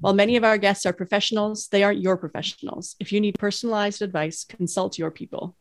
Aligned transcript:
While 0.00 0.12
many 0.12 0.36
of 0.36 0.44
our 0.44 0.58
guests 0.58 0.84
are 0.84 0.92
professionals, 0.92 1.68
they 1.68 1.82
aren't 1.82 2.00
your 2.00 2.16
professionals. 2.16 2.96
If 3.00 3.12
you 3.12 3.20
need 3.20 3.38
personalized 3.38 4.02
advice, 4.02 4.44
consult 4.44 4.98
your 4.98 5.10
people. 5.10 5.56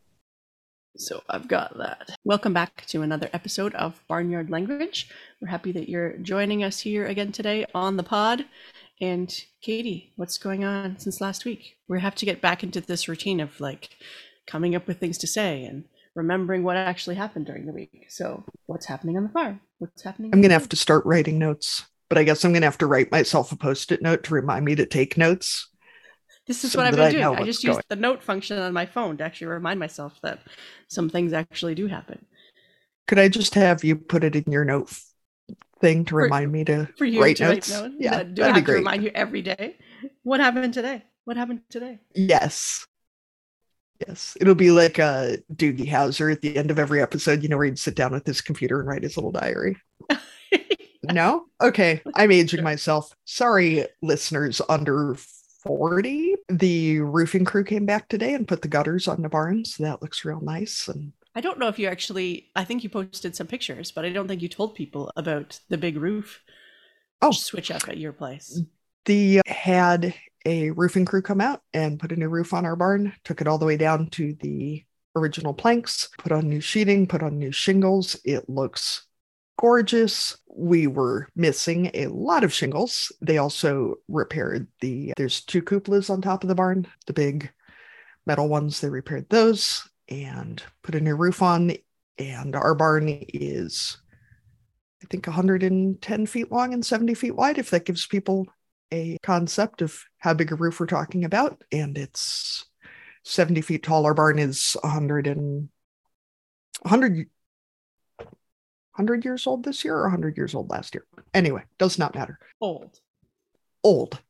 So 0.98 1.22
I've 1.30 1.48
got 1.48 1.78
that. 1.78 2.16
Welcome 2.24 2.54
back 2.54 2.86
to 2.88 3.02
another 3.02 3.30
episode 3.34 3.74
of 3.76 4.02
Barnyard 4.08 4.50
Language. 4.50 5.10
We're 5.42 5.50
happy 5.50 5.72
that 5.74 5.90
you're 5.90 6.18
joining 6.18 6.64
us 6.64 6.80
here 6.80 7.06
again 7.06 7.32
today 7.32 7.66
on 7.74 7.98
the 7.98 8.04
pod. 8.04 8.46
And 9.02 9.34
Katie, 9.62 10.14
what's 10.16 10.38
going 10.38 10.64
on 10.64 11.00
since 11.00 11.20
last 11.22 11.46
week? 11.46 11.78
We 11.88 12.02
have 12.02 12.16
to 12.16 12.26
get 12.26 12.42
back 12.42 12.64
into 12.64 12.82
this 12.82 13.08
routine 13.08 13.40
of 13.40 13.60
like 13.60 13.90
coming 14.48 14.76
up 14.76 14.88
with 14.88 15.00
things 15.00 15.18
to 15.20 15.28
say 15.28 15.64
and 15.66 15.86
remembering 16.14 16.64
what 16.64 16.78
actually 16.78 17.16
happened 17.16 17.46
during 17.46 17.66
the 17.66 17.74
week. 17.74 18.06
So, 18.10 18.46
what's 18.68 18.86
happening 18.86 19.18
on 19.18 19.24
the 19.24 19.30
farm? 19.30 19.60
What's 19.80 20.04
happening? 20.04 20.32
I'm 20.34 20.40
going 20.40 20.50
to 20.50 20.60
have 20.60 20.70
to 20.70 20.78
start 20.78 21.06
writing 21.06 21.38
notes 21.38 21.86
but 22.10 22.18
I 22.18 22.24
guess 22.24 22.44
I'm 22.44 22.52
going 22.52 22.62
to 22.62 22.68
have 22.68 22.78
to 22.80 22.88
write 22.88 23.12
myself 23.12 23.52
a 23.52 23.56
post 23.56 23.92
it 23.92 24.02
note 24.02 24.24
to 24.26 24.34
remind 24.34 24.66
me 24.66 24.76
to 24.76 24.86
take 24.86 25.18
notes. 25.18 25.70
This 26.48 26.64
is 26.64 26.74
so 26.74 26.80
what 26.80 26.88
I've 26.88 26.96
been 26.96 27.12
doing. 27.12 27.24
I, 27.24 27.42
I 27.42 27.44
just 27.44 27.64
use 27.64 27.78
the 27.90 27.96
note 27.96 28.22
function 28.22 28.60
on 28.60 28.72
my 28.72 28.86
phone 28.86 29.18
to 29.18 29.24
actually 29.24 29.48
remind 29.48 29.80
myself 29.80 30.20
that 30.22 30.40
some 30.88 31.10
things 31.10 31.34
actually 31.34 31.74
do 31.74 31.88
happen. 31.88 32.24
Could 33.08 33.20
I 33.20 33.30
just 33.30 33.56
have 33.56 33.84
you 33.84 33.96
put 33.96 34.24
it 34.24 34.36
in 34.36 34.52
your 34.52 34.66
note 34.66 34.94
thing 35.80 36.06
to 36.06 36.12
for, 36.12 36.24
remind 36.24 36.52
me 36.52 36.64
to 36.66 36.88
for 36.98 37.06
you 37.06 37.22
write 37.22 37.38
to 37.38 37.46
notes? 37.46 37.72
Write 37.72 37.84
notes? 37.84 37.96
Yeah, 38.00 38.24
do 38.24 38.44
I 38.44 38.52
have 38.52 38.66
to 38.66 38.72
remind 38.74 39.04
you 39.04 39.12
every 39.16 39.42
day? 39.42 39.78
What 40.24 40.40
happened 40.40 40.74
today? 40.74 41.04
What 41.24 41.38
happened 41.38 41.62
today? 41.70 42.00
Yes. 42.14 42.86
Yes, 44.06 44.36
it'll 44.42 44.56
be 44.56 44.72
like 44.72 45.00
uh, 45.00 45.38
Doogie 45.54 45.90
Howser 45.90 46.32
at 46.32 46.42
the 46.42 46.58
end 46.58 46.70
of 46.70 46.78
every 46.78 47.02
episode, 47.02 47.42
you 47.42 47.50
know, 47.50 47.56
where 47.56 47.66
he'd 47.66 47.80
sit 47.80 47.96
down 47.96 48.12
with 48.12 48.26
his 48.26 48.42
computer 48.42 48.80
and 48.80 48.90
write 48.90 49.04
his 49.04 49.16
little 49.16 49.32
diary. 49.32 49.78
no? 51.14 51.46
Okay. 51.62 52.02
I'm 52.16 52.34
aging 52.34 52.64
myself. 52.64 53.16
Sorry, 53.24 53.86
listeners 54.02 54.62
under 54.68 55.16
40. 55.64 56.36
The 56.50 57.00
roofing 57.00 57.46
crew 57.46 57.64
came 57.64 57.86
back 57.86 58.10
today 58.10 58.34
and 58.34 58.48
put 58.48 58.62
the 58.62 58.68
gutters 58.68 59.08
on 59.08 59.22
the 59.22 59.30
barn. 59.30 59.64
So 59.64 59.84
that 59.84 60.02
looks 60.02 60.26
real 60.26 60.42
nice. 60.42 60.90
And 60.90 61.14
I 61.34 61.42
don't 61.42 61.58
know 61.58 61.70
if 61.70 61.80
you 61.80 61.88
actually, 61.88 62.50
I 62.56 62.66
think 62.66 62.84
you 62.84 62.90
posted 62.90 63.36
some 63.36 63.48
pictures, 63.48 63.92
but 63.92 64.06
I 64.06 64.10
don't 64.10 64.28
think 64.28 64.42
you 64.42 64.50
told 64.50 64.76
people 64.76 65.12
about 65.16 65.60
the 65.70 65.78
big 65.78 65.98
roof 65.98 66.42
oh. 67.22 67.32
switch 67.32 67.72
up 67.72 67.88
at 67.88 67.98
your 67.98 68.14
place. 68.14 68.62
The 69.06 69.40
uh, 69.40 69.42
had 69.48 70.14
a 70.46 70.72
roofing 70.72 71.06
crew 71.06 71.22
come 71.22 71.42
out 71.42 71.62
and 71.74 72.00
put 72.00 72.12
a 72.12 72.16
new 72.16 72.30
roof 72.30 72.54
on 72.54 72.66
our 72.66 72.76
barn, 72.76 73.14
took 73.24 73.42
it 73.42 73.48
all 73.48 73.58
the 73.58 73.66
way 73.66 73.78
down 73.78 74.10
to 74.12 74.34
the 74.42 74.84
original 75.16 75.54
planks, 75.54 76.10
put 76.18 76.32
on 76.32 76.50
new 76.50 76.62
sheeting, 76.62 77.08
put 77.08 77.24
on 77.24 77.40
new 77.40 77.52
shingles. 77.52 78.20
It 78.24 78.50
looks 78.50 79.05
gorgeous. 79.58 80.38
We 80.48 80.88
were 80.88 81.28
missing 81.36 81.92
a 81.94 82.08
lot 82.08 82.44
of 82.44 82.54
shingles. 82.54 83.12
They 83.22 83.38
also 83.38 83.96
repaired 84.08 84.68
the, 84.82 85.14
there's 85.18 85.42
two 85.42 85.62
cupolas 85.62 86.10
on 86.10 86.22
top 86.22 86.44
of 86.44 86.50
the 86.50 86.56
barn, 86.56 86.88
the 87.08 87.14
big 87.14 87.52
metal 88.26 88.48
ones. 88.48 88.80
They 88.80 88.90
repaired 88.90 89.30
those 89.30 89.88
and 90.08 90.62
put 90.84 90.96
a 90.96 91.02
new 91.02 91.16
roof 91.16 91.42
on. 91.42 91.74
And 92.18 92.56
our 92.56 92.76
barn 92.76 93.08
is, 93.10 93.98
I 95.04 95.08
think, 95.08 95.28
110 95.28 96.26
feet 96.26 96.52
long 96.52 96.74
and 96.74 96.86
70 96.86 97.14
feet 97.14 97.36
wide, 97.36 97.58
if 97.58 97.70
that 97.72 97.86
gives 97.86 98.06
people 98.06 98.48
a 98.92 99.18
concept 99.24 99.82
of 99.82 100.04
how 100.20 100.34
big 100.34 100.52
a 100.52 100.56
roof 100.56 100.80
we're 100.80 100.86
talking 100.86 101.26
about. 101.26 101.64
And 101.72 101.98
it's 101.98 102.66
70 103.24 103.62
feet 103.62 103.84
tall. 103.84 104.06
Our 104.06 104.14
barn 104.14 104.40
is 104.40 104.78
100 104.82 105.28
and 105.28 105.70
100 106.82 107.30
100 108.96 109.26
years 109.26 109.46
old 109.46 109.64
this 109.64 109.84
year 109.84 109.98
or 109.98 110.04
100 110.04 110.38
years 110.38 110.56
old 110.56 110.70
last 110.70 110.96
year. 110.96 111.06
Anyway, 111.34 111.64
does 111.78 112.00
not 112.00 112.16
matter. 112.16 112.40
Old. 112.62 113.00
Old. 113.84 114.22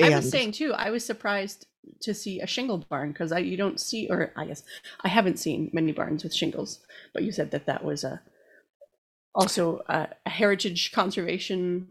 And 0.00 0.14
I 0.14 0.18
was 0.18 0.30
saying 0.30 0.52
too, 0.52 0.72
I 0.72 0.90
was 0.90 1.04
surprised 1.04 1.66
to 2.00 2.14
see 2.14 2.40
a 2.40 2.46
shingled 2.46 2.88
barn 2.88 3.12
because 3.12 3.32
I 3.32 3.38
you 3.38 3.56
don't 3.56 3.80
see, 3.80 4.08
or 4.08 4.32
I 4.36 4.46
guess 4.46 4.62
I 5.02 5.08
haven't 5.08 5.38
seen 5.38 5.70
many 5.72 5.92
barns 5.92 6.22
with 6.22 6.32
shingles, 6.32 6.80
but 7.12 7.24
you 7.24 7.32
said 7.32 7.50
that 7.50 7.66
that 7.66 7.84
was 7.84 8.04
a 8.04 8.20
also 9.34 9.82
a, 9.88 10.08
a 10.24 10.30
heritage 10.30 10.92
conservation. 10.92 11.88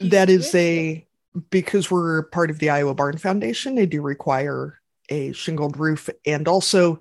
That 0.00 0.28
is 0.30 0.54
a 0.54 1.06
because 1.50 1.90
we're 1.90 2.24
part 2.24 2.50
of 2.50 2.58
the 2.58 2.70
Iowa 2.70 2.94
Barn 2.94 3.18
Foundation. 3.18 3.76
They 3.76 3.86
do 3.86 4.02
require 4.02 4.80
a 5.08 5.32
shingled 5.32 5.78
roof, 5.78 6.10
and 6.26 6.48
also 6.48 6.98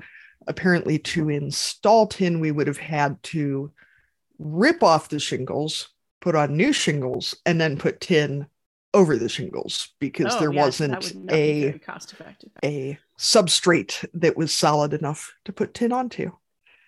apparently 0.48 1.00
to 1.00 1.30
install 1.30 2.08
tin, 2.08 2.40
we 2.40 2.52
would 2.52 2.68
have 2.68 2.78
had 2.78 3.22
to 3.24 3.72
rip 4.40 4.82
off 4.82 5.10
the 5.10 5.20
shingles, 5.20 5.90
put 6.22 6.36
on 6.36 6.58
new 6.58 6.74
shingles, 6.74 7.36
and 7.46 7.60
then 7.60 7.78
put 7.78 8.02
tin 8.02 8.48
over 8.94 9.18
the 9.18 9.30
shingles 9.30 9.90
because 10.00 10.34
oh, 10.36 10.40
there 10.40 10.54
yes, 10.54 10.66
wasn't 10.66 11.32
a 11.32 11.80
cost 11.86 12.14
effective. 12.14 12.50
a 12.64 12.98
substrate 13.18 14.08
that 14.14 14.36
was 14.36 14.52
solid 14.52 14.94
enough 14.94 15.34
to 15.46 15.54
put 15.54 15.74
tin 15.74 15.92
onto. 15.92 16.32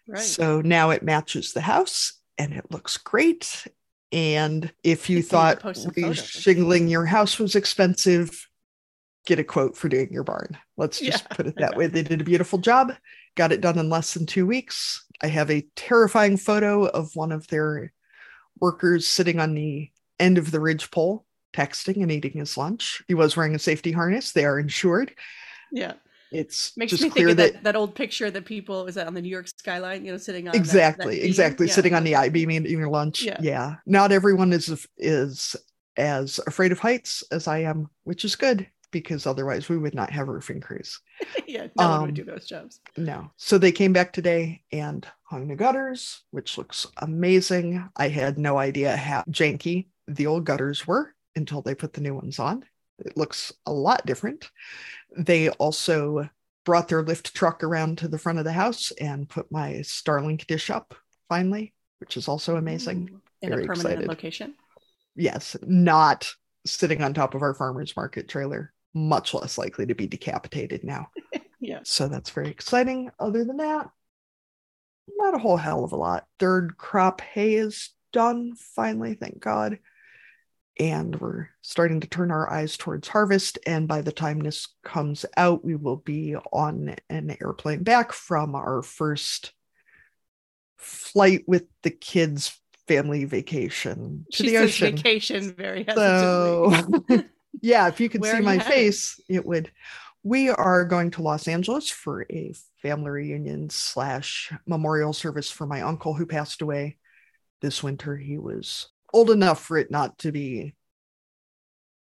Right. 0.07 0.19
So 0.19 0.61
now 0.61 0.89
it 0.89 1.03
matches 1.03 1.53
the 1.53 1.61
house 1.61 2.13
and 2.37 2.53
it 2.53 2.71
looks 2.71 2.97
great. 2.97 3.67
And 4.11 4.71
if 4.83 5.09
you 5.09 5.21
thought 5.21 5.61
shingling 6.15 6.87
your 6.87 7.05
house 7.05 7.37
was 7.37 7.55
expensive, 7.55 8.47
get 9.25 9.39
a 9.39 9.43
quote 9.43 9.77
for 9.77 9.89
doing 9.89 10.11
your 10.11 10.23
barn. 10.23 10.57
Let's 10.77 10.99
just 10.99 11.25
yeah. 11.29 11.35
put 11.35 11.47
it 11.47 11.55
that 11.57 11.77
way. 11.77 11.87
They 11.87 12.03
did 12.03 12.21
a 12.21 12.25
beautiful 12.25 12.59
job, 12.59 12.93
got 13.35 13.51
it 13.51 13.61
done 13.61 13.77
in 13.77 13.89
less 13.89 14.13
than 14.13 14.25
two 14.25 14.45
weeks. 14.45 15.05
I 15.21 15.27
have 15.27 15.51
a 15.51 15.67
terrifying 15.75 16.37
photo 16.37 16.85
of 16.85 17.15
one 17.15 17.31
of 17.31 17.47
their 17.47 17.93
workers 18.59 19.07
sitting 19.07 19.39
on 19.39 19.53
the 19.53 19.91
end 20.19 20.37
of 20.37 20.51
the 20.51 20.59
ridge 20.59 20.89
pole, 20.91 21.25
texting 21.53 22.01
and 22.01 22.11
eating 22.11 22.33
his 22.33 22.57
lunch. 22.57 23.03
He 23.07 23.13
was 23.13 23.37
wearing 23.37 23.55
a 23.55 23.59
safety 23.59 23.91
harness. 23.91 24.31
They 24.31 24.45
are 24.45 24.59
insured. 24.59 25.13
Yeah. 25.71 25.93
It's 26.31 26.75
makes 26.77 26.93
me 26.93 27.09
think 27.09 27.29
of 27.29 27.37
that, 27.37 27.53
that, 27.53 27.63
that 27.63 27.75
old 27.75 27.93
picture 27.93 28.31
that 28.31 28.45
people 28.45 28.85
was 28.85 28.95
that 28.95 29.05
on 29.05 29.13
the 29.13 29.21
New 29.21 29.29
York 29.29 29.49
skyline, 29.49 30.05
you 30.05 30.13
know, 30.13 30.17
sitting 30.17 30.47
on 30.47 30.55
exactly, 30.55 31.15
that, 31.15 31.21
that 31.21 31.27
exactly, 31.27 31.67
yeah. 31.67 31.73
sitting 31.73 31.93
on 31.93 32.05
the 32.05 32.15
I 32.15 32.29
beam 32.29 32.49
eating 32.49 32.79
your 32.79 32.87
lunch. 32.87 33.21
Yeah. 33.21 33.37
yeah. 33.41 33.75
Not 33.85 34.13
everyone 34.13 34.53
is 34.53 34.87
is 34.97 35.57
as 35.97 36.39
afraid 36.47 36.71
of 36.71 36.79
heights 36.79 37.21
as 37.31 37.49
I 37.49 37.59
am, 37.63 37.89
which 38.05 38.23
is 38.23 38.37
good 38.37 38.65
because 38.91 39.25
otherwise 39.25 39.69
we 39.69 39.77
would 39.77 39.95
not 39.95 40.11
have 40.11 40.27
roofing 40.27 40.61
crews. 40.61 40.99
yeah, 41.47 41.67
no 41.77 41.83
um, 41.83 41.91
one 41.91 42.01
would 42.07 42.15
do 42.15 42.23
those 42.23 42.45
jobs. 42.45 42.79
No. 42.97 43.31
So 43.37 43.57
they 43.57 43.71
came 43.71 43.93
back 43.93 44.13
today 44.13 44.63
and 44.71 45.05
hung 45.23 45.47
the 45.47 45.55
gutters, 45.55 46.23
which 46.31 46.57
looks 46.57 46.87
amazing. 46.97 47.89
I 47.95 48.09
had 48.09 48.37
no 48.37 48.57
idea 48.57 48.95
how 48.95 49.23
janky 49.29 49.87
the 50.07 50.27
old 50.27 50.45
gutters 50.45 50.85
were 50.85 51.13
until 51.35 51.61
they 51.61 51.75
put 51.75 51.93
the 51.93 52.01
new 52.01 52.13
ones 52.13 52.39
on. 52.39 52.65
It 52.99 53.17
looks 53.17 53.51
a 53.65 53.71
lot 53.71 54.05
different. 54.05 54.51
They 55.17 55.49
also 55.49 56.29
brought 56.65 56.87
their 56.87 57.01
lift 57.01 57.33
truck 57.33 57.63
around 57.63 57.97
to 57.99 58.07
the 58.07 58.19
front 58.19 58.39
of 58.39 58.45
the 58.45 58.51
house 58.51 58.91
and 58.99 59.27
put 59.27 59.51
my 59.51 59.75
Starlink 59.81 60.45
dish 60.45 60.69
up 60.69 60.93
finally, 61.27 61.73
which 61.99 62.17
is 62.17 62.27
also 62.27 62.57
amazing. 62.57 63.09
Ooh, 63.11 63.21
in 63.41 63.49
Very 63.49 63.63
a 63.63 63.67
permanent 63.67 63.93
excited. 63.93 64.07
location? 64.07 64.53
Yes, 65.15 65.57
not 65.63 66.31
sitting 66.65 67.01
on 67.01 67.13
top 67.13 67.33
of 67.33 67.41
our 67.41 67.53
farmer's 67.53 67.95
market 67.95 68.27
trailer 68.27 68.71
much 68.93 69.33
less 69.33 69.57
likely 69.57 69.85
to 69.85 69.95
be 69.95 70.07
decapitated 70.07 70.83
now. 70.83 71.09
yeah. 71.59 71.79
So 71.83 72.07
that's 72.07 72.29
very 72.29 72.49
exciting. 72.49 73.11
Other 73.19 73.43
than 73.43 73.57
that, 73.57 73.89
not 75.17 75.35
a 75.35 75.39
whole 75.39 75.57
hell 75.57 75.83
of 75.83 75.91
a 75.91 75.97
lot. 75.97 76.25
Third 76.39 76.77
crop 76.77 77.21
hay 77.21 77.55
is 77.55 77.89
done 78.11 78.53
finally, 78.55 79.15
thank 79.15 79.39
God. 79.39 79.79
And 80.79 81.19
we're 81.19 81.49
starting 81.61 81.99
to 81.99 82.07
turn 82.07 82.31
our 82.31 82.51
eyes 82.51 82.77
towards 82.77 83.07
harvest. 83.07 83.59
And 83.67 83.87
by 83.87 84.01
the 84.01 84.11
time 84.11 84.39
this 84.39 84.67
comes 84.83 85.25
out, 85.37 85.63
we 85.63 85.75
will 85.75 85.97
be 85.97 86.35
on 86.35 86.95
an 87.09 87.37
airplane 87.41 87.83
back 87.83 88.13
from 88.13 88.55
our 88.55 88.81
first 88.81 89.53
flight 90.77 91.43
with 91.45 91.65
the 91.83 91.91
kids' 91.91 92.59
family 92.87 93.25
vacation 93.25 94.25
to 94.31 94.43
she 94.43 94.49
the 94.49 94.57
ocean. 94.57 94.95
Vacation, 94.95 95.53
very 95.53 95.83
hesitantly. 95.83 97.17
So 97.17 97.25
yeah, 97.59 97.87
if 97.87 97.99
you 97.99 98.09
could 98.09 98.21
Where 98.21 98.37
see 98.37 98.41
my 98.41 98.59
face, 98.59 99.19
it 99.27 99.45
would. 99.45 99.71
We 100.23 100.49
are 100.49 100.85
going 100.85 101.11
to 101.11 101.23
Los 101.23 101.47
Angeles 101.47 101.89
for 101.89 102.25
a 102.29 102.53
family 102.81 103.09
reunion 103.09 103.69
slash 103.69 104.53
memorial 104.67 105.13
service 105.13 105.49
for 105.49 105.65
my 105.65 105.81
uncle 105.81 106.13
who 106.13 106.25
passed 106.25 106.61
away 106.61 106.97
this 107.61 107.81
winter. 107.81 108.15
He 108.15 108.37
was 108.37 108.89
old 109.13 109.31
enough 109.31 109.63
for 109.63 109.77
it 109.77 109.89
not 109.89 110.19
to 110.19 110.31
be 110.31 110.75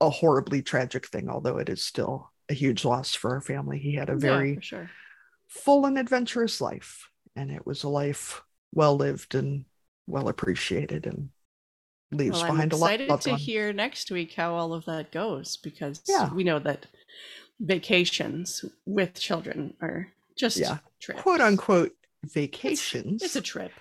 a 0.02 0.10
horribly 0.10 0.62
tragic 0.62 1.08
thing, 1.08 1.30
although 1.30 1.58
it 1.58 1.70
is 1.70 1.86
still 1.86 2.32
a 2.50 2.54
huge 2.54 2.84
loss 2.84 3.14
for 3.14 3.36
our 3.36 3.42
family. 3.42 3.78
He 3.78 3.94
had 3.94 4.10
a 4.10 4.16
very 4.16 4.56
yeah, 4.56 4.60
sure. 4.62 4.90
full 5.48 5.86
and 5.86 5.98
adventurous 5.98 6.60
life, 6.60 7.10
and 7.36 7.52
it 7.52 7.66
was 7.66 7.84
a 7.84 7.90
life 7.90 8.42
well 8.74 8.96
lived 8.96 9.36
and 9.36 9.66
well 10.08 10.30
appreciated 10.30 11.06
and 11.06 11.30
leaves 12.12 12.42
well, 12.42 12.52
behind 12.52 12.74
I'm 12.74 12.80
a 12.80 12.82
lot. 12.82 12.94
excited 12.94 13.22
to 13.22 13.36
hear 13.36 13.74
next 13.74 14.12
week 14.12 14.34
how 14.34 14.56
all 14.56 14.74
of 14.74 14.86
that 14.86 15.12
goes 15.12 15.58
because 15.58 16.02
yeah. 16.08 16.34
we 16.34 16.44
know 16.44 16.60
that 16.60 16.88
vacations 17.60 18.66
with 18.86 19.20
children 19.20 19.74
are 19.82 20.12
just 20.36 20.58
yeah. 20.58 20.80
trips. 21.00 21.22
quote 21.22 21.42
unquote 21.42 21.92
vacations. 22.24 23.22
It's, 23.22 23.36
it's 23.36 23.36
a 23.36 23.42
trip. 23.42 23.72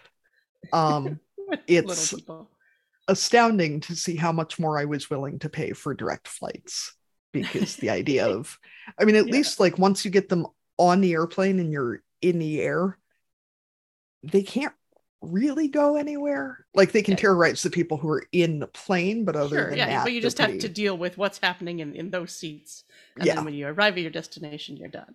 Um, 0.72 1.20
it's 1.66 2.14
astounding 3.06 3.80
to 3.80 3.96
see 3.96 4.16
how 4.16 4.32
much 4.32 4.58
more 4.58 4.78
I 4.78 4.84
was 4.84 5.08
willing 5.08 5.38
to 5.40 5.48
pay 5.48 5.72
for 5.72 5.94
direct 5.94 6.28
flights 6.28 6.94
because 7.32 7.76
the 7.76 7.90
idea 7.90 8.26
of, 8.26 8.58
I 8.98 9.04
mean, 9.04 9.16
at 9.16 9.26
Yeah. 9.28 9.32
least 9.32 9.60
like 9.60 9.78
once 9.78 10.04
you 10.04 10.10
get 10.10 10.28
them 10.28 10.46
on 10.76 11.00
the 11.00 11.12
airplane 11.12 11.58
and 11.58 11.72
you're 11.72 12.02
in 12.20 12.38
the 12.38 12.60
air, 12.60 12.98
they 14.22 14.42
can't 14.42 14.74
really 15.20 15.68
go 15.68 15.96
anywhere. 15.96 16.64
Like 16.74 16.92
they 16.92 17.02
can 17.02 17.14
Yeah. 17.14 17.16
terrorize 17.16 17.62
the 17.62 17.70
people 17.70 17.96
who 17.96 18.08
are 18.10 18.26
in 18.32 18.58
the 18.60 18.66
plane, 18.68 19.24
but 19.24 19.36
other 19.36 19.48
Sure, 19.56 19.64
than 19.64 19.78
yeah, 19.78 19.86
that, 19.86 20.04
but 20.04 20.12
you 20.12 20.20
just 20.20 20.38
have 20.38 20.58
to 20.58 20.68
deal 20.68 20.96
with 20.96 21.16
what's 21.18 21.38
happening 21.38 21.80
in, 21.80 21.94
in 21.94 22.10
those 22.10 22.32
seats. 22.32 22.84
And 23.18 23.26
Yeah. 23.26 23.34
then 23.34 23.44
when 23.44 23.54
you 23.54 23.66
arrive 23.66 23.94
at 23.94 24.02
your 24.02 24.10
destination, 24.10 24.76
you're 24.76 24.88
done. 24.88 25.14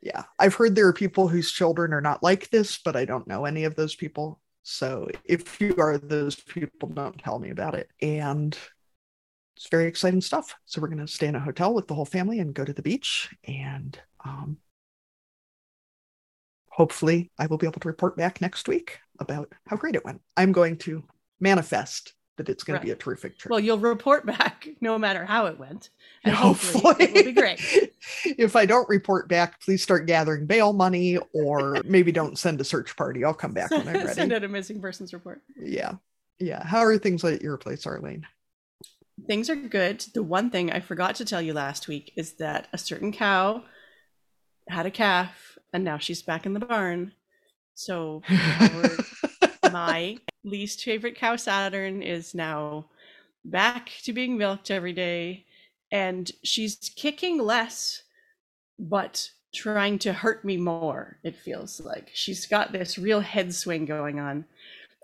yeah 0.00 0.24
i've 0.38 0.54
heard 0.54 0.74
there 0.74 0.86
are 0.86 0.92
people 0.92 1.28
whose 1.28 1.50
children 1.50 1.92
are 1.92 2.00
not 2.00 2.22
like 2.22 2.48
this 2.50 2.78
but 2.78 2.96
i 2.96 3.04
don't 3.04 3.26
know 3.26 3.44
any 3.44 3.64
of 3.64 3.74
those 3.74 3.94
people 3.94 4.40
so 4.62 5.08
if 5.24 5.60
you 5.60 5.74
are 5.78 5.98
those 5.98 6.36
people 6.36 6.88
don't 6.88 7.18
tell 7.18 7.38
me 7.38 7.50
about 7.50 7.74
it 7.74 7.90
and 8.00 8.56
it's 9.56 9.68
very 9.68 9.86
exciting 9.86 10.20
stuff 10.20 10.54
so 10.66 10.80
we're 10.80 10.88
going 10.88 10.98
to 11.04 11.12
stay 11.12 11.26
in 11.26 11.34
a 11.34 11.40
hotel 11.40 11.74
with 11.74 11.88
the 11.88 11.94
whole 11.94 12.04
family 12.04 12.38
and 12.38 12.54
go 12.54 12.64
to 12.64 12.72
the 12.72 12.82
beach 12.82 13.30
and 13.44 13.98
um, 14.24 14.58
hopefully 16.70 17.30
i 17.38 17.46
will 17.46 17.58
be 17.58 17.66
able 17.66 17.80
to 17.80 17.88
report 17.88 18.16
back 18.16 18.40
next 18.40 18.68
week 18.68 19.00
about 19.20 19.52
how 19.66 19.76
great 19.76 19.94
it 19.94 20.04
went 20.04 20.20
i'm 20.36 20.52
going 20.52 20.76
to 20.76 21.02
manifest 21.40 22.14
that 22.38 22.48
it's 22.48 22.64
going 22.64 22.78
to 22.78 22.84
be 22.84 22.92
a 22.92 22.96
terrific 22.96 23.36
trip 23.36 23.50
Well, 23.50 23.60
you'll 23.60 23.78
report 23.78 24.24
back 24.24 24.68
no 24.80 24.98
matter 24.98 25.24
how 25.24 25.46
it 25.46 25.58
went. 25.58 25.90
And 26.24 26.34
hopefully 26.34 26.94
it 26.98 27.12
will 27.12 27.24
be 27.24 27.32
great. 27.32 27.60
if 28.24 28.56
I 28.56 28.64
don't 28.64 28.88
report 28.88 29.28
back, 29.28 29.60
please 29.60 29.82
start 29.82 30.06
gathering 30.06 30.46
bail 30.46 30.72
money 30.72 31.18
or 31.34 31.82
maybe 31.84 32.10
don't 32.10 32.38
send 32.38 32.60
a 32.60 32.64
search 32.64 32.96
party. 32.96 33.24
I'll 33.24 33.34
come 33.34 33.52
back 33.52 33.70
when 33.70 33.86
I'm 33.86 33.94
ready. 33.94 34.14
Send 34.14 34.32
out 34.32 34.44
a 34.44 34.48
missing 34.48 34.80
persons 34.80 35.12
report. 35.12 35.42
Yeah. 35.60 35.92
Yeah. 36.38 36.64
How 36.64 36.78
are 36.78 36.96
things 36.96 37.24
at 37.24 37.42
your 37.42 37.58
place, 37.58 37.86
Arlene? 37.86 38.26
Things 39.26 39.50
are 39.50 39.56
good. 39.56 40.00
The 40.14 40.22
one 40.22 40.50
thing 40.50 40.70
I 40.72 40.80
forgot 40.80 41.16
to 41.16 41.24
tell 41.24 41.42
you 41.42 41.52
last 41.52 41.88
week 41.88 42.12
is 42.16 42.34
that 42.34 42.68
a 42.72 42.78
certain 42.78 43.12
cow 43.12 43.64
had 44.68 44.86
a 44.86 44.90
calf 44.90 45.58
and 45.72 45.84
now 45.84 45.98
she's 45.98 46.22
back 46.22 46.46
in 46.46 46.54
the 46.54 46.60
barn. 46.60 47.12
So 47.78 48.22
our, 48.28 49.70
my 49.72 50.18
least 50.42 50.82
favorite 50.82 51.16
cow, 51.16 51.36
Saturn, 51.36 52.02
is 52.02 52.34
now 52.34 52.86
back 53.44 53.92
to 54.02 54.12
being 54.12 54.36
milked 54.36 54.72
every 54.72 54.92
day. 54.92 55.44
And 55.92 56.30
she's 56.42 56.90
kicking 56.96 57.38
less, 57.38 58.02
but 58.80 59.30
trying 59.54 60.00
to 60.00 60.12
hurt 60.12 60.44
me 60.44 60.56
more, 60.56 61.18
it 61.22 61.36
feels 61.36 61.80
like. 61.80 62.10
She's 62.12 62.46
got 62.46 62.72
this 62.72 62.98
real 62.98 63.20
head 63.20 63.54
swing 63.54 63.84
going 63.84 64.18
on. 64.18 64.44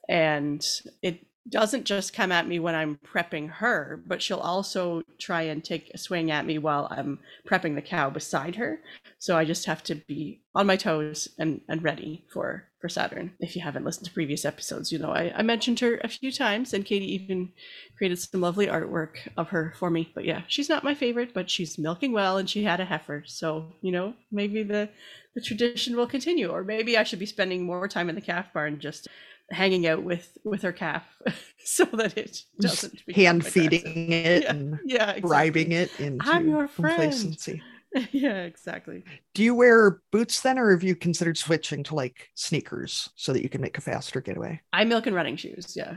And 0.09 0.67
it 1.01 1.25
doesn't 1.49 1.85
just 1.85 2.15
come 2.15 2.33
at 2.33 2.49
me 2.49 2.59
when 2.59 2.75
I'm 2.75 2.99
prepping 3.05 3.51
her, 3.51 4.03
but 4.07 4.23
she'll 4.23 4.39
also 4.39 5.03
try 5.19 5.43
and 5.43 5.63
take 5.63 5.91
a 5.93 5.99
swing 5.99 6.31
at 6.31 6.47
me 6.47 6.59
while 6.59 6.89
I'm 6.91 7.19
prepping 7.47 7.75
the 7.75 7.83
cow 7.83 8.09
beside 8.09 8.57
her. 8.57 8.81
So 9.19 9.37
I 9.37 9.45
just 9.45 9.67
have 9.67 9.83
to 9.85 9.95
be 9.95 10.41
on 10.55 10.67
my 10.67 10.77
toes 10.77 11.29
and, 11.39 11.61
and 11.69 11.83
ready 11.83 12.25
for, 12.33 12.65
for 12.81 12.89
Saturn. 12.89 13.33
If 13.41 13.55
you 13.55 13.63
haven't 13.63 13.85
listened 13.85 14.07
to 14.07 14.13
previous 14.13 14.47
episodes, 14.47 14.91
you 14.91 14.99
know 14.99 15.11
I, 15.11 15.33
I 15.37 15.43
mentioned 15.43 15.81
her 15.81 16.01
a 16.03 16.09
few 16.09 16.33
times, 16.33 16.73
and 16.73 16.85
Katie 16.85 17.13
even 17.15 17.53
created 17.97 18.19
some 18.19 18.41
lovely 18.41 18.67
artwork 18.67 19.17
of 19.37 19.49
her 19.49 19.75
for 19.79 19.91
me. 19.91 20.11
But 20.15 20.25
yeah, 20.25 20.43
she's 20.49 20.71
not 20.71 20.85
my 20.85 20.95
favorite, 20.95 21.35
but 21.35 21.51
she's 21.51 21.79
milking 21.79 22.13
well 22.13 22.39
and 22.39 22.49
she 22.49 22.65
had 22.65 22.81
a 22.81 22.87
heifer. 22.87 23.23
So, 23.27 23.73
you 23.83 23.93
know, 23.93 24.15
maybe 24.33 24.63
the, 24.63 24.89
the 25.35 25.43
tradition 25.43 25.97
will 25.97 26.07
continue, 26.07 26.49
or 26.49 26.65
maybe 26.65 26.97
I 26.97 27.05
should 27.05 27.19
be 27.19 27.27
spending 27.27 27.65
more 27.65 27.87
time 27.87 28.09
in 28.09 28.15
the 28.15 28.21
calf 28.21 28.53
barn 28.55 28.81
just 28.81 29.09
hanging 29.51 29.87
out 29.87 30.03
with 30.03 30.37
with 30.45 30.63
her 30.63 30.73
calf 30.73 31.05
so 31.65 31.85
that 31.85 32.17
it 32.19 32.39
doesn't 32.61 33.01
hand 33.13 33.45
feeding 33.47 34.13
it 34.13 34.45
Yeah, 34.45 34.51
and 34.51 34.79
yeah 34.85 35.11
exactly. 35.13 35.29
bribing 35.29 35.73
it 35.73 35.95
into 35.99 36.27
I'm 36.27 36.49
your 36.49 36.69
friend. 36.69 37.37
complacency. 37.37 37.63
yeah 38.13 38.43
exactly 38.43 39.05
Do 39.35 39.43
you 39.43 39.55
wear 39.55 40.01
boots 40.11 40.41
then, 40.41 40.59
or 40.59 40.71
have 40.73 40.83
you 40.83 40.97
considered 40.97 41.39
switching 41.39 41.85
to 41.85 41.95
like 41.95 42.29
sneakers 42.35 43.11
so 43.17 43.33
that 43.33 43.43
you 43.43 43.49
can 43.49 43.61
make 43.61 43.79
a 43.79 43.81
faster 43.81 44.21
getaway? 44.21 44.61
i 44.73 44.85
milk 44.85 45.07
and 45.07 45.15
running 45.17 45.37
shoes 45.37 45.77
yeah 45.77 45.97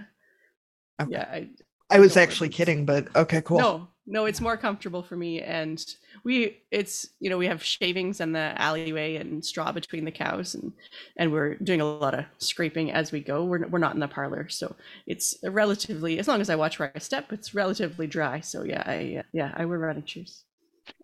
Okay. 1.00 1.12
yeah 1.12 1.24
I, 1.32 1.50
I 1.90 2.00
was 2.00 2.18
actually 2.18 2.50
kidding, 2.50 2.86
but 2.86 3.16
okay, 3.16 3.42
cool. 3.42 3.60
no 3.60 3.88
no 4.08 4.26
it's 4.26 4.42
more 4.42 4.58
comfortable 4.58 5.04
for 5.04 5.16
me 5.16 5.42
and 5.42 5.96
we 6.24 6.58
it's 6.72 7.10
you 7.20 7.30
know 7.30 7.38
we 7.38 7.46
have 7.46 7.64
shavings 7.64 8.20
in 8.22 8.32
the 8.32 8.60
alleyway 8.60 9.16
and 9.18 9.44
straw 9.44 9.72
between 9.72 10.06
the 10.06 10.12
cows 10.12 10.56
and 10.56 10.72
and 11.18 11.32
we're 11.32 11.56
doing 11.56 11.82
a 11.82 11.86
lot 11.86 12.14
of 12.14 12.26
scraping 12.38 12.92
as 12.92 13.12
we 13.12 13.20
go. 13.20 13.44
We're, 13.46 13.68
we're 13.68 13.80
not 13.80 13.94
in 13.94 14.00
the 14.00 14.08
parlor 14.08 14.48
so 14.50 14.76
it's 15.06 15.38
a 15.44 15.52
relatively 15.52 16.20
as 16.20 16.28
long 16.28 16.42
as 16.42 16.50
i 16.50 16.56
watch 16.56 16.80
where 16.80 16.92
i 16.96 17.00
step 17.00 17.32
it's 17.32 17.54
relatively 17.54 18.08
dry. 18.08 18.40
So 18.40 18.64
yeah 18.64 18.84
i 18.86 19.24
yeah 19.34 19.52
i 19.56 19.66
wear 19.66 19.78
running 19.78 20.06
shoes. 20.06 20.44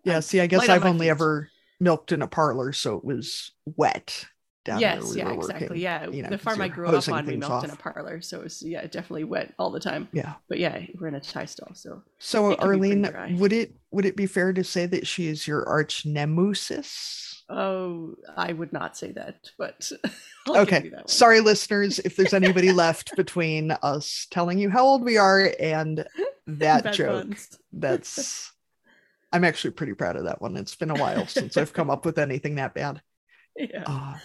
Yeah, 0.04 0.16
I'm 0.16 0.22
see, 0.22 0.40
I 0.40 0.46
guess 0.46 0.68
I've 0.68 0.84
my 0.84 0.88
only 0.88 1.06
feet. 1.06 1.10
ever 1.10 1.50
milked 1.80 2.12
in 2.12 2.22
a 2.22 2.26
parlor, 2.26 2.72
so 2.72 2.96
it 2.96 3.04
was 3.04 3.52
wet 3.76 4.26
down 4.64 4.80
yes 4.80 5.12
we 5.12 5.18
yeah 5.18 5.30
exactly 5.30 5.66
working, 5.68 5.80
yeah 5.80 6.08
you 6.08 6.22
know, 6.22 6.28
the 6.30 6.38
farm 6.38 6.60
i 6.60 6.68
grew 6.68 6.88
up 6.88 7.08
on 7.08 7.26
we 7.26 7.36
milked 7.36 7.64
in 7.64 7.70
a 7.70 7.76
parlor 7.76 8.20
so 8.20 8.40
it 8.40 8.44
was 8.44 8.62
yeah 8.62 8.82
definitely 8.86 9.24
wet 9.24 9.52
all 9.58 9.70
the 9.70 9.80
time 9.80 10.08
Yeah. 10.12 10.34
but 10.48 10.58
yeah 10.58 10.80
we're 10.98 11.08
in 11.08 11.14
a 11.14 11.20
tie 11.20 11.44
stall 11.44 11.74
so 11.74 12.02
So 12.18 12.50
It 12.50 12.58
can 12.60 12.70
be 12.70 12.78
pretty 12.78 13.04
Arlene, 13.06 13.38
would 13.38 13.52
it 13.52 13.74
would 13.90 14.04
it 14.04 14.16
be 14.16 14.26
fair 14.26 14.52
to 14.52 14.64
say 14.64 14.86
that 14.86 15.06
she 15.06 15.28
is 15.28 15.46
your 15.46 15.68
arch 15.68 16.06
nemesis? 16.06 17.42
oh 17.50 18.14
i 18.36 18.52
would 18.52 18.72
not 18.72 18.96
say 18.96 19.12
that 19.12 19.50
but 19.58 19.90
Okay. 20.48 20.90
that. 20.90 21.08
Sorry, 21.08 21.40
listeners, 21.40 21.98
if 22.00 22.16
there's 22.16 22.34
anybody 22.34 22.70
left 22.72 23.16
between 23.16 23.70
us 23.70 24.26
telling 24.30 24.58
you 24.58 24.68
how 24.68 24.84
old 24.84 25.02
we 25.02 25.16
are 25.16 25.50
and 25.58 26.06
that 26.46 26.92
joke. 26.92 27.36
That's 27.72 28.52
I'm 29.32 29.44
actually 29.44 29.70
pretty 29.72 29.94
proud 29.94 30.16
of 30.16 30.24
that 30.24 30.42
one. 30.42 30.56
It's 30.56 30.76
been 30.76 30.90
a 30.90 30.96
while 30.96 31.26
since 31.26 31.56
I've 31.56 31.72
come 31.72 31.88
up 31.90 32.04
with 32.04 32.18
anything 32.18 32.56
that 32.56 32.74
bad. 32.74 33.00
yeah 33.56 33.84
Uh, 33.86 34.18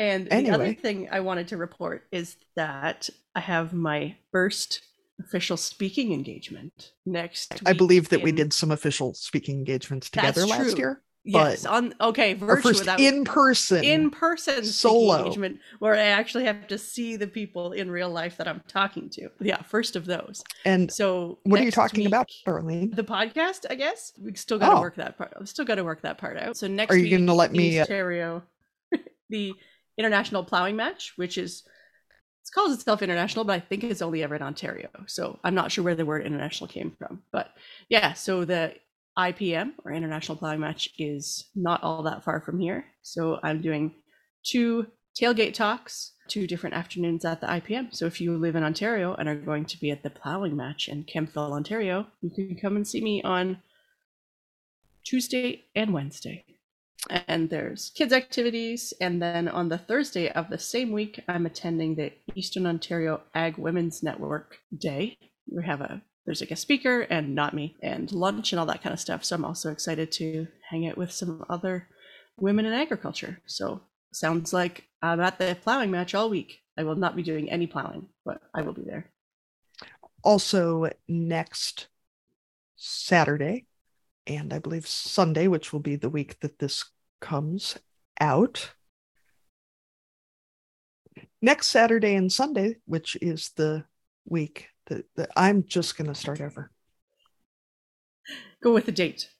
And 0.00 0.26
the 0.28 0.50
other 0.50 0.72
thing 0.74 1.08
I 1.12 1.20
wanted 1.20 1.48
to 1.48 1.56
report 1.58 2.06
is 2.10 2.36
that 2.56 3.10
I 3.34 3.40
have 3.40 3.72
my 3.74 4.16
first 4.32 4.80
official 5.20 5.58
speaking 5.58 6.12
engagement 6.14 6.92
next. 7.04 7.60
I 7.66 7.74
believe 7.74 8.08
that 8.08 8.22
we 8.22 8.32
did 8.32 8.52
some 8.54 8.70
official 8.70 9.12
speaking 9.12 9.58
engagements 9.58 10.08
together 10.08 10.40
That's 10.40 10.50
last 10.50 10.70
true. 10.70 10.78
year. 10.78 11.02
Yes, 11.22 11.64
but 11.64 11.70
on 11.72 11.94
okay, 12.00 12.32
virtual 12.32 12.72
first 12.72 12.88
in 12.98 13.24
person. 13.24 13.84
in 13.84 14.10
person 14.10 14.64
solo. 14.64 15.18
engagement 15.18 15.58
where 15.78 15.92
I 15.92 16.04
actually 16.04 16.44
have 16.46 16.66
to 16.68 16.78
see 16.78 17.16
the 17.16 17.26
people 17.26 17.72
in 17.72 17.90
real 17.90 18.08
life 18.08 18.38
that 18.38 18.48
I'm 18.48 18.62
talking 18.66 19.10
to. 19.10 19.28
Yeah, 19.38 19.60
first 19.60 19.96
of 19.96 20.06
those. 20.06 20.42
and 20.64 20.90
So 20.90 21.38
what 21.42 21.60
are 21.60 21.64
you 21.64 21.70
talking 21.70 22.06
about, 22.06 22.26
week- 22.30 22.46
Darlene? 22.54 22.96
The 22.96 23.04
podcast, 23.04 23.66
I 23.68 23.74
guess. 23.74 24.14
We 24.18 24.32
still 24.34 24.58
got 24.58 24.70
to 24.70 24.76
Oh. 24.76 24.80
work 24.80 24.96
that 24.96 25.18
part. 25.18 25.34
I've 25.38 25.46
still 25.50 25.66
got 25.66 25.74
to 25.74 25.84
work 25.84 26.00
that 26.00 26.16
part 26.16 26.38
out. 26.38 26.56
So 26.56 26.66
next 26.68 26.90
Are 26.90 26.96
you 26.96 27.02
week 27.02 27.12
gonna 27.26 27.34
let 27.34 27.50
in 27.50 27.56
me, 27.58 27.78
uh, 27.78 27.82
Ontario, 27.82 28.42
the 29.28 29.52
international 30.00 30.44
plowing 30.44 30.74
match, 30.74 31.12
which 31.16 31.38
is 31.38 31.62
it 32.42 32.54
calls 32.54 32.72
itself 32.74 33.02
international, 33.02 33.44
but 33.44 33.52
I 33.52 33.60
think 33.60 33.84
it's 33.84 34.02
only 34.02 34.22
ever 34.22 34.34
in 34.34 34.42
Ontario. 34.42 34.88
So 35.06 35.38
I'm 35.44 35.54
not 35.54 35.70
sure 35.70 35.84
where 35.84 35.94
the 35.94 36.06
word 36.06 36.26
international 36.26 36.68
came 36.68 36.96
from. 36.98 37.22
But 37.30 37.52
yeah, 37.88 38.14
so 38.14 38.44
the 38.44 38.74
IPM 39.16 39.72
or 39.84 39.92
International 39.92 40.36
Plowing 40.36 40.60
Match 40.60 40.88
is 40.98 41.50
not 41.54 41.82
all 41.82 42.02
that 42.04 42.24
far 42.24 42.40
from 42.40 42.58
here. 42.58 42.86
So 43.02 43.38
I'm 43.42 43.60
doing 43.60 43.94
two 44.42 44.86
tailgate 45.20 45.54
talks, 45.54 46.12
two 46.28 46.46
different 46.46 46.74
afternoons 46.74 47.24
at 47.24 47.40
the 47.40 47.46
IPM. 47.46 47.94
So 47.94 48.06
if 48.06 48.20
you 48.20 48.36
live 48.36 48.56
in 48.56 48.64
Ontario 48.64 49.14
and 49.14 49.28
are 49.28 49.34
going 49.34 49.66
to 49.66 49.78
be 49.78 49.90
at 49.90 50.02
the 50.02 50.10
plowing 50.10 50.56
match 50.56 50.88
in 50.88 51.04
Kemptville, 51.04 51.52
Ontario, 51.52 52.06
you 52.22 52.30
can 52.30 52.56
come 52.56 52.76
and 52.76 52.86
see 52.86 53.00
me 53.00 53.22
on 53.22 53.58
Tuesday 55.04 55.66
and 55.74 55.92
Wednesday. 55.92 56.44
And 57.08 57.48
there's 57.48 57.90
kids' 57.94 58.12
activities. 58.12 58.92
And 59.00 59.22
then 59.22 59.48
on 59.48 59.68
the 59.68 59.78
Thursday 59.78 60.30
of 60.30 60.50
the 60.50 60.58
same 60.58 60.92
week, 60.92 61.22
I'm 61.28 61.46
attending 61.46 61.94
the 61.94 62.12
Eastern 62.34 62.66
Ontario 62.66 63.22
Ag 63.34 63.56
Women's 63.56 64.02
Network 64.02 64.58
Day. 64.76 65.16
We 65.50 65.64
have 65.64 65.80
a 65.80 66.02
there's 66.26 66.42
a 66.42 66.56
speaker 66.56 67.00
and 67.00 67.34
not 67.34 67.54
me 67.54 67.76
and 67.82 68.12
lunch 68.12 68.52
and 68.52 68.60
all 68.60 68.66
that 68.66 68.82
kind 68.82 68.92
of 68.92 69.00
stuff. 69.00 69.24
So 69.24 69.34
I'm 69.34 69.44
also 69.44 69.72
excited 69.72 70.12
to 70.12 70.46
hang 70.68 70.86
out 70.86 70.98
with 70.98 71.10
some 71.10 71.44
other 71.48 71.88
women 72.36 72.66
in 72.66 72.72
agriculture. 72.72 73.40
So 73.46 73.80
sounds 74.12 74.52
like 74.52 74.84
I'm 75.02 75.20
at 75.20 75.38
the 75.38 75.56
plowing 75.62 75.90
match 75.90 76.14
all 76.14 76.30
week. 76.30 76.60
I 76.76 76.84
will 76.84 76.94
not 76.94 77.16
be 77.16 77.22
doing 77.22 77.50
any 77.50 77.66
plowing, 77.66 78.06
but 78.24 78.40
I 78.54 78.62
will 78.62 78.74
be 78.74 78.84
there. 78.84 79.10
Also, 80.22 80.90
next 81.08 81.88
Saturday 82.76 83.66
and 84.36 84.52
I 84.52 84.58
believe 84.58 84.86
Sunday, 84.86 85.48
which 85.48 85.72
will 85.72 85.80
be 85.80 85.96
the 85.96 86.08
week 86.08 86.38
that 86.40 86.58
this 86.58 86.84
comes 87.20 87.78
out. 88.20 88.72
Next 91.42 91.68
Saturday 91.68 92.14
and 92.14 92.32
Sunday, 92.32 92.76
which 92.84 93.16
is 93.20 93.50
the 93.56 93.84
week 94.24 94.68
that, 94.86 95.04
that 95.16 95.30
I'm 95.36 95.64
just 95.64 95.96
going 95.96 96.08
to 96.08 96.14
start 96.14 96.40
over. 96.40 96.70
Go 98.62 98.72
with 98.72 98.86
the 98.86 98.92
date. 98.92 99.30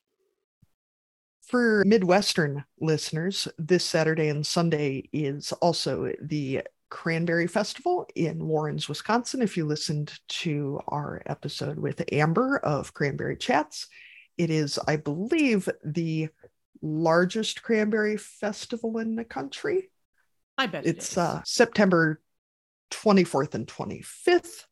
For 1.42 1.82
Midwestern 1.84 2.64
listeners, 2.80 3.48
this 3.58 3.84
Saturday 3.84 4.28
and 4.28 4.46
Sunday 4.46 5.08
is 5.12 5.52
also 5.52 6.12
the 6.22 6.62
Cranberry 6.90 7.46
Festival 7.46 8.06
in 8.14 8.46
Warrens, 8.46 8.88
Wisconsin. 8.88 9.42
If 9.42 9.56
you 9.56 9.64
listened 9.64 10.18
to 10.28 10.80
our 10.88 11.22
episode 11.26 11.78
with 11.78 12.02
Amber 12.12 12.58
of 12.58 12.94
Cranberry 12.94 13.36
Chats, 13.36 13.88
it 14.40 14.48
is, 14.48 14.78
I 14.88 14.96
believe, 14.96 15.68
the 15.84 16.30
largest 16.80 17.62
cranberry 17.62 18.16
festival 18.16 18.96
in 18.96 19.14
the 19.14 19.24
country. 19.24 19.90
I 20.56 20.66
bet 20.66 20.86
it's 20.86 21.18
uh, 21.18 21.42
September 21.44 22.22
24th 22.90 23.54
and 23.54 23.66
25th. 23.66 24.64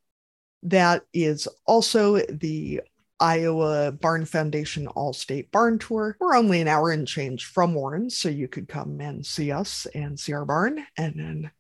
That 0.63 1.03
is 1.13 1.49
also 1.67 2.17
the 2.17 2.81
Iowa 3.21 3.93
Barn 3.93 4.25
Foundation 4.25 4.87
All 4.87 5.13
State 5.13 5.53
Barn 5.53 5.79
Tour. 5.79 6.17
We're 6.19 6.35
only 6.35 6.63
an 6.63 6.69
hour 6.69 6.91
and 6.91 7.07
change 7.07 7.45
from 7.45 7.75
Warren, 7.75 8.09
so 8.09 8.31
you 8.31 8.49
could 8.49 8.69
come 8.69 8.99
and 9.03 9.25
see 9.25 9.53
us 9.53 9.87
and 9.95 10.19
see 10.19 10.33
our 10.33 10.47
barn 10.47 10.83
and 10.97 11.15
then 11.15 11.51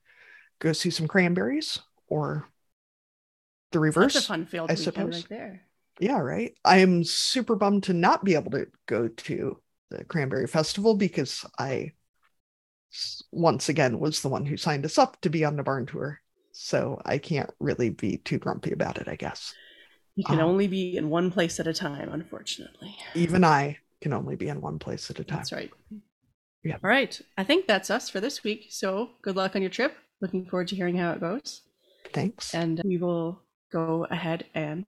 go 0.61 0.73
see 0.73 0.89
some 0.89 1.09
cranberries 1.09 1.79
or 2.07 2.49
the 3.73 3.81
reverse. 3.81 4.15
That's 4.15 4.25
a 4.25 4.29
fun 4.29 4.47
field 4.47 4.71
I 4.71 4.77
suppose. 4.77 5.15
right 5.15 5.29
there. 5.29 5.68
Yeah, 6.01 6.19
right. 6.19 6.55
I 6.65 6.79
am 6.79 7.05
super 7.05 7.57
bummed 7.57 7.85
to 7.85 7.93
not 7.93 8.25
be 8.25 8.35
able 8.35 8.51
to 8.53 8.67
go 8.87 9.09
to 9.09 9.61
the 9.91 10.05
Cranberry 10.05 10.47
Festival 10.47 10.95
because 10.95 11.45
I 11.59 11.93
once 13.33 13.69
again 13.69 13.99
was 13.99 14.23
the 14.23 14.29
one 14.29 14.47
who 14.47 14.57
signed 14.57 14.85
us 14.85 14.99
up 14.99 15.21
to 15.21 15.31
be 15.31 15.45
on 15.45 15.57
the 15.57 15.63
barn 15.63 15.87
tour. 15.87 16.21
So 16.53 17.01
I 17.05 17.19
can't 17.19 17.51
really 17.61 17.91
be 17.91 18.19
too 18.19 18.39
grumpy 18.39 18.73
about 18.73 18.99
it, 18.99 19.09
I 19.09 19.17
guess. 19.17 19.55
You 20.17 20.25
can 20.25 20.41
um, 20.41 20.49
only 20.49 20.67
be 20.67 20.97
in 20.97 21.11
one 21.11 21.31
place 21.31 21.61
at 21.61 21.67
a 21.67 21.73
time, 21.73 22.11
unfortunately. 22.13 22.97
Even 23.15 23.45
I 23.45 23.79
can 24.01 24.13
only 24.13 24.35
be 24.35 24.49
in 24.49 24.61
one 24.61 24.79
place 24.79 25.11
at 25.11 25.21
a 25.21 25.25
time. 25.25 25.39
That's 25.39 25.53
right. 25.53 25.71
Yeah. 26.65 26.79
All 26.83 26.91
right. 26.91 27.21
I 27.37 27.45
think 27.45 27.67
that's 27.67 27.91
us 27.91 28.11
for 28.11 28.21
this 28.21 28.43
week. 28.43 28.67
So 28.71 29.11
good 29.23 29.37
luck 29.37 29.55
on 29.55 29.63
your 29.63 29.71
trip. 29.71 29.97
Looking 30.21 30.47
forward 30.47 30.69
to 30.69 30.77
hearing 30.77 30.97
how 30.97 31.13
it 31.13 31.21
goes. 31.21 31.63
Thanks. 32.13 32.53
And 32.55 32.81
we 32.85 32.97
will 32.99 33.43
go 33.71 34.07
ahead 34.11 34.47
and. 34.55 34.87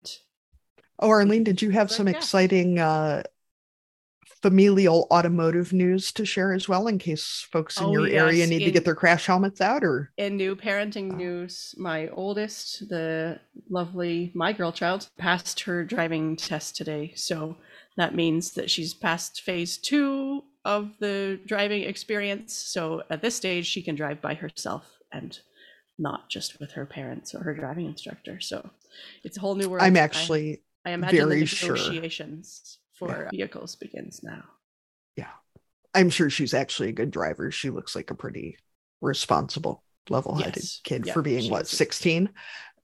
Oh, 1.00 1.08
Arlene, 1.08 1.44
did 1.44 1.62
you 1.62 1.70
have 1.70 1.90
some 1.90 2.06
exciting 2.08 2.78
uh, 2.78 3.22
familial 4.42 5.06
automotive 5.10 5.72
news 5.72 6.12
to 6.12 6.24
share 6.24 6.52
as 6.52 6.68
well 6.68 6.86
in 6.86 6.98
case 6.98 7.46
folks 7.50 7.78
in 7.78 7.86
oh, 7.86 7.92
your 7.92 8.08
yes. 8.08 8.22
area 8.22 8.46
need 8.46 8.62
in, 8.62 8.66
to 8.66 8.70
get 8.70 8.84
their 8.84 8.94
crash 8.94 9.26
helmets 9.26 9.60
out 9.60 9.84
or? 9.84 10.10
in 10.16 10.36
new 10.36 10.56
parenting 10.56 11.12
uh, 11.12 11.16
news 11.16 11.74
my 11.78 12.08
oldest 12.08 12.88
the 12.88 13.38
lovely 13.68 14.30
my 14.34 14.52
girl 14.52 14.72
child 14.72 15.08
passed 15.18 15.60
her 15.60 15.84
driving 15.84 16.36
test 16.36 16.76
today. 16.76 17.12
So 17.16 17.56
that 17.96 18.14
means 18.14 18.52
that 18.52 18.70
she's 18.70 18.94
passed 18.94 19.42
phase 19.42 19.76
two 19.76 20.44
of 20.64 20.98
the 21.00 21.40
driving 21.46 21.82
experience. 21.82 22.54
So 22.54 23.02
at 23.10 23.22
this 23.22 23.36
stage 23.36 23.66
she 23.66 23.82
can 23.82 23.94
drive 23.94 24.20
by 24.20 24.34
herself 24.34 24.86
and 25.12 25.38
not 25.98 26.30
just 26.30 26.60
with 26.60 26.72
her 26.72 26.86
parents 26.86 27.34
or 27.34 27.42
her 27.42 27.54
driving 27.54 27.86
instructor. 27.86 28.40
So 28.40 28.70
it's 29.22 29.36
a 29.36 29.40
whole 29.40 29.54
new 29.54 29.68
world 29.68 29.82
i'm 29.82 29.96
actually 29.96 30.62
i, 30.84 30.90
imagine 30.90 31.28
very 31.28 31.28
the 31.28 31.34
negotiations 31.36 32.60
sure 32.64 32.80
for 33.00 33.22
yeah. 33.24 33.30
vehicles 33.30 33.76
begins 33.76 34.22
now. 34.22 34.44
Yeah. 35.16 35.30
I'm 35.94 36.10
sure 36.10 36.30
she's 36.30 36.54
actually 36.54 36.90
a 36.90 36.92
good 36.92 37.10
driver. 37.10 37.50
She 37.50 37.70
looks 37.70 37.96
like 37.96 38.10
a 38.10 38.14
pretty 38.14 38.58
responsible, 39.00 39.82
level 40.08 40.34
headed 40.36 40.56
yes. 40.56 40.80
kid 40.84 41.06
yeah, 41.06 41.12
for 41.12 41.22
being 41.22 41.50
what, 41.50 41.66
16? 41.66 42.28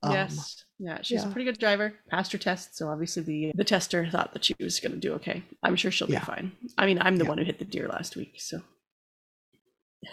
Um, 0.03 0.11
yes. 0.11 0.65
Yeah, 0.79 0.99
she's 1.01 1.23
yeah. 1.23 1.29
a 1.29 1.31
pretty 1.31 1.45
good 1.45 1.59
driver. 1.59 1.93
Passed 2.09 2.31
her 2.31 2.37
test, 2.37 2.77
so 2.77 2.89
obviously 2.89 3.23
the 3.23 3.51
the 3.55 3.63
tester 3.63 4.07
thought 4.11 4.33
that 4.33 4.45
she 4.45 4.55
was 4.59 4.79
going 4.79 4.91
to 4.91 4.99
do 4.99 5.13
okay. 5.13 5.41
I'm 5.63 5.75
sure 5.75 5.89
she'll 5.89 6.07
be 6.07 6.17
fine. 6.17 6.51
I 6.77 6.85
mean, 6.85 6.99
I'm 7.01 7.15
the 7.15 7.25
one 7.25 7.39
who 7.39 7.43
hit 7.43 7.57
the 7.57 7.65
deer 7.65 7.87
last 7.87 8.15
week, 8.15 8.35
so 8.37 8.61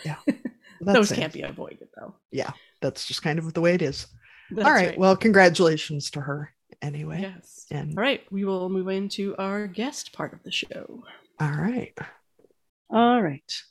yeah, 0.07 0.17
those 0.81 1.13
it. 1.13 1.17
can't 1.17 1.35
be 1.35 1.43
avoided 1.43 1.89
though. 1.95 2.15
Yeah, 2.33 2.53
that's 2.81 3.07
just 3.07 3.23
kind 3.23 3.39
of 3.39 3.53
the 3.53 3.61
way 3.61 3.75
it 3.75 3.83
is. 3.83 4.07
That's 4.53 4.67
All 4.67 4.73
right. 4.73 4.89
right. 4.89 4.99
Well, 4.99 5.17
congratulations 5.17 6.11
to 6.13 6.23
her 6.23 6.54
anyway. 6.83 7.21
Yes. 7.23 7.67
And 7.71 7.97
all 7.97 8.03
right, 8.03 8.23
we 8.31 8.45
will 8.45 8.69
move 8.69 8.89
into 8.89 9.35
our 9.37 9.67
guest 9.67 10.13
part 10.13 10.33
of 10.33 10.43
the 10.43 10.53
show. 10.53 11.05
All 11.41 11.51
right. 11.51 11.97
All 12.91 13.23
right. 13.23 13.63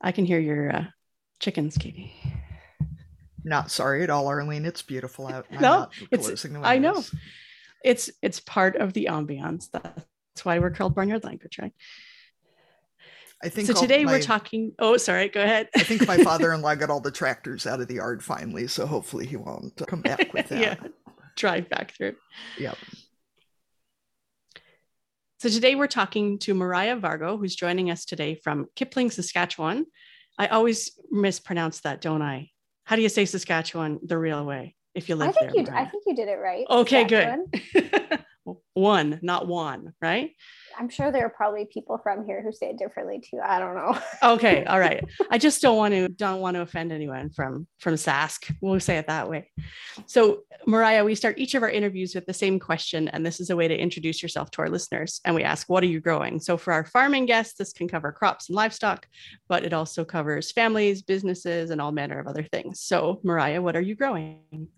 I 0.00 0.12
can 0.12 0.24
hear 0.24 0.38
your 0.38 0.74
uh, 0.74 0.84
chickens, 1.40 1.76
Katie. 1.76 2.14
Not 3.44 3.70
sorry 3.70 4.02
at 4.02 4.10
all, 4.10 4.28
Arlene. 4.28 4.64
It's 4.64 4.82
beautiful 4.82 5.26
out. 5.26 5.46
no, 5.60 5.88
it's. 6.10 6.46
I 6.62 6.78
know. 6.78 7.02
It's 7.84 8.10
it's 8.22 8.38
part 8.38 8.76
of 8.76 8.92
the 8.92 9.08
ambiance. 9.10 9.68
That's 9.72 10.44
why 10.44 10.58
we're 10.58 10.70
called 10.70 10.94
Barnyard 10.94 11.24
Language, 11.24 11.58
right? 11.60 11.72
I 13.42 13.48
think 13.48 13.66
so. 13.66 13.74
Today 13.74 14.04
my, 14.04 14.12
we're 14.12 14.22
talking. 14.22 14.72
Oh, 14.78 14.96
sorry. 14.96 15.28
Go 15.28 15.42
ahead. 15.42 15.68
I 15.74 15.80
think 15.80 16.06
my 16.06 16.18
father-in-law 16.24 16.76
got 16.76 16.90
all 16.90 17.00
the 17.00 17.10
tractors 17.10 17.66
out 17.66 17.80
of 17.80 17.88
the 17.88 17.94
yard 17.94 18.22
finally, 18.22 18.68
so 18.68 18.86
hopefully 18.86 19.26
he 19.26 19.36
won't 19.36 19.82
come 19.88 20.02
back 20.02 20.32
with 20.32 20.48
that. 20.50 20.60
yeah 20.60 20.76
drive 21.36 21.68
back 21.68 21.92
through. 21.96 22.14
Yep. 22.58 22.76
So 25.40 25.48
today 25.48 25.74
we're 25.74 25.88
talking 25.88 26.38
to 26.40 26.54
Mariah 26.54 26.96
Vargo, 26.96 27.38
who's 27.38 27.56
joining 27.56 27.90
us 27.90 28.04
today 28.04 28.36
from 28.36 28.66
Kipling, 28.76 29.10
Saskatchewan. 29.10 29.86
I 30.38 30.46
always 30.46 30.92
mispronounce 31.10 31.80
that, 31.80 32.00
don't 32.00 32.22
I? 32.22 32.50
How 32.84 32.96
do 32.96 33.02
you 33.02 33.08
say 33.08 33.24
Saskatchewan 33.24 33.98
the 34.04 34.18
real 34.18 34.44
way? 34.44 34.76
If 34.94 35.08
you 35.08 35.16
live 35.16 35.30
I 35.30 35.32
think 35.32 35.52
there, 35.52 35.62
you. 35.62 35.80
I 35.80 35.86
think 35.86 36.04
you 36.06 36.14
did 36.14 36.28
it 36.28 36.38
right. 36.38 36.64
Okay, 36.68 37.04
good. 37.04 37.38
one, 38.74 39.18
not 39.22 39.46
one, 39.46 39.92
right? 40.00 40.32
I'm 40.78 40.88
sure 40.88 41.12
there 41.12 41.26
are 41.26 41.30
probably 41.30 41.66
people 41.66 41.98
from 42.02 42.24
here 42.24 42.42
who 42.42 42.52
say 42.52 42.70
it 42.70 42.78
differently 42.78 43.20
too. 43.20 43.38
I 43.44 43.58
don't 43.58 43.74
know. 43.74 43.98
okay, 44.34 44.64
all 44.64 44.80
right. 44.80 45.04
I 45.30 45.38
just 45.38 45.60
don't 45.60 45.76
want 45.76 45.92
to 45.92 46.08
don't 46.08 46.40
want 46.40 46.54
to 46.54 46.62
offend 46.62 46.92
anyone 46.92 47.30
from 47.30 47.66
from 47.78 47.94
Sask. 47.94 48.54
We'll 48.60 48.80
say 48.80 48.96
it 48.96 49.06
that 49.08 49.28
way. 49.28 49.50
So, 50.06 50.42
Mariah, 50.66 51.04
we 51.04 51.14
start 51.14 51.38
each 51.38 51.54
of 51.54 51.62
our 51.62 51.70
interviews 51.70 52.14
with 52.14 52.26
the 52.26 52.32
same 52.32 52.58
question, 52.58 53.08
and 53.08 53.24
this 53.24 53.40
is 53.40 53.50
a 53.50 53.56
way 53.56 53.68
to 53.68 53.76
introduce 53.76 54.22
yourself 54.22 54.50
to 54.52 54.62
our 54.62 54.70
listeners. 54.70 55.20
And 55.24 55.34
we 55.34 55.42
ask, 55.42 55.68
"What 55.68 55.82
are 55.82 55.88
you 55.88 56.00
growing?" 56.00 56.40
So, 56.40 56.56
for 56.56 56.72
our 56.72 56.84
farming 56.84 57.26
guests, 57.26 57.54
this 57.54 57.72
can 57.72 57.88
cover 57.88 58.12
crops 58.12 58.48
and 58.48 58.56
livestock, 58.56 59.06
but 59.48 59.64
it 59.64 59.72
also 59.72 60.04
covers 60.04 60.52
families, 60.52 61.02
businesses, 61.02 61.70
and 61.70 61.80
all 61.80 61.92
manner 61.92 62.18
of 62.18 62.26
other 62.26 62.44
things. 62.44 62.80
So, 62.80 63.20
Mariah, 63.22 63.60
what 63.60 63.76
are 63.76 63.80
you 63.80 63.94
growing? 63.94 64.68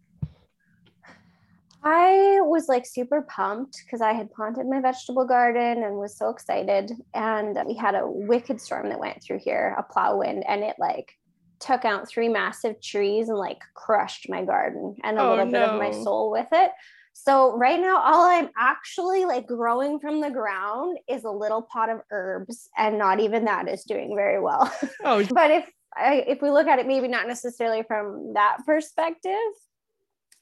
I 1.85 2.41
was 2.41 2.67
like 2.67 2.87
super 2.87 3.23
pumped 3.23 3.83
because 3.85 4.01
I 4.01 4.15
had 4.15 4.33
planted 4.33 4.67
my 4.67 4.81
vegetable 4.81 5.27
garden 5.27 5.83
and 5.83 5.99
was 5.99 6.17
so 6.17 6.31
excited. 6.31 6.91
And 7.13 7.59
we 7.67 7.75
had 7.75 7.95
a 7.95 8.07
wicked 8.07 8.59
storm 8.61 8.89
that 8.89 8.99
went 8.99 9.23
through 9.23 9.41
here, 9.41 9.75
a 9.79 9.83
plow 9.83 10.17
wind, 10.17 10.45
and 10.49 10.63
it 10.63 10.77
like 10.79 11.13
took 11.61 11.85
out 11.85 12.09
three 12.09 12.29
massive 12.29 12.81
trees 12.81 13.29
and 13.29 13.39
like 13.39 13.59
crushed 13.75 14.31
my 14.31 14.45
garden 14.45 14.97
and 15.05 15.19
a 15.19 15.23
oh, 15.23 15.31
little 15.31 15.47
no. 15.47 15.53
bit 15.53 15.63
of 15.63 15.79
my 15.79 15.91
soul 15.91 16.31
with 16.31 16.49
it. 16.53 16.71
So 17.13 17.57
right 17.57 17.79
now, 17.79 18.01
all 18.03 18.25
I'm 18.25 18.49
actually 18.59 19.25
like 19.25 19.47
growing 19.47 20.01
from 20.01 20.21
the 20.21 20.31
ground 20.31 20.99
is 21.09 21.25
a 21.25 21.31
little 21.31 21.63
pot 21.63 21.89
of 21.89 22.01
herbs, 22.11 22.69
and 22.77 22.99
not 22.99 23.21
even 23.21 23.45
that 23.45 23.69
is 23.69 23.85
doing 23.85 24.17
very 24.17 24.41
well. 24.41 24.73
Oh, 25.05 25.25
but 25.31 25.51
if 25.51 25.71
I, 25.97 26.25
if 26.27 26.43
we 26.43 26.51
look 26.51 26.67
at 26.67 26.81
it, 26.81 26.89
maybe 26.89 27.09
not 27.09 27.29
necessarily 27.29 27.85
from 27.87 28.33
that 28.35 28.59
perspective, 28.67 29.33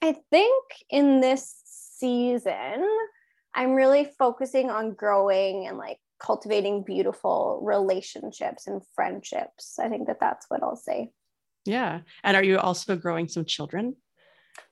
I 0.02 0.16
think 0.30 0.64
in 0.90 1.20
this 1.20 1.54
season, 1.64 2.84
I'm 3.54 3.74
really 3.74 4.10
focusing 4.18 4.68
on 4.68 4.94
growing 4.94 5.68
and 5.68 5.78
like 5.78 5.98
cultivating 6.18 6.82
beautiful 6.82 7.60
relationships 7.62 8.66
and 8.66 8.82
friendships. 8.96 9.78
I 9.78 9.88
think 9.88 10.08
that 10.08 10.18
that's 10.18 10.46
what 10.48 10.62
I'll 10.62 10.76
say. 10.76 11.10
Yeah. 11.64 12.00
And 12.24 12.36
are 12.36 12.42
you 12.42 12.58
also 12.58 12.96
growing 12.96 13.28
some 13.28 13.44
children? 13.44 13.94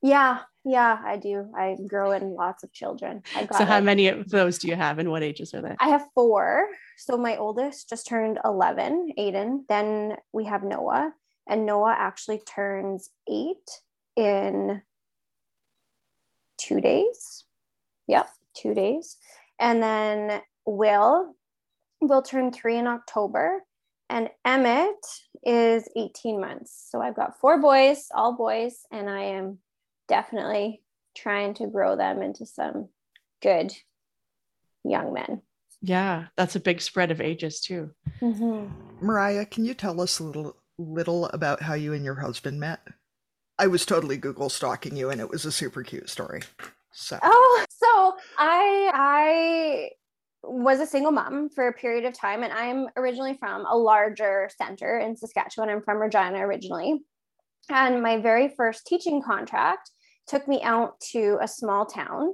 Yeah. 0.03 0.41
Yeah, 0.65 0.99
I 1.03 1.17
do. 1.17 1.51
I 1.57 1.77
grow 1.87 2.13
in 2.13 2.35
lots 2.35 2.65
of 2.65 2.73
children. 2.73 3.23
so, 3.57 3.65
how 3.65 3.81
many 3.81 4.09
of 4.09 4.29
those 4.29 4.59
do 4.59 4.69
you 4.69 4.77
have 4.77 4.99
and 4.99 5.11
what 5.11 5.23
ages 5.23 5.55
are 5.55 5.63
they? 5.63 5.75
I 5.81 5.89
have 5.89 6.05
four. 6.15 6.69
So, 6.99 7.17
my 7.17 7.39
oldest 7.39 7.89
just 7.89 8.07
turned 8.07 8.39
11, 8.45 9.13
Aiden. 9.19 9.61
Then 9.71 10.19
we 10.35 10.45
have 10.45 10.63
Noah, 10.63 11.15
and 11.49 11.65
Noah 11.65 11.97
actually 11.99 12.41
turns 12.41 13.09
eight 13.27 13.71
in 14.17 14.83
two 16.61 16.81
days. 16.81 17.45
Yep, 18.07 18.29
two 18.55 18.75
days. 18.75 19.17
And 19.59 19.83
then 19.83 20.43
Will 20.67 21.35
will 22.01 22.23
turn 22.23 22.53
three 22.53 22.77
in 22.77 22.87
October. 22.87 23.63
And 24.09 24.29
Emmett 24.45 25.07
is 25.45 25.89
18 25.97 26.41
months. 26.41 26.89
So 26.91 27.01
I've 27.01 27.15
got 27.15 27.39
four 27.39 27.61
boys, 27.61 28.09
all 28.13 28.37
boys, 28.37 28.81
and 28.91 29.09
I 29.09 29.23
am 29.23 29.59
definitely 30.09 30.83
trying 31.17 31.55
to 31.55 31.67
grow 31.67 31.97
them 31.97 32.23
into 32.23 32.45
some 32.47 32.89
good 33.41 33.73
young 34.85 35.13
men. 35.13 35.43
Yeah, 35.83 36.27
that's 36.37 36.57
a 36.57 36.61
big 36.61 36.81
spread 36.81 37.11
of 37.11 37.21
ages 37.21 37.61
too. 37.61 37.91
Mm-hmm. 38.21 39.07
Mariah, 39.07 39.47
can 39.47 39.65
you 39.65 39.75
tell 39.75 40.01
us 40.01 40.19
a 40.19 40.25
little 40.25 40.57
little 40.79 41.27
about 41.27 41.63
how 41.63 41.75
you 41.75 41.93
and 41.93 42.05
your 42.05 42.15
husband 42.15 42.59
met? 42.59 42.81
I 43.61 43.67
was 43.67 43.85
totally 43.85 44.17
Google 44.17 44.49
stalking 44.49 44.97
you, 44.97 45.11
and 45.11 45.21
it 45.21 45.29
was 45.29 45.45
a 45.45 45.53
super 45.53 45.83
cute 45.83 46.09
story. 46.09 46.41
So. 46.93 47.19
Oh, 47.23 47.65
so 47.69 48.17
I 48.39 48.91
I 48.95 49.91
was 50.43 50.81
a 50.81 50.87
single 50.87 51.13
mom 51.13 51.51
for 51.51 51.69
a 51.69 51.73
period 51.75 52.07
of 52.07 52.15
time, 52.15 52.43
and 52.43 52.55
I'm 52.55 52.87
originally 52.97 53.37
from 53.39 53.67
a 53.67 53.77
larger 53.77 54.49
center 54.57 54.99
in 54.99 55.15
Saskatchewan. 55.15 55.69
I'm 55.69 55.83
from 55.83 55.99
Regina 55.99 56.39
originally, 56.39 57.03
and 57.69 58.03
my 58.03 58.17
very 58.17 58.49
first 58.49 58.87
teaching 58.87 59.23
contract 59.23 59.91
took 60.27 60.49
me 60.49 60.63
out 60.63 60.99
to 61.13 61.37
a 61.43 61.47
small 61.47 61.85
town. 61.85 62.33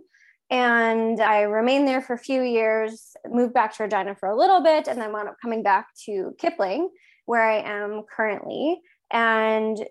And 0.49 1.21
I 1.21 1.41
remained 1.41 1.89
there 1.89 2.03
for 2.03 2.13
a 2.13 2.19
few 2.19 2.43
years, 2.43 3.17
moved 3.29 3.53
back 3.53 3.75
to 3.77 3.83
Regina 3.83 4.15
for 4.15 4.29
a 4.29 4.37
little 4.37 4.63
bit, 4.63 4.87
and 4.87 5.01
then 5.01 5.11
wound 5.11 5.29
up 5.29 5.39
coming 5.43 5.65
back 5.65 5.89
to 6.05 6.37
Kipling, 6.39 6.89
where 7.25 7.43
I 7.43 7.63
am 7.63 8.05
currently. 8.15 8.81
And 9.11 9.85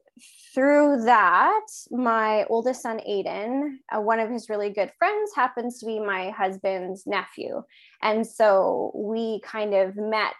through 0.53 1.03
that, 1.03 1.65
my 1.91 2.45
oldest 2.45 2.81
son, 2.81 3.01
Aiden, 3.07 3.75
uh, 3.91 3.99
one 3.99 4.19
of 4.19 4.29
his 4.29 4.49
really 4.49 4.69
good 4.69 4.91
friends, 4.97 5.31
happens 5.35 5.79
to 5.79 5.85
be 5.85 5.99
my 5.99 6.29
husband's 6.29 7.05
nephew. 7.05 7.61
And 8.01 8.25
so 8.25 8.91
we 8.95 9.41
kind 9.43 9.73
of 9.73 9.97
met 9.97 10.35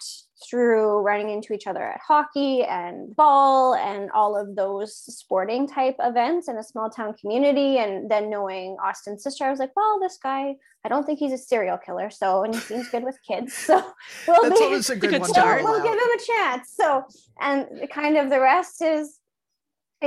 through 0.50 1.00
running 1.00 1.30
into 1.30 1.54
each 1.54 1.68
other 1.68 1.84
at 1.84 2.00
hockey 2.06 2.64
and 2.64 3.14
ball 3.16 3.76
and 3.76 4.10
all 4.12 4.38
of 4.38 4.56
those 4.56 4.96
sporting 4.96 5.68
type 5.68 5.96
events 6.00 6.48
in 6.48 6.58
a 6.58 6.64
small 6.64 6.90
town 6.90 7.14
community. 7.14 7.78
And 7.78 8.10
then 8.10 8.30
knowing 8.30 8.78
Austin's 8.84 9.24
sister, 9.24 9.46
I 9.46 9.50
was 9.50 9.60
like, 9.60 9.76
well, 9.76 10.00
this 10.00 10.18
guy, 10.22 10.56
I 10.86 10.90
don't 10.90 11.06
think 11.06 11.20
he's 11.20 11.34
a 11.34 11.38
serial 11.38 11.78
killer. 11.78 12.10
So, 12.10 12.44
and 12.44 12.54
he 12.54 12.62
seems 12.62 12.88
good 12.90 13.04
with 13.04 13.18
kids. 13.28 13.54
So 13.66 13.84
we'll, 14.28 14.50
That's 14.50 14.60
be, 14.60 14.66
always 14.66 14.90
a 14.90 14.96
good, 14.96 15.20
one 15.20 15.30
start. 15.30 15.64
we'll 15.64 15.82
give 15.84 15.94
him 15.94 16.00
a 16.00 16.20
chance. 16.26 16.72
So, 16.76 17.04
and 17.42 17.68
kind 17.92 18.18
of 18.18 18.30
the 18.30 18.40
rest 18.40 18.82
is 18.82 19.20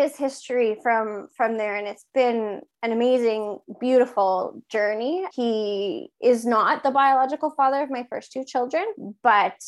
his 0.02 0.17
history 0.17 0.76
from 0.83 1.28
from 1.37 1.57
there 1.57 1.76
and 1.76 1.87
it's 1.87 2.07
been 2.14 2.61
an 2.83 2.93
amazing 2.93 3.59
beautiful 3.81 4.62
journey. 4.71 5.25
He 5.35 6.11
is 6.23 6.45
not 6.47 6.83
the 6.83 6.90
biological 6.90 7.50
father 7.50 7.83
of 7.83 7.90
my 7.90 8.07
first 8.09 8.33
two 8.33 8.45
children 8.45 8.85
but 9.23 9.59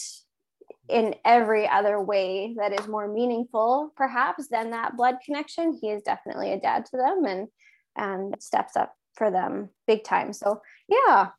in 0.89 1.15
every 1.25 1.69
other 1.69 2.01
way 2.01 2.55
that 2.59 2.79
is 2.79 2.89
more 2.89 3.07
meaningful 3.07 3.93
perhaps 3.97 4.49
than 4.49 4.71
that 4.71 4.97
blood 4.97 5.17
connection 5.25 5.79
he 5.81 5.89
is 5.89 6.03
definitely 6.03 6.53
a 6.53 6.61
dad 6.61 6.85
to 6.85 6.97
them 6.97 7.25
and 7.25 7.49
and 7.97 8.35
steps 8.41 8.77
up 8.77 8.95
for 9.15 9.31
them 9.31 9.69
big 9.87 10.05
time. 10.05 10.33
So 10.33 10.63
yeah 10.89 11.31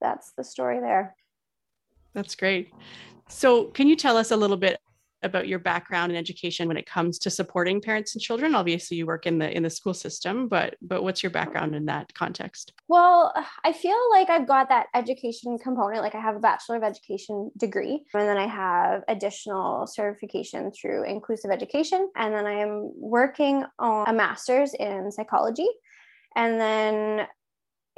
that's 0.00 0.32
the 0.36 0.44
story 0.44 0.80
there. 0.80 1.16
That's 2.12 2.34
great. 2.34 2.72
So 3.28 3.64
can 3.66 3.88
you 3.88 3.96
tell 3.96 4.16
us 4.16 4.30
a 4.30 4.36
little 4.36 4.56
bit 4.56 4.78
about 5.26 5.48
your 5.48 5.58
background 5.58 6.10
and 6.10 6.18
education 6.18 6.68
when 6.68 6.76
it 6.76 6.86
comes 6.86 7.18
to 7.18 7.30
supporting 7.30 7.80
parents 7.80 8.14
and 8.14 8.22
children. 8.22 8.54
Obviously 8.54 8.96
you 8.96 9.06
work 9.06 9.26
in 9.26 9.38
the 9.38 9.54
in 9.54 9.62
the 9.62 9.70
school 9.70 9.94
system 9.94 10.48
but 10.48 10.76
but 10.80 11.02
what's 11.02 11.22
your 11.22 11.30
background 11.30 11.74
in 11.74 11.84
that 11.86 12.12
context? 12.14 12.72
Well 12.88 13.32
i 13.64 13.72
feel 13.72 13.98
like 14.10 14.30
i've 14.30 14.46
got 14.46 14.68
that 14.68 14.86
education 14.94 15.58
component 15.58 16.02
like 16.02 16.14
i 16.14 16.20
have 16.20 16.36
a 16.36 16.40
bachelor 16.40 16.76
of 16.76 16.82
education 16.82 17.50
degree 17.56 18.04
and 18.14 18.28
then 18.28 18.36
i 18.36 18.46
have 18.46 19.02
additional 19.08 19.86
certification 19.86 20.70
through 20.70 21.04
inclusive 21.04 21.50
education 21.50 22.10
and 22.16 22.34
then 22.34 22.46
i 22.46 22.52
am 22.52 22.92
working 22.96 23.64
on 23.78 24.08
a 24.08 24.12
master's 24.12 24.74
in 24.74 25.10
psychology 25.10 25.68
and 26.36 26.60
then 26.60 27.26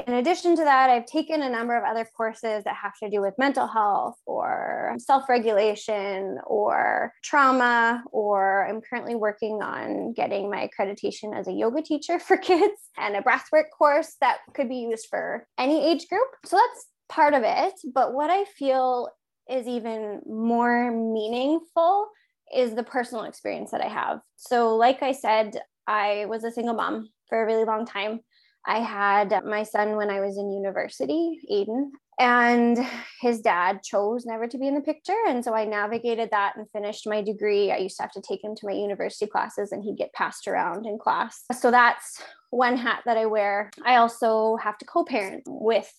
in 0.06 0.14
addition 0.14 0.54
to 0.56 0.64
that, 0.64 0.90
I've 0.90 1.06
taken 1.06 1.42
a 1.42 1.50
number 1.50 1.76
of 1.76 1.84
other 1.84 2.06
courses 2.16 2.62
that 2.64 2.76
have 2.76 2.96
to 3.02 3.10
do 3.10 3.20
with 3.20 3.34
mental 3.36 3.66
health 3.66 4.16
or 4.26 4.94
self 4.98 5.28
regulation 5.28 6.38
or 6.46 7.12
trauma, 7.24 8.04
or 8.12 8.66
I'm 8.68 8.80
currently 8.80 9.16
working 9.16 9.60
on 9.60 10.12
getting 10.12 10.50
my 10.50 10.68
accreditation 10.68 11.36
as 11.36 11.48
a 11.48 11.52
yoga 11.52 11.82
teacher 11.82 12.18
for 12.26 12.36
kids 12.36 12.80
and 12.96 13.16
a 13.16 13.22
breathwork 13.22 13.70
course 13.76 14.16
that 14.20 14.38
could 14.54 14.68
be 14.68 14.76
used 14.76 15.08
for 15.10 15.46
any 15.58 15.84
age 15.90 16.08
group. 16.08 16.28
So 16.44 16.56
that's 16.56 16.86
part 17.08 17.34
of 17.34 17.42
it. 17.44 17.74
But 17.92 18.14
what 18.14 18.30
I 18.30 18.44
feel 18.44 19.08
is 19.50 19.66
even 19.66 20.20
more 20.26 20.92
meaningful 20.92 22.08
is 22.54 22.74
the 22.74 22.82
personal 22.82 23.24
experience 23.24 23.72
that 23.72 23.80
I 23.80 23.88
have. 23.88 24.20
So, 24.36 24.76
like 24.76 25.02
I 25.02 25.12
said, 25.12 25.58
I 25.86 26.26
was 26.28 26.44
a 26.44 26.52
single 26.52 26.74
mom 26.74 27.08
for 27.28 27.42
a 27.42 27.46
really 27.46 27.64
long 27.64 27.86
time. 27.86 28.20
I 28.68 28.80
had 28.80 29.42
my 29.46 29.62
son 29.62 29.96
when 29.96 30.10
I 30.10 30.20
was 30.20 30.36
in 30.36 30.52
university, 30.52 31.40
Aiden, 31.50 31.90
and 32.20 32.78
his 33.18 33.40
dad 33.40 33.82
chose 33.82 34.26
never 34.26 34.46
to 34.46 34.58
be 34.58 34.68
in 34.68 34.74
the 34.74 34.82
picture. 34.82 35.16
And 35.26 35.42
so 35.42 35.54
I 35.54 35.64
navigated 35.64 36.28
that 36.32 36.54
and 36.56 36.70
finished 36.70 37.08
my 37.08 37.22
degree. 37.22 37.72
I 37.72 37.78
used 37.78 37.96
to 37.96 38.02
have 38.02 38.12
to 38.12 38.20
take 38.20 38.44
him 38.44 38.54
to 38.56 38.66
my 38.66 38.72
university 38.72 39.26
classes 39.26 39.72
and 39.72 39.82
he'd 39.82 39.96
get 39.96 40.12
passed 40.12 40.46
around 40.46 40.84
in 40.84 40.98
class. 40.98 41.44
So 41.58 41.70
that's 41.70 42.22
one 42.50 42.76
hat 42.76 43.04
that 43.06 43.16
I 43.16 43.24
wear. 43.24 43.70
I 43.86 43.96
also 43.96 44.56
have 44.56 44.76
to 44.78 44.84
co 44.84 45.02
parent 45.02 45.44
with 45.46 45.90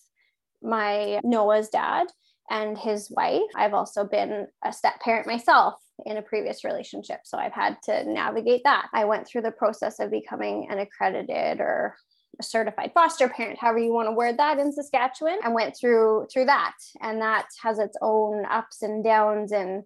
my 0.62 1.20
Noah's 1.24 1.70
dad 1.70 2.06
and 2.50 2.78
his 2.78 3.10
wife. 3.10 3.50
I've 3.56 3.74
also 3.74 4.04
been 4.04 4.46
a 4.64 4.72
step 4.72 5.00
parent 5.00 5.26
myself 5.26 5.74
in 6.06 6.18
a 6.18 6.22
previous 6.22 6.62
relationship. 6.62 7.20
So 7.24 7.36
I've 7.36 7.52
had 7.52 7.78
to 7.84 8.04
navigate 8.04 8.62
that. 8.62 8.88
I 8.92 9.06
went 9.06 9.26
through 9.26 9.42
the 9.42 9.50
process 9.50 9.98
of 9.98 10.12
becoming 10.12 10.68
an 10.70 10.78
accredited 10.78 11.60
or 11.60 11.96
a 12.40 12.42
certified 12.42 12.90
foster 12.92 13.28
parent 13.28 13.58
however 13.58 13.78
you 13.78 13.92
want 13.92 14.08
to 14.08 14.12
word 14.12 14.38
that 14.38 14.58
in 14.58 14.72
saskatchewan 14.72 15.38
and 15.44 15.54
went 15.54 15.76
through 15.76 16.26
through 16.32 16.46
that. 16.46 16.74
And 17.00 17.20
that 17.20 17.46
has 17.62 17.78
its 17.78 17.96
own 18.02 18.44
ups 18.46 18.82
and 18.82 19.04
downs 19.04 19.52
and 19.52 19.84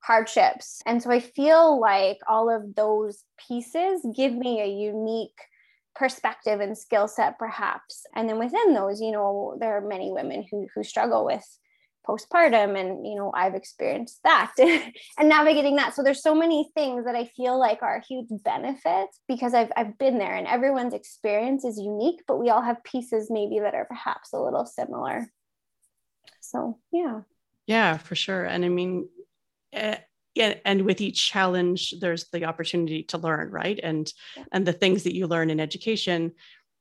hardships. 0.00 0.80
And 0.86 1.02
so 1.02 1.10
i 1.10 1.20
feel 1.20 1.78
like 1.78 2.18
all 2.28 2.48
of 2.48 2.74
those 2.74 3.24
pieces 3.46 4.06
give 4.16 4.32
me 4.32 4.62
a 4.62 4.66
unique 4.66 5.38
perspective 5.94 6.60
and 6.60 6.78
skill 6.78 7.08
set 7.08 7.38
perhaps. 7.38 8.06
And 8.14 8.28
then 8.28 8.38
within 8.38 8.74
those 8.74 9.00
you 9.00 9.10
know 9.10 9.56
there 9.60 9.76
are 9.76 9.86
many 9.86 10.10
women 10.10 10.46
who 10.50 10.68
who 10.74 10.82
struggle 10.84 11.24
with 11.24 11.46
postpartum 12.08 12.78
and 12.78 13.06
you 13.06 13.14
know 13.14 13.30
i've 13.34 13.54
experienced 13.54 14.20
that 14.24 14.52
and 14.58 15.28
navigating 15.28 15.76
that. 15.76 15.94
So 15.94 16.02
there's 16.02 16.22
so 16.22 16.34
many 16.34 16.70
things 16.74 17.04
that 17.04 17.14
i 17.14 17.30
feel 17.36 17.58
like 17.58 17.82
are 17.82 18.02
huge 18.08 18.28
benefits 18.44 19.20
because 19.28 19.54
I've, 19.54 19.70
I've 19.76 19.98
been 19.98 20.18
there 20.18 20.34
and 20.34 20.46
everyone's 20.46 20.94
experience 20.94 21.64
is 21.64 21.78
unique 21.78 22.22
but 22.26 22.38
we 22.38 22.50
all 22.50 22.62
have 22.62 22.82
pieces 22.84 23.28
maybe 23.30 23.60
that 23.60 23.74
are 23.74 23.84
perhaps 23.84 24.32
a 24.32 24.40
little 24.40 24.66
similar. 24.66 25.30
So 26.40 26.78
yeah. 26.92 27.20
Yeah 27.66 27.98
for 27.98 28.14
sure. 28.14 28.44
And 28.44 28.64
i 28.64 28.68
mean 28.68 29.08
uh, 29.76 29.96
yeah, 30.34 30.54
and 30.64 30.82
with 30.82 31.00
each 31.00 31.30
challenge 31.30 31.94
there's 32.00 32.28
the 32.32 32.44
opportunity 32.44 33.02
to 33.04 33.18
learn 33.18 33.50
right? 33.50 33.78
And 33.82 34.12
yeah. 34.36 34.44
and 34.52 34.66
the 34.66 34.72
things 34.72 35.04
that 35.04 35.14
you 35.14 35.26
learn 35.26 35.50
in 35.50 35.60
education 35.60 36.32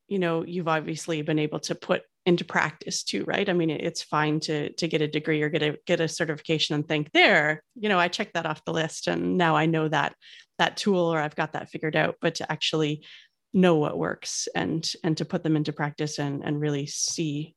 you 0.08 0.19
know 0.19 0.43
you've 0.43 0.67
obviously 0.67 1.21
been 1.21 1.39
able 1.39 1.60
to 1.60 1.75
put 1.75 2.03
into 2.25 2.45
practice 2.45 3.03
too 3.03 3.23
right? 3.25 3.49
I 3.49 3.53
mean 3.53 3.69
it's 3.69 4.03
fine 4.03 4.39
to 4.41 4.71
to 4.73 4.88
get 4.88 5.01
a 5.01 5.08
degree 5.08 5.41
or 5.41 5.49
get 5.49 5.63
a 5.63 5.77
get 5.86 6.01
a 6.01 6.08
certification 6.08 6.75
and 6.75 6.88
think 6.88 7.12
there 7.12 7.63
you 7.75 7.89
know 7.89 7.99
i 7.99 8.08
checked 8.08 8.34
that 8.34 8.45
off 8.45 8.65
the 8.65 8.73
list 8.73 9.08
and 9.08 9.38
now 9.38 9.55
i 9.55 9.65
know 9.65 9.88
that 9.88 10.15
that 10.58 10.77
tool 10.77 11.13
or 11.13 11.19
i've 11.19 11.36
got 11.36 11.53
that 11.53 11.69
figured 11.69 11.95
out 11.95 12.15
but 12.21 12.36
to 12.36 12.51
actually 12.51 13.03
know 13.53 13.75
what 13.75 13.97
works 13.97 14.47
and 14.53 14.91
and 15.03 15.17
to 15.17 15.25
put 15.25 15.43
them 15.43 15.55
into 15.55 15.73
practice 15.73 16.19
and 16.19 16.43
and 16.43 16.62
really 16.62 16.86
see 16.86 17.55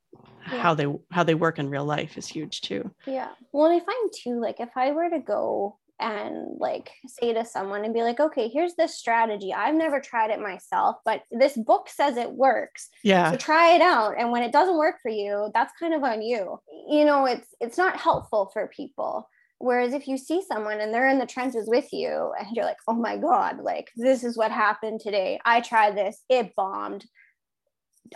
yeah. 0.51 0.63
how 0.63 0.75
they 0.75 0.87
how 1.11 1.23
they 1.23 1.35
work 1.35 1.59
in 1.59 1.69
real 1.69 1.85
life 1.85 2.17
is 2.17 2.27
huge 2.27 2.61
too. 2.63 2.91
Yeah. 3.07 3.29
Well 3.53 3.71
i 3.71 3.79
find 3.79 4.11
too 4.23 4.41
like 4.41 4.61
if 4.61 4.71
i 4.77 4.93
were 4.93 5.11
to 5.11 5.21
go 5.21 5.79
and 6.03 6.59
like 6.59 6.91
say 7.07 7.33
to 7.33 7.45
someone 7.45 7.85
and 7.85 7.95
be 7.95 8.03
like, 8.03 8.21
okay, 8.21 8.49
here's 8.49 8.75
this 8.75 8.99
strategy. 8.99 9.55
I've 9.55 9.75
never 9.75 10.01
tried 10.01 10.31
it 10.31 10.41
myself, 10.41 10.97
but 11.05 11.23
this 11.31 11.57
book 11.57 11.89
says 11.89 12.17
it 12.17 12.33
works. 12.33 12.89
Yeah. 13.05 13.31
So 13.31 13.37
try 13.37 13.75
it 13.75 13.83
out. 13.83 14.15
And 14.19 14.31
when 14.31 14.43
it 14.43 14.53
doesn't 14.53 14.77
work 14.77 14.97
for 15.01 15.11
you, 15.11 15.51
that's 15.55 15.73
kind 15.79 15.95
of 15.95 16.03
on 16.03 16.21
you. 16.23 16.61
You 16.89 17.05
know, 17.05 17.27
it's 17.27 17.49
it's 17.61 17.79
not 17.79 17.97
helpful 17.97 18.51
for 18.53 18.67
people. 18.67 19.29
Whereas 19.59 19.95
if 19.95 20.09
you 20.09 20.19
see 20.19 20.43
someone 20.43 20.81
and 20.81 20.93
they're 20.93 21.09
in 21.09 21.21
the 21.21 21.27
trenches 21.27 21.69
with 21.69 21.93
you 21.93 22.33
and 22.37 22.49
you're 22.57 22.65
like, 22.65 22.81
oh 22.89 22.95
my 22.95 23.17
God, 23.17 23.61
like 23.63 23.93
this 23.97 24.25
is 24.25 24.37
what 24.37 24.51
happened 24.51 25.01
today. 25.01 25.39
I 25.45 25.61
tried 25.61 25.97
this, 25.97 26.25
it 26.29 26.57
bombed. 26.57 27.07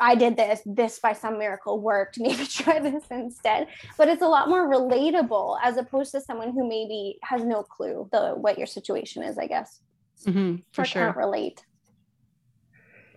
I 0.01 0.15
did 0.15 0.37
this, 0.37 0.63
this 0.67 0.99
by 0.99 1.13
some 1.13 1.39
miracle 1.39 1.81
worked, 1.81 2.19
maybe 2.21 2.47
try 2.47 2.79
this 2.79 3.05
instead. 3.11 3.69
But 3.99 4.09
it's 4.09 4.23
a 4.23 4.29
lot 4.29 4.49
more 4.49 4.69
relatable 4.69 5.59
as 5.63 5.77
opposed 5.77 6.13
to 6.13 6.21
someone 6.21 6.53
who 6.53 6.69
maybe 6.69 7.19
has 7.23 7.45
no 7.45 7.63
clue 7.63 8.09
the 8.13 8.35
what 8.35 8.59
your 8.59 8.67
situation 8.67 9.23
is, 9.23 9.39
I 9.39 9.47
guess. 9.47 9.81
Mm-hmm, 10.25 10.57
for 10.73 10.83
or 10.83 10.85
sure. 10.85 11.05
Can't 11.07 11.17
relate. 11.17 11.65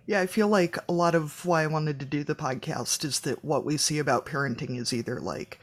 Yeah, 0.06 0.22
I 0.22 0.26
feel 0.26 0.48
like 0.48 0.78
a 0.88 0.92
lot 0.92 1.14
of 1.14 1.46
why 1.46 1.64
I 1.64 1.68
wanted 1.68 2.00
to 2.00 2.06
do 2.06 2.24
the 2.24 2.34
podcast 2.34 3.06
is 3.06 3.20
that 3.22 3.46
what 3.46 3.64
we 3.64 3.78
see 3.78 4.00
about 4.00 4.26
parenting 4.26 4.80
is 4.80 4.92
either 4.92 5.20
like 5.20 5.60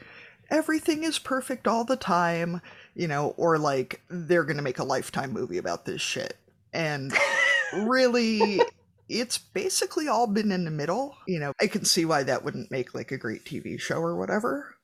everything 0.49 1.03
is 1.03 1.19
perfect 1.19 1.67
all 1.67 1.83
the 1.83 1.97
time, 1.97 2.61
you 2.95 3.07
know, 3.07 3.33
or 3.37 3.57
like 3.57 4.01
they're 4.09 4.45
going 4.45 4.57
to 4.57 4.63
make 4.63 4.79
a 4.79 4.85
lifetime 4.85 5.33
movie 5.33 5.57
about 5.57 5.85
this 5.85 6.01
shit. 6.01 6.37
And 6.71 7.13
really 7.73 8.61
it's 9.09 9.37
basically 9.37 10.07
all 10.07 10.27
been 10.27 10.51
in 10.51 10.65
the 10.65 10.71
middle. 10.71 11.15
You 11.27 11.39
know, 11.39 11.53
I 11.61 11.67
can 11.67 11.85
see 11.85 12.05
why 12.05 12.23
that 12.23 12.43
wouldn't 12.43 12.71
make 12.71 12.93
like 12.93 13.11
a 13.11 13.17
great 13.17 13.45
TV 13.45 13.79
show 13.79 13.97
or 13.97 14.15
whatever. 14.15 14.75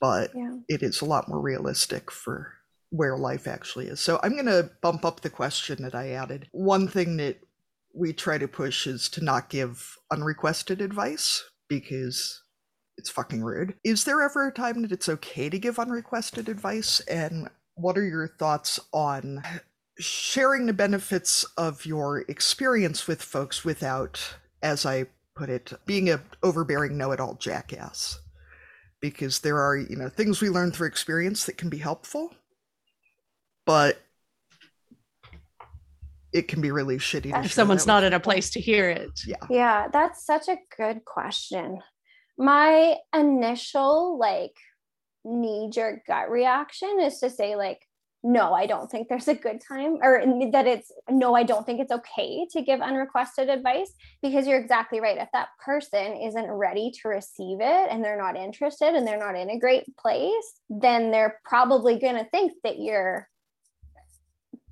but 0.00 0.30
yeah. 0.34 0.56
it 0.68 0.82
is 0.82 1.00
a 1.00 1.04
lot 1.04 1.28
more 1.28 1.40
realistic 1.40 2.10
for 2.10 2.54
where 2.90 3.16
life 3.16 3.46
actually 3.46 3.86
is. 3.86 4.00
So 4.00 4.18
I'm 4.22 4.32
going 4.32 4.46
to 4.46 4.70
bump 4.80 5.04
up 5.04 5.20
the 5.20 5.30
question 5.30 5.82
that 5.82 5.94
I 5.94 6.10
added. 6.10 6.48
One 6.52 6.88
thing 6.88 7.18
that 7.18 7.40
we 7.94 8.12
try 8.12 8.38
to 8.38 8.48
push 8.48 8.86
is 8.86 9.08
to 9.10 9.24
not 9.24 9.48
give 9.48 9.96
unrequested 10.10 10.80
advice 10.80 11.44
because 11.68 12.42
it's 12.96 13.10
fucking 13.10 13.42
rude. 13.42 13.74
Is 13.84 14.04
there 14.04 14.22
ever 14.22 14.48
a 14.48 14.52
time 14.52 14.82
that 14.82 14.92
it's 14.92 15.08
okay 15.08 15.48
to 15.48 15.58
give 15.58 15.78
unrequested 15.78 16.48
advice? 16.48 17.00
And 17.00 17.48
what 17.74 17.96
are 17.96 18.04
your 18.04 18.28
thoughts 18.28 18.80
on 18.92 19.42
sharing 20.00 20.66
the 20.66 20.72
benefits 20.72 21.44
of 21.56 21.86
your 21.86 22.20
experience 22.22 23.06
with 23.06 23.22
folks 23.22 23.64
without, 23.64 24.36
as 24.62 24.84
I 24.84 25.06
put 25.36 25.48
it, 25.48 25.72
being 25.86 26.10
a 26.10 26.20
overbearing 26.42 26.96
know-it-all 26.96 27.34
jackass? 27.34 28.18
Because 29.00 29.40
there 29.40 29.58
are, 29.58 29.76
you 29.76 29.96
know, 29.96 30.08
things 30.08 30.40
we 30.40 30.50
learn 30.50 30.72
through 30.72 30.88
experience 30.88 31.46
that 31.46 31.56
can 31.56 31.70
be 31.70 31.78
helpful, 31.78 32.34
but 33.64 34.00
it 36.32 36.48
can 36.48 36.60
be 36.60 36.70
really 36.70 36.98
shitty. 36.98 37.44
if 37.44 37.52
someone's 37.52 37.86
not 37.86 38.04
in 38.04 38.12
a 38.12 38.20
place 38.20 38.50
to 38.50 38.60
hear 38.60 38.88
it. 38.88 39.20
Yeah. 39.26 39.36
Yeah, 39.48 39.88
that's 39.92 40.24
such 40.24 40.48
a 40.48 40.58
good 40.76 41.04
question. 41.04 41.80
My 42.38 42.96
initial 43.14 44.18
like 44.18 44.56
knee 45.24 45.70
jerk 45.72 46.06
gut 46.06 46.30
reaction 46.30 47.00
is 47.00 47.18
to 47.18 47.30
say 47.30 47.56
like 47.56 47.80
no, 48.22 48.52
I 48.52 48.66
don't 48.66 48.90
think 48.90 49.08
there's 49.08 49.28
a 49.28 49.34
good 49.34 49.62
time, 49.66 49.98
or 50.02 50.22
that 50.52 50.66
it's 50.66 50.92
no, 51.08 51.34
I 51.34 51.42
don't 51.42 51.64
think 51.64 51.80
it's 51.80 51.92
okay 51.92 52.46
to 52.50 52.62
give 52.62 52.80
unrequested 52.80 53.48
advice 53.48 53.92
because 54.20 54.46
you're 54.46 54.60
exactly 54.60 55.00
right. 55.00 55.16
If 55.16 55.28
that 55.32 55.48
person 55.64 56.16
isn't 56.16 56.50
ready 56.50 56.92
to 57.00 57.08
receive 57.08 57.58
it 57.60 57.88
and 57.90 58.04
they're 58.04 58.18
not 58.18 58.36
interested 58.36 58.94
and 58.94 59.06
they're 59.06 59.18
not 59.18 59.36
in 59.36 59.48
a 59.48 59.58
great 59.58 59.84
place, 59.96 60.60
then 60.68 61.10
they're 61.10 61.40
probably 61.44 61.98
going 61.98 62.16
to 62.16 62.28
think 62.30 62.52
that 62.62 62.78
you're 62.78 63.26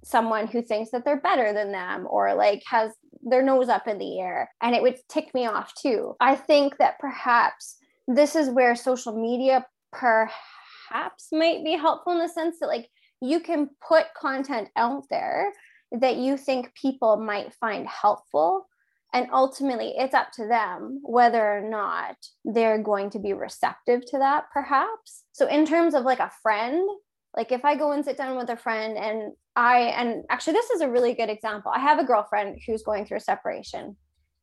someone 0.04 0.46
who 0.46 0.62
thinks 0.62 0.90
that 0.90 1.04
they're 1.04 1.20
better 1.20 1.52
than 1.52 1.72
them 1.72 2.06
or 2.08 2.34
like 2.34 2.62
has 2.66 2.92
their 3.22 3.42
nose 3.42 3.68
up 3.68 3.86
in 3.88 3.98
the 3.98 4.20
air 4.20 4.50
and 4.62 4.74
it 4.74 4.80
would 4.80 4.96
tick 5.08 5.34
me 5.34 5.46
off 5.46 5.74
too 5.74 6.16
i 6.20 6.34
think 6.34 6.78
that 6.78 6.98
perhaps 6.98 7.76
this 8.06 8.34
is 8.34 8.48
where 8.48 8.74
social 8.74 9.20
media 9.20 9.66
perhaps 9.92 11.28
might 11.32 11.62
be 11.64 11.72
helpful 11.72 12.12
in 12.12 12.20
the 12.20 12.28
sense 12.28 12.58
that 12.60 12.68
like 12.68 12.88
you 13.20 13.40
can 13.40 13.70
put 13.86 14.06
content 14.14 14.68
out 14.76 15.04
there 15.10 15.52
that 15.92 16.16
you 16.16 16.36
think 16.36 16.74
people 16.74 17.16
might 17.16 17.54
find 17.54 17.86
helpful. 17.86 18.66
And 19.14 19.28
ultimately 19.32 19.94
it's 19.96 20.14
up 20.14 20.32
to 20.32 20.46
them 20.46 21.00
whether 21.02 21.42
or 21.42 21.62
not 21.62 22.16
they're 22.44 22.82
going 22.82 23.10
to 23.10 23.18
be 23.18 23.32
receptive 23.32 24.04
to 24.06 24.18
that 24.18 24.44
perhaps. 24.52 25.24
So 25.32 25.46
in 25.46 25.64
terms 25.64 25.94
of 25.94 26.04
like 26.04 26.20
a 26.20 26.32
friend 26.42 26.88
like 27.36 27.52
if 27.52 27.64
i 27.64 27.76
go 27.76 27.92
and 27.92 28.04
sit 28.04 28.16
down 28.16 28.36
with 28.36 28.48
a 28.48 28.56
friend 28.56 28.96
and 28.96 29.32
i 29.54 29.80
and 29.80 30.24
actually 30.30 30.54
this 30.54 30.70
is 30.70 30.80
a 30.80 30.88
really 30.88 31.14
good 31.14 31.30
example. 31.30 31.72
I 31.74 31.78
have 31.78 31.98
a 31.98 32.04
girlfriend 32.04 32.58
who's 32.66 32.82
going 32.82 33.06
through 33.06 33.18
a 33.18 33.20
separation. 33.20 33.96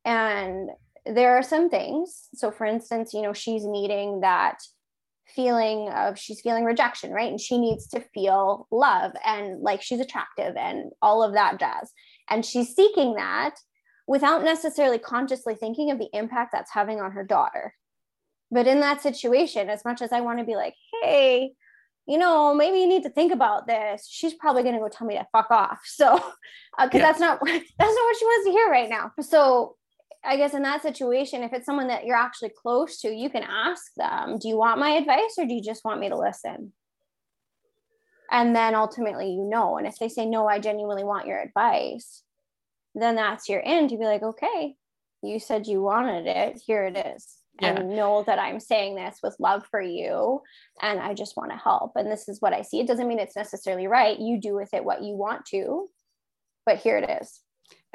And 0.04 0.70
there 1.06 1.36
are 1.38 1.44
some 1.44 1.70
things. 1.70 2.30
So 2.34 2.52
for 2.52 2.66
instance 2.66 3.14
you 3.14 3.22
know 3.22 3.34
she's 3.34 3.66
needing 3.66 4.22
that 4.22 4.60
feeling 5.34 5.90
of 5.90 6.18
she's 6.20 6.42
feeling 6.42 6.66
rejection 6.66 7.12
right 7.12 7.30
and 7.30 7.42
she 7.42 7.58
needs 7.58 7.88
to 7.88 8.00
feel 8.14 8.68
love 8.72 9.12
and 9.26 9.62
like 9.62 9.82
she's 9.82 10.00
attractive 10.00 10.56
and 10.56 10.92
all 11.02 11.24
of 11.24 11.34
that 11.34 11.60
jazz 11.60 11.92
and 12.30 12.46
she's 12.46 12.76
seeking 12.76 13.16
that 13.16 13.56
without 14.08 14.44
necessarily 14.44 15.00
consciously 15.00 15.56
thinking 15.56 15.90
of 15.90 15.98
the 15.98 16.10
impact 16.14 16.52
that's 16.52 16.72
having 16.72 17.02
on 17.02 17.12
her 17.12 17.24
daughter 17.24 17.74
but 18.52 18.68
in 18.68 18.80
that 18.80 19.02
situation 19.02 19.70
as 19.70 19.84
much 19.84 20.02
as 20.02 20.12
i 20.12 20.22
want 20.22 20.38
to 20.40 20.46
be 20.46 20.56
like 20.56 20.76
hey 21.02 21.52
you 22.08 22.18
know, 22.18 22.54
maybe 22.54 22.78
you 22.80 22.88
need 22.88 23.04
to 23.04 23.10
think 23.10 23.32
about 23.32 23.68
this. 23.68 24.08
She's 24.10 24.34
probably 24.34 24.64
going 24.64 24.76
to 24.76 24.82
go 24.82 24.90
tell 24.90 25.08
me 25.08 25.16
to 25.16 25.26
fuck 25.32 25.50
off. 25.50 25.80
So, 25.86 26.16
because 26.16 26.32
uh, 26.78 26.90
yeah. 26.94 27.00
that's 27.00 27.20
not 27.20 27.40
that's 27.46 27.60
not 27.80 27.80
what 27.80 28.18
she 28.18 28.26
wants 28.26 28.46
to 28.46 28.52
hear 28.52 28.70
right 28.70 28.90
now. 28.90 29.12
So, 29.22 29.76
I 30.26 30.38
guess 30.38 30.54
in 30.54 30.64
that 30.64 30.82
situation, 30.82 31.44
if 31.44 31.54
it's 31.54 31.66
someone 31.66 31.88
that 31.88 32.06
you're 32.06 32.16
actually 32.16 32.50
close 32.50 33.00
to, 33.02 33.10
you 33.10 33.30
can 33.30 33.44
ask 33.44 33.94
them, 33.96 34.38
"Do 34.40 34.48
you 34.48 34.58
want 34.58 34.80
my 34.80 34.92
advice, 34.92 35.36
or 35.38 35.46
do 35.46 35.54
you 35.54 35.62
just 35.62 35.86
want 35.86 36.00
me 36.00 36.10
to 36.10 36.18
listen?" 36.18 36.74
And 38.32 38.56
then 38.56 38.76
ultimately, 38.76 39.32
you 39.32 39.44
know. 39.44 39.78
And 39.78 39.86
if 39.86 39.98
they 40.00 40.10
say 40.10 40.26
no, 40.26 40.48
I 40.48 40.60
genuinely 40.60 41.04
want 41.04 41.28
your 41.28 41.40
advice, 41.40 42.24
then 42.96 43.16
that's 43.16 43.48
your 43.48 43.62
end 43.64 43.90
to 43.90 43.98
be 43.98 44.06
like, 44.06 44.24
okay, 44.24 44.76
you 45.22 45.40
said 45.40 45.68
you 45.68 45.82
wanted 45.82 46.26
it. 46.26 46.62
Here 46.66 46.86
it 46.86 46.98
is 46.98 47.38
yeah. 47.62 47.76
and 47.76 47.90
know 47.90 48.24
that 48.26 48.40
I'm 48.40 48.60
saying 48.60 48.96
this 48.96 49.20
with 49.24 49.36
love 49.40 49.66
for 49.70 49.82
you 49.82 50.42
and 50.82 51.00
I 51.00 51.14
just 51.14 51.38
want 51.38 51.52
to 51.52 51.58
help. 51.58 51.94
And 51.96 52.12
this 52.12 52.28
is 52.28 52.42
what 52.42 52.54
I 52.54 52.62
see. 52.62 52.80
It 52.80 52.88
doesn't 52.88 53.08
mean 53.08 53.20
it's 53.20 53.36
necessarily 53.36 53.88
right. 53.88 54.20
You 54.20 54.40
do 54.40 54.56
with 54.56 54.74
it 54.74 54.84
what 54.84 55.04
you 55.04 55.16
want 55.16 55.46
to, 55.48 55.90
but 56.66 56.78
here 56.78 56.98
it 56.98 57.22
is. 57.22 57.42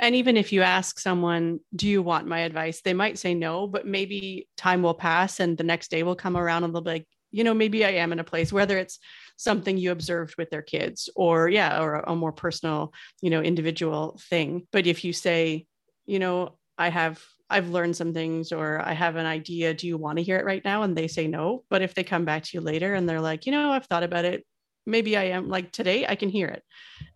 And 0.00 0.16
even 0.16 0.36
if 0.36 0.52
you 0.52 0.62
ask 0.62 0.98
someone, 0.98 1.60
Do 1.76 1.86
you 1.86 2.02
want 2.02 2.26
my 2.26 2.40
advice? 2.40 2.80
They 2.80 2.94
might 2.94 3.18
say 3.18 3.34
no, 3.34 3.66
but 3.66 3.86
maybe 3.86 4.48
time 4.56 4.82
will 4.82 4.94
pass 4.94 5.38
and 5.40 5.56
the 5.56 5.62
next 5.64 5.90
day 5.90 6.02
will 6.02 6.16
come 6.16 6.36
around 6.36 6.64
and 6.64 6.74
they'll 6.74 6.80
be 6.80 6.90
like, 6.90 7.06
you 7.30 7.44
know, 7.44 7.54
maybe 7.54 7.84
I 7.84 7.90
am 7.90 8.12
in 8.12 8.18
a 8.18 8.24
place, 8.24 8.52
whether 8.52 8.76
it's 8.76 8.98
something 9.36 9.76
you 9.76 9.92
observed 9.92 10.34
with 10.36 10.50
their 10.50 10.62
kids 10.62 11.08
or, 11.14 11.48
yeah, 11.48 11.80
or 11.80 11.96
a 12.00 12.16
more 12.16 12.32
personal, 12.32 12.92
you 13.22 13.30
know, 13.30 13.40
individual 13.40 14.18
thing. 14.28 14.66
But 14.72 14.86
if 14.88 15.04
you 15.04 15.12
say, 15.12 15.66
you 16.06 16.18
know, 16.18 16.58
I 16.76 16.88
have 16.88 17.22
I've 17.50 17.68
learned 17.68 17.96
some 17.96 18.14
things 18.14 18.52
or 18.52 18.80
I 18.80 18.92
have 18.92 19.16
an 19.16 19.26
idea. 19.26 19.74
Do 19.74 19.86
you 19.86 19.98
want 19.98 20.18
to 20.18 20.24
hear 20.24 20.38
it 20.38 20.44
right 20.44 20.64
now? 20.64 20.82
And 20.82 20.96
they 20.96 21.08
say 21.08 21.26
no. 21.26 21.64
But 21.68 21.82
if 21.82 21.94
they 21.94 22.04
come 22.04 22.24
back 22.24 22.44
to 22.44 22.50
you 22.54 22.60
later 22.60 22.94
and 22.94 23.08
they're 23.08 23.20
like, 23.20 23.44
you 23.44 23.52
know, 23.52 23.72
I've 23.72 23.86
thought 23.86 24.04
about 24.04 24.24
it. 24.24 24.46
Maybe 24.86 25.16
I 25.16 25.24
am 25.24 25.48
like 25.48 25.72
today, 25.72 26.06
I 26.06 26.14
can 26.14 26.28
hear 26.28 26.48
it. 26.48 26.62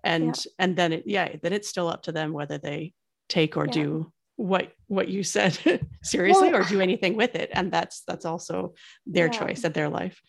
And 0.03 0.27
yeah. 0.27 0.53
and 0.59 0.77
then 0.77 0.93
it 0.93 1.05
yeah, 1.07 1.37
then 1.43 1.53
it's 1.53 1.69
still 1.69 1.89
up 1.89 2.03
to 2.05 2.13
them 2.13 2.33
whether 2.33 2.59
they 2.59 2.93
take 3.29 3.57
or 3.57 3.67
yeah. 3.67 3.73
do 3.73 4.13
what 4.37 4.73
what 4.89 5.09
you 5.09 5.23
said 5.23 5.59
seriously 6.03 6.51
well, 6.51 6.63
or 6.63 6.65
do 6.65 6.81
anything 6.81 7.17
with 7.17 7.35
it. 7.35 7.51
And 7.53 7.73
that's 7.73 8.03
that's 8.07 8.25
also 8.25 8.75
their 9.07 9.27
yeah. 9.27 9.39
choice 9.39 9.65
and 9.65 9.75
their 9.75 9.89
life. 9.89 10.21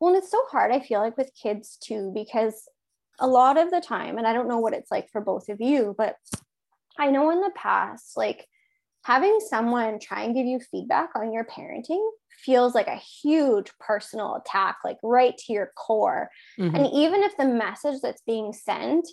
Well, 0.00 0.14
and 0.14 0.22
it's 0.22 0.32
so 0.32 0.42
hard, 0.50 0.72
I 0.72 0.80
feel 0.80 0.98
like, 0.98 1.16
with 1.16 1.30
kids 1.40 1.78
too, 1.80 2.10
because 2.12 2.68
a 3.20 3.26
lot 3.28 3.56
of 3.56 3.70
the 3.70 3.80
time, 3.80 4.18
and 4.18 4.26
I 4.26 4.32
don't 4.32 4.48
know 4.48 4.58
what 4.58 4.72
it's 4.72 4.90
like 4.90 5.08
for 5.10 5.20
both 5.20 5.48
of 5.48 5.60
you, 5.60 5.94
but 5.96 6.16
I 6.98 7.10
know 7.10 7.30
in 7.30 7.40
the 7.40 7.52
past, 7.54 8.16
like 8.16 8.46
having 9.04 9.38
someone 9.48 10.00
try 10.00 10.22
and 10.22 10.34
give 10.34 10.46
you 10.46 10.58
feedback 10.58 11.10
on 11.14 11.32
your 11.32 11.44
parenting 11.44 12.04
feels 12.44 12.74
like 12.74 12.88
a 12.88 12.96
huge 12.96 13.70
personal 13.78 14.34
attack, 14.34 14.78
like 14.84 14.98
right 15.02 15.36
to 15.38 15.52
your 15.52 15.72
core. 15.76 16.28
Mm-hmm. 16.58 16.74
And 16.74 16.86
even 16.92 17.22
if 17.22 17.36
the 17.36 17.46
message 17.46 18.00
that's 18.02 18.22
being 18.26 18.52
sent 18.52 19.06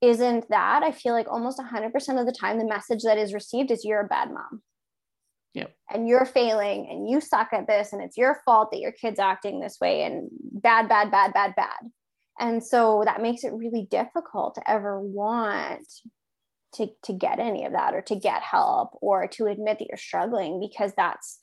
isn't 0.00 0.48
that, 0.50 0.82
I 0.82 0.92
feel 0.92 1.12
like 1.12 1.28
almost 1.28 1.58
100% 1.58 1.86
of 2.20 2.26
the 2.26 2.36
time, 2.38 2.58
the 2.58 2.66
message 2.66 3.02
that 3.04 3.18
is 3.18 3.34
received 3.34 3.70
is 3.70 3.84
you're 3.84 4.00
a 4.00 4.08
bad 4.08 4.30
mom. 4.30 4.62
Yep. 5.54 5.74
And 5.92 6.08
you're 6.08 6.26
failing 6.26 6.88
and 6.90 7.08
you 7.08 7.20
suck 7.20 7.52
at 7.52 7.68
this 7.68 7.92
and 7.92 8.02
it's 8.02 8.16
your 8.16 8.40
fault 8.44 8.70
that 8.72 8.80
your 8.80 8.92
kid's 8.92 9.20
acting 9.20 9.60
this 9.60 9.78
way 9.80 10.02
and 10.02 10.28
bad, 10.32 10.88
bad, 10.88 11.10
bad, 11.10 11.32
bad, 11.32 11.54
bad. 11.54 11.78
And 12.40 12.64
so 12.64 13.02
that 13.04 13.22
makes 13.22 13.44
it 13.44 13.52
really 13.52 13.86
difficult 13.88 14.56
to 14.56 14.70
ever 14.70 15.00
want 15.00 15.86
to 16.74 16.88
to 17.04 17.12
get 17.12 17.38
any 17.38 17.64
of 17.64 17.72
that 17.72 17.94
or 17.94 18.02
to 18.02 18.16
get 18.16 18.42
help 18.42 18.98
or 19.00 19.28
to 19.28 19.46
admit 19.46 19.78
that 19.78 19.86
you're 19.88 19.96
struggling 19.96 20.58
because 20.58 20.92
that's 20.96 21.38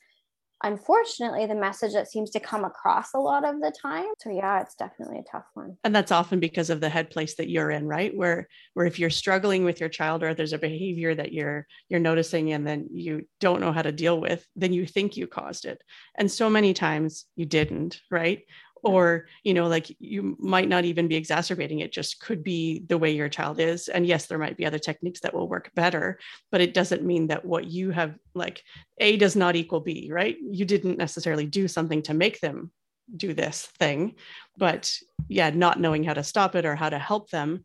unfortunately 0.62 1.46
the 1.46 1.54
message 1.54 1.92
that 1.92 2.10
seems 2.10 2.30
to 2.30 2.40
come 2.40 2.64
across 2.64 3.14
a 3.14 3.18
lot 3.18 3.44
of 3.44 3.60
the 3.60 3.72
time. 3.80 4.06
So 4.18 4.30
yeah 4.30 4.60
it's 4.60 4.74
definitely 4.74 5.18
a 5.18 5.30
tough 5.30 5.46
one. 5.54 5.76
And 5.84 5.94
that's 5.94 6.12
often 6.12 6.40
because 6.40 6.70
of 6.70 6.80
the 6.80 6.88
head 6.88 7.10
place 7.10 7.34
that 7.36 7.48
you're 7.48 7.70
in 7.70 7.86
right? 7.86 8.16
Where 8.16 8.48
where 8.74 8.86
if 8.86 8.98
you're 8.98 9.10
struggling 9.10 9.64
with 9.64 9.80
your 9.80 9.88
child 9.88 10.22
or 10.22 10.34
there's 10.34 10.52
a 10.52 10.58
behavior 10.58 11.14
that 11.14 11.32
you're 11.32 11.66
you're 11.88 12.00
noticing 12.00 12.52
and 12.52 12.66
then 12.66 12.88
you 12.92 13.26
don't 13.40 13.60
know 13.60 13.72
how 13.72 13.82
to 13.82 13.92
deal 13.92 14.20
with 14.20 14.46
then 14.56 14.72
you 14.72 14.86
think 14.86 15.16
you 15.16 15.26
caused 15.26 15.64
it. 15.64 15.82
And 16.16 16.30
so 16.30 16.48
many 16.48 16.74
times 16.74 17.26
you 17.36 17.46
didn't 17.46 18.00
right 18.10 18.42
or 18.82 19.26
you 19.44 19.54
know 19.54 19.68
like 19.68 19.94
you 20.00 20.36
might 20.38 20.68
not 20.68 20.84
even 20.84 21.08
be 21.08 21.14
exacerbating 21.14 21.80
it 21.80 21.92
just 21.92 22.20
could 22.20 22.42
be 22.42 22.84
the 22.88 22.98
way 22.98 23.10
your 23.10 23.28
child 23.28 23.60
is 23.60 23.88
and 23.88 24.06
yes 24.06 24.26
there 24.26 24.38
might 24.38 24.56
be 24.56 24.66
other 24.66 24.78
techniques 24.78 25.20
that 25.20 25.34
will 25.34 25.48
work 25.48 25.70
better 25.74 26.18
but 26.50 26.60
it 26.60 26.74
doesn't 26.74 27.04
mean 27.04 27.28
that 27.28 27.44
what 27.44 27.64
you 27.66 27.90
have 27.90 28.14
like 28.34 28.62
a 28.98 29.16
does 29.16 29.36
not 29.36 29.56
equal 29.56 29.80
b 29.80 30.10
right? 30.12 30.36
You 30.40 30.64
didn't 30.64 30.98
necessarily 30.98 31.46
do 31.46 31.68
something 31.68 32.02
to 32.02 32.14
make 32.14 32.40
them 32.40 32.70
do 33.16 33.34
this 33.34 33.66
thing 33.78 34.14
but 34.56 34.96
yeah 35.28 35.50
not 35.50 35.80
knowing 35.80 36.04
how 36.04 36.14
to 36.14 36.22
stop 36.24 36.54
it 36.54 36.64
or 36.64 36.74
how 36.74 36.88
to 36.88 36.98
help 36.98 37.30
them 37.30 37.64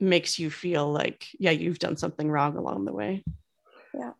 makes 0.00 0.38
you 0.38 0.50
feel 0.50 0.90
like 0.90 1.26
yeah 1.38 1.50
you've 1.50 1.78
done 1.78 1.96
something 1.96 2.30
wrong 2.30 2.56
along 2.56 2.84
the 2.84 2.92
way 2.92 3.24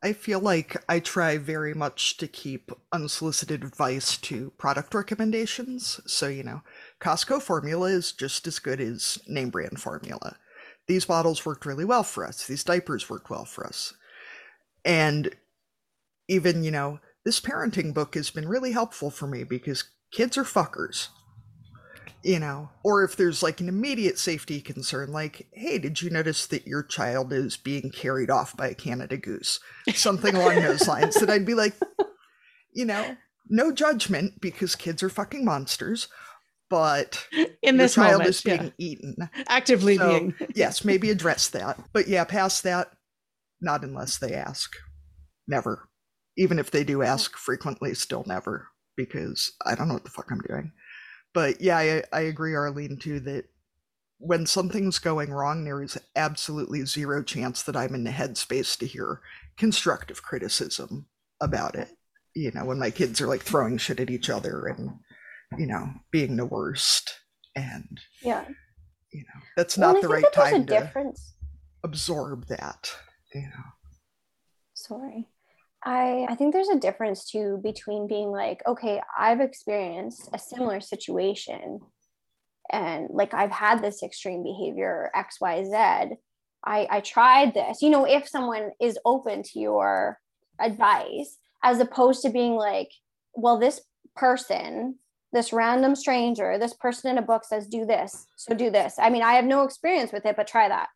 I 0.03 0.13
feel 0.13 0.41
like 0.41 0.83
I 0.89 1.01
try 1.01 1.37
very 1.39 1.75
much 1.75 2.17
to 2.19 2.27
keep 2.27 2.73
unsolicited 2.93 3.63
advice 3.63 4.17
to 4.19 4.51
product 4.59 4.95
recommendations. 4.95 6.01
So, 6.07 6.29
you 6.29 6.43
know, 6.43 6.63
Costco 7.01 7.43
formula 7.43 7.89
is 7.89 8.13
just 8.13 8.47
as 8.47 8.59
good 8.59 8.81
as 8.81 9.19
name 9.27 9.51
brand 9.51 9.81
formula. 9.81 10.37
These 10.87 11.05
bottles 11.05 11.45
worked 11.45 11.67
really 11.67 11.85
well 11.85 12.03
for 12.03 12.27
us. 12.27 12.47
These 12.47 12.65
diapers 12.65 13.11
worked 13.11 13.29
well 13.29 13.45
for 13.45 13.67
us. 13.67 13.95
And 14.85 15.35
even, 16.29 16.65
you 16.65 16.71
know, 16.71 17.01
this 17.25 17.41
parenting 17.41 17.93
book 17.93 18.15
has 18.15 18.31
been 18.31 18.49
really 18.49 18.73
helpful 18.73 19.11
for 19.11 19.27
me 19.27 19.45
because 19.45 19.85
kids 20.11 20.39
are 20.39 20.45
fuckers 20.45 21.09
you 22.23 22.39
know, 22.39 22.69
or 22.83 23.05
if 23.05 23.17
there's 23.17 23.43
like 23.43 23.61
an 23.61 23.69
immediate 23.69 24.19
safety 24.19 24.61
concern, 24.61 25.13
like, 25.13 25.47
hey, 25.53 25.79
did 25.79 26.03
you 26.03 26.11
notice 26.11 26.47
that 26.47 26.67
your 26.67 26.83
child 26.83 27.33
is 27.33 27.57
being 27.57 27.91
carried 27.91 28.31
off 28.31 28.57
by 28.57 28.69
a 28.69 28.75
Canada 28.75 29.17
goose? 29.17 29.61
Something 29.95 30.35
along 30.35 30.57
those 30.57 30.89
lines, 30.89 31.15
that 31.17 31.31
I'd 31.31 31.47
be 31.47 31.55
like, 31.55 31.75
you 32.73 32.85
know, 32.85 33.17
no 33.49 33.73
judgment 33.73 34.41
because 34.41 34.75
kids 34.75 35.03
are 35.03 35.09
fucking 35.09 35.45
monsters, 35.45 36.09
but 36.69 37.25
in 37.63 37.77
this 37.77 37.95
child 37.95 38.13
moment, 38.13 38.31
is 38.31 38.43
being 38.43 38.65
yeah. 38.65 38.71
eaten. 38.79 39.31
Actively 39.49 39.97
so, 39.97 40.09
being. 40.09 40.35
yes, 40.55 40.85
maybe 40.85 41.11
address 41.11 41.49
that. 41.51 41.79
But 41.93 42.09
yeah, 42.09 42.25
past 42.25 42.65
that, 42.65 42.91
not 43.61 43.85
unless 43.85 44.19
they 44.19 44.35
ask. 44.35 44.73
Never. 45.47 45.89
Even 46.37 46.59
if 46.59 46.71
they 46.71 46.85
do 46.85 47.03
ask 47.03 47.37
frequently, 47.37 47.95
still 47.95 48.25
never. 48.27 48.69
Because 48.97 49.53
I 49.65 49.77
don't 49.77 49.87
know 49.87 49.95
what 49.95 50.05
the 50.05 50.11
fuck 50.11 50.27
I'm 50.31 50.41
doing 50.41 50.73
but 51.35 51.61
yeah, 51.61 51.79
I, 51.79 52.03
I 52.12 52.21
agree, 52.23 52.55
Arlene, 52.55 52.97
too, 52.97 53.21
that 53.21 53.47
when 54.19 54.47
something's 54.47 54.99
going 54.99 55.31
wrong, 55.31 55.64
there 55.64 55.83
is 55.83 55.99
absolutely 56.17 56.85
zero 56.85 57.23
chance 57.23 57.62
that 57.62 57.77
I'm 57.77 57.95
in 57.95 58.05
the 58.05 58.11
headspace 58.11 58.77
to 58.79 58.87
hear 58.87 59.21
constructive 59.57 60.23
criticism 60.23 61.07
about 61.41 61.75
it. 61.75 61.88
You 62.35 62.51
know, 62.53 62.64
when 62.64 62.79
my 62.79 62.91
kids 62.91 63.21
are 63.21 63.27
like 63.27 63.43
throwing 63.43 63.79
shit 63.79 64.01
at 64.01 64.11
each 64.11 64.31
other 64.31 64.67
and, 64.67 64.99
you 65.59 65.67
know, 65.67 65.88
being 66.11 66.37
the 66.37 66.47
worst. 66.47 67.14
And, 67.57 68.01
yeah, 68.23 68.45
you 69.12 69.21
know, 69.21 69.41
that's 69.57 69.79
not 69.79 69.95
well, 69.95 70.03
the 70.03 70.09
right 70.09 70.33
time 70.33 70.67
to 70.67 70.81
difference. 70.81 71.35
absorb 71.83 72.47
that, 72.47 72.93
you 73.35 73.43
know. 73.43 73.64
Sorry. 74.75 75.29
I, 75.85 76.27
I 76.29 76.35
think 76.35 76.53
there's 76.53 76.69
a 76.69 76.79
difference 76.79 77.31
too 77.31 77.61
between 77.62 78.09
being 78.09 78.31
like, 78.31 78.62
okay, 78.67 79.01
I've 79.17 79.41
experienced 79.41 80.29
a 80.33 80.38
similar 80.38 80.81
situation 80.81 81.81
and 82.71 83.09
like 83.11 83.35
I've 83.35 83.51
had 83.51 83.83
this 83.83 84.03
extreme 84.03 84.43
behavior 84.43 85.11
XYZ. 85.14 86.17
I, 86.64 86.87
I 86.91 87.01
tried 87.01 87.55
this. 87.55 87.81
You 87.81 87.91
know, 87.91 88.05
if 88.05 88.29
someone 88.29 88.71
is 88.81 88.99
open 89.05 89.43
to 89.45 89.61
your 89.61 90.19
advice, 90.61 91.38
as 91.62 91.81
opposed 91.81 92.23
to 92.23 92.31
being 92.31 92.55
like, 92.55 92.91
well, 93.35 93.59
this 93.59 93.81
person, 94.17 94.97
this 95.33 95.53
random 95.53 95.95
stranger, 95.95 96.59
this 96.59 96.75
person 96.75 97.11
in 97.11 97.19
a 97.19 97.23
book 97.23 97.45
says, 97.45 97.67
do 97.67 97.87
this. 97.87 98.27
So 98.37 98.55
do 98.55 98.71
this. 98.71 98.97
I 98.99 99.11
mean, 99.11 99.23
I 99.23 99.35
have 99.35 99.45
no 99.45 99.62
experience 99.62 100.12
with 100.12 100.27
it, 100.27 100.37
but 100.37 100.47
try 100.47 100.69
that. 100.69 100.88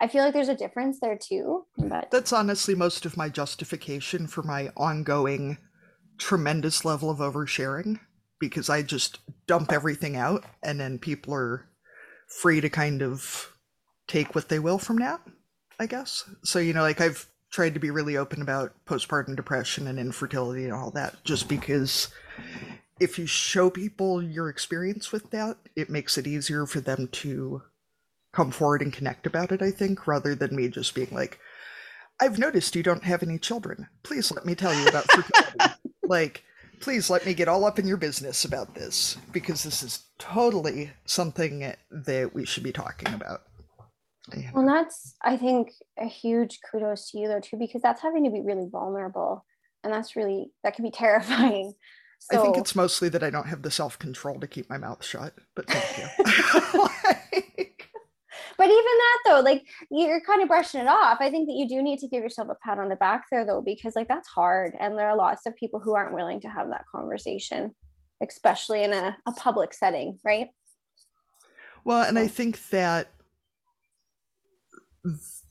I 0.00 0.08
feel 0.08 0.24
like 0.24 0.32
there's 0.32 0.48
a 0.48 0.56
difference 0.56 0.98
there 1.00 1.18
too. 1.18 1.66
But 1.76 2.10
that's 2.10 2.32
honestly 2.32 2.74
most 2.74 3.04
of 3.04 3.16
my 3.16 3.28
justification 3.28 4.26
for 4.26 4.42
my 4.42 4.70
ongoing 4.76 5.58
tremendous 6.18 6.84
level 6.84 7.10
of 7.10 7.18
oversharing 7.18 8.00
because 8.38 8.70
I 8.70 8.82
just 8.82 9.18
dump 9.46 9.72
everything 9.72 10.16
out 10.16 10.44
and 10.62 10.80
then 10.80 10.98
people 10.98 11.34
are 11.34 11.66
free 12.40 12.60
to 12.60 12.70
kind 12.70 13.02
of 13.02 13.52
take 14.06 14.34
what 14.34 14.48
they 14.48 14.58
will 14.58 14.78
from 14.78 14.98
that, 15.00 15.20
I 15.78 15.86
guess. 15.86 16.28
So, 16.44 16.58
you 16.58 16.72
know, 16.72 16.82
like 16.82 17.00
I've 17.00 17.28
tried 17.50 17.74
to 17.74 17.80
be 17.80 17.90
really 17.90 18.16
open 18.16 18.40
about 18.42 18.72
postpartum 18.86 19.36
depression 19.36 19.86
and 19.86 19.98
infertility 19.98 20.64
and 20.64 20.72
all 20.72 20.90
that 20.92 21.22
just 21.24 21.48
because 21.48 22.08
if 23.00 23.18
you 23.18 23.26
show 23.26 23.70
people 23.70 24.22
your 24.22 24.48
experience 24.48 25.10
with 25.10 25.30
that, 25.30 25.56
it 25.74 25.90
makes 25.90 26.16
it 26.16 26.26
easier 26.26 26.66
for 26.66 26.80
them 26.80 27.08
to 27.08 27.62
come 28.32 28.50
forward 28.50 28.82
and 28.82 28.92
connect 28.92 29.26
about 29.26 29.52
it, 29.52 29.62
I 29.62 29.70
think, 29.70 30.06
rather 30.06 30.34
than 30.34 30.54
me 30.54 30.68
just 30.68 30.94
being 30.94 31.08
like, 31.10 31.38
I've 32.20 32.38
noticed 32.38 32.76
you 32.76 32.82
don't 32.82 33.04
have 33.04 33.22
any 33.22 33.38
children. 33.38 33.88
Please 34.02 34.30
let 34.30 34.44
me 34.44 34.54
tell 34.54 34.74
you 34.74 34.86
about 34.86 35.10
fertility. 35.10 35.74
like, 36.02 36.44
please 36.80 37.08
let 37.08 37.24
me 37.24 37.34
get 37.34 37.48
all 37.48 37.64
up 37.64 37.78
in 37.78 37.86
your 37.86 37.96
business 37.96 38.44
about 38.44 38.74
this 38.74 39.16
because 39.32 39.62
this 39.62 39.82
is 39.82 40.04
totally 40.18 40.90
something 41.06 41.74
that 41.90 42.34
we 42.34 42.44
should 42.44 42.62
be 42.62 42.72
talking 42.72 43.12
about. 43.14 43.42
Yeah. 44.36 44.50
Well, 44.54 44.66
that's, 44.66 45.16
I 45.22 45.36
think, 45.36 45.70
a 45.98 46.06
huge 46.06 46.58
kudos 46.70 47.10
to 47.10 47.18
you, 47.18 47.28
though, 47.28 47.40
too, 47.40 47.56
because 47.56 47.82
that's 47.82 48.02
having 48.02 48.24
to 48.24 48.30
be 48.30 48.42
really 48.42 48.68
vulnerable. 48.70 49.44
And 49.82 49.92
that's 49.92 50.14
really, 50.14 50.50
that 50.62 50.74
can 50.76 50.84
be 50.84 50.90
terrifying. 50.94 51.72
So, 52.18 52.38
I 52.38 52.42
think 52.42 52.58
it's 52.58 52.76
mostly 52.76 53.08
that 53.08 53.22
I 53.22 53.30
don't 53.30 53.46
have 53.46 53.62
the 53.62 53.70
self 53.70 53.98
control 53.98 54.38
to 54.40 54.46
keep 54.46 54.68
my 54.68 54.76
mouth 54.76 55.02
shut, 55.02 55.32
but 55.56 55.66
thank 55.66 55.98
you. 55.98 57.42
but 58.60 58.66
even 58.66 58.76
that 58.76 59.18
though 59.24 59.40
like 59.40 59.64
you're 59.90 60.20
kind 60.20 60.42
of 60.42 60.48
brushing 60.48 60.82
it 60.82 60.86
off. 60.86 61.16
I 61.20 61.30
think 61.30 61.48
that 61.48 61.54
you 61.54 61.66
do 61.66 61.80
need 61.80 61.98
to 62.00 62.08
give 62.08 62.22
yourself 62.22 62.48
a 62.50 62.56
pat 62.62 62.78
on 62.78 62.90
the 62.90 62.96
back 62.96 63.24
there 63.30 63.46
though 63.46 63.62
because 63.62 63.96
like 63.96 64.06
that's 64.06 64.28
hard 64.28 64.74
and 64.78 64.98
there 64.98 65.08
are 65.08 65.16
lots 65.16 65.46
of 65.46 65.56
people 65.56 65.80
who 65.80 65.94
aren't 65.94 66.12
willing 66.12 66.42
to 66.42 66.48
have 66.50 66.68
that 66.68 66.84
conversation 66.94 67.74
especially 68.22 68.84
in 68.84 68.92
a, 68.92 69.16
a 69.26 69.32
public 69.32 69.72
setting 69.72 70.18
right? 70.26 70.48
Well 71.86 72.02
and 72.02 72.18
i 72.18 72.26
think 72.26 72.68
that 72.68 73.08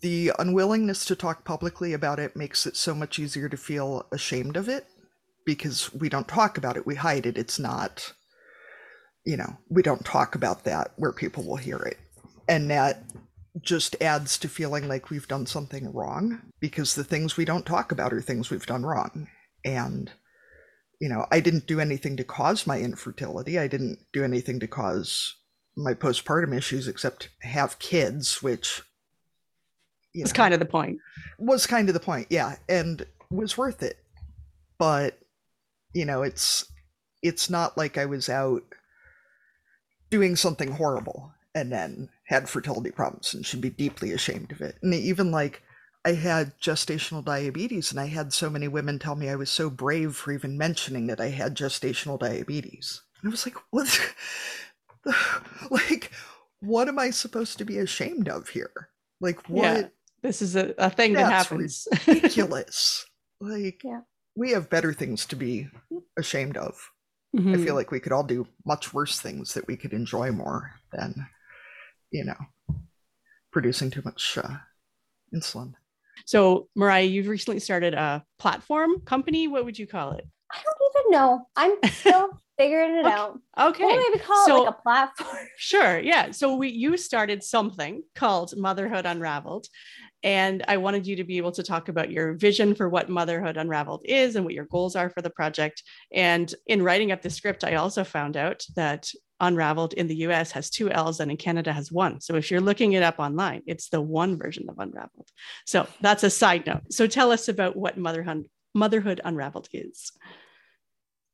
the 0.01 0.31
unwillingness 0.37 1.03
to 1.05 1.15
talk 1.15 1.43
publicly 1.43 1.93
about 1.93 2.19
it 2.19 2.35
makes 2.35 2.67
it 2.67 2.77
so 2.77 2.93
much 2.93 3.17
easier 3.17 3.49
to 3.49 3.57
feel 3.57 4.05
ashamed 4.11 4.55
of 4.55 4.69
it 4.69 4.85
because 5.47 5.91
we 5.95 6.09
don't 6.09 6.27
talk 6.27 6.59
about 6.59 6.77
it 6.77 6.85
we 6.85 6.93
hide 6.93 7.25
it 7.25 7.39
it's 7.39 7.57
not 7.57 8.13
you 9.25 9.35
know 9.35 9.57
we 9.67 9.81
don't 9.81 10.05
talk 10.05 10.35
about 10.35 10.63
that 10.63 10.91
where 10.97 11.11
people 11.11 11.43
will 11.43 11.57
hear 11.57 11.77
it 11.77 11.97
and 12.49 12.69
that 12.71 13.03
just 13.61 13.95
adds 14.01 14.37
to 14.39 14.49
feeling 14.49 14.87
like 14.87 15.09
we've 15.09 15.27
done 15.27 15.45
something 15.45 15.93
wrong 15.93 16.41
because 16.59 16.95
the 16.95 17.03
things 17.03 17.37
we 17.37 17.45
don't 17.45 17.65
talk 17.65 17.91
about 17.91 18.11
are 18.11 18.21
things 18.21 18.49
we've 18.49 18.65
done 18.65 18.83
wrong. 18.83 19.27
And, 19.63 20.11
you 20.99 21.07
know, 21.09 21.27
I 21.31 21.39
didn't 21.41 21.67
do 21.67 21.79
anything 21.79 22.17
to 22.17 22.23
cause 22.23 22.65
my 22.65 22.79
infertility. 22.79 23.59
I 23.59 23.67
didn't 23.67 23.99
do 24.13 24.23
anything 24.23 24.59
to 24.61 24.67
cause 24.67 25.35
my 25.77 25.93
postpartum 25.93 26.57
issues 26.57 26.87
except 26.87 27.29
have 27.41 27.79
kids, 27.79 28.41
which 28.41 28.81
you 30.13 30.23
was 30.23 30.33
kind 30.33 30.53
of 30.53 30.59
the 30.59 30.65
point. 30.65 30.97
Was 31.37 31.67
kind 31.67 31.87
of 31.87 31.93
the 31.93 31.99
point, 31.99 32.27
yeah, 32.29 32.55
and 32.67 33.05
was 33.29 33.57
worth 33.57 33.83
it. 33.83 33.97
But 34.79 35.19
you 35.93 36.05
know, 36.05 36.23
it's 36.23 36.65
it's 37.21 37.49
not 37.49 37.77
like 37.77 37.97
I 37.97 38.05
was 38.05 38.27
out 38.27 38.63
doing 40.09 40.35
something 40.35 40.71
horrible 40.71 41.31
and 41.55 41.71
then 41.71 42.09
had 42.25 42.47
fertility 42.47 42.91
problems 42.91 43.33
and 43.33 43.45
should 43.45 43.61
be 43.61 43.69
deeply 43.69 44.11
ashamed 44.11 44.51
of 44.51 44.61
it. 44.61 44.75
And 44.81 44.93
even 44.93 45.31
like 45.31 45.61
I 46.05 46.13
had 46.13 46.57
gestational 46.59 47.23
diabetes, 47.23 47.91
and 47.91 47.99
I 47.99 48.05
had 48.07 48.31
so 48.31 48.49
many 48.49 48.67
women 48.67 48.99
tell 48.99 49.15
me 49.15 49.29
I 49.29 49.35
was 49.35 49.49
so 49.49 49.69
brave 49.69 50.15
for 50.15 50.31
even 50.31 50.57
mentioning 50.57 51.07
that 51.07 51.19
I 51.19 51.29
had 51.29 51.55
gestational 51.57 52.17
diabetes. 52.17 53.01
And 53.21 53.29
I 53.29 53.31
was 53.31 53.45
like, 53.45 53.57
what? 53.71 54.13
like, 55.69 56.11
what 56.61 56.87
am 56.87 56.99
I 56.99 57.09
supposed 57.09 57.57
to 57.57 57.65
be 57.65 57.77
ashamed 57.77 58.29
of 58.29 58.49
here? 58.49 58.89
Like, 59.19 59.47
what? 59.49 59.63
Yeah, 59.63 59.87
this 60.23 60.41
is 60.41 60.55
a, 60.55 60.73
a 60.77 60.89
thing 60.89 61.13
that 61.13 61.31
happens. 61.31 61.87
ridiculous. 62.07 63.05
like, 63.41 63.81
yeah. 63.83 64.01
we 64.35 64.51
have 64.51 64.69
better 64.69 64.93
things 64.93 65.25
to 65.27 65.35
be 65.35 65.67
ashamed 66.17 66.55
of. 66.55 66.91
Mm-hmm. 67.35 67.55
I 67.55 67.57
feel 67.57 67.75
like 67.75 67.91
we 67.91 67.99
could 67.99 68.13
all 68.13 68.23
do 68.23 68.47
much 68.65 68.93
worse 68.93 69.19
things 69.19 69.53
that 69.53 69.67
we 69.67 69.75
could 69.75 69.93
enjoy 69.93 70.31
more 70.31 70.71
than 70.91 71.27
you 72.11 72.25
know, 72.25 72.77
producing 73.51 73.91
too 73.91 74.01
much 74.03 74.37
uh, 74.37 74.57
insulin. 75.33 75.73
So, 76.25 76.67
Mariah, 76.75 77.03
you've 77.03 77.27
recently 77.27 77.59
started 77.59 77.93
a 77.93 78.23
platform 78.37 79.01
company. 79.01 79.47
What 79.47 79.65
would 79.65 79.79
you 79.79 79.87
call 79.87 80.11
it? 80.11 80.27
I 80.51 80.61
don't 80.63 81.05
even 81.05 81.11
know. 81.11 81.47
I'm 81.55 81.75
still 81.91 82.29
figuring 82.57 82.95
it 82.95 83.05
okay. 83.05 83.15
out. 83.15 83.39
Okay. 83.59 83.83
What 83.83 83.95
do 83.95 84.11
we 84.13 84.19
call 84.19 84.45
so, 84.45 84.55
it? 84.55 84.59
Like 84.65 84.75
a 84.75 84.81
platform? 84.81 85.37
Sure. 85.57 85.99
Yeah. 85.99 86.31
So 86.31 86.55
we 86.55 86.69
you 86.69 86.97
started 86.97 87.43
something 87.43 88.03
called 88.15 88.55
Motherhood 88.57 89.05
Unraveled. 89.05 89.67
And 90.21 90.65
I 90.67 90.77
wanted 90.77 91.07
you 91.07 91.15
to 91.17 91.23
be 91.23 91.37
able 91.37 91.53
to 91.53 91.63
talk 91.63 91.87
about 91.87 92.11
your 92.11 92.33
vision 92.33 92.75
for 92.75 92.89
what 92.89 93.09
Motherhood 93.09 93.55
Unraveled 93.55 94.01
is 94.03 94.35
and 94.35 94.43
what 94.43 94.53
your 94.53 94.65
goals 94.65 94.97
are 94.97 95.09
for 95.09 95.21
the 95.21 95.29
project. 95.29 95.81
And 96.13 96.53
in 96.67 96.83
writing 96.83 97.11
up 97.11 97.21
the 97.21 97.29
script, 97.29 97.63
I 97.63 97.75
also 97.75 98.03
found 98.03 98.35
out 98.35 98.63
that 98.75 99.09
Unraveled 99.39 99.93
in 99.93 100.07
the 100.07 100.15
US 100.27 100.51
has 100.51 100.69
two 100.69 100.89
L's 100.89 101.19
and 101.19 101.31
in 101.31 101.37
Canada 101.37 101.71
has 101.71 101.91
one. 101.91 102.21
So 102.21 102.35
if 102.35 102.51
you're 102.51 102.61
looking 102.61 102.93
it 102.93 103.03
up 103.03 103.19
online, 103.19 103.63
it's 103.65 103.89
the 103.89 104.01
one 104.01 104.37
version 104.37 104.67
of 104.69 104.79
Unraveled. 104.79 105.29
So 105.65 105.87
that's 106.01 106.23
a 106.23 106.29
side 106.29 106.65
note. 106.65 106.91
So 106.91 107.07
tell 107.07 107.31
us 107.31 107.47
about 107.47 107.75
what 107.75 107.97
Motherhood, 107.97 108.45
Motherhood 108.73 109.21
Unraveled 109.23 109.69
is. 109.73 110.11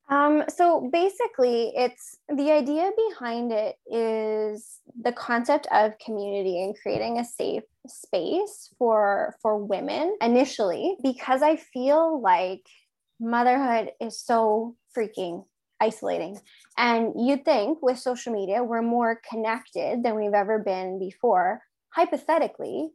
Um, 0.08 0.44
so 0.56 0.88
basically, 0.92 1.74
it's 1.76 2.18
the 2.30 2.52
idea 2.52 2.92
behind 3.10 3.52
it 3.52 3.76
is 3.88 4.80
the 5.02 5.12
concept 5.12 5.68
of 5.72 5.98
community 5.98 6.64
and 6.64 6.78
creating 6.80 7.18
a 7.18 7.26
safe 7.26 7.64
space 7.88 8.70
for 8.78 9.36
for 9.42 9.58
women 9.58 10.16
initially 10.22 10.96
because 11.02 11.42
I 11.42 11.56
feel 11.56 12.22
like 12.22 12.62
motherhood 13.20 13.92
is 14.00 14.20
so 14.20 14.76
freaking 14.96 15.46
isolating. 15.80 16.40
And 16.78 17.14
you'd 17.16 17.46
think 17.46 17.80
with 17.82 18.00
social 18.00 18.34
media, 18.34 18.64
we're 18.64 18.82
more 18.82 19.22
connected 19.30 20.04
than 20.04 20.16
we've 20.16 20.34
ever 20.34 20.60
been 20.60 21.00
before, 21.00 21.62
hypothetically. 21.90 22.90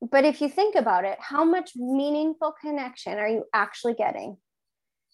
But 0.00 0.24
if 0.24 0.40
you 0.40 0.48
think 0.48 0.74
about 0.74 1.04
it, 1.04 1.18
how 1.20 1.44
much 1.44 1.72
meaningful 1.76 2.54
connection 2.60 3.18
are 3.18 3.28
you 3.28 3.44
actually 3.52 3.94
getting? 3.94 4.36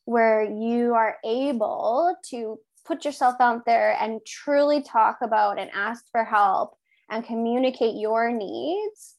Where 0.05 0.42
you 0.42 0.94
are 0.94 1.16
able 1.24 2.16
to 2.31 2.61
put 2.87 3.05
yourself 3.05 3.35
out 3.40 3.66
there 3.66 3.96
and 4.00 4.20
truly 4.24 4.83
talk 4.83 5.18
about 5.22 5.59
and 5.59 5.70
ask 5.74 6.05
for 6.12 6.24
help 6.24 6.76
and 7.11 7.24
communicate 7.24 7.96
your 7.96 8.31
needs 8.31 9.14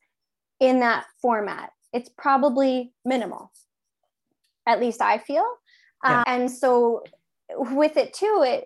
in 0.59 0.79
that 0.79 1.05
format 1.21 1.71
it's 1.93 2.09
probably 2.09 2.93
minimal 3.05 3.51
at 4.65 4.79
least 4.79 5.01
i 5.01 5.17
feel 5.17 5.45
yeah. 6.03 6.21
uh, 6.21 6.23
and 6.27 6.51
so 6.51 7.03
with 7.55 7.97
it 7.97 8.13
too 8.13 8.43
it 8.45 8.65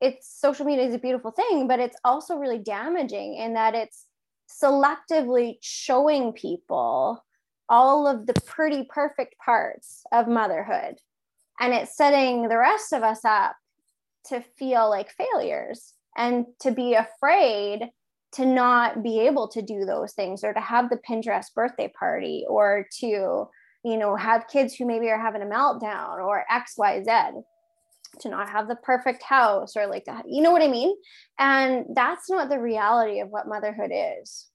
it's 0.00 0.28
social 0.40 0.64
media 0.64 0.86
is 0.86 0.94
a 0.94 0.98
beautiful 0.98 1.30
thing 1.30 1.66
but 1.66 1.80
it's 1.80 1.96
also 2.04 2.36
really 2.36 2.58
damaging 2.58 3.34
in 3.34 3.54
that 3.54 3.74
it's 3.74 4.06
selectively 4.48 5.56
showing 5.60 6.32
people 6.32 7.22
all 7.68 8.06
of 8.06 8.26
the 8.26 8.40
pretty 8.46 8.84
perfect 8.88 9.36
parts 9.38 10.02
of 10.12 10.28
motherhood. 10.28 10.96
And 11.60 11.74
it's 11.74 11.96
setting 11.96 12.48
the 12.48 12.58
rest 12.58 12.92
of 12.92 13.02
us 13.02 13.24
up 13.24 13.56
to 14.26 14.42
feel 14.58 14.88
like 14.88 15.10
failures 15.10 15.94
and 16.16 16.46
to 16.60 16.70
be 16.70 16.94
afraid 16.94 17.90
to 18.32 18.46
not 18.46 19.02
be 19.02 19.20
able 19.20 19.48
to 19.48 19.62
do 19.62 19.84
those 19.84 20.12
things 20.12 20.44
or 20.44 20.52
to 20.52 20.60
have 20.60 20.90
the 20.90 21.00
Pinterest 21.08 21.52
birthday 21.54 21.90
party 21.98 22.44
or 22.48 22.86
to, 23.00 23.48
you 23.84 23.96
know, 23.96 24.16
have 24.16 24.48
kids 24.48 24.74
who 24.74 24.86
maybe 24.86 25.08
are 25.08 25.20
having 25.20 25.42
a 25.42 25.46
meltdown 25.46 26.18
or 26.18 26.44
XYZ 26.50 27.42
to 28.20 28.28
not 28.28 28.50
have 28.50 28.68
the 28.68 28.76
perfect 28.76 29.22
house 29.22 29.76
or 29.76 29.86
like 29.86 30.04
that. 30.06 30.24
You 30.28 30.42
know 30.42 30.52
what 30.52 30.62
I 30.62 30.68
mean? 30.68 30.94
And 31.38 31.86
that's 31.94 32.30
not 32.30 32.48
the 32.48 32.60
reality 32.60 33.20
of 33.20 33.28
what 33.28 33.48
motherhood 33.48 33.90
is. 33.92 34.46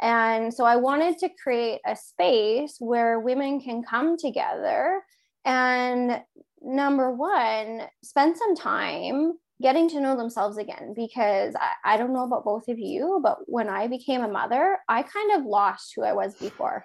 And 0.00 0.52
so 0.52 0.64
I 0.64 0.76
wanted 0.76 1.18
to 1.18 1.28
create 1.42 1.80
a 1.86 1.94
space 1.94 2.76
where 2.78 3.20
women 3.20 3.60
can 3.60 3.82
come 3.82 4.16
together 4.16 5.02
and 5.44 6.22
number 6.62 7.10
one, 7.12 7.82
spend 8.02 8.36
some 8.36 8.54
time 8.54 9.32
getting 9.62 9.88
to 9.90 10.00
know 10.00 10.16
themselves 10.16 10.56
again 10.56 10.94
because 10.96 11.54
I, 11.54 11.94
I, 11.94 11.96
don't 11.98 12.14
know 12.14 12.24
about 12.24 12.44
both 12.44 12.68
of 12.68 12.78
you, 12.78 13.20
but 13.22 13.38
when 13.46 13.68
I 13.68 13.88
became 13.88 14.22
a 14.22 14.28
mother, 14.28 14.78
I 14.88 15.02
kind 15.02 15.32
of 15.32 15.44
lost 15.44 15.92
who 15.94 16.02
I 16.02 16.14
was 16.14 16.34
before. 16.36 16.84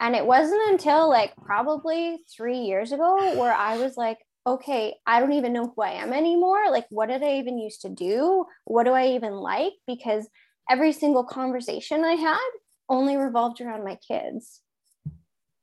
And 0.00 0.14
it 0.14 0.24
wasn't 0.24 0.60
until 0.70 1.08
like 1.08 1.34
probably 1.36 2.18
three 2.34 2.58
years 2.58 2.92
ago 2.92 3.16
where 3.38 3.54
I 3.54 3.78
was 3.78 3.96
like, 3.96 4.18
okay, 4.46 4.94
I 5.06 5.20
don't 5.20 5.32
even 5.32 5.52
know 5.52 5.72
who 5.74 5.82
I 5.82 5.92
am 5.92 6.12
anymore. 6.12 6.70
Like, 6.70 6.86
what 6.90 7.08
did 7.08 7.22
I 7.22 7.34
even 7.38 7.58
used 7.58 7.82
to 7.82 7.88
do? 7.88 8.44
What 8.64 8.84
do 8.84 8.92
I 8.92 9.08
even 9.08 9.34
like? 9.34 9.72
Because 9.86 10.28
every 10.68 10.92
single 10.92 11.24
conversation 11.24 12.04
I 12.04 12.14
had 12.14 12.50
only 12.88 13.16
revolved 13.16 13.60
around 13.60 13.84
my 13.84 13.98
kids. 14.06 14.60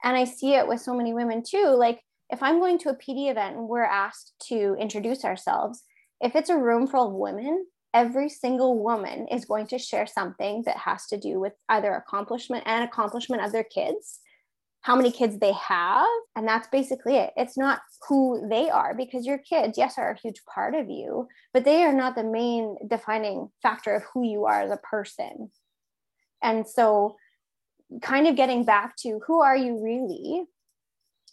And 0.03 0.15
I 0.15 0.23
see 0.23 0.53
it 0.53 0.67
with 0.67 0.81
so 0.81 0.93
many 0.93 1.13
women 1.13 1.43
too. 1.45 1.75
Like, 1.77 2.01
if 2.29 2.41
I'm 2.43 2.59
going 2.59 2.77
to 2.79 2.89
a 2.89 2.95
PD 2.95 3.29
event 3.29 3.57
and 3.57 3.67
we're 3.67 3.83
asked 3.83 4.33
to 4.47 4.75
introduce 4.79 5.25
ourselves, 5.25 5.83
if 6.21 6.35
it's 6.35 6.49
a 6.49 6.57
room 6.57 6.87
full 6.87 7.07
of 7.07 7.13
women, 7.13 7.65
every 7.93 8.29
single 8.29 8.81
woman 8.81 9.27
is 9.29 9.45
going 9.45 9.67
to 9.67 9.79
share 9.79 10.05
something 10.05 10.63
that 10.65 10.77
has 10.77 11.07
to 11.07 11.17
do 11.17 11.39
with 11.39 11.53
either 11.69 11.93
accomplishment 11.93 12.63
and 12.65 12.83
accomplishment 12.83 13.43
of 13.43 13.51
their 13.51 13.63
kids, 13.63 14.19
how 14.81 14.95
many 14.95 15.11
kids 15.11 15.37
they 15.39 15.53
have. 15.53 16.07
And 16.35 16.47
that's 16.47 16.67
basically 16.67 17.17
it. 17.17 17.31
It's 17.35 17.57
not 17.57 17.81
who 18.07 18.47
they 18.49 18.69
are 18.69 18.93
because 18.95 19.25
your 19.25 19.37
kids, 19.37 19.77
yes, 19.77 19.97
are 19.97 20.11
a 20.11 20.19
huge 20.19 20.41
part 20.45 20.73
of 20.73 20.89
you, 20.89 21.27
but 21.53 21.65
they 21.65 21.83
are 21.83 21.93
not 21.93 22.15
the 22.15 22.23
main 22.23 22.77
defining 22.87 23.49
factor 23.61 23.93
of 23.93 24.03
who 24.13 24.23
you 24.23 24.45
are 24.45 24.61
as 24.61 24.71
a 24.71 24.77
person. 24.77 25.51
And 26.41 26.67
so, 26.67 27.17
kind 28.01 28.27
of 28.27 28.35
getting 28.35 28.63
back 28.63 28.95
to 28.97 29.19
who 29.25 29.41
are 29.41 29.57
you 29.57 29.83
really 29.83 30.45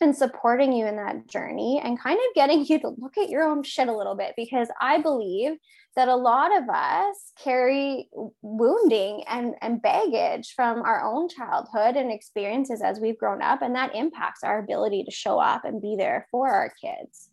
and 0.01 0.17
supporting 0.17 0.73
you 0.73 0.87
in 0.87 0.97
that 0.97 1.27
journey 1.29 1.81
and 1.83 2.01
kind 2.01 2.19
of 2.19 2.35
getting 2.35 2.65
you 2.65 2.79
to 2.81 2.95
look 2.99 3.17
at 3.19 3.31
your 3.31 3.45
own 3.45 3.63
shit 3.63 3.89
a 3.89 3.97
little 3.97 4.15
bit 4.15 4.35
because 4.37 4.69
I 4.81 5.01
believe 5.01 5.53
that 5.97 6.09
a 6.09 6.15
lot 6.15 6.55
of 6.57 6.69
us 6.69 7.33
carry 7.43 8.09
wounding 8.43 9.25
and, 9.29 9.55
and 9.63 9.81
baggage 9.81 10.53
from 10.55 10.83
our 10.83 11.03
own 11.03 11.29
childhood 11.29 11.97
and 11.97 12.13
experiences 12.13 12.83
as 12.83 13.01
we've 13.01 13.19
grown 13.19 13.41
up, 13.41 13.63
and 13.63 13.75
that 13.75 13.95
impacts 13.95 14.45
our 14.45 14.59
ability 14.59 15.05
to 15.05 15.11
show 15.11 15.39
up 15.39 15.65
and 15.65 15.81
be 15.81 15.97
there 15.97 16.27
for 16.31 16.51
our 16.51 16.71
kids. 16.81 17.31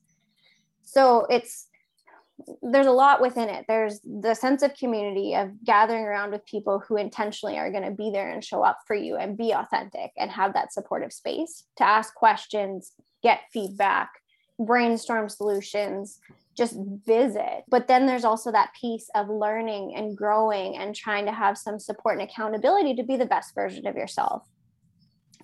So 0.84 1.26
it's 1.30 1.68
there's 2.62 2.88
a 2.88 2.92
lot 2.92 3.22
within 3.22 3.50
it. 3.50 3.66
There's 3.68 4.00
the 4.04 4.34
sense 4.34 4.64
of 4.64 4.74
community 4.76 5.36
of 5.36 5.52
gathering 5.64 6.04
around 6.04 6.32
with 6.32 6.46
people 6.46 6.80
who 6.80 6.98
intentionally 6.98 7.58
are 7.58 7.72
going 7.72 7.84
to 7.84 7.92
be 7.92 8.12
there 8.12 8.30
and 8.30 8.44
show 8.44 8.64
up 8.64 8.80
for 8.88 8.96
you 8.96 9.18
and 9.18 9.38
be 9.38 9.52
authentic 9.52 10.12
and 10.18 10.32
have 10.32 10.54
that 10.54 10.74
supportive 10.74 11.14
space 11.14 11.64
to 11.78 11.84
ask 11.84 12.14
questions, 12.14 12.94
get 13.22 13.42
feedback, 13.52 14.10
brainstorm 14.60 15.30
solutions, 15.30 16.20
just 16.56 16.78
visit. 17.06 17.64
But 17.68 17.88
then 17.88 18.06
there's 18.06 18.26
also 18.26 18.52
that 18.52 18.74
piece 18.80 19.10
of 19.16 19.30
learning 19.30 19.96
and 19.96 20.16
growing 20.16 20.78
and 20.78 20.96
trying 20.96 21.26
to 21.26 21.32
have 21.32 21.58
some 21.58 21.80
support 21.80 22.20
and 22.20 22.30
accountability 22.30 22.96
to 22.96 23.04
be 23.04 23.18
the 23.18 23.26
best 23.26 23.56
version 23.56 23.88
of 23.88 23.96
yourself. 23.96 24.48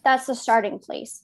That's 0.04 0.28
the 0.28 0.36
starting 0.36 0.80
place. 0.80 1.24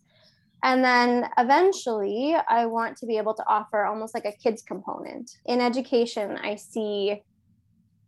And 0.66 0.84
then 0.84 1.30
eventually, 1.38 2.36
I 2.50 2.66
want 2.66 2.98
to 2.98 3.06
be 3.06 3.18
able 3.18 3.36
to 3.36 3.48
offer 3.48 3.86
almost 3.86 4.16
like 4.16 4.26
a 4.26 4.32
kids 4.32 4.64
component. 4.64 5.30
In 5.46 5.62
education, 5.62 6.40
I 6.42 6.56
see 6.56 7.22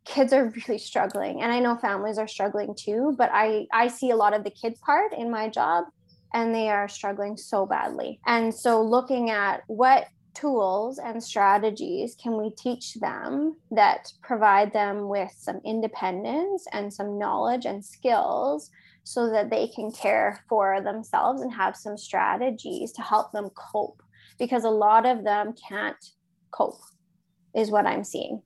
kids 0.06 0.34
are 0.34 0.52
really 0.67 0.80
struggling, 0.80 1.43
and 1.43 1.52
I 1.52 1.60
know 1.60 1.78
families 1.78 2.17
are 2.17 2.28
struggling 2.28 2.74
too, 2.76 3.13
but 3.15 3.30
I, 3.32 3.67
I 3.72 3.89
see 3.89 4.10
a 4.10 4.15
lot 4.15 4.34
of 4.34 4.43
the 4.43 4.50
kids 4.50 4.80
part 4.80 5.13
in 5.13 5.30
my 5.30 5.50
job, 5.50 5.86
and 6.34 6.54
they 6.54 6.70
are 6.70 6.89
struggling 6.89 7.38
so 7.38 7.67
badly. 7.67 8.20
And 8.26 8.52
so, 8.52 8.82
looking 8.82 9.30
at 9.30 9.62
what 9.67 10.08
tools 10.34 10.98
and 10.98 11.24
strategies 11.24 12.15
can 12.22 12.38
we 12.38 12.50
teach 12.58 12.96
them 12.96 13.56
that 13.70 14.12
provide 14.24 14.74
them 14.74 15.10
with 15.10 15.32
some 15.38 15.62
independence 15.63 16.65
and 16.74 16.91
some 16.91 17.20
knowledge 17.20 17.65
and 17.65 17.86
skills 17.86 18.72
so 19.08 19.30
that 19.30 19.50
they 19.50 19.70
can 19.70 19.89
care 19.89 20.43
for 20.50 20.82
themselves 20.82 21.41
and 21.41 21.54
have 21.54 21.78
some 21.78 21.98
strategies 21.98 22.91
to 22.91 23.02
help 23.02 23.32
them 23.32 23.50
cope 23.56 24.04
because 24.38 24.65
a 24.65 24.70
lot 24.70 25.06
of 25.06 25.24
them 25.24 25.54
can't 25.67 26.12
cope 26.52 26.82
is 27.56 27.72
what 27.72 27.86
i'm 27.86 28.04
seeing. 28.04 28.41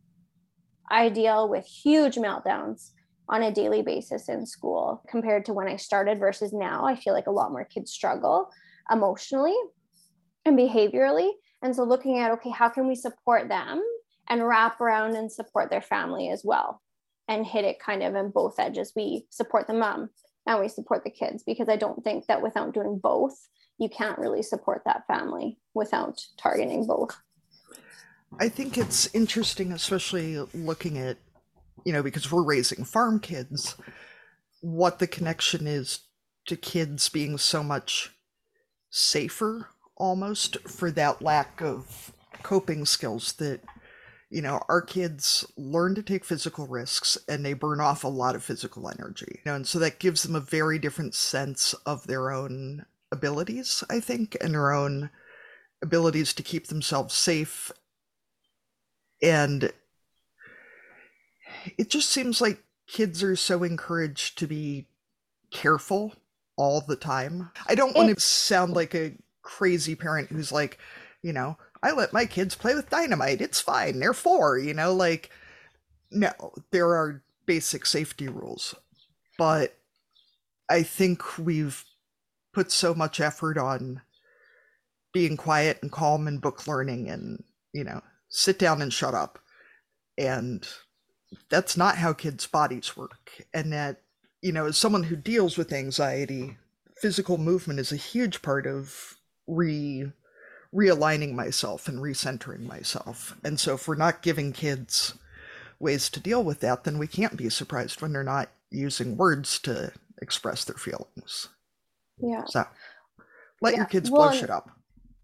I 0.89 1.09
deal 1.09 1.49
with 1.49 1.65
huge 1.65 2.15
meltdowns 2.15 2.91
on 3.27 3.41
a 3.41 3.51
daily 3.51 3.81
basis 3.81 4.29
in 4.29 4.45
school 4.45 5.03
compared 5.09 5.45
to 5.45 5.53
when 5.53 5.67
i 5.67 5.77
started 5.77 6.19
versus 6.19 6.53
now. 6.53 6.85
I 6.85 6.95
feel 6.95 7.13
like 7.13 7.27
a 7.27 7.31
lot 7.31 7.51
more 7.51 7.65
kids 7.65 7.91
struggle 7.91 8.51
emotionally 8.91 9.57
and 10.45 10.57
behaviorally. 10.57 11.31
And 11.63 11.75
so 11.75 11.83
looking 11.83 12.19
at 12.19 12.31
okay 12.33 12.51
how 12.51 12.69
can 12.69 12.87
we 12.87 12.95
support 12.95 13.49
them 13.49 13.81
and 14.29 14.47
wrap 14.47 14.79
around 14.79 15.15
and 15.15 15.31
support 15.31 15.71
their 15.71 15.81
family 15.81 16.29
as 16.29 16.43
well 16.45 16.81
and 17.27 17.47
hit 17.47 17.65
it 17.65 17.79
kind 17.79 18.03
of 18.03 18.13
in 18.13 18.29
both 18.29 18.59
edges? 18.59 18.93
We 18.95 19.25
support 19.31 19.65
the 19.65 19.73
mom 19.73 20.11
and 20.47 20.59
we 20.59 20.67
support 20.67 21.03
the 21.03 21.09
kids 21.09 21.43
because 21.43 21.69
I 21.69 21.75
don't 21.75 22.03
think 22.03 22.27
that 22.27 22.41
without 22.41 22.73
doing 22.73 22.97
both, 22.97 23.47
you 23.77 23.89
can't 23.89 24.19
really 24.19 24.43
support 24.43 24.83
that 24.85 25.07
family 25.07 25.57
without 25.73 26.25
targeting 26.37 26.85
both. 26.85 27.17
I 28.39 28.49
think 28.49 28.77
it's 28.77 29.13
interesting, 29.13 29.71
especially 29.71 30.37
looking 30.53 30.97
at, 30.97 31.17
you 31.83 31.91
know, 31.91 32.03
because 32.03 32.31
we're 32.31 32.43
raising 32.43 32.85
farm 32.85 33.19
kids, 33.19 33.75
what 34.61 34.99
the 34.99 35.07
connection 35.07 35.67
is 35.67 36.01
to 36.45 36.55
kids 36.55 37.09
being 37.09 37.37
so 37.37 37.63
much 37.63 38.11
safer 38.89 39.69
almost 39.97 40.57
for 40.67 40.91
that 40.91 41.21
lack 41.21 41.61
of 41.61 42.13
coping 42.43 42.85
skills 42.85 43.33
that 43.33 43.61
you 44.31 44.41
know, 44.41 44.61
our 44.69 44.81
kids 44.81 45.45
learn 45.57 45.93
to 45.93 46.01
take 46.01 46.23
physical 46.23 46.65
risks 46.65 47.17
and 47.27 47.45
they 47.45 47.51
burn 47.51 47.81
off 47.81 48.05
a 48.05 48.07
lot 48.07 48.33
of 48.33 48.43
physical 48.43 48.89
energy. 48.89 49.39
You 49.43 49.51
know, 49.51 49.55
and 49.55 49.67
so 49.67 49.77
that 49.79 49.99
gives 49.99 50.23
them 50.23 50.35
a 50.35 50.39
very 50.39 50.79
different 50.79 51.13
sense 51.13 51.73
of 51.85 52.07
their 52.07 52.31
own 52.31 52.85
abilities, 53.11 53.83
I 53.89 53.99
think, 53.99 54.37
and 54.39 54.53
their 54.53 54.71
own 54.71 55.09
abilities 55.81 56.33
to 56.35 56.43
keep 56.43 56.67
themselves 56.67 57.13
safe. 57.13 57.73
And 59.21 59.73
it 61.77 61.89
just 61.89 62.09
seems 62.09 62.39
like 62.39 62.63
kids 62.87 63.21
are 63.23 63.35
so 63.35 63.63
encouraged 63.63 64.37
to 64.39 64.47
be 64.47 64.87
careful 65.51 66.13
all 66.55 66.79
the 66.79 66.95
time. 66.95 67.51
I 67.67 67.75
don't 67.75 67.95
want 67.95 68.15
to 68.15 68.21
sound 68.21 68.73
like 68.73 68.95
a 68.95 69.17
crazy 69.41 69.95
parent 69.95 70.29
who's 70.29 70.53
like, 70.53 70.77
you 71.21 71.33
know, 71.33 71.57
I 71.83 71.91
let 71.91 72.13
my 72.13 72.25
kids 72.25 72.55
play 72.55 72.75
with 72.75 72.89
dynamite. 72.89 73.41
It's 73.41 73.59
fine. 73.59 73.99
They're 73.99 74.13
four, 74.13 74.57
you 74.57 74.73
know, 74.73 74.93
like, 74.93 75.31
no, 76.11 76.31
there 76.71 76.89
are 76.89 77.23
basic 77.45 77.85
safety 77.85 78.27
rules. 78.27 78.75
But 79.37 79.77
I 80.69 80.83
think 80.83 81.37
we've 81.37 81.83
put 82.53 82.71
so 82.71 82.93
much 82.93 83.19
effort 83.19 83.57
on 83.57 84.01
being 85.13 85.37
quiet 85.37 85.79
and 85.81 85.91
calm 85.91 86.27
and 86.27 86.41
book 86.41 86.67
learning 86.67 87.09
and, 87.09 87.43
you 87.73 87.83
know, 87.83 88.01
sit 88.29 88.59
down 88.59 88.81
and 88.81 88.93
shut 88.93 89.13
up. 89.13 89.39
And 90.17 90.67
that's 91.49 91.75
not 91.75 91.97
how 91.97 92.13
kids' 92.13 92.45
bodies 92.45 92.95
work. 92.95 93.45
And 93.53 93.73
that, 93.73 94.01
you 94.41 94.51
know, 94.51 94.67
as 94.67 94.77
someone 94.77 95.03
who 95.03 95.15
deals 95.15 95.57
with 95.57 95.73
anxiety, 95.73 96.57
physical 97.01 97.37
movement 97.37 97.79
is 97.79 97.91
a 97.91 97.97
huge 97.97 98.41
part 98.41 98.67
of 98.67 99.17
re 99.47 100.11
realigning 100.73 101.33
myself 101.33 101.87
and 101.87 101.99
recentering 101.99 102.65
myself. 102.67 103.35
And 103.43 103.59
so 103.59 103.75
if 103.75 103.87
we're 103.87 103.95
not 103.95 104.21
giving 104.21 104.53
kids 104.53 105.15
ways 105.79 106.09
to 106.11 106.19
deal 106.19 106.43
with 106.43 106.59
that, 106.61 106.83
then 106.83 106.97
we 106.97 107.07
can't 107.07 107.35
be 107.37 107.49
surprised 107.49 108.01
when 108.01 108.13
they're 108.13 108.23
not 108.23 108.49
using 108.69 109.17
words 109.17 109.59
to 109.59 109.91
express 110.21 110.63
their 110.63 110.77
feelings. 110.77 111.49
Yeah. 112.19 112.43
So 112.45 112.65
let 113.61 113.73
Yeah. 113.73 113.77
your 113.79 113.85
kids 113.87 114.09
Well, 114.09 114.29
blow 114.29 114.37
shit 114.39 114.49
up. 114.49 114.69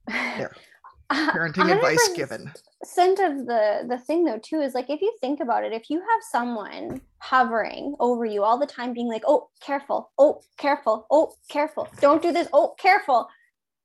There. 0.07 0.55
Parenting 1.11 1.73
advice 1.73 2.09
given. 2.15 2.51
Scent 2.83 3.19
of 3.19 3.45
the 3.45 3.85
the 3.87 3.97
thing 3.97 4.25
though 4.25 4.39
too 4.39 4.59
is 4.59 4.73
like 4.73 4.89
if 4.89 5.01
you 5.01 5.15
think 5.21 5.39
about 5.39 5.63
it, 5.63 5.71
if 5.71 5.89
you 5.89 5.99
have 5.99 6.21
someone 6.31 6.99
hovering 7.19 7.95
over 7.99 8.25
you 8.25 8.43
all 8.43 8.57
the 8.57 8.65
time, 8.67 8.93
being 8.93 9.07
like, 9.07 9.23
"Oh, 9.25 9.49
careful! 9.61 10.11
Oh, 10.17 10.41
careful! 10.57 11.07
Oh, 11.09 11.33
careful! 11.49 11.87
Don't 12.01 12.21
do 12.21 12.33
this! 12.33 12.49
Oh, 12.51 12.75
careful!" 12.77 13.29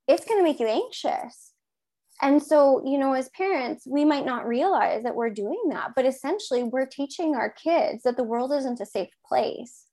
It's 0.09 0.25
going 0.25 0.41
to 0.41 0.43
make 0.45 0.59
you 0.59 0.67
anxious. 0.67 1.52
And 2.23 2.41
so, 2.41 2.81
you 2.87 2.99
know, 2.99 3.14
as 3.14 3.29
parents, 3.31 3.85
we 3.85 4.05
might 4.05 4.25
not 4.25 4.47
realize 4.47 5.03
that 5.03 5.16
we're 5.16 5.31
doing 5.31 5.61
that, 5.70 5.91
but 5.97 6.07
essentially, 6.07 6.62
we're 6.62 6.87
teaching 6.87 7.35
our 7.35 7.51
kids 7.51 8.05
that 8.05 8.16
the 8.16 8.23
world 8.23 8.53
isn't 8.53 8.81
a 8.81 8.87
safe 8.87 9.11
place. 9.27 9.87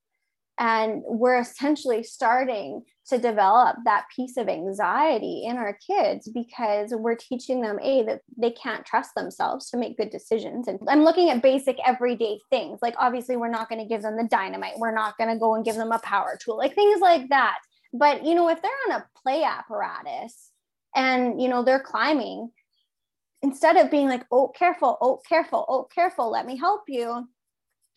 And 0.59 1.01
we're 1.05 1.39
essentially 1.39 2.03
starting 2.03 2.83
to 3.07 3.17
develop 3.17 3.77
that 3.85 4.05
piece 4.15 4.37
of 4.37 4.47
anxiety 4.47 5.45
in 5.45 5.57
our 5.57 5.75
kids 5.87 6.29
because 6.29 6.93
we're 6.93 7.15
teaching 7.15 7.61
them, 7.61 7.79
A, 7.81 8.03
that 8.03 8.21
they 8.37 8.51
can't 8.51 8.85
trust 8.85 9.15
themselves 9.15 9.69
to 9.71 9.77
make 9.77 9.97
good 9.97 10.11
decisions. 10.11 10.67
And 10.67 10.77
I'm 10.87 11.03
looking 11.03 11.31
at 11.31 11.41
basic 11.41 11.77
everyday 11.83 12.39
things. 12.51 12.79
Like, 12.83 12.93
obviously, 12.99 13.37
we're 13.37 13.49
not 13.49 13.69
going 13.69 13.81
to 13.81 13.87
give 13.87 14.03
them 14.03 14.17
the 14.17 14.27
dynamite, 14.29 14.77
we're 14.77 14.93
not 14.93 15.17
going 15.17 15.33
to 15.33 15.39
go 15.39 15.55
and 15.55 15.65
give 15.65 15.77
them 15.77 15.91
a 15.91 15.99
power 15.99 16.37
tool, 16.39 16.57
like 16.57 16.75
things 16.75 17.01
like 17.01 17.29
that. 17.29 17.57
But, 17.91 18.23
you 18.23 18.35
know, 18.35 18.49
if 18.49 18.61
they're 18.61 18.71
on 18.89 19.01
a 19.01 19.05
play 19.23 19.43
apparatus 19.43 20.51
and, 20.95 21.41
you 21.41 21.49
know, 21.49 21.63
they're 21.63 21.79
climbing, 21.79 22.51
instead 23.41 23.77
of 23.77 23.91
being 23.91 24.07
like, 24.07 24.25
oh, 24.31 24.49
careful, 24.49 24.97
oh, 25.01 25.21
careful, 25.27 25.65
oh, 25.69 25.87
careful, 25.93 26.29
let 26.29 26.45
me 26.45 26.57
help 26.57 26.83
you, 26.87 27.27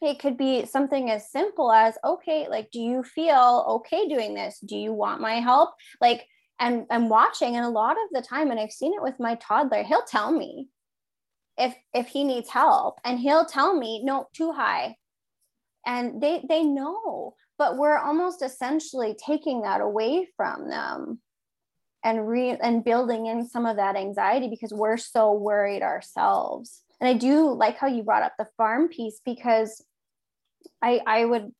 it 0.00 0.18
could 0.18 0.36
be 0.36 0.66
something 0.66 1.10
as 1.10 1.30
simple 1.30 1.70
as, 1.72 1.96
okay, 2.04 2.48
like, 2.48 2.70
do 2.70 2.80
you 2.80 3.02
feel 3.02 3.64
okay 3.68 4.08
doing 4.08 4.34
this? 4.34 4.58
Do 4.58 4.76
you 4.76 4.92
want 4.92 5.20
my 5.20 5.34
help? 5.34 5.70
Like, 6.00 6.26
and 6.58 6.86
I'm 6.90 7.08
watching, 7.08 7.56
and 7.56 7.64
a 7.64 7.68
lot 7.68 7.92
of 7.92 8.08
the 8.12 8.22
time, 8.22 8.50
and 8.50 8.58
I've 8.58 8.72
seen 8.72 8.94
it 8.94 9.02
with 9.02 9.18
my 9.18 9.36
toddler, 9.36 9.82
he'll 9.82 10.04
tell 10.04 10.32
me 10.32 10.68
if 11.58 11.74
if 11.92 12.06
he 12.06 12.24
needs 12.24 12.48
help, 12.48 12.98
and 13.04 13.18
he'll 13.18 13.44
tell 13.44 13.76
me, 13.76 14.02
no, 14.04 14.26
too 14.34 14.52
high. 14.52 14.96
And 15.86 16.20
they 16.22 16.44
they 16.48 16.62
know, 16.62 17.34
but 17.58 17.76
we're 17.76 17.98
almost 17.98 18.42
essentially 18.42 19.16
taking 19.24 19.62
that 19.62 19.80
away 19.80 20.28
from 20.36 20.68
them 20.68 21.20
and 22.04 22.28
re 22.28 22.50
and 22.50 22.84
building 22.84 23.26
in 23.26 23.48
some 23.48 23.66
of 23.66 23.76
that 23.76 23.96
anxiety 23.96 24.48
because 24.48 24.72
we're 24.72 24.96
so 24.96 25.32
worried 25.32 25.82
ourselves. 25.82 26.82
And 27.00 27.08
i 27.08 27.14
do 27.14 27.50
like 27.52 27.78
how 27.78 27.88
you 27.88 28.02
brought 28.02 28.22
up 28.22 28.34
the 28.38 28.48
farm 28.56 28.88
piece 28.88 29.20
because 29.24 29.84
i 30.80 31.00
i 31.06 31.24
would 31.24 31.52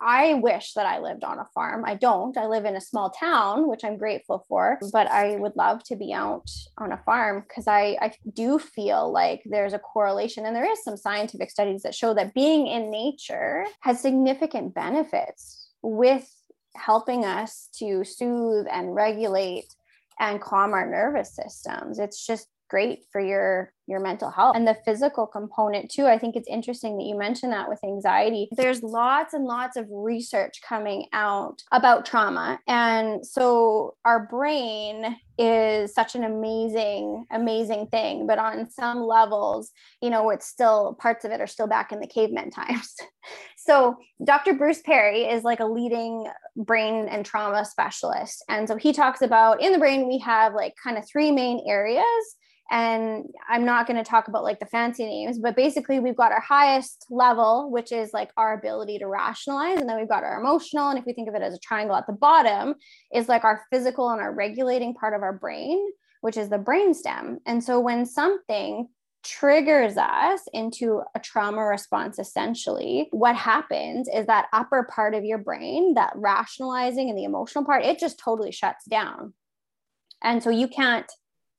i 0.00 0.34
wish 0.34 0.74
that 0.74 0.86
i 0.86 0.98
lived 0.98 1.24
on 1.24 1.38
a 1.38 1.48
farm. 1.54 1.84
I 1.86 1.94
don't. 1.94 2.36
I 2.36 2.46
live 2.46 2.64
in 2.64 2.76
a 2.76 2.80
small 2.80 3.10
town 3.10 3.68
which 3.68 3.84
i'm 3.84 3.96
grateful 3.96 4.44
for 4.48 4.78
but 4.92 5.08
i 5.08 5.36
would 5.36 5.56
love 5.56 5.82
to 5.84 5.96
be 5.96 6.12
out 6.12 6.50
on 6.78 6.92
a 6.92 7.02
farm 7.04 7.44
because 7.46 7.66
i 7.66 7.96
i 8.00 8.12
do 8.32 8.58
feel 8.58 9.10
like 9.10 9.42
there's 9.46 9.72
a 9.72 9.78
correlation 9.78 10.44
and 10.44 10.54
there 10.54 10.70
is 10.70 10.82
some 10.84 10.96
scientific 10.96 11.50
studies 11.50 11.82
that 11.82 11.94
show 11.94 12.12
that 12.14 12.34
being 12.34 12.66
in 12.66 12.90
nature 12.90 13.64
has 13.80 14.00
significant 14.00 14.74
benefits 14.74 15.70
with 15.82 16.28
helping 16.74 17.24
us 17.24 17.68
to 17.78 18.04
soothe 18.04 18.66
and 18.70 18.94
regulate 18.94 19.74
and 20.22 20.40
calm 20.40 20.72
our 20.72 20.88
nervous 20.88 21.34
systems. 21.34 21.98
It's 21.98 22.24
just 22.24 22.46
great 22.72 23.04
for 23.12 23.20
your 23.20 23.70
your 23.86 24.00
mental 24.00 24.30
health. 24.30 24.56
And 24.56 24.66
the 24.66 24.78
physical 24.86 25.26
component 25.26 25.90
too 25.90 26.06
i 26.06 26.16
think 26.16 26.36
it's 26.36 26.48
interesting 26.48 26.96
that 26.96 27.04
you 27.04 27.16
mentioned 27.16 27.52
that 27.52 27.68
with 27.68 27.84
anxiety. 27.84 28.48
There's 28.52 28.82
lots 28.82 29.34
and 29.34 29.44
lots 29.44 29.76
of 29.76 29.86
research 29.90 30.60
coming 30.66 31.06
out 31.12 31.62
about 31.70 32.06
trauma. 32.06 32.58
And 32.66 33.26
so 33.26 33.94
our 34.06 34.26
brain 34.26 35.16
is 35.36 35.92
such 35.92 36.14
an 36.14 36.24
amazing 36.24 37.26
amazing 37.30 37.88
thing 37.88 38.26
but 38.26 38.38
on 38.38 38.70
some 38.70 39.02
levels 39.02 39.70
you 40.00 40.10
know 40.10 40.30
it's 40.30 40.46
still 40.46 40.96
parts 41.00 41.24
of 41.24 41.30
it 41.30 41.40
are 41.40 41.46
still 41.46 41.66
back 41.66 41.92
in 41.92 42.00
the 42.00 42.06
caveman 42.06 42.50
times. 42.60 42.94
So 43.58 43.96
dr 44.24 44.54
bruce 44.54 44.80
perry 44.80 45.24
is 45.24 45.44
like 45.44 45.60
a 45.60 45.66
leading 45.66 46.26
brain 46.56 47.08
and 47.08 47.26
trauma 47.26 47.66
specialist. 47.66 48.42
And 48.48 48.66
so 48.66 48.76
he 48.76 48.94
talks 48.94 49.20
about 49.20 49.60
in 49.60 49.72
the 49.72 49.78
brain 49.78 50.08
we 50.08 50.18
have 50.18 50.54
like 50.54 50.72
kind 50.82 50.96
of 50.96 51.06
three 51.06 51.30
main 51.30 51.62
areas 51.68 52.36
and 52.72 53.26
i'm 53.48 53.64
not 53.64 53.86
going 53.86 54.02
to 54.02 54.08
talk 54.08 54.26
about 54.26 54.42
like 54.42 54.58
the 54.58 54.66
fancy 54.66 55.04
names 55.04 55.38
but 55.38 55.54
basically 55.54 56.00
we've 56.00 56.16
got 56.16 56.32
our 56.32 56.40
highest 56.40 57.06
level 57.10 57.70
which 57.70 57.92
is 57.92 58.12
like 58.12 58.30
our 58.36 58.54
ability 58.54 58.98
to 58.98 59.06
rationalize 59.06 59.78
and 59.78 59.88
then 59.88 59.98
we've 59.98 60.08
got 60.08 60.24
our 60.24 60.40
emotional 60.40 60.88
and 60.88 60.98
if 60.98 61.04
we 61.04 61.12
think 61.12 61.28
of 61.28 61.34
it 61.34 61.42
as 61.42 61.54
a 61.54 61.58
triangle 61.60 61.94
at 61.94 62.06
the 62.06 62.12
bottom 62.12 62.74
is 63.14 63.28
like 63.28 63.44
our 63.44 63.62
physical 63.70 64.10
and 64.10 64.20
our 64.20 64.34
regulating 64.34 64.94
part 64.94 65.14
of 65.14 65.22
our 65.22 65.34
brain 65.34 65.78
which 66.22 66.36
is 66.36 66.48
the 66.48 66.58
brainstem 66.58 67.36
and 67.46 67.62
so 67.62 67.78
when 67.78 68.04
something 68.04 68.88
triggers 69.22 69.96
us 69.96 70.40
into 70.52 71.00
a 71.14 71.20
trauma 71.20 71.64
response 71.64 72.18
essentially 72.18 73.06
what 73.12 73.36
happens 73.36 74.08
is 74.12 74.26
that 74.26 74.48
upper 74.52 74.88
part 74.92 75.14
of 75.14 75.24
your 75.24 75.38
brain 75.38 75.94
that 75.94 76.12
rationalizing 76.16 77.08
and 77.08 77.16
the 77.16 77.22
emotional 77.22 77.64
part 77.64 77.84
it 77.84 78.00
just 78.00 78.18
totally 78.18 78.50
shuts 78.50 78.84
down. 78.86 79.32
And 80.22 80.42
so 80.42 80.50
you 80.50 80.68
can't 80.68 81.10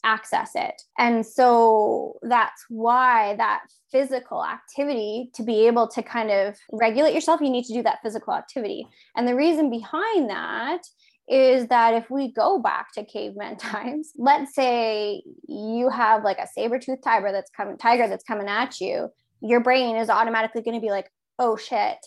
access 0.03 0.51
it. 0.55 0.81
And 0.97 1.25
so 1.25 2.17
that's 2.21 2.65
why 2.69 3.35
that 3.37 3.63
physical 3.91 4.43
activity 4.43 5.29
to 5.35 5.43
be 5.43 5.67
able 5.67 5.87
to 5.89 6.03
kind 6.03 6.31
of 6.31 6.55
regulate 6.71 7.13
yourself, 7.13 7.41
you 7.41 7.49
need 7.49 7.65
to 7.65 7.73
do 7.73 7.83
that 7.83 7.99
physical 8.03 8.33
activity. 8.33 8.87
And 9.15 9.27
the 9.27 9.35
reason 9.35 9.69
behind 9.69 10.29
that 10.29 10.81
is 11.27 11.67
that 11.67 11.93
if 11.93 12.09
we 12.09 12.33
go 12.33 12.59
back 12.59 12.91
to 12.93 13.05
caveman 13.05 13.57
times, 13.57 14.11
let's 14.17 14.53
say 14.53 15.23
you 15.47 15.89
have 15.89 16.23
like 16.23 16.39
a 16.39 16.47
saber-toothed 16.47 17.03
tiger 17.03 17.31
that's 17.31 17.51
coming 17.51 17.77
tiger 17.77 18.07
that's 18.07 18.25
coming 18.25 18.47
at 18.47 18.81
you, 18.81 19.09
your 19.41 19.59
brain 19.59 19.95
is 19.95 20.09
automatically 20.09 20.61
going 20.61 20.75
to 20.75 20.85
be 20.85 20.91
like, 20.91 21.09
"Oh 21.39 21.57
shit. 21.57 21.97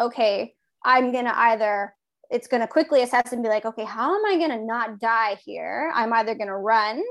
Okay, 0.00 0.54
I'm 0.84 1.12
going 1.12 1.24
to 1.24 1.38
either 1.38 1.94
it's 2.30 2.46
going 2.46 2.60
to 2.60 2.66
quickly 2.66 3.02
assess 3.02 3.32
and 3.32 3.42
be 3.42 3.48
like, 3.48 3.64
okay, 3.64 3.84
how 3.84 4.14
am 4.14 4.24
I 4.26 4.36
going 4.36 4.50
to 4.50 4.64
not 4.64 5.00
die 5.00 5.38
here? 5.44 5.90
I'm 5.94 6.12
either 6.12 6.34
going 6.34 6.48
to 6.48 6.56
run 6.56 7.02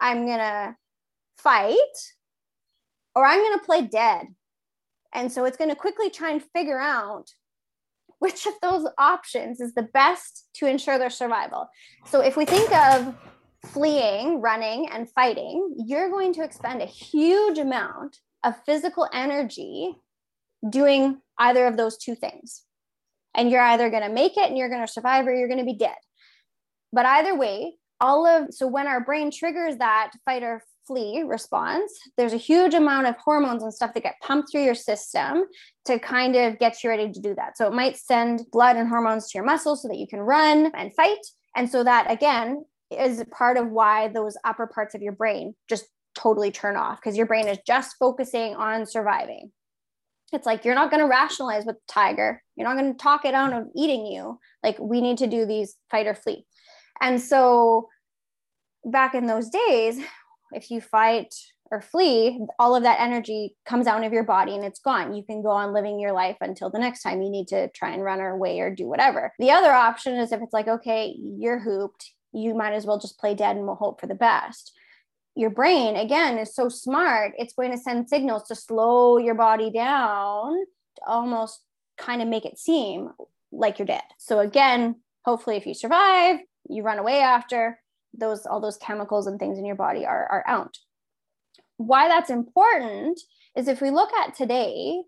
I'm 0.00 0.26
going 0.26 0.38
to 0.38 0.76
fight 1.38 1.76
or 3.14 3.24
I'm 3.24 3.40
going 3.40 3.58
to 3.58 3.64
play 3.64 3.82
dead. 3.82 4.26
And 5.14 5.32
so 5.32 5.44
it's 5.44 5.56
going 5.56 5.70
to 5.70 5.76
quickly 5.76 6.10
try 6.10 6.30
and 6.30 6.42
figure 6.54 6.80
out 6.80 7.26
which 8.18 8.46
of 8.46 8.54
those 8.60 8.86
options 8.98 9.60
is 9.60 9.74
the 9.74 9.88
best 9.94 10.48
to 10.54 10.66
ensure 10.66 10.98
their 10.98 11.10
survival. 11.10 11.68
So 12.06 12.20
if 12.20 12.36
we 12.36 12.44
think 12.44 12.72
of 12.72 13.14
fleeing, 13.66 14.40
running, 14.40 14.88
and 14.90 15.10
fighting, 15.10 15.76
you're 15.86 16.10
going 16.10 16.32
to 16.34 16.44
expend 16.44 16.82
a 16.82 16.86
huge 16.86 17.58
amount 17.58 18.18
of 18.44 18.54
physical 18.64 19.08
energy 19.12 19.94
doing 20.68 21.20
either 21.38 21.66
of 21.66 21.76
those 21.76 21.96
two 21.96 22.14
things. 22.14 22.62
And 23.34 23.50
you're 23.50 23.62
either 23.62 23.90
going 23.90 24.02
to 24.02 24.08
make 24.08 24.36
it 24.36 24.48
and 24.48 24.58
you're 24.58 24.70
going 24.70 24.84
to 24.84 24.92
survive 24.92 25.26
or 25.26 25.34
you're 25.34 25.48
going 25.48 25.60
to 25.60 25.64
be 25.64 25.76
dead. 25.76 25.96
But 26.92 27.06
either 27.06 27.36
way, 27.36 27.74
all 28.00 28.26
of 28.26 28.52
so 28.52 28.66
when 28.66 28.86
our 28.86 29.00
brain 29.04 29.30
triggers 29.30 29.76
that 29.76 30.12
fight 30.24 30.42
or 30.42 30.62
flee 30.86 31.22
response 31.26 31.92
there's 32.16 32.32
a 32.32 32.38
huge 32.38 32.72
amount 32.72 33.06
of 33.06 33.14
hormones 33.16 33.62
and 33.62 33.74
stuff 33.74 33.92
that 33.92 34.02
get 34.02 34.20
pumped 34.22 34.50
through 34.50 34.64
your 34.64 34.74
system 34.74 35.44
to 35.84 35.98
kind 35.98 36.36
of 36.36 36.58
get 36.58 36.82
you 36.82 36.90
ready 36.90 37.10
to 37.10 37.20
do 37.20 37.34
that. 37.34 37.56
So 37.56 37.66
it 37.66 37.72
might 37.72 37.96
send 37.96 38.42
blood 38.52 38.76
and 38.76 38.88
hormones 38.88 39.30
to 39.30 39.38
your 39.38 39.44
muscles 39.44 39.82
so 39.82 39.88
that 39.88 39.98
you 39.98 40.06
can 40.06 40.20
run 40.20 40.70
and 40.74 40.94
fight. 40.94 41.18
And 41.56 41.68
so 41.68 41.82
that 41.84 42.10
again 42.10 42.64
is 42.90 43.22
part 43.30 43.56
of 43.56 43.70
why 43.70 44.08
those 44.08 44.36
upper 44.44 44.66
parts 44.66 44.94
of 44.94 45.02
your 45.02 45.12
brain 45.12 45.54
just 45.68 45.86
totally 46.14 46.50
turn 46.50 46.76
off 46.76 46.98
because 46.98 47.16
your 47.16 47.26
brain 47.26 47.48
is 47.48 47.58
just 47.66 47.96
focusing 47.98 48.54
on 48.54 48.86
surviving. 48.86 49.50
It's 50.32 50.46
like 50.46 50.64
you're 50.64 50.74
not 50.74 50.90
going 50.90 51.02
to 51.02 51.08
rationalize 51.08 51.64
with 51.64 51.76
the 51.76 51.92
tiger. 51.92 52.42
You're 52.54 52.68
not 52.68 52.76
going 52.76 52.92
to 52.92 52.98
talk 52.98 53.24
it 53.24 53.34
out 53.34 53.54
of 53.54 53.68
eating 53.74 54.04
you. 54.04 54.38
Like 54.62 54.78
we 54.78 55.00
need 55.00 55.18
to 55.18 55.26
do 55.26 55.46
these 55.46 55.76
fight 55.90 56.06
or 56.06 56.14
flee 56.14 56.44
and 57.00 57.20
so 57.20 57.88
back 58.84 59.14
in 59.14 59.26
those 59.26 59.48
days, 59.50 60.00
if 60.52 60.70
you 60.70 60.80
fight 60.80 61.34
or 61.70 61.80
flee, 61.80 62.40
all 62.58 62.74
of 62.74 62.82
that 62.82 63.00
energy 63.00 63.54
comes 63.66 63.86
out 63.86 64.02
of 64.02 64.12
your 64.12 64.24
body 64.24 64.54
and 64.54 64.64
it's 64.64 64.80
gone. 64.80 65.14
You 65.14 65.22
can 65.22 65.42
go 65.42 65.50
on 65.50 65.74
living 65.74 66.00
your 66.00 66.12
life 66.12 66.36
until 66.40 66.70
the 66.70 66.78
next 66.78 67.02
time 67.02 67.20
you 67.20 67.30
need 67.30 67.48
to 67.48 67.68
try 67.70 67.90
and 67.90 68.02
run 68.02 68.20
away 68.20 68.60
or 68.60 68.74
do 68.74 68.88
whatever. 68.88 69.32
The 69.38 69.50
other 69.50 69.72
option 69.72 70.14
is 70.16 70.32
if 70.32 70.40
it's 70.40 70.52
like, 70.52 70.68
okay, 70.68 71.14
you're 71.18 71.58
hooped, 71.58 72.12
you 72.32 72.54
might 72.54 72.72
as 72.72 72.86
well 72.86 72.98
just 72.98 73.18
play 73.18 73.34
dead 73.34 73.56
and 73.56 73.66
we'll 73.66 73.74
hope 73.74 74.00
for 74.00 74.06
the 74.06 74.14
best. 74.14 74.72
Your 75.34 75.50
brain, 75.50 75.96
again, 75.96 76.38
is 76.38 76.54
so 76.54 76.68
smart, 76.68 77.32
it's 77.38 77.54
going 77.54 77.70
to 77.70 77.78
send 77.78 78.08
signals 78.08 78.48
to 78.48 78.54
slow 78.54 79.18
your 79.18 79.34
body 79.34 79.70
down 79.70 80.56
to 80.96 81.02
almost 81.06 81.60
kind 81.96 82.22
of 82.22 82.28
make 82.28 82.44
it 82.44 82.58
seem 82.58 83.10
like 83.52 83.78
you're 83.78 83.86
dead. 83.86 84.02
So, 84.18 84.40
again, 84.40 84.96
hopefully, 85.24 85.56
if 85.56 85.66
you 85.66 85.74
survive, 85.74 86.40
you 86.68 86.82
run 86.82 86.98
away 86.98 87.20
after 87.20 87.78
those 88.16 88.46
all 88.46 88.60
those 88.60 88.78
chemicals 88.78 89.26
and 89.26 89.38
things 89.38 89.58
in 89.58 89.64
your 89.64 89.76
body 89.76 90.06
are, 90.06 90.26
are 90.30 90.44
out. 90.46 90.76
Why 91.76 92.08
that's 92.08 92.30
important 92.30 93.20
is 93.56 93.68
if 93.68 93.80
we 93.80 93.90
look 93.90 94.12
at 94.12 94.34
today 94.34 95.02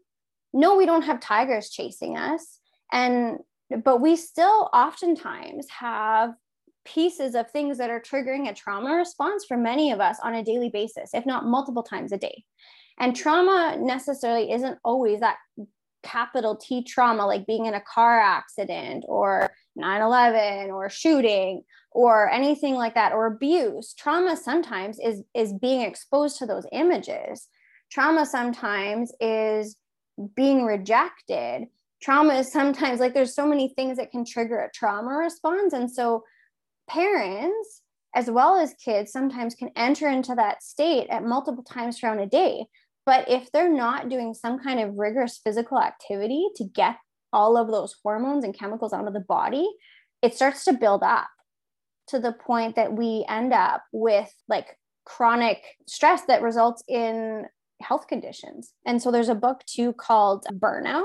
no 0.52 0.76
we 0.76 0.86
don't 0.86 1.02
have 1.02 1.20
tigers 1.20 1.70
chasing 1.70 2.16
us. 2.16 2.58
And 2.92 3.38
but 3.84 4.00
we 4.00 4.16
still 4.16 4.68
oftentimes 4.72 5.68
have 5.70 6.34
pieces 6.84 7.34
of 7.34 7.50
things 7.50 7.78
that 7.78 7.90
are 7.90 8.00
triggering 8.00 8.48
a 8.48 8.54
trauma 8.54 8.94
response 8.94 9.44
for 9.44 9.56
many 9.56 9.92
of 9.92 10.00
us 10.00 10.18
on 10.24 10.34
a 10.34 10.42
daily 10.42 10.70
basis 10.70 11.10
if 11.14 11.26
not 11.26 11.46
multiple 11.46 11.82
times 11.82 12.12
a 12.12 12.18
day. 12.18 12.44
And 12.98 13.16
trauma 13.16 13.76
necessarily 13.80 14.52
isn't 14.52 14.78
always 14.84 15.20
that 15.20 15.36
capital 16.02 16.56
T 16.56 16.82
trauma, 16.82 17.26
like 17.26 17.46
being 17.46 17.66
in 17.66 17.74
a 17.74 17.80
car 17.80 18.18
accident 18.20 19.04
or 19.08 19.50
9 19.76 20.02
11 20.02 20.70
or 20.70 20.88
shooting 20.88 21.62
or 21.92 22.30
anything 22.30 22.74
like 22.74 22.94
that, 22.94 23.12
or 23.12 23.26
abuse. 23.26 23.94
Trauma 23.94 24.36
sometimes 24.36 24.98
is, 25.00 25.22
is 25.34 25.52
being 25.52 25.80
exposed 25.82 26.38
to 26.38 26.46
those 26.46 26.66
images. 26.72 27.48
Trauma 27.90 28.24
sometimes 28.24 29.12
is 29.20 29.76
being 30.36 30.64
rejected. 30.64 31.66
Trauma 32.00 32.34
is 32.34 32.52
sometimes 32.52 33.00
like 33.00 33.12
there's 33.12 33.34
so 33.34 33.46
many 33.46 33.68
things 33.74 33.96
that 33.96 34.10
can 34.10 34.24
trigger 34.24 34.60
a 34.60 34.70
trauma 34.70 35.10
response. 35.16 35.72
And 35.72 35.90
so 35.90 36.22
parents, 36.88 37.82
as 38.14 38.30
well 38.30 38.56
as 38.56 38.74
kids, 38.74 39.12
sometimes 39.12 39.54
can 39.54 39.70
enter 39.76 40.08
into 40.08 40.34
that 40.34 40.62
state 40.62 41.08
at 41.10 41.24
multiple 41.24 41.64
times 41.64 41.98
throughout 41.98 42.20
a 42.20 42.26
day 42.26 42.66
but 43.06 43.28
if 43.28 43.50
they're 43.52 43.72
not 43.72 44.08
doing 44.08 44.34
some 44.34 44.58
kind 44.58 44.80
of 44.80 44.96
rigorous 44.96 45.40
physical 45.42 45.80
activity 45.80 46.48
to 46.56 46.64
get 46.64 46.96
all 47.32 47.56
of 47.56 47.68
those 47.68 47.96
hormones 48.02 48.44
and 48.44 48.58
chemicals 48.58 48.92
out 48.92 49.06
of 49.06 49.14
the 49.14 49.20
body, 49.20 49.68
it 50.22 50.34
starts 50.34 50.64
to 50.64 50.72
build 50.72 51.02
up 51.02 51.28
to 52.08 52.18
the 52.18 52.32
point 52.32 52.76
that 52.76 52.92
we 52.92 53.24
end 53.28 53.52
up 53.52 53.82
with 53.92 54.32
like 54.48 54.76
chronic 55.04 55.62
stress 55.88 56.22
that 56.26 56.42
results 56.42 56.82
in 56.88 57.44
health 57.80 58.06
conditions. 58.08 58.72
And 58.84 59.00
so 59.00 59.10
there's 59.10 59.28
a 59.28 59.34
book 59.34 59.62
too 59.66 59.92
called 59.94 60.44
Burnout 60.52 61.04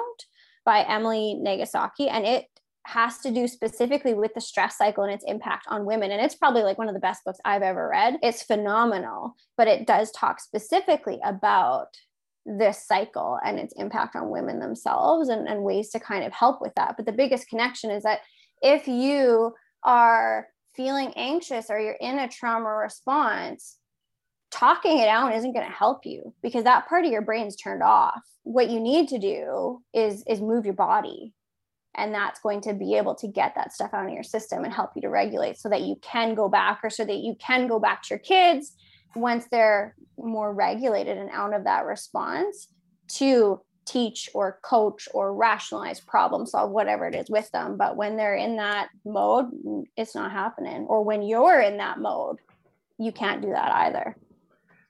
by 0.65 0.83
Emily 0.83 1.39
Nagoski, 1.41 2.09
and 2.09 2.25
it 2.25 2.45
has 2.85 3.17
to 3.19 3.31
do 3.31 3.47
specifically 3.47 4.13
with 4.13 4.33
the 4.35 4.41
stress 4.41 4.77
cycle 4.77 5.03
and 5.03 5.13
its 5.13 5.25
impact 5.27 5.65
on 5.67 5.85
women. 5.85 6.11
And 6.11 6.21
it's 6.21 6.35
probably 6.35 6.61
like 6.61 6.77
one 6.77 6.87
of 6.87 6.93
the 6.93 6.99
best 6.99 7.25
books 7.25 7.39
I've 7.43 7.63
ever 7.63 7.89
read. 7.89 8.17
It's 8.21 8.43
phenomenal, 8.43 9.35
but 9.57 9.67
it 9.67 9.87
does 9.87 10.11
talk 10.11 10.39
specifically 10.39 11.19
about 11.23 11.87
this 12.45 12.85
cycle 12.85 13.39
and 13.43 13.57
its 13.57 13.73
impact 13.77 14.15
on 14.15 14.29
women 14.29 14.59
themselves 14.59 15.29
and, 15.29 15.47
and 15.47 15.63
ways 15.63 15.89
to 15.89 15.99
kind 15.99 16.23
of 16.23 16.31
help 16.31 16.61
with 16.61 16.75
that. 16.75 16.95
But 16.95 17.07
the 17.07 17.11
biggest 17.11 17.49
connection 17.49 17.89
is 17.89 18.03
that 18.03 18.19
if 18.61 18.87
you 18.87 19.55
are 19.83 20.47
feeling 20.75 21.11
anxious 21.15 21.71
or 21.71 21.79
you're 21.79 21.93
in 21.93 22.19
a 22.19 22.27
trauma 22.27 22.69
response, 22.69 23.77
talking 24.51 24.99
it 24.99 25.07
out 25.07 25.33
isn't 25.33 25.53
going 25.53 25.65
to 25.65 25.71
help 25.71 26.05
you 26.05 26.35
because 26.43 26.65
that 26.65 26.87
part 26.87 27.03
of 27.03 27.11
your 27.11 27.23
brain's 27.23 27.55
turned 27.55 27.81
off. 27.81 28.21
What 28.43 28.69
you 28.69 28.79
need 28.79 29.07
to 29.09 29.17
do 29.17 29.81
is 29.91 30.23
is 30.27 30.39
move 30.39 30.65
your 30.65 30.75
body 30.75 31.33
and 31.97 32.13
that's 32.13 32.39
going 32.39 32.61
to 32.61 32.73
be 32.73 32.95
able 32.95 33.15
to 33.15 33.27
get 33.27 33.53
that 33.55 33.73
stuff 33.73 33.93
out 33.93 34.05
of 34.05 34.13
your 34.13 34.23
system 34.23 34.63
and 34.63 34.73
help 34.73 34.91
you 34.95 35.01
to 35.01 35.09
regulate 35.09 35.57
so 35.57 35.69
that 35.69 35.81
you 35.81 35.95
can 36.01 36.35
go 36.35 36.49
back 36.49 36.79
or 36.83 36.89
so 36.89 37.05
that 37.05 37.17
you 37.17 37.35
can 37.39 37.67
go 37.67 37.79
back 37.79 38.03
to 38.03 38.09
your 38.11 38.19
kids 38.19 38.73
once 39.15 39.45
they're 39.49 39.95
more 40.17 40.53
regulated 40.53 41.17
and 41.17 41.29
out 41.31 41.53
of 41.53 41.63
that 41.63 41.85
response 41.85 42.67
to 43.07 43.59
teach 43.85 44.29
or 44.33 44.59
coach 44.63 45.07
or 45.13 45.33
rationalize 45.33 45.99
problem 45.99 46.45
solve 46.45 46.71
whatever 46.71 47.07
it 47.07 47.15
is 47.15 47.29
with 47.29 47.49
them. 47.51 47.77
But 47.77 47.95
when 47.95 48.17
they're 48.17 48.35
in 48.35 48.57
that 48.57 48.89
mode 49.05 49.45
it's 49.95 50.15
not 50.15 50.31
happening. 50.31 50.85
Or 50.87 51.03
when 51.03 51.21
you're 51.21 51.61
in 51.61 51.77
that 51.77 51.99
mode 51.99 52.37
you 52.97 53.11
can't 53.11 53.41
do 53.41 53.49
that 53.49 53.71
either. 53.71 54.15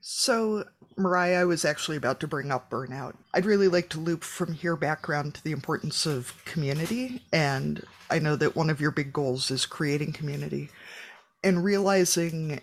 So 0.01 0.65
Mariah, 0.97 1.41
I 1.41 1.45
was 1.45 1.65
actually 1.65 1.97
about 1.97 2.19
to 2.21 2.27
bring 2.27 2.51
up 2.51 2.69
burnout. 2.69 3.15
I'd 3.33 3.45
really 3.45 3.67
like 3.67 3.89
to 3.89 3.99
loop 3.99 4.23
from 4.23 4.53
here 4.53 4.75
background 4.75 5.35
to 5.35 5.43
the 5.43 5.51
importance 5.51 6.05
of 6.05 6.33
community. 6.45 7.21
And 7.33 7.85
I 8.09 8.19
know 8.19 8.35
that 8.37 8.55
one 8.55 8.69
of 8.69 8.79
your 8.79 8.91
big 8.91 9.11
goals 9.11 9.51
is 9.51 9.65
creating 9.65 10.13
community 10.13 10.69
and 11.43 11.63
realizing 11.63 12.61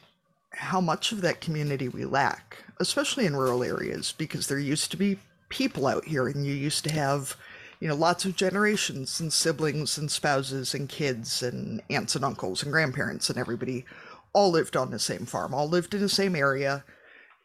how 0.53 0.81
much 0.81 1.13
of 1.13 1.21
that 1.21 1.41
community 1.41 1.89
we 1.89 2.05
lack, 2.05 2.65
especially 2.81 3.27
in 3.27 3.37
rural 3.37 3.63
areas, 3.63 4.15
because 4.17 4.47
there 4.47 4.59
used 4.59 4.91
to 4.91 4.97
be 4.97 5.19
people 5.51 5.87
out 5.87 6.07
here 6.07 6.27
and 6.27 6.47
you 6.47 6.55
used 6.55 6.85
to 6.85 6.93
have 6.93 7.37
you 7.79 7.89
know 7.89 7.95
lots 7.95 8.25
of 8.25 8.35
generations 8.37 9.21
and 9.21 9.33
siblings 9.33 9.99
and 9.99 10.11
spouses 10.11 10.73
and 10.73 10.89
kids 10.89 11.43
and 11.43 11.83
aunts 11.91 12.17
and 12.17 12.25
uncles 12.25 12.63
and 12.63 12.73
grandparents 12.73 13.29
and 13.29 13.37
everybody 13.39 13.85
all 14.33 14.51
lived 14.51 14.77
on 14.77 14.91
the 14.91 14.99
same 14.99 15.27
farm 15.27 15.53
all 15.53 15.69
lived 15.69 15.93
in 15.93 16.01
the 16.01 16.09
same 16.09 16.35
area 16.35 16.85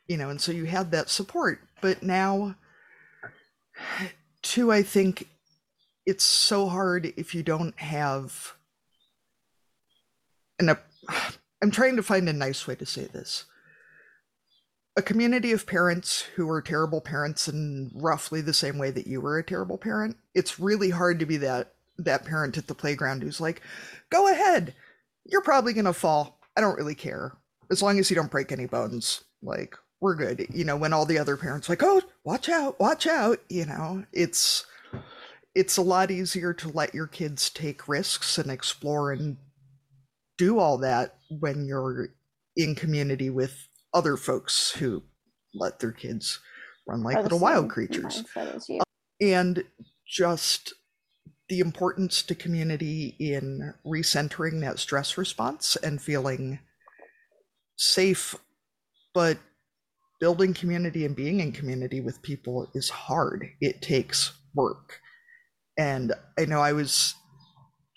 you 0.08 0.18
know, 0.18 0.30
and 0.30 0.40
so 0.42 0.52
you 0.52 0.66
had 0.66 0.92
that 0.92 1.10
support. 1.10 1.60
But 1.82 2.02
now, 2.04 2.56
too, 4.42 4.72
I 4.72 4.82
think 4.84 5.28
it's 6.06 6.24
so 6.24 6.68
hard 6.68 7.14
if 7.18 7.36
you 7.36 7.44
don't 7.44 7.78
have 7.80 8.54
an. 10.60 10.76
I'm 11.62 11.72
trying 11.72 11.96
to 11.96 12.04
find 12.04 12.30
a 12.30 12.34
nice 12.34 12.68
way 12.68 12.76
to 12.76 12.86
say 12.86 13.06
this. 13.06 13.46
A 14.96 15.02
community 15.02 15.52
of 15.52 15.68
parents 15.68 16.22
who 16.36 16.50
are 16.50 16.62
terrible 16.62 17.02
parents 17.02 17.48
in 17.48 17.92
roughly 17.94 18.42
the 18.42 18.54
same 18.54 18.78
way 18.78 18.90
that 18.90 19.06
you 19.06 19.22
were 19.22 19.38
a 19.38 19.44
terrible 19.44 19.78
parent. 19.78 20.18
It's 20.34 20.60
really 20.60 20.90
hard 20.90 21.20
to 21.20 21.26
be 21.26 21.38
that 21.38 21.74
that 22.00 22.26
parent 22.26 22.58
at 22.58 22.68
the 22.68 22.76
playground 22.76 23.24
who's 23.24 23.42
like, 23.42 23.62
"Go 24.10 24.32
ahead, 24.32 24.76
you're 25.26 25.42
probably 25.42 25.74
gonna 25.74 25.94
fall. 25.94 26.40
I 26.56 26.62
don't 26.62 26.78
really 26.78 26.96
care 26.96 27.34
as 27.70 27.82
long 27.82 28.00
as 28.00 28.10
you 28.10 28.16
don't 28.16 28.32
break 28.32 28.52
any 28.52 28.66
bones." 28.66 29.24
Like, 29.42 29.78
we're 30.00 30.16
good. 30.16 30.48
You 30.54 30.64
know, 30.64 30.78
when 30.78 30.94
all 30.94 31.06
the 31.06 31.20
other 31.20 31.38
parents 31.38 31.70
like, 31.70 31.84
oh, 31.84 32.02
watch 32.24 32.50
out, 32.50 32.80
watch 32.80 33.08
out, 33.08 33.40
you 33.50 33.66
know, 33.66 34.06
it's 34.14 34.66
it's 35.56 35.78
a 35.78 35.82
lot 35.82 36.12
easier 36.12 36.54
to 36.54 36.70
let 36.70 36.94
your 36.94 37.08
kids 37.08 37.50
take 37.50 37.88
risks 37.88 38.38
and 38.38 38.52
explore 38.52 39.12
and 39.12 39.38
do 40.38 40.60
all 40.60 40.78
that 40.78 41.16
when 41.30 41.66
you're 41.66 42.10
in 42.56 42.76
community 42.76 43.30
with 43.30 43.68
other 43.94 44.18
folks 44.18 44.72
who 44.74 45.02
let 45.56 45.80
their 45.80 45.92
kids 45.92 46.40
run 46.88 47.02
like 47.02 47.22
little 47.24 47.40
wild 47.40 47.72
creatures. 47.72 48.24
Uh, 48.36 48.60
and 49.20 49.64
just 50.08 50.74
the 51.50 51.60
importance 51.60 52.22
to 52.22 52.36
community 52.36 53.16
in 53.20 53.74
recentering 53.86 54.62
that 54.62 54.78
stress 54.78 55.18
response 55.18 55.76
and 55.78 56.02
feeling 56.02 56.60
safe 57.78 58.36
but 59.18 59.40
building 60.20 60.54
community 60.54 61.06
and 61.06 61.16
being 61.16 61.40
in 61.40 61.52
community 61.52 62.02
with 62.02 62.22
people 62.22 62.70
is 62.74 62.90
hard. 62.90 63.48
It 63.62 63.82
takes 63.82 64.34
work. 64.56 65.00
And 65.78 66.14
I 66.38 66.46
know 66.46 66.60
I 66.60 66.74
was 66.74 67.14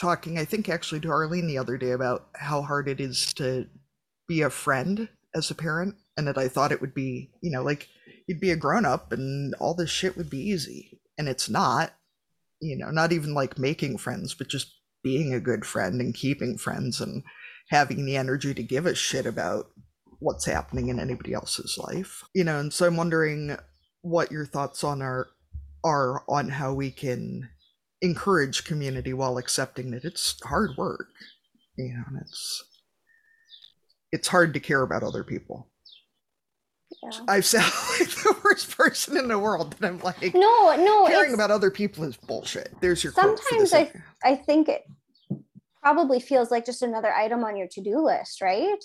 talking, 0.00 0.38
I 0.38 0.44
think 0.44 0.68
actually 0.68 1.00
to 1.00 1.10
Arlene 1.10 1.46
the 1.46 1.58
other 1.58 1.78
day 1.78 1.92
about 1.92 2.28
how 2.34 2.62
hard 2.62 2.88
it 2.88 3.00
is 3.00 3.32
to 3.34 3.66
be 4.28 4.42
a 4.42 4.50
friend 4.50 5.08
as 5.34 5.50
a 5.50 5.54
parent. 5.54 5.94
And 6.16 6.26
that 6.26 6.36
I 6.36 6.48
thought 6.48 6.72
it 6.72 6.82
would 6.82 6.92
be, 6.92 7.30
you 7.40 7.50
know, 7.50 7.62
like 7.62 7.88
you'd 8.26 8.40
be 8.40 8.50
a 8.50 8.56
grown 8.56 8.84
up 8.84 9.10
and 9.12 9.54
all 9.54 9.74
this 9.74 9.88
shit 9.88 10.18
would 10.18 10.28
be 10.28 10.50
easy. 10.50 11.00
And 11.16 11.28
it's 11.28 11.48
not, 11.48 11.92
you 12.60 12.76
know, 12.76 12.90
not 12.90 13.12
even 13.12 13.32
like 13.32 13.58
making 13.58 13.96
friends, 13.96 14.34
but 14.34 14.48
just 14.48 14.74
being 15.02 15.32
a 15.32 15.40
good 15.40 15.64
friend 15.64 16.00
and 16.00 16.14
keeping 16.14 16.58
friends 16.58 17.00
and 17.00 17.22
having 17.70 18.04
the 18.04 18.16
energy 18.16 18.52
to 18.52 18.62
give 18.62 18.84
a 18.84 18.94
shit 18.94 19.24
about 19.24 19.70
what's 20.20 20.44
happening 20.44 20.88
in 20.88 21.00
anybody 21.00 21.34
else's 21.34 21.78
life. 21.78 22.22
You 22.34 22.44
know, 22.44 22.60
and 22.60 22.72
so 22.72 22.86
I'm 22.86 22.96
wondering 22.96 23.56
what 24.02 24.30
your 24.30 24.46
thoughts 24.46 24.84
on 24.84 25.02
are 25.02 25.28
are 25.82 26.22
on 26.28 26.50
how 26.50 26.72
we 26.72 26.90
can 26.90 27.48
encourage 28.02 28.64
community 28.64 29.12
while 29.12 29.38
accepting 29.38 29.90
that 29.90 30.04
it's 30.04 30.40
hard 30.42 30.76
work. 30.76 31.08
You 31.76 31.94
know, 31.94 32.04
and 32.08 32.18
it's 32.20 32.64
it's 34.12 34.28
hard 34.28 34.54
to 34.54 34.60
care 34.60 34.82
about 34.82 35.02
other 35.02 35.24
people. 35.24 35.68
Yeah. 37.02 37.20
I've 37.28 37.46
sound 37.46 37.64
like 38.00 38.08
the 38.10 38.36
worst 38.44 38.76
person 38.76 39.16
in 39.16 39.28
the 39.28 39.38
world, 39.38 39.74
but 39.78 39.88
I'm 39.88 40.00
like, 40.00 40.34
no, 40.34 40.76
no, 40.76 41.06
caring 41.06 41.34
about 41.34 41.50
other 41.50 41.70
people 41.70 42.04
is 42.04 42.16
bullshit. 42.16 42.72
There's 42.80 43.02
your 43.02 43.12
sometimes 43.12 43.72
I 43.72 43.92
I 44.22 44.36
think 44.36 44.68
it 44.68 44.84
probably 45.82 46.20
feels 46.20 46.50
like 46.50 46.66
just 46.66 46.82
another 46.82 47.12
item 47.12 47.44
on 47.44 47.56
your 47.56 47.68
to 47.68 47.80
do 47.80 48.04
list, 48.04 48.42
right? 48.42 48.84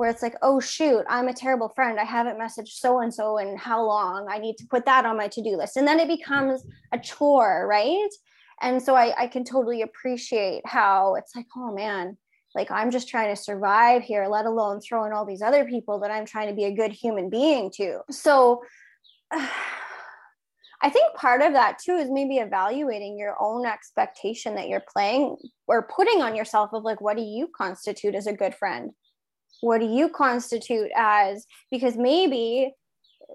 Where 0.00 0.08
it's 0.08 0.22
like, 0.22 0.36
oh 0.40 0.58
shoot, 0.58 1.04
I'm 1.10 1.28
a 1.28 1.34
terrible 1.34 1.68
friend. 1.68 2.00
I 2.00 2.04
haven't 2.04 2.38
messaged 2.38 2.68
so 2.68 3.00
and 3.00 3.12
so 3.12 3.36
in 3.36 3.54
how 3.58 3.84
long? 3.84 4.28
I 4.30 4.38
need 4.38 4.56
to 4.56 4.66
put 4.66 4.86
that 4.86 5.04
on 5.04 5.18
my 5.18 5.28
to-do 5.28 5.58
list. 5.58 5.76
And 5.76 5.86
then 5.86 6.00
it 6.00 6.08
becomes 6.08 6.64
a 6.90 6.98
chore, 6.98 7.66
right? 7.68 8.08
And 8.62 8.82
so 8.82 8.94
I, 8.96 9.14
I 9.24 9.26
can 9.26 9.44
totally 9.44 9.82
appreciate 9.82 10.62
how 10.64 11.16
it's 11.16 11.36
like, 11.36 11.44
oh 11.54 11.74
man, 11.74 12.16
like 12.54 12.70
I'm 12.70 12.90
just 12.90 13.10
trying 13.10 13.28
to 13.36 13.40
survive 13.40 14.02
here, 14.02 14.26
let 14.26 14.46
alone 14.46 14.80
throw 14.80 15.04
in 15.04 15.12
all 15.12 15.26
these 15.26 15.42
other 15.42 15.66
people 15.66 16.00
that 16.00 16.10
I'm 16.10 16.24
trying 16.24 16.48
to 16.48 16.54
be 16.54 16.64
a 16.64 16.74
good 16.74 16.92
human 16.92 17.28
being 17.28 17.70
to. 17.72 18.00
So 18.10 18.62
I 20.82 20.88
think 20.88 21.14
part 21.14 21.42
of 21.42 21.52
that 21.52 21.78
too 21.78 21.96
is 21.96 22.08
maybe 22.10 22.38
evaluating 22.38 23.18
your 23.18 23.36
own 23.38 23.66
expectation 23.66 24.54
that 24.54 24.68
you're 24.70 24.82
playing 24.94 25.36
or 25.68 25.90
putting 25.94 26.22
on 26.22 26.34
yourself 26.34 26.70
of 26.72 26.84
like, 26.84 27.02
what 27.02 27.18
do 27.18 27.22
you 27.22 27.50
constitute 27.54 28.14
as 28.14 28.26
a 28.26 28.32
good 28.32 28.54
friend? 28.54 28.92
What 29.60 29.80
do 29.80 29.86
you 29.86 30.08
constitute 30.08 30.90
as? 30.96 31.46
Because 31.70 31.96
maybe 31.96 32.72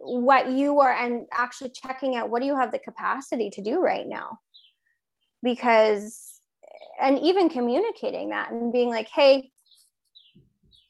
what 0.02 0.52
you 0.52 0.80
are 0.80 0.92
and 0.92 1.26
actually 1.32 1.70
checking 1.70 2.16
out 2.16 2.30
what 2.30 2.42
do 2.42 2.48
you 2.48 2.58
have 2.58 2.72
the 2.72 2.80
capacity 2.80 3.50
to 3.52 3.62
do 3.62 3.80
right 3.80 4.08
now? 4.08 4.40
Because 5.44 6.36
and 7.00 7.20
even 7.20 7.50
communicating 7.50 8.30
that 8.30 8.52
and 8.52 8.72
being 8.72 8.90
like 8.90 9.10
hey 9.14 9.52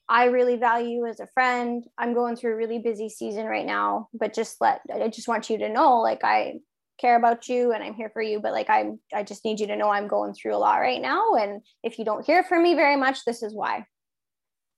i 0.07 0.25
really 0.25 0.55
value 0.55 0.89
you 0.89 1.05
as 1.07 1.19
a 1.19 1.27
friend. 1.27 1.83
I'm 1.97 2.13
going 2.13 2.35
through 2.35 2.53
a 2.53 2.57
really 2.57 2.79
busy 2.79 3.09
season 3.09 3.45
right 3.45 3.65
now 3.65 4.09
but 4.13 4.33
just 4.33 4.57
let 4.61 4.81
i 4.93 5.07
just 5.07 5.27
want 5.27 5.49
you 5.49 5.57
to 5.59 5.69
know 5.69 6.01
like 6.01 6.23
i 6.23 6.55
care 6.99 7.17
about 7.17 7.49
you 7.49 7.73
and 7.73 7.83
i'm 7.83 7.93
here 7.93 8.09
for 8.09 8.21
you 8.21 8.39
but 8.39 8.53
like 8.53 8.69
i'm 8.69 8.99
i 9.13 9.23
just 9.23 9.43
need 9.43 9.59
you 9.59 9.67
to 9.67 9.75
know 9.75 9.89
i'm 9.89 10.07
going 10.07 10.33
through 10.33 10.55
a 10.55 10.57
lot 10.57 10.79
right 10.79 11.01
now. 11.01 11.33
And 11.35 11.61
if 11.83 11.99
you 11.99 12.05
don't 12.05 12.25
hear 12.25 12.43
from 12.43 12.63
me 12.63 12.75
very 12.75 12.95
much 12.95 13.25
this 13.25 13.43
is 13.43 13.53
why 13.53 13.85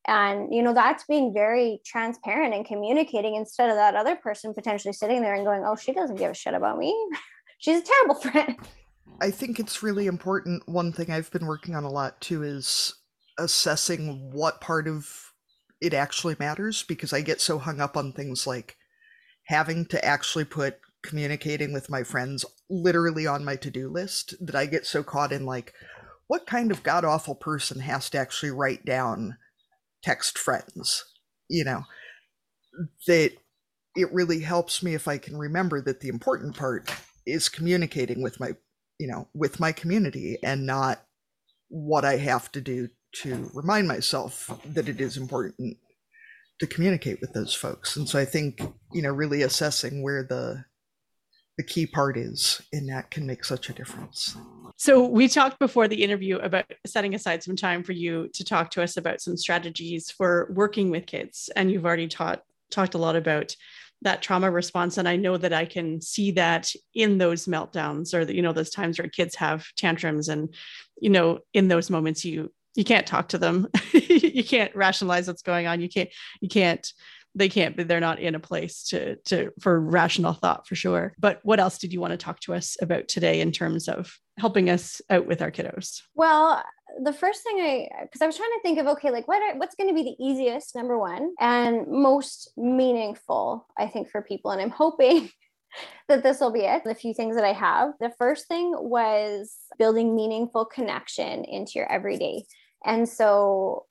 and 0.08 0.54
you 0.54 0.64
know 0.64 0.74
that's 0.74 1.04
being 1.06 1.34
very 1.34 1.82
transparent 1.86 2.54
and 2.54 2.66
communicating 2.66 3.36
instead 3.36 3.70
of 3.70 3.76
that 3.76 3.96
other 3.96 4.16
person 4.16 4.54
potentially 4.54 4.94
sitting 4.94 5.22
there 5.22 5.36
and 5.36 5.46
going 5.46 5.64
oh 5.66 5.76
she 5.76 5.94
doesn't 5.94 6.16
give 6.16 6.32
a 6.32 6.36
shit 6.36 6.54
about 6.54 6.78
me. 6.78 6.96
She's 7.60 7.82
a 7.82 7.84
terrible 7.84 8.16
friend. 8.22 8.56
I 9.20 9.32
think 9.32 9.60
it's 9.60 9.82
really 9.82 10.08
important. 10.08 10.68
One 10.68 10.92
thing 10.92 11.12
i've 11.12 11.32
been 11.32 11.46
working 11.46 11.76
on 11.76 11.84
a 11.84 11.92
lot 11.92 12.20
too 12.22 12.44
is 12.44 12.94
assessing 13.38 14.32
what 14.32 14.62
part 14.62 14.88
of 14.88 15.28
it 15.80 15.94
actually 15.94 16.36
matters 16.40 16.84
because 16.84 17.14
i 17.14 17.22
get 17.22 17.40
so 17.40 17.60
hung 17.60 17.80
up 17.80 17.96
on 17.96 18.12
things 18.12 18.48
like 18.48 18.78
having 19.46 19.86
to 19.86 20.04
actually 20.04 20.46
put 20.46 20.80
communicating 21.04 21.72
with 21.72 21.90
my 21.90 22.04
friends 22.04 22.44
literally 22.70 23.28
on 23.28 23.46
my 23.46 23.56
to-do 23.56 23.90
list 23.90 24.34
that 24.42 24.56
i 24.56 24.66
get 24.66 24.86
so 24.86 25.04
caught 25.04 25.32
in 25.32 25.46
like 25.46 25.74
what 26.28 26.48
kind 26.48 26.72
of 26.72 26.84
god 26.84 27.06
awful 27.06 27.36
person 27.36 27.80
has 27.80 28.10
to 28.10 28.18
actually 28.18 28.52
write 28.52 28.84
down 28.86 29.38
text 30.04 30.38
friends, 30.38 31.04
you 31.50 31.64
know, 31.64 31.84
that 33.08 33.32
it 33.96 34.14
really 34.14 34.42
helps 34.42 34.84
me 34.84 34.94
if 34.94 35.08
I 35.08 35.18
can 35.18 35.38
remember 35.38 35.82
that 35.82 36.02
the 36.02 36.10
important 36.10 36.56
part 36.56 36.92
is 37.26 37.50
communicating 37.50 38.22
with 38.22 38.40
my, 38.40 38.52
you 39.00 39.08
know, 39.08 39.28
with 39.34 39.60
my 39.60 39.72
community 39.72 40.38
and 40.44 40.66
not 40.66 41.04
what 41.70 42.06
I 42.06 42.18
have 42.18 42.52
to 42.54 42.62
do 42.62 42.90
to 43.24 43.50
remind 43.54 43.88
myself 43.88 44.50
that 44.66 44.88
it 44.88 45.02
is 45.02 45.18
important 45.18 45.78
to 46.60 46.68
communicate 46.68 47.20
with 47.22 47.34
those 47.34 47.54
folks. 47.54 47.96
And 47.96 48.08
so 48.08 48.20
I 48.20 48.26
think, 48.26 48.62
you 48.94 49.02
know, 49.02 49.12
really 49.12 49.42
assessing 49.42 50.04
where 50.04 50.24
the 50.24 50.66
the 51.58 51.64
key 51.64 51.88
part 51.88 52.18
is 52.18 52.62
and 52.72 52.88
that 52.90 53.10
can 53.10 53.26
make 53.26 53.44
such 53.44 53.70
a 53.70 53.74
difference. 53.74 54.38
So 54.76 55.08
we 55.08 55.28
talked 55.28 55.58
before 55.58 55.88
the 55.88 56.04
interview 56.04 56.38
about 56.38 56.66
setting 56.86 57.16
aside 57.16 57.42
some 57.42 57.56
time 57.56 57.84
for 57.84 57.94
you 57.94 58.30
to 58.34 58.44
talk 58.44 58.70
to 58.72 58.84
us 58.84 58.96
about 58.96 59.22
some 59.22 59.36
strategies 59.36 60.12
for 60.12 60.52
working 60.54 60.92
with 60.92 61.08
kids 61.08 61.50
and 61.56 61.72
you've 61.72 61.86
already 61.86 62.08
taught 62.08 62.44
talked 62.70 62.94
a 62.94 63.00
lot 63.00 63.16
about 63.16 63.56
that 64.04 64.22
trauma 64.22 64.52
response 64.52 64.98
and 64.98 65.08
I 65.10 65.16
know 65.16 65.38
that 65.38 65.54
I 65.54 65.66
can 65.66 66.00
see 66.00 66.32
that 66.32 66.72
in 66.94 67.18
those 67.18 67.48
meltdowns 67.48 68.14
or 68.14 68.26
the, 68.26 68.36
you 68.36 68.44
know 68.44 68.54
those 68.54 68.70
times 68.70 69.00
where 69.00 69.08
kids 69.08 69.34
have 69.36 69.66
tantrums 69.76 70.30
and 70.30 70.54
you 71.02 71.10
know 71.10 71.40
in 71.54 71.68
those 71.68 71.90
moments 71.90 72.24
you 72.24 72.52
you 72.76 72.84
can't 72.84 73.08
talk 73.08 73.30
to 73.30 73.40
them 73.40 73.68
you 73.94 74.44
can't 74.44 74.76
rationalize 74.76 75.28
what's 75.28 75.42
going 75.42 75.66
on 75.66 75.82
you 75.82 75.90
can't 75.90 76.10
you 76.42 76.50
can't 76.50 76.94
they 77.38 77.50
can't 77.50 77.88
they're 77.88 78.00
not 78.00 78.20
in 78.20 78.36
a 78.36 78.40
place 78.40 78.84
to 78.84 79.16
to 79.18 79.52
for 79.60 79.80
rational 79.80 80.34
thought 80.34 80.68
for 80.68 80.76
sure 80.76 81.14
but 81.20 81.40
what 81.44 81.60
else 81.60 81.78
did 81.78 81.94
you 81.94 82.02
want 82.02 82.12
to 82.12 82.18
talk 82.18 82.40
to 82.40 82.54
us 82.54 82.78
about 82.82 83.08
today 83.08 83.42
in 83.42 83.52
terms 83.52 83.88
of 83.88 84.18
helping 84.38 84.70
us 84.70 85.02
out 85.10 85.28
with 85.28 85.42
our 85.42 85.52
kiddos 85.52 86.02
well 86.16 86.64
the 87.04 87.14
first 87.14 87.44
thing 87.44 87.58
i 87.60 87.88
because 88.04 88.22
i 88.22 88.26
was 88.26 88.38
trying 88.38 88.50
to 88.50 88.60
think 88.64 88.80
of 88.80 88.88
okay 88.88 89.12
like 89.12 89.28
what 89.28 89.42
are, 89.42 89.58
what's 89.58 89.76
going 89.76 89.90
to 89.90 89.96
be 89.96 90.04
the 90.04 90.24
easiest 90.24 90.76
number 90.76 90.98
one 90.98 91.34
and 91.40 91.88
most 91.88 92.52
meaningful 92.58 93.68
i 93.78 93.88
think 93.88 94.10
for 94.10 94.22
people 94.22 94.52
and 94.52 94.62
i'm 94.62 94.70
hoping 94.70 95.30
that 96.08 96.24
this 96.24 96.40
will 96.40 96.52
be 96.52 96.62
it. 96.62 96.84
The 96.84 96.96
few 96.96 97.14
things 97.14 97.36
that 97.36 97.46
I 97.46 97.54
have. 97.54 97.94
The 98.00 98.14
first 98.18 98.48
thing 98.48 98.74
was 98.78 99.56
building 99.78 100.16
meaningful 100.16 100.66
connection 100.66 101.44
into 101.44 101.74
your 101.76 101.92
everyday. 101.92 102.46
And 102.86 103.08
so 103.08 103.86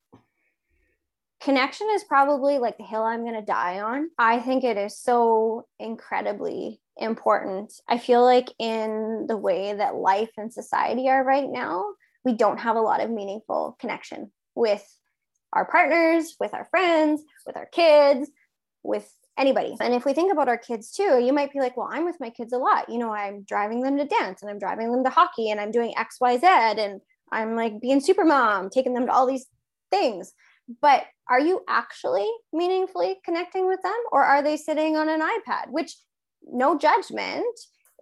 connection 1.41 1.89
is 1.93 2.05
probably 2.05 2.59
like 2.59 2.79
the 2.79 2.85
hill 2.85 3.03
I'm 3.03 3.23
going 3.23 3.35
to 3.35 3.43
die 3.43 3.81
on. 3.81 4.11
I 4.19 4.41
think 4.41 4.65
it 4.65 4.77
is 4.77 4.99
so 4.99 5.67
incredibly 5.79 6.81
important. 6.97 7.73
I 7.89 7.99
feel 7.99 8.25
like 8.25 8.49
in 8.59 9.27
the 9.29 9.37
way 9.37 9.75
that 9.75 9.97
life 9.97 10.31
and 10.37 10.53
society 10.53 11.09
are 11.09 11.23
right 11.23 11.49
now, 11.49 11.85
we 12.25 12.33
don't 12.33 12.59
have 12.59 12.77
a 12.77 12.81
lot 12.81 13.03
of 13.03 13.11
meaningful 13.11 13.77
connection 13.79 14.33
with 14.55 14.85
our 15.53 15.65
partners, 15.65 16.37
with 16.41 16.55
our 16.55 16.67
friends, 16.71 17.23
with 17.47 17.57
our 17.57 17.67
kids, 17.67 18.31
with 18.83 19.11
anybody. 19.39 19.77
And 19.81 19.95
if 19.95 20.05
we 20.05 20.15
think 20.15 20.33
about 20.33 20.49
our 20.49 20.59
kids 20.59 20.91
too, 20.93 21.21
you 21.23 21.33
might 21.33 21.53
be 21.53 21.61
like, 21.61 21.77
well, 21.77 21.89
I'm 21.91 22.05
with 22.05 22.21
my 22.21 22.31
kids 22.31 22.53
a 22.53 22.59
lot. 22.59 22.89
You 22.89 22.99
know, 22.99 23.13
I'm 23.13 23.43
driving 23.43 23.83
them 23.83 23.99
to 23.99 24.07
dance 24.07 24.43
and 24.43 24.51
I'm 24.51 24.59
driving 24.59 24.91
them 24.91 25.05
to 25.05 25.11
hockey 25.11 25.51
and 25.51 25.61
I'm 25.61 25.71
doing 25.71 25.95
XYZ 25.95 26.43
and 26.79 27.01
I'm 27.31 27.55
like 27.55 27.81
being 27.81 28.01
super 28.01 28.25
mom, 28.25 28.71
taking 28.71 28.95
them 28.95 29.07
to 29.07 29.13
all 29.13 29.27
these 29.27 29.47
things 29.91 30.33
but 30.81 31.05
are 31.29 31.41
you 31.41 31.63
actually 31.69 32.29
meaningfully 32.53 33.17
connecting 33.25 33.67
with 33.67 33.81
them 33.83 33.97
or 34.13 34.23
are 34.23 34.43
they 34.43 34.57
sitting 34.57 34.97
on 34.97 35.09
an 35.09 35.21
ipad? 35.21 35.71
Which 35.71 35.97
no 36.43 36.79
judgment. 36.79 37.47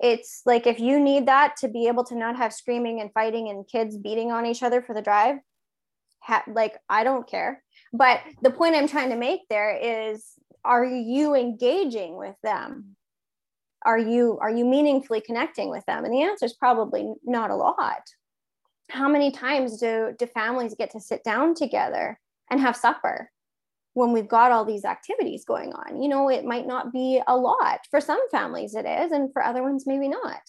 It's 0.00 0.42
like 0.44 0.66
if 0.66 0.80
you 0.80 0.98
need 0.98 1.26
that 1.26 1.56
to 1.58 1.68
be 1.68 1.86
able 1.86 2.04
to 2.04 2.16
not 2.16 2.36
have 2.36 2.52
screaming 2.52 3.00
and 3.00 3.12
fighting 3.12 3.48
and 3.48 3.66
kids 3.66 3.96
beating 3.96 4.32
on 4.32 4.44
each 4.44 4.62
other 4.62 4.82
for 4.82 4.94
the 4.94 5.02
drive 5.02 5.36
ha- 6.24 6.44
like 6.48 6.76
i 6.88 7.04
don't 7.04 7.28
care. 7.28 7.62
But 7.92 8.20
the 8.42 8.50
point 8.50 8.74
i'm 8.74 8.88
trying 8.88 9.10
to 9.10 9.16
make 9.16 9.42
there 9.48 9.76
is 9.76 10.32
are 10.64 10.84
you 10.84 11.34
engaging 11.34 12.16
with 12.16 12.36
them? 12.42 12.96
Are 13.84 13.98
you 13.98 14.38
are 14.40 14.50
you 14.50 14.64
meaningfully 14.64 15.20
connecting 15.20 15.70
with 15.70 15.84
them? 15.86 16.04
And 16.04 16.12
the 16.12 16.22
answer 16.22 16.46
is 16.46 16.54
probably 16.54 17.12
not 17.22 17.50
a 17.50 17.56
lot. 17.56 18.02
How 18.90 19.08
many 19.08 19.30
times 19.30 19.78
do 19.78 20.14
do 20.18 20.26
families 20.26 20.74
get 20.76 20.90
to 20.90 21.00
sit 21.00 21.22
down 21.22 21.54
together 21.54 22.18
and 22.54 22.60
have 22.60 22.76
supper 22.76 23.32
when 23.94 24.12
we've 24.12 24.28
got 24.28 24.52
all 24.52 24.64
these 24.64 24.84
activities 24.84 25.44
going 25.44 25.72
on. 25.72 26.00
You 26.00 26.08
know, 26.08 26.28
it 26.28 26.44
might 26.44 26.68
not 26.68 26.92
be 26.92 27.20
a 27.26 27.36
lot. 27.36 27.80
For 27.90 28.00
some 28.00 28.20
families 28.30 28.76
it 28.76 28.86
is 28.86 29.10
and 29.10 29.32
for 29.32 29.42
other 29.42 29.64
ones 29.64 29.88
maybe 29.88 30.06
not. 30.06 30.40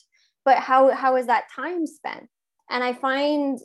But 0.45 0.59
how 0.59 0.91
how 0.91 1.15
is 1.15 1.25
that 1.25 1.45
time 1.53 1.87
spent? 1.87 2.29
And 2.69 2.83
I 2.83 2.93
find 2.93 3.57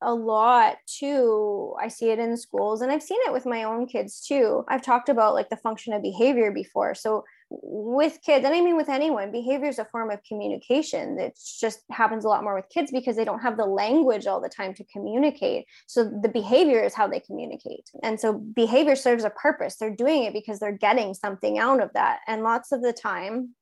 a 0.00 0.14
lot 0.14 0.76
too. 0.86 1.74
I 1.80 1.88
see 1.88 2.10
it 2.10 2.20
in 2.20 2.36
schools 2.36 2.82
and 2.82 2.92
I've 2.92 3.02
seen 3.02 3.18
it 3.26 3.32
with 3.32 3.46
my 3.46 3.64
own 3.64 3.88
kids 3.88 4.24
too. 4.24 4.64
I've 4.68 4.82
talked 4.82 5.08
about 5.08 5.34
like 5.34 5.50
the 5.50 5.56
function 5.56 5.92
of 5.92 6.02
behavior 6.02 6.52
before. 6.52 6.94
So 6.94 7.24
with 7.50 8.18
kids, 8.24 8.44
and 8.44 8.54
I 8.54 8.60
mean 8.60 8.76
with 8.76 8.88
anyone, 8.88 9.32
behavior 9.32 9.68
is 9.68 9.78
a 9.78 9.84
form 9.86 10.10
of 10.10 10.22
communication. 10.22 11.18
It 11.18 11.38
just 11.60 11.80
happens 11.90 12.24
a 12.24 12.28
lot 12.28 12.44
more 12.44 12.54
with 12.54 12.68
kids 12.68 12.90
because 12.90 13.16
they 13.16 13.24
don't 13.24 13.40
have 13.40 13.56
the 13.56 13.64
language 13.64 14.26
all 14.26 14.40
the 14.40 14.48
time 14.48 14.74
to 14.74 14.84
communicate. 14.84 15.66
So 15.86 16.04
the 16.04 16.28
behavior 16.28 16.82
is 16.82 16.94
how 16.94 17.06
they 17.06 17.20
communicate. 17.20 17.88
And 18.02 18.20
so 18.20 18.34
behavior 18.34 18.96
serves 18.96 19.24
a 19.24 19.30
purpose. 19.30 19.76
They're 19.76 19.94
doing 19.94 20.24
it 20.24 20.34
because 20.34 20.58
they're 20.58 20.72
getting 20.72 21.14
something 21.14 21.58
out 21.58 21.82
of 21.82 21.92
that. 21.94 22.20
And 22.26 22.42
lots 22.42 22.72
of 22.72 22.82
the 22.82 22.92
time, 22.92 23.54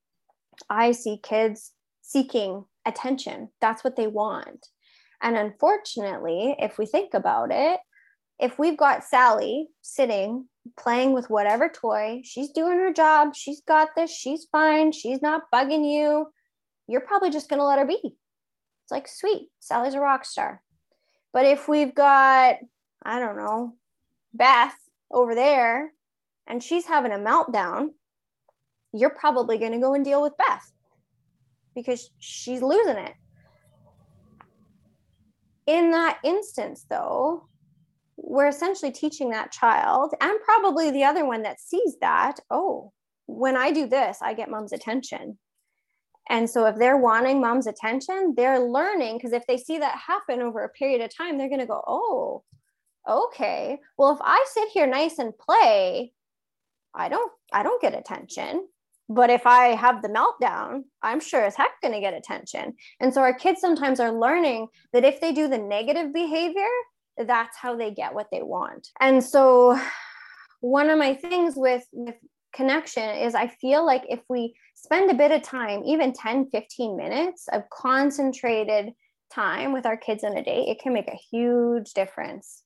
I 0.68 0.92
see 0.92 1.20
kids 1.22 1.72
seeking 2.02 2.64
attention. 2.84 3.50
That's 3.60 3.84
what 3.84 3.96
they 3.96 4.06
want. 4.06 4.66
And 5.22 5.36
unfortunately, 5.36 6.56
if 6.58 6.78
we 6.78 6.86
think 6.86 7.14
about 7.14 7.50
it, 7.52 7.80
if 8.38 8.58
we've 8.58 8.76
got 8.76 9.04
Sally 9.04 9.68
sitting 9.80 10.48
playing 10.76 11.12
with 11.12 11.30
whatever 11.30 11.68
toy, 11.68 12.22
she's 12.24 12.50
doing 12.50 12.78
her 12.78 12.92
job, 12.92 13.34
she's 13.34 13.60
got 13.60 13.90
this, 13.96 14.10
she's 14.10 14.46
fine, 14.50 14.92
she's 14.92 15.22
not 15.22 15.50
bugging 15.52 15.90
you, 15.90 16.26
you're 16.88 17.00
probably 17.00 17.30
just 17.30 17.48
going 17.48 17.60
to 17.60 17.66
let 17.66 17.78
her 17.78 17.86
be. 17.86 18.00
It's 18.02 18.90
like, 18.90 19.08
sweet, 19.08 19.48
Sally's 19.60 19.94
a 19.94 20.00
rock 20.00 20.24
star. 20.24 20.62
But 21.32 21.44
if 21.46 21.68
we've 21.68 21.94
got, 21.94 22.56
I 23.02 23.18
don't 23.18 23.36
know, 23.36 23.74
Beth 24.32 24.76
over 25.10 25.34
there 25.34 25.92
and 26.46 26.62
she's 26.62 26.86
having 26.86 27.12
a 27.12 27.16
meltdown, 27.16 27.88
you're 28.92 29.10
probably 29.10 29.58
going 29.58 29.72
to 29.72 29.78
go 29.78 29.94
and 29.94 30.04
deal 30.04 30.22
with 30.22 30.36
Beth 30.38 30.72
because 31.74 32.10
she's 32.18 32.62
losing 32.62 32.96
it. 32.96 33.14
In 35.66 35.90
that 35.90 36.18
instance, 36.22 36.86
though, 36.88 37.48
we're 38.16 38.48
essentially 38.48 38.90
teaching 38.90 39.30
that 39.30 39.52
child 39.52 40.14
and 40.20 40.38
probably 40.44 40.90
the 40.90 41.04
other 41.04 41.24
one 41.26 41.42
that 41.42 41.60
sees 41.60 41.96
that 42.00 42.40
oh 42.50 42.92
when 43.26 43.56
i 43.56 43.70
do 43.70 43.86
this 43.86 44.18
i 44.22 44.34
get 44.34 44.50
mom's 44.50 44.72
attention. 44.72 45.38
And 46.28 46.50
so 46.50 46.66
if 46.66 46.74
they're 46.74 46.96
wanting 46.96 47.40
mom's 47.40 47.68
attention 47.68 48.34
they're 48.36 48.58
learning 48.58 49.16
because 49.16 49.32
if 49.32 49.46
they 49.46 49.56
see 49.56 49.78
that 49.78 49.96
happen 49.96 50.42
over 50.42 50.64
a 50.64 50.68
period 50.68 51.00
of 51.00 51.16
time 51.16 51.38
they're 51.38 51.48
going 51.48 51.60
to 51.60 51.66
go 51.66 51.82
oh 51.86 52.42
okay. 53.08 53.78
Well 53.96 54.12
if 54.12 54.18
i 54.22 54.44
sit 54.50 54.68
here 54.70 54.86
nice 54.86 55.18
and 55.18 55.38
play 55.38 56.12
i 56.94 57.08
don't 57.08 57.30
i 57.52 57.62
don't 57.62 57.82
get 57.82 57.94
attention. 57.94 58.66
But 59.08 59.30
if 59.30 59.46
i 59.46 59.68
have 59.68 60.02
the 60.02 60.08
meltdown 60.08 60.82
i'm 61.00 61.20
sure 61.20 61.44
as 61.44 61.54
heck 61.54 61.80
going 61.80 61.94
to 61.94 62.00
get 62.00 62.14
attention. 62.14 62.74
And 62.98 63.14
so 63.14 63.20
our 63.20 63.34
kids 63.34 63.60
sometimes 63.60 64.00
are 64.00 64.10
learning 64.10 64.66
that 64.92 65.04
if 65.04 65.20
they 65.20 65.32
do 65.32 65.46
the 65.46 65.58
negative 65.58 66.12
behavior 66.12 66.72
that's 67.18 67.56
how 67.56 67.76
they 67.76 67.90
get 67.90 68.14
what 68.14 68.28
they 68.30 68.42
want. 68.42 68.88
And 69.00 69.22
so 69.22 69.78
one 70.60 70.90
of 70.90 70.98
my 70.98 71.14
things 71.14 71.54
with 71.56 71.84
with 71.92 72.16
connection 72.54 73.16
is 73.16 73.34
I 73.34 73.48
feel 73.48 73.84
like 73.84 74.04
if 74.08 74.20
we 74.28 74.54
spend 74.74 75.10
a 75.10 75.14
bit 75.14 75.30
of 75.30 75.42
time, 75.42 75.82
even 75.84 76.12
10, 76.12 76.48
15 76.50 76.96
minutes 76.96 77.48
of 77.52 77.62
concentrated 77.70 78.92
time 79.32 79.72
with 79.72 79.86
our 79.86 79.96
kids 79.96 80.24
in 80.24 80.36
a 80.36 80.42
day, 80.42 80.64
it 80.68 80.80
can 80.80 80.94
make 80.94 81.08
a 81.08 81.20
huge 81.30 81.92
difference 81.92 82.62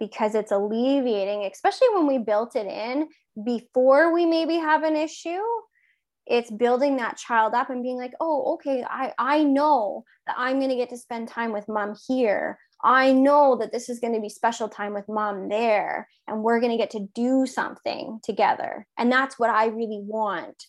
because 0.00 0.34
it's 0.34 0.52
alleviating, 0.52 1.44
especially 1.44 1.88
when 1.94 2.06
we 2.06 2.18
built 2.18 2.56
it 2.56 2.66
in 2.66 3.08
before 3.44 4.12
we 4.12 4.26
maybe 4.26 4.56
have 4.56 4.82
an 4.82 4.96
issue. 4.96 5.42
It's 6.26 6.50
building 6.50 6.96
that 6.96 7.18
child 7.18 7.52
up 7.52 7.68
and 7.68 7.82
being 7.82 7.98
like, 7.98 8.14
oh, 8.20 8.54
okay, 8.54 8.82
I, 8.82 9.12
I 9.18 9.44
know 9.44 10.04
that 10.26 10.36
I'm 10.38 10.58
going 10.58 10.70
to 10.70 10.76
get 10.76 10.88
to 10.90 10.96
spend 10.96 11.28
time 11.28 11.52
with 11.52 11.68
mom 11.68 11.94
here. 12.08 12.58
I 12.84 13.12
know 13.12 13.56
that 13.56 13.72
this 13.72 13.88
is 13.88 13.98
going 13.98 14.12
to 14.12 14.20
be 14.20 14.28
special 14.28 14.68
time 14.68 14.92
with 14.92 15.08
mom 15.08 15.48
there, 15.48 16.06
and 16.28 16.42
we're 16.42 16.60
going 16.60 16.70
to 16.70 16.78
get 16.78 16.90
to 16.90 17.08
do 17.14 17.46
something 17.46 18.20
together. 18.22 18.86
And 18.98 19.10
that's 19.10 19.38
what 19.38 19.48
I 19.48 19.66
really 19.66 20.00
want. 20.02 20.66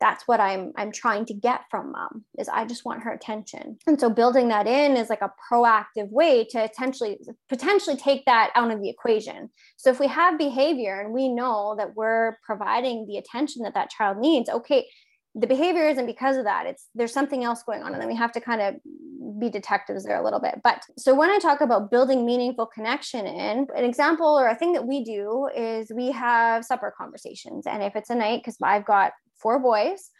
That's 0.00 0.28
what 0.28 0.38
i'm 0.38 0.72
i'm 0.76 0.92
trying 0.92 1.24
to 1.26 1.34
get 1.34 1.62
from 1.70 1.92
mom 1.92 2.24
is 2.38 2.48
i 2.48 2.66
just 2.66 2.84
want 2.84 3.04
her 3.04 3.12
attention. 3.12 3.78
And 3.86 3.98
so 3.98 4.10
building 4.10 4.48
that 4.48 4.66
in 4.66 4.98
is 4.98 5.08
like 5.08 5.22
a 5.22 5.32
proactive 5.50 6.10
way 6.10 6.44
to 6.50 6.68
potentially 6.68 7.18
potentially 7.48 7.96
take 7.96 8.26
that 8.26 8.50
out 8.54 8.70
of 8.70 8.82
the 8.82 8.90
equation. 8.90 9.48
So 9.76 9.90
if 9.90 10.00
we 10.00 10.08
have 10.08 10.36
behavior 10.36 11.00
and 11.00 11.14
we 11.14 11.28
know 11.28 11.74
that 11.78 11.94
we're 11.94 12.36
providing 12.44 13.06
the 13.06 13.16
attention 13.16 13.62
that 13.62 13.74
that 13.74 13.88
child 13.88 14.18
needs 14.18 14.50
okay 14.50 14.86
the 15.34 15.46
behavior 15.46 15.88
isn't 15.88 16.06
because 16.06 16.36
of 16.36 16.44
that 16.44 16.66
it's 16.66 16.88
there's 16.94 17.12
something 17.12 17.42
else 17.42 17.62
going 17.62 17.82
on 17.82 17.92
and 17.92 18.00
then 18.00 18.08
we 18.08 18.14
have 18.14 18.32
to 18.32 18.40
kind 18.40 18.62
of 18.62 18.74
be 19.40 19.50
detectives 19.50 20.04
there 20.04 20.20
a 20.20 20.22
little 20.22 20.38
bit 20.38 20.60
but 20.62 20.84
so 20.96 21.12
when 21.14 21.28
i 21.28 21.38
talk 21.38 21.60
about 21.60 21.90
building 21.90 22.24
meaningful 22.24 22.66
connection 22.66 23.26
in 23.26 23.66
an 23.74 23.84
example 23.84 24.38
or 24.38 24.48
a 24.48 24.54
thing 24.54 24.72
that 24.72 24.86
we 24.86 25.02
do 25.02 25.48
is 25.56 25.90
we 25.94 26.12
have 26.12 26.64
supper 26.64 26.94
conversations 26.96 27.66
and 27.66 27.82
if 27.82 27.96
it's 27.96 28.10
a 28.10 28.14
night 28.14 28.40
because 28.40 28.56
i've 28.62 28.84
got 28.84 29.12
four 29.44 29.58
boys. 29.58 30.10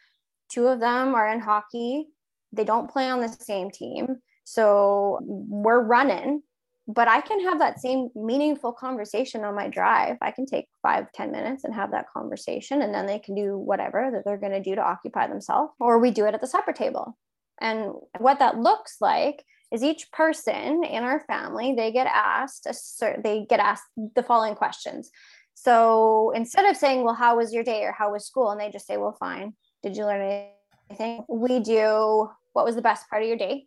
Two 0.51 0.67
of 0.69 0.81
them 0.81 1.15
are 1.15 1.33
in 1.33 1.41
hockey. 1.41 2.09
They 2.53 2.65
don't 2.65 2.91
play 2.91 3.09
on 3.09 3.21
the 3.21 3.29
same 3.29 3.71
team. 3.71 4.17
So 4.45 5.19
we're 5.23 5.81
running, 5.81 6.43
but 6.87 7.09
I 7.09 7.21
can 7.21 7.41
have 7.45 7.59
that 7.59 7.81
same 7.81 8.11
meaningful 8.15 8.73
conversation 8.73 9.45
on 9.45 9.55
my 9.55 9.69
drive. 9.69 10.17
I 10.21 10.31
can 10.31 10.47
take 10.47 10.67
five, 10.83 11.11
ten 11.13 11.31
minutes 11.33 11.65
and 11.65 11.75
have 11.75 11.91
that 11.93 12.11
conversation, 12.13 12.83
and 12.83 12.95
then 12.95 13.07
they 13.07 13.19
can 13.19 13.35
do 13.35 13.57
whatever 13.57 14.11
that 14.13 14.25
they're 14.25 14.39
going 14.39 14.53
to 14.53 14.63
do 14.63 14.75
to 14.75 14.83
occupy 14.83 15.27
themselves, 15.27 15.73
or 15.81 15.99
we 15.99 16.11
do 16.11 16.27
it 16.27 16.35
at 16.35 16.41
the 16.41 16.47
supper 16.47 16.73
table. 16.73 17.17
And 17.61 17.93
what 18.19 18.41
that 18.41 18.59
looks 18.59 18.97
like 19.01 19.45
is 19.73 19.83
each 19.83 20.11
person 20.13 20.85
in 20.85 21.05
our 21.05 21.21
family 21.27 21.75
they 21.75 21.91
get 21.93 22.07
asked 22.07 22.67
a 22.67 22.75
certain, 22.75 23.23
they 23.23 23.47
get 23.49 23.61
asked 23.61 23.85
the 24.15 24.23
following 24.23 24.55
questions 24.55 25.11
so 25.55 26.33
instead 26.35 26.67
of 26.67 26.77
saying, 26.77 27.05
well, 27.05 27.15
how 27.15 27.37
was 27.37 27.55
your 27.55 27.65
day 27.65 27.85
or 27.85 27.93
how 27.93 28.13
was 28.13 28.27
school? 28.27 28.51
And 28.51 28.61
they 28.61 28.71
just 28.71 28.87
say, 28.87 28.97
well, 28.97 29.17
fine. 29.19 29.55
Did 29.83 29.97
you 29.97 30.05
learn 30.05 30.49
anything? 30.91 31.25
We 31.29 31.61
do, 31.61 32.29
what 32.53 32.65
was 32.65 32.75
the 32.75 32.83
best 32.83 33.09
part 33.09 33.23
of 33.23 33.29
your 33.29 33.39
day? 33.39 33.67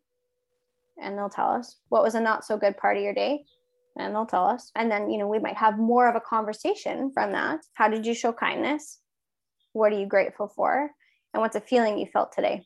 And 1.02 1.18
they'll 1.18 1.30
tell 1.30 1.50
us. 1.50 1.78
What 1.90 2.04
was 2.04 2.16
a 2.16 2.22
not 2.22 2.46
so 2.46 2.58
good 2.58 2.78
part 2.78 2.98
of 2.98 3.04
your 3.04 3.14
day? 3.14 3.46
And 3.98 4.14
they'll 4.14 4.26
tell 4.26 4.46
us. 4.46 4.72
And 4.76 4.92
then, 4.92 5.10
you 5.10 5.18
know, 5.18 5.28
we 5.28 5.40
might 5.40 5.58
have 5.58 5.78
more 5.78 6.08
of 6.08 6.16
a 6.16 6.22
conversation 6.22 7.12
from 7.14 7.32
that. 7.32 7.62
How 7.74 7.88
did 7.88 8.06
you 8.06 8.14
show 8.14 8.32
kindness? 8.32 9.00
What 9.74 9.92
are 9.92 10.00
you 10.00 10.08
grateful 10.08 10.48
for? 10.48 10.92
And 11.34 11.42
what's 11.42 11.56
a 11.56 11.62
feeling 11.62 11.98
you 11.98 12.08
felt 12.12 12.32
today? 12.32 12.64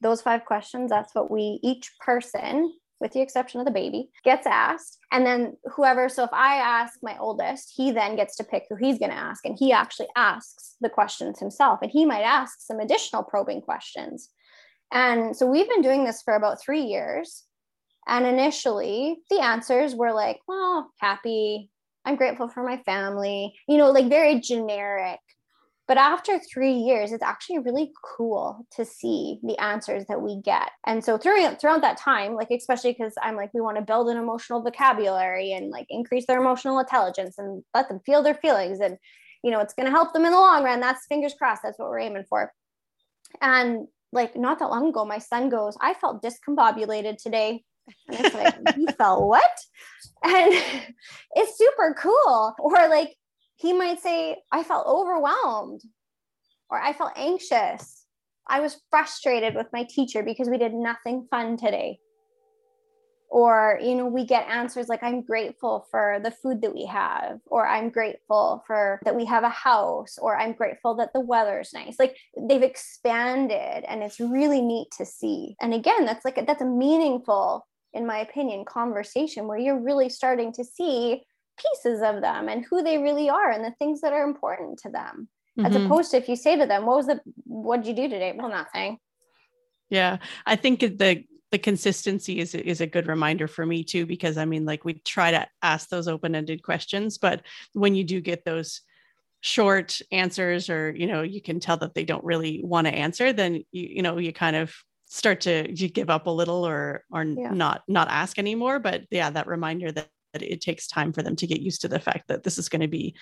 Those 0.00 0.22
five 0.22 0.44
questions, 0.44 0.90
that's 0.90 1.14
what 1.14 1.30
we, 1.30 1.58
each 1.62 1.92
person 2.00 2.72
with 3.00 3.12
the 3.12 3.20
exception 3.20 3.60
of 3.60 3.66
the 3.66 3.72
baby, 3.72 4.10
gets 4.24 4.46
asked. 4.46 4.98
And 5.12 5.24
then 5.24 5.56
whoever, 5.74 6.08
so 6.08 6.24
if 6.24 6.32
I 6.32 6.56
ask 6.56 6.98
my 7.02 7.16
oldest, 7.18 7.72
he 7.76 7.90
then 7.92 8.16
gets 8.16 8.36
to 8.36 8.44
pick 8.44 8.64
who 8.68 8.76
he's 8.76 8.98
going 8.98 9.10
to 9.10 9.16
ask. 9.16 9.44
And 9.44 9.56
he 9.58 9.72
actually 9.72 10.08
asks 10.16 10.76
the 10.80 10.88
questions 10.88 11.38
himself. 11.38 11.80
And 11.82 11.90
he 11.90 12.04
might 12.04 12.22
ask 12.22 12.60
some 12.60 12.80
additional 12.80 13.22
probing 13.22 13.62
questions. 13.62 14.30
And 14.92 15.36
so 15.36 15.46
we've 15.46 15.68
been 15.68 15.82
doing 15.82 16.04
this 16.04 16.22
for 16.22 16.34
about 16.34 16.60
three 16.60 16.82
years. 16.82 17.44
And 18.06 18.26
initially, 18.26 19.18
the 19.30 19.40
answers 19.40 19.94
were 19.94 20.12
like, 20.12 20.40
well, 20.48 20.90
happy. 20.98 21.70
I'm 22.04 22.16
grateful 22.16 22.48
for 22.48 22.62
my 22.62 22.78
family, 22.78 23.54
you 23.68 23.76
know, 23.76 23.90
like 23.90 24.08
very 24.08 24.40
generic 24.40 25.20
but 25.88 25.96
after 25.96 26.38
three 26.38 26.74
years, 26.74 27.12
it's 27.12 27.22
actually 27.22 27.60
really 27.60 27.92
cool 28.04 28.66
to 28.76 28.84
see 28.84 29.40
the 29.42 29.56
answers 29.58 30.04
that 30.08 30.20
we 30.20 30.36
get. 30.42 30.70
And 30.86 31.02
so 31.02 31.16
throughout, 31.16 31.58
throughout 31.58 31.80
that 31.80 31.96
time, 31.96 32.34
like, 32.34 32.50
especially 32.50 32.92
because 32.92 33.14
I'm 33.22 33.36
like, 33.36 33.54
we 33.54 33.62
want 33.62 33.78
to 33.78 33.82
build 33.82 34.10
an 34.10 34.18
emotional 34.18 34.62
vocabulary 34.62 35.52
and 35.52 35.70
like 35.70 35.86
increase 35.88 36.26
their 36.26 36.38
emotional 36.38 36.78
intelligence 36.78 37.38
and 37.38 37.64
let 37.74 37.88
them 37.88 38.00
feel 38.04 38.22
their 38.22 38.34
feelings. 38.34 38.80
And, 38.80 38.98
you 39.42 39.50
know, 39.50 39.60
it's 39.60 39.72
going 39.72 39.86
to 39.86 39.90
help 39.90 40.12
them 40.12 40.26
in 40.26 40.32
the 40.32 40.38
long 40.38 40.62
run. 40.62 40.80
That's 40.80 41.06
fingers 41.06 41.32
crossed. 41.32 41.62
That's 41.62 41.78
what 41.78 41.88
we're 41.88 42.00
aiming 42.00 42.26
for. 42.28 42.52
And 43.40 43.88
like, 44.12 44.36
not 44.36 44.58
that 44.58 44.70
long 44.70 44.88
ago, 44.88 45.04
my 45.04 45.18
son 45.18 45.48
goes, 45.48 45.76
I 45.80 45.94
felt 45.94 46.22
discombobulated 46.22 47.22
today. 47.22 47.64
And 48.08 48.20
it's 48.20 48.34
like, 48.34 48.54
you 48.76 48.86
felt 48.96 49.26
what? 49.26 49.50
And 50.22 50.52
it's 51.34 51.58
super 51.58 51.94
cool. 51.98 52.54
Or 52.58 52.88
like, 52.88 53.14
he 53.56 53.72
might 53.72 54.00
say, 54.00 54.36
I 54.52 54.62
felt 54.62 54.86
overwhelmed 54.86 55.82
or 56.70 56.80
I 56.80 56.92
felt 56.92 57.12
anxious. 57.16 58.04
I 58.46 58.60
was 58.60 58.80
frustrated 58.90 59.54
with 59.54 59.66
my 59.72 59.84
teacher 59.84 60.22
because 60.22 60.48
we 60.48 60.58
did 60.58 60.72
nothing 60.72 61.26
fun 61.30 61.56
today. 61.56 61.98
Or, 63.30 63.78
you 63.82 63.94
know, 63.94 64.06
we 64.06 64.24
get 64.24 64.48
answers 64.48 64.88
like, 64.88 65.02
I'm 65.02 65.20
grateful 65.20 65.86
for 65.90 66.18
the 66.22 66.30
food 66.30 66.62
that 66.62 66.74
we 66.74 66.86
have, 66.86 67.40
or 67.46 67.68
I'm 67.68 67.90
grateful 67.90 68.64
for 68.66 69.00
that 69.04 69.14
we 69.14 69.26
have 69.26 69.44
a 69.44 69.50
house, 69.50 70.18
or 70.18 70.36
I'm 70.36 70.54
grateful 70.54 70.94
that 70.96 71.12
the 71.12 71.20
weather's 71.20 71.74
nice. 71.74 71.96
Like 71.98 72.16
they've 72.40 72.62
expanded 72.62 73.84
and 73.86 74.02
it's 74.02 74.18
really 74.18 74.62
neat 74.62 74.88
to 74.96 75.04
see. 75.04 75.56
And 75.60 75.74
again, 75.74 76.06
that's 76.06 76.24
like, 76.24 76.44
that's 76.46 76.62
a 76.62 76.66
meaningful, 76.66 77.66
in 77.92 78.06
my 78.06 78.18
opinion, 78.18 78.64
conversation 78.64 79.46
where 79.46 79.58
you're 79.58 79.78
really 79.78 80.08
starting 80.08 80.52
to 80.54 80.64
see 80.64 81.22
pieces 81.58 82.00
of 82.02 82.20
them 82.20 82.48
and 82.48 82.64
who 82.64 82.82
they 82.82 82.98
really 82.98 83.28
are 83.28 83.50
and 83.50 83.64
the 83.64 83.74
things 83.78 84.00
that 84.00 84.12
are 84.12 84.24
important 84.24 84.78
to 84.78 84.88
them 84.88 85.28
mm-hmm. 85.58 85.66
as 85.66 85.76
opposed 85.76 86.10
to 86.10 86.16
if 86.16 86.28
you 86.28 86.36
say 86.36 86.56
to 86.56 86.66
them 86.66 86.86
what 86.86 86.96
was 86.96 87.06
the 87.06 87.20
what 87.44 87.82
did 87.82 87.88
you 87.88 87.94
do 87.94 88.08
today 88.08 88.32
well 88.36 88.48
nothing 88.48 88.98
yeah 89.90 90.18
i 90.46 90.56
think 90.56 90.80
the 90.80 91.24
the 91.50 91.58
consistency 91.58 92.40
is 92.40 92.54
is 92.54 92.80
a 92.80 92.86
good 92.86 93.06
reminder 93.06 93.48
for 93.48 93.64
me 93.64 93.82
too 93.84 94.06
because 94.06 94.36
i 94.36 94.44
mean 94.44 94.64
like 94.64 94.84
we 94.84 94.94
try 94.94 95.30
to 95.30 95.46
ask 95.62 95.88
those 95.88 96.08
open-ended 96.08 96.62
questions 96.62 97.18
but 97.18 97.42
when 97.72 97.94
you 97.94 98.04
do 98.04 98.20
get 98.20 98.44
those 98.44 98.82
short 99.40 100.00
answers 100.10 100.68
or 100.68 100.90
you 100.90 101.06
know 101.06 101.22
you 101.22 101.40
can 101.40 101.60
tell 101.60 101.76
that 101.76 101.94
they 101.94 102.04
don't 102.04 102.24
really 102.24 102.60
want 102.64 102.86
to 102.86 102.92
answer 102.92 103.32
then 103.32 103.54
you 103.72 103.88
you 103.88 104.02
know 104.02 104.18
you 104.18 104.32
kind 104.32 104.56
of 104.56 104.74
start 105.06 105.40
to 105.40 105.72
you 105.74 105.88
give 105.88 106.10
up 106.10 106.26
a 106.26 106.30
little 106.30 106.66
or 106.66 107.04
or 107.12 107.22
yeah. 107.22 107.50
not 107.50 107.82
not 107.88 108.08
ask 108.10 108.38
anymore 108.38 108.78
but 108.78 109.04
yeah 109.10 109.30
that 109.30 109.46
reminder 109.46 109.90
that 109.92 110.08
that 110.32 110.42
it 110.42 110.60
takes 110.60 110.86
time 110.86 111.12
for 111.12 111.22
them 111.22 111.36
to 111.36 111.46
get 111.46 111.60
used 111.60 111.80
to 111.80 111.88
the 111.88 112.00
fact 112.00 112.28
that 112.28 112.42
this 112.42 112.58
is 112.58 112.68
going 112.68 112.82
to 112.82 112.88
be 112.88 113.14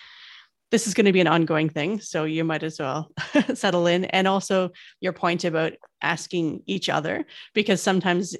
this 0.70 0.86
is 0.86 0.94
going 0.94 1.06
to 1.06 1.12
be 1.12 1.20
an 1.20 1.26
ongoing 1.26 1.68
thing 1.68 2.00
so 2.00 2.24
you 2.24 2.44
might 2.44 2.62
as 2.62 2.78
well 2.78 3.10
settle 3.54 3.86
in. 3.86 4.04
And 4.06 4.26
also 4.26 4.70
your 5.00 5.12
point 5.12 5.44
about 5.44 5.74
asking 6.02 6.62
each 6.66 6.88
other 6.88 7.24
because 7.54 7.82
sometimes 7.82 8.36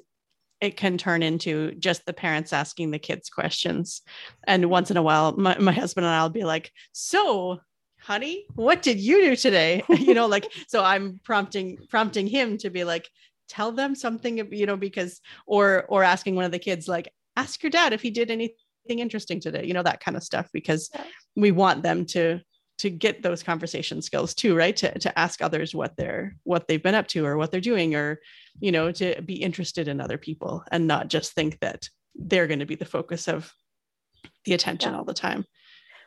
it 0.59 0.75
can 0.75 0.97
turn 0.97 1.21
into 1.21 1.73
just 1.75 2.05
the 2.05 2.13
parents 2.13 2.51
asking 2.51 2.91
the 2.91 2.99
kids 2.99 3.29
questions. 3.29 4.01
And 4.45 4.69
once 4.69 4.91
in 4.91 4.97
a 4.97 5.03
while 5.03 5.33
my, 5.37 5.57
my 5.59 5.71
husband 5.71 6.05
and 6.05 6.15
i'll 6.15 6.29
be 6.29 6.43
like 6.43 6.71
so 6.91 7.59
honey 7.99 8.45
what 8.55 8.81
did 8.81 8.99
you 8.99 9.21
do 9.21 9.35
today? 9.35 9.83
You 9.89 10.13
know 10.13 10.27
like 10.27 10.51
so 10.67 10.83
i'm 10.83 11.19
prompting 11.23 11.77
prompting 11.89 12.27
him 12.27 12.57
to 12.59 12.69
be 12.69 12.83
like 12.83 13.09
tell 13.49 13.71
them 13.71 13.95
something 13.95 14.51
you 14.51 14.65
know 14.65 14.77
because 14.77 15.21
or 15.45 15.85
or 15.87 16.03
asking 16.03 16.35
one 16.35 16.45
of 16.45 16.51
the 16.51 16.59
kids 16.59 16.87
like 16.87 17.11
ask 17.35 17.61
your 17.63 17.69
dad 17.69 17.93
if 17.93 18.01
he 18.01 18.09
did 18.09 18.31
anything 18.31 18.55
interesting 18.95 19.39
today 19.39 19.65
you 19.65 19.73
know 19.73 19.83
that 19.83 19.99
kind 19.99 20.17
of 20.17 20.23
stuff 20.23 20.47
because 20.53 20.89
we 21.35 21.51
want 21.51 21.83
them 21.83 22.05
to 22.05 22.39
to 22.77 22.89
get 22.89 23.23
those 23.23 23.43
conversation 23.43 24.01
skills 24.01 24.33
too 24.33 24.55
right? 24.55 24.75
To, 24.77 24.97
to 24.99 25.19
ask 25.19 25.41
others 25.41 25.73
what 25.73 25.95
they're 25.97 26.35
what 26.43 26.67
they've 26.67 26.81
been 26.81 26.95
up 26.95 27.07
to 27.09 27.25
or 27.25 27.37
what 27.37 27.51
they're 27.51 27.61
doing 27.61 27.95
or 27.95 28.19
you 28.59 28.71
know 28.71 28.91
to 28.91 29.21
be 29.21 29.35
interested 29.35 29.87
in 29.87 29.99
other 29.99 30.17
people 30.17 30.63
and 30.71 30.87
not 30.87 31.07
just 31.07 31.33
think 31.33 31.59
that 31.59 31.89
they're 32.15 32.47
going 32.47 32.59
to 32.59 32.65
be 32.65 32.75
the 32.75 32.85
focus 32.85 33.27
of 33.27 33.51
the 34.45 34.53
attention 34.53 34.91
yeah. 34.93 34.97
all 34.97 35.05
the 35.05 35.13
time. 35.13 35.45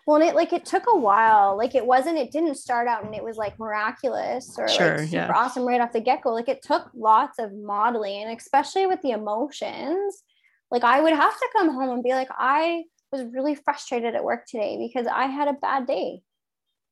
Well 0.07 0.21
and 0.21 0.29
it 0.29 0.35
like 0.35 0.53
it 0.53 0.65
took 0.65 0.85
a 0.89 0.97
while. 0.97 1.57
Like 1.57 1.75
it 1.75 1.85
wasn't 1.85 2.19
it 2.19 2.31
didn't 2.31 2.57
start 2.57 2.89
out 2.89 3.05
and 3.05 3.15
it 3.15 3.25
was 3.25 3.37
like 3.37 3.59
miraculous 3.59 4.57
or 4.59 4.69
sure, 4.69 4.99
like 4.99 5.09
super 5.09 5.17
yeah. 5.17 5.33
awesome 5.35 5.67
right 5.67 5.81
off 5.81 5.93
the 5.93 6.01
get-go. 6.01 6.33
Like 6.33 6.49
it 6.49 6.63
took 6.63 6.91
lots 6.95 7.39
of 7.39 7.53
modeling 7.53 8.23
and 8.23 8.39
especially 8.39 8.87
with 8.87 9.03
the 9.03 9.11
emotions 9.11 10.23
like 10.71 10.85
I 10.85 11.01
would 11.01 11.13
have 11.13 11.37
to 11.37 11.49
come 11.53 11.71
home 11.71 11.91
and 11.91 12.03
be 12.03 12.11
like, 12.11 12.29
I 12.31 12.85
was 13.13 13.25
really 13.33 13.55
frustrated 13.55 14.15
at 14.15 14.25
work 14.25 14.47
today 14.47 14.79
because 14.79 15.07
I 15.07 15.27
had 15.27 15.49
a 15.49 15.55
bad 15.55 15.87
day. 15.87 16.23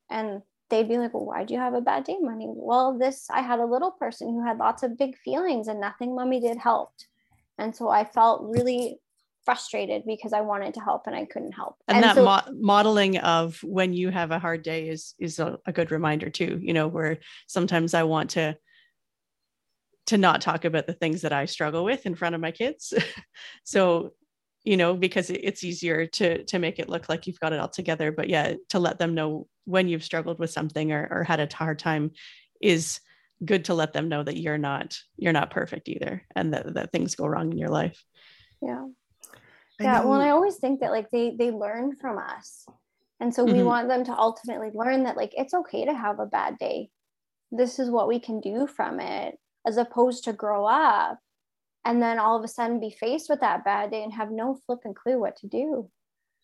And 0.09 0.41
they'd 0.69 0.89
be 0.89 0.97
like, 0.97 1.13
well, 1.13 1.25
why 1.25 1.43
do 1.43 1.53
you 1.53 1.59
have 1.59 1.73
a 1.73 1.81
bad 1.81 2.03
day, 2.03 2.17
mommy? 2.19 2.47
Well, 2.49 2.97
this, 2.97 3.27
I 3.29 3.41
had 3.41 3.59
a 3.59 3.65
little 3.65 3.91
person 3.91 4.29
who 4.29 4.45
had 4.45 4.57
lots 4.57 4.83
of 4.83 4.97
big 4.97 5.17
feelings 5.17 5.67
and 5.67 5.79
nothing 5.79 6.15
mommy 6.15 6.39
did 6.39 6.57
helped. 6.57 7.07
And 7.57 7.75
so 7.75 7.89
I 7.89 8.05
felt 8.05 8.41
really 8.43 8.99
frustrated 9.45 10.03
because 10.05 10.33
I 10.33 10.41
wanted 10.41 10.73
to 10.75 10.79
help 10.79 11.07
and 11.07 11.15
I 11.15 11.25
couldn't 11.25 11.53
help. 11.53 11.77
And, 11.87 11.97
and 11.97 12.03
that 12.03 12.15
so, 12.15 12.25
mo- 12.25 12.53
modeling 12.53 13.17
of 13.17 13.59
when 13.63 13.93
you 13.93 14.09
have 14.09 14.31
a 14.31 14.39
hard 14.39 14.63
day 14.63 14.89
is 14.89 15.15
is 15.19 15.39
a, 15.39 15.57
a 15.65 15.71
good 15.71 15.91
reminder 15.91 16.29
too. 16.29 16.59
You 16.61 16.73
know, 16.73 16.87
where 16.87 17.17
sometimes 17.47 17.93
I 17.93 18.03
want 18.03 18.31
to 18.31 18.57
to 20.09 20.17
not 20.17 20.41
talk 20.41 20.65
about 20.65 20.87
the 20.87 20.93
things 20.93 21.21
that 21.21 21.31
I 21.31 21.45
struggle 21.45 21.83
with 21.83 22.07
in 22.07 22.15
front 22.15 22.33
of 22.33 22.41
my 22.41 22.49
kids. 22.49 22.93
so, 23.63 24.13
you 24.63 24.75
know, 24.75 24.95
because 24.95 25.29
it's 25.29 25.63
easier 25.63 26.07
to 26.07 26.43
to 26.45 26.57
make 26.57 26.79
it 26.79 26.89
look 26.89 27.07
like 27.07 27.27
you've 27.27 27.39
got 27.39 27.53
it 27.53 27.59
all 27.59 27.69
together, 27.69 28.11
but 28.11 28.27
yeah, 28.27 28.55
to 28.69 28.79
let 28.79 28.97
them 28.97 29.13
know 29.13 29.47
when 29.65 29.87
you've 29.87 30.03
struggled 30.03 30.39
with 30.39 30.49
something 30.49 30.91
or, 30.91 31.07
or 31.11 31.23
had 31.23 31.39
a 31.39 31.55
hard 31.55 31.77
time 31.77 32.11
is 32.59 32.99
good 33.45 33.65
to 33.65 33.75
let 33.75 33.93
them 33.93 34.09
know 34.09 34.23
that 34.23 34.37
you're 34.37 34.57
not 34.57 34.97
you're 35.15 35.31
not 35.31 35.51
perfect 35.51 35.87
either 35.87 36.23
and 36.35 36.53
that, 36.53 36.73
that 36.73 36.91
things 36.91 37.15
go 37.15 37.27
wrong 37.27 37.51
in 37.51 37.57
your 37.57 37.69
life. 37.69 38.03
Yeah. 38.61 38.85
Yeah 39.79 40.03
well 40.03 40.19
i 40.19 40.31
always 40.31 40.57
think 40.57 40.81
that 40.81 40.91
like 40.91 41.09
they 41.09 41.35
they 41.37 41.51
learn 41.51 41.95
from 41.95 42.17
us. 42.17 42.65
And 43.21 43.33
so 43.33 43.43
we 43.43 43.51
mm-hmm. 43.51 43.65
want 43.65 43.89
them 43.89 44.05
to 44.05 44.17
ultimately 44.17 44.71
learn 44.73 45.03
that 45.03 45.17
like 45.17 45.33
it's 45.37 45.53
okay 45.53 45.85
to 45.85 45.93
have 45.93 46.19
a 46.19 46.25
bad 46.25 46.57
day. 46.57 46.89
This 47.51 47.77
is 47.77 47.89
what 47.89 48.07
we 48.07 48.19
can 48.19 48.39
do 48.39 48.65
from 48.65 48.99
it 49.01 49.37
as 49.65 49.77
opposed 49.77 50.23
to 50.23 50.33
grow 50.33 50.65
up 50.65 51.19
and 51.85 52.01
then 52.01 52.19
all 52.19 52.37
of 52.37 52.43
a 52.43 52.47
sudden 52.47 52.79
be 52.79 52.89
faced 52.89 53.29
with 53.29 53.39
that 53.41 53.63
bad 53.63 53.91
day 53.91 54.03
and 54.03 54.13
have 54.13 54.31
no 54.31 54.59
flipping 54.65 54.93
clue 54.93 55.19
what 55.19 55.35
to 55.37 55.47
do 55.47 55.89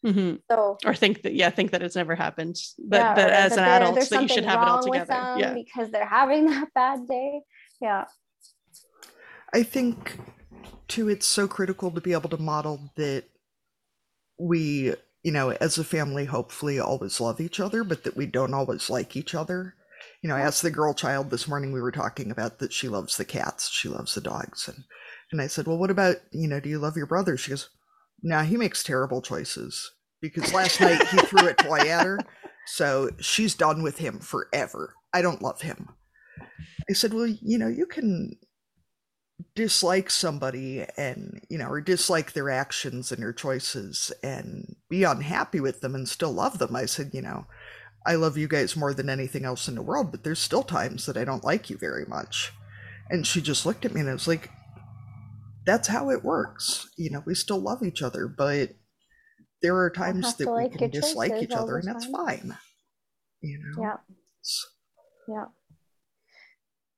Mm-hmm. 0.06 0.36
So, 0.52 0.78
or 0.86 0.94
think 0.94 1.24
that, 1.24 1.34
yeah, 1.34 1.50
think 1.50 1.72
that 1.72 1.82
it's 1.82 1.96
never 1.96 2.14
happened, 2.14 2.58
but 2.78 2.98
yeah, 2.98 3.14
that 3.16 3.30
as 3.32 3.58
an 3.58 3.64
adult, 3.64 4.08
that 4.08 4.22
you 4.22 4.28
should 4.28 4.46
have 4.46 4.62
it 4.62 4.68
all 4.68 4.84
together. 4.84 5.36
Yeah. 5.38 5.54
Because 5.54 5.90
they're 5.90 6.06
having 6.06 6.46
that 6.50 6.74
bad 6.76 7.08
day. 7.08 7.42
Yeah. 7.82 8.06
I 9.52 9.64
think, 9.64 10.20
too, 10.88 11.10
it's 11.10 11.26
so 11.26 11.48
critical 11.48 11.90
to 11.90 12.02
be 12.02 12.14
able 12.14 12.30
to 12.30 12.38
model 12.38 12.92
that 12.98 13.24
we, 14.38 14.94
you 15.24 15.32
know, 15.32 15.52
as 15.52 15.80
a 15.80 15.84
family, 15.84 16.26
hopefully 16.26 16.80
always 16.80 17.20
love 17.20 17.42
each 17.42 17.60
other, 17.60 17.84
but 17.84 18.04
that 18.04 18.16
we 18.16 18.28
don't 18.28 18.54
always 18.54 18.92
like 18.92 19.16
each 19.16 19.34
other. 19.34 19.74
You 20.22 20.30
know, 20.30 20.36
I 20.36 20.42
asked 20.42 20.62
the 20.62 20.72
girl 20.72 20.94
child 20.94 21.30
this 21.30 21.48
morning, 21.48 21.72
we 21.72 21.82
were 21.82 21.92
talking 21.92 22.32
about 22.32 22.60
that 22.60 22.74
she 22.74 22.88
loves 22.88 23.18
the 23.18 23.26
cats, 23.26 23.70
she 23.70 23.90
loves 23.90 24.16
the 24.16 24.22
dogs. 24.22 24.68
And, 24.68 24.84
and 25.32 25.42
I 25.42 25.48
said, 25.48 25.68
well, 25.68 25.78
what 25.78 25.92
about, 25.92 26.18
you 26.32 26.48
know, 26.48 26.60
do 26.60 26.70
you 26.70 26.80
love 26.80 26.98
your 26.98 27.06
brother? 27.06 27.38
She 27.38 27.52
goes, 27.52 27.70
nah, 28.24 28.44
he 28.44 28.58
makes 28.58 28.84
terrible 28.84 29.22
choices 29.22 29.92
because 30.22 30.54
last 30.54 30.82
night 30.82 31.06
he 31.08 31.18
threw 31.18 31.48
a 31.48 31.54
toy 31.54 31.80
at 31.80 32.06
her. 32.06 32.20
So 32.68 33.12
she's 33.20 33.54
done 33.54 33.84
with 33.84 34.00
him 34.00 34.20
forever. 34.20 34.96
I 35.14 35.22
don't 35.22 35.42
love 35.42 35.62
him. 35.62 35.90
I 36.90 36.94
said, 36.94 37.14
well, 37.14 37.28
you 37.28 37.58
know, 37.58 37.68
you 37.68 37.86
can 37.86 38.38
dislike 39.54 40.10
somebody 40.10 40.86
and, 40.98 41.42
you 41.50 41.58
know, 41.58 41.68
or 41.68 41.82
dislike 41.82 42.34
their 42.34 42.50
actions 42.50 43.12
and 43.12 43.22
their 43.22 43.34
choices 43.34 44.12
and 44.24 44.76
be 44.90 45.04
unhappy 45.04 45.60
with 45.60 45.82
them 45.82 45.94
and 45.94 46.08
still 46.08 46.32
love 46.32 46.58
them. 46.58 46.76
I 46.76 46.86
said, 46.86 47.12
you 47.14 47.22
know, 47.22 47.46
I 48.06 48.16
love 48.16 48.38
you 48.38 48.48
guys 48.48 48.76
more 48.76 48.94
than 48.94 49.10
anything 49.10 49.46
else 49.46 49.68
in 49.68 49.76
the 49.76 49.82
world, 49.82 50.12
but 50.12 50.24
there's 50.24 50.40
still 50.40 50.64
times 50.64 51.06
that 51.06 51.18
I 51.18 51.24
don't 51.24 51.44
like 51.44 51.70
you 51.70 51.78
very 51.78 52.06
much. 52.06 52.54
And 53.10 53.26
she 53.26 53.42
just 53.42 53.66
looked 53.66 53.86
at 53.86 53.94
me 53.94 54.02
and 54.02 54.10
I 54.10 54.14
was 54.14 54.28
like, 54.28 54.50
that's 55.66 55.88
how 55.88 56.12
it 56.12 56.24
works. 56.24 56.90
You 56.98 57.10
know, 57.10 57.24
we 57.26 57.34
still 57.34 57.60
love 57.60 57.82
each 57.84 58.02
other, 58.02 58.28
but 58.28 58.70
there 59.62 59.78
are 59.78 59.90
times 59.90 60.36
that 60.36 60.52
we 60.52 60.70
can 60.70 60.92
dislike 60.92 61.42
each 61.42 61.54
other, 61.54 61.78
and 61.78 61.88
that's 61.88 62.06
fine. 62.06 62.56
You 63.42 63.60
know. 63.60 63.82
Yeah. 63.82 63.98
Yeah. 65.28 65.46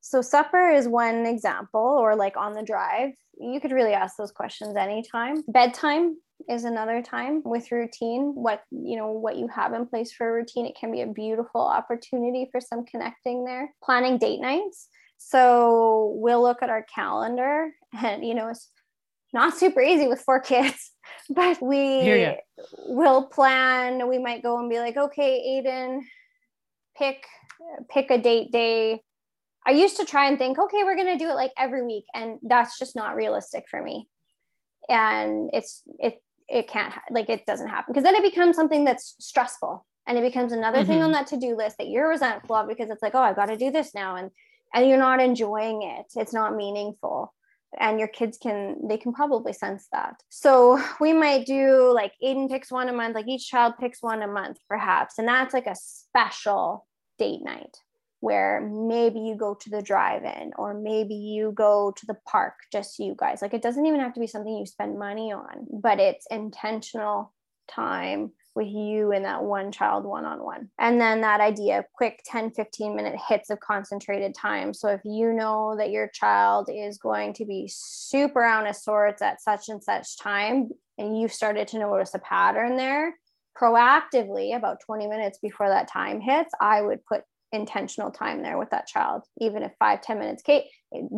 So 0.01 0.21
supper 0.21 0.71
is 0.71 0.87
one 0.87 1.25
example, 1.25 1.97
or 1.99 2.15
like 2.15 2.35
on 2.35 2.53
the 2.53 2.63
drive. 2.63 3.11
You 3.39 3.61
could 3.61 3.71
really 3.71 3.93
ask 3.93 4.17
those 4.17 4.31
questions 4.31 4.75
anytime. 4.75 5.43
Bedtime 5.47 6.17
is 6.49 6.63
another 6.63 7.01
time 7.01 7.41
with 7.43 7.71
routine. 7.71 8.33
What 8.35 8.63
you 8.71 8.97
know, 8.97 9.11
what 9.11 9.37
you 9.37 9.47
have 9.47 9.73
in 9.73 9.85
place 9.87 10.11
for 10.11 10.29
a 10.29 10.33
routine. 10.33 10.65
It 10.65 10.77
can 10.79 10.91
be 10.91 11.01
a 11.01 11.07
beautiful 11.07 11.61
opportunity 11.61 12.49
for 12.51 12.61
some 12.61 12.85
connecting 12.85 13.45
there. 13.45 13.73
Planning 13.83 14.17
date 14.17 14.39
nights. 14.39 14.87
So 15.17 16.13
we'll 16.15 16.41
look 16.41 16.61
at 16.61 16.69
our 16.69 16.85
calendar, 16.93 17.71
and 18.01 18.25
you 18.25 18.35
know, 18.35 18.49
it's 18.49 18.69
not 19.33 19.57
super 19.57 19.81
easy 19.81 20.07
with 20.07 20.21
four 20.21 20.39
kids 20.53 20.91
but 21.29 21.61
we 21.61 22.03
will 22.87 23.25
plan 23.25 24.07
we 24.07 24.17
might 24.17 24.43
go 24.43 24.59
and 24.59 24.69
be 24.69 24.79
like 24.79 24.97
okay 24.97 25.61
aiden 25.65 26.01
pick 26.97 27.25
pick 27.89 28.09
a 28.11 28.17
date 28.17 28.51
day 28.51 29.01
i 29.65 29.71
used 29.71 29.97
to 29.97 30.05
try 30.05 30.27
and 30.27 30.37
think 30.37 30.57
okay 30.57 30.83
we're 30.83 30.95
going 30.95 31.17
to 31.17 31.23
do 31.23 31.29
it 31.29 31.35
like 31.35 31.51
every 31.57 31.85
week 31.85 32.05
and 32.13 32.39
that's 32.43 32.79
just 32.79 32.95
not 32.95 33.15
realistic 33.15 33.65
for 33.69 33.81
me 33.81 34.07
and 34.89 35.49
it's 35.53 35.83
it 35.99 36.21
it 36.49 36.67
can't 36.67 36.93
like 37.11 37.29
it 37.29 37.45
doesn't 37.45 37.67
happen 37.67 37.93
because 37.93 38.03
then 38.03 38.15
it 38.15 38.23
becomes 38.23 38.55
something 38.55 38.85
that's 38.85 39.15
stressful 39.19 39.85
and 40.07 40.17
it 40.17 40.21
becomes 40.21 40.51
another 40.51 40.79
mm-hmm. 40.79 40.87
thing 40.87 41.01
on 41.01 41.11
mm-hmm. 41.11 41.13
that 41.13 41.27
to-do 41.27 41.55
list 41.55 41.77
that 41.77 41.89
you're 41.89 42.09
resentful 42.09 42.55
of 42.55 42.67
because 42.67 42.89
it's 42.89 43.01
like 43.01 43.15
oh 43.15 43.21
I've 43.21 43.35
got 43.35 43.47
to 43.47 43.57
do 43.57 43.71
this 43.71 43.93
now 43.93 44.15
and 44.15 44.31
and 44.73 44.87
you're 44.87 44.97
not 44.97 45.19
enjoying 45.19 45.83
it 45.83 46.05
it's 46.15 46.33
not 46.33 46.55
meaningful 46.55 47.33
and 47.79 47.99
your 47.99 48.07
kids 48.07 48.37
can 48.37 48.87
they 48.87 48.97
can 48.97 49.13
probably 49.13 49.53
sense 49.53 49.87
that 49.91 50.15
so 50.29 50.81
we 50.99 51.13
might 51.13 51.45
do 51.45 51.91
like 51.93 52.13
aiden 52.23 52.49
picks 52.49 52.71
one 52.71 52.89
a 52.89 52.93
month 52.93 53.15
like 53.15 53.27
each 53.27 53.49
child 53.49 53.73
picks 53.79 54.01
one 54.01 54.21
a 54.21 54.27
month 54.27 54.57
perhaps 54.69 55.17
and 55.17 55.27
that's 55.27 55.53
like 55.53 55.67
a 55.67 55.75
special 55.75 56.85
date 57.17 57.43
night 57.43 57.77
where 58.19 58.61
maybe 58.61 59.19
you 59.19 59.35
go 59.35 59.53
to 59.53 59.69
the 59.69 59.81
drive-in 59.81 60.51
or 60.57 60.73
maybe 60.73 61.15
you 61.15 61.51
go 61.51 61.93
to 61.95 62.05
the 62.05 62.17
park 62.25 62.53
just 62.71 62.99
you 62.99 63.15
guys 63.17 63.41
like 63.41 63.53
it 63.53 63.61
doesn't 63.61 63.85
even 63.85 63.99
have 63.99 64.13
to 64.13 64.19
be 64.19 64.27
something 64.27 64.57
you 64.57 64.65
spend 64.65 64.97
money 64.97 65.31
on 65.31 65.67
but 65.71 65.99
it's 65.99 66.25
intentional 66.31 67.33
time 67.67 68.31
with 68.57 68.67
you 68.67 69.11
and 69.13 69.23
that 69.23 69.43
one 69.43 69.71
child 69.71 70.03
one 70.03 70.25
on 70.25 70.43
one. 70.43 70.69
And 70.79 70.99
then 70.99 71.21
that 71.21 71.39
idea 71.39 71.79
of 71.79 71.85
quick 71.93 72.21
10, 72.25 72.51
15 72.51 72.95
minute 72.95 73.15
hits 73.29 73.49
of 73.49 73.59
concentrated 73.61 74.33
time. 74.33 74.73
So 74.73 74.89
if 74.89 74.99
you 75.05 75.31
know 75.31 75.75
that 75.77 75.91
your 75.91 76.09
child 76.09 76.69
is 76.73 76.97
going 76.97 77.33
to 77.33 77.45
be 77.45 77.69
super 77.71 78.43
out 78.43 78.67
of 78.67 78.75
sorts 78.75 79.21
at 79.21 79.41
such 79.41 79.69
and 79.69 79.81
such 79.81 80.17
time, 80.17 80.69
and 80.97 81.21
you've 81.21 81.31
started 81.31 81.67
to 81.69 81.79
notice 81.79 82.15
a 82.15 82.19
pattern 82.19 82.75
there, 82.75 83.13
proactively 83.55 84.55
about 84.55 84.81
20 84.85 85.07
minutes 85.07 85.37
before 85.37 85.69
that 85.69 85.87
time 85.87 86.19
hits, 86.19 86.51
I 86.59 86.81
would 86.81 87.05
put 87.05 87.21
intentional 87.57 88.11
time 88.11 88.41
there 88.41 88.57
with 88.57 88.69
that 88.69 88.87
child. 88.87 89.23
Even 89.39 89.63
if 89.63 89.71
five 89.79 90.01
ten 90.01 90.19
minutes 90.19 90.43
kate 90.43 90.65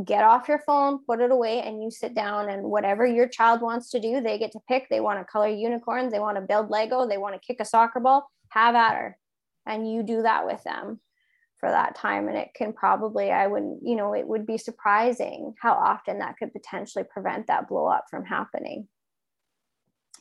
get 0.03 0.23
off 0.23 0.47
your 0.47 0.61
phone 0.65 1.05
put 1.05 1.19
it 1.19 1.29
away 1.29 1.61
and 1.61 1.83
you 1.83 1.91
sit 1.91 2.15
down 2.15 2.49
and 2.49 2.63
whatever 2.63 3.05
your 3.05 3.27
child 3.27 3.61
wants 3.61 3.91
to 3.91 3.99
do 3.99 4.19
they 4.19 4.39
get 4.39 4.51
to 4.51 4.59
pick. 4.67 4.89
They 4.89 4.99
want 4.99 5.19
to 5.19 5.25
color 5.25 5.47
unicorns 5.47 6.11
they 6.11 6.19
want 6.19 6.37
to 6.37 6.41
build 6.41 6.69
lego 6.69 7.07
they 7.07 7.17
want 7.17 7.35
to 7.35 7.45
kick 7.45 7.57
a 7.59 7.65
soccer 7.65 7.99
ball 7.99 8.29
have 8.49 8.75
at 8.75 8.95
her. 8.95 9.17
And 9.65 9.91
you 9.91 10.01
do 10.01 10.23
that 10.23 10.45
with 10.45 10.63
them 10.63 10.99
for 11.59 11.69
that 11.69 11.95
time 11.95 12.27
and 12.29 12.37
it 12.37 12.49
can 12.55 12.71
probably 12.71 13.31
i 13.31 13.45
wouldn't 13.45 13.79
you 13.83 13.95
know 13.95 14.13
it 14.13 14.25
would 14.25 14.45
be 14.45 14.57
surprising 14.57 15.53
how 15.61 15.73
often 15.73 16.19
that 16.19 16.37
could 16.37 16.53
potentially 16.53 17.03
prevent 17.03 17.47
that 17.47 17.67
blow 17.67 17.85
up 17.87 18.05
from 18.09 18.25
happening. 18.25 18.87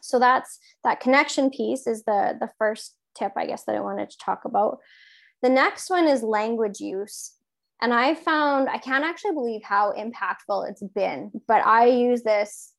So 0.01 0.19
that's 0.19 0.59
that 0.85 1.01
connection 1.01 1.51
piece 1.51 1.87
is 1.87 2.03
the 2.05 2.37
the 2.41 2.51
first 2.59 2.97
tip 3.15 3.33
i 3.37 3.47
guess 3.47 3.65
that 3.65 3.75
i 3.75 3.81
wanted 3.81 4.11
to 4.11 4.19
talk 4.19 4.45
about 4.45 4.79
the 5.43 5.49
next 5.49 5.91
one 5.91 6.07
is 6.07 6.23
language 6.23 6.81
use. 6.81 7.33
And 7.81 7.95
I 7.95 8.15
found, 8.15 8.69
I 8.69 8.79
can't 8.79 9.05
actually 9.05 9.35
believe 9.35 9.63
how 9.63 9.93
impactful 9.93 10.69
it's 10.69 10.83
been, 10.95 11.31
but 11.47 11.65
I 11.65 11.87
use 11.87 12.23
this 12.23 12.73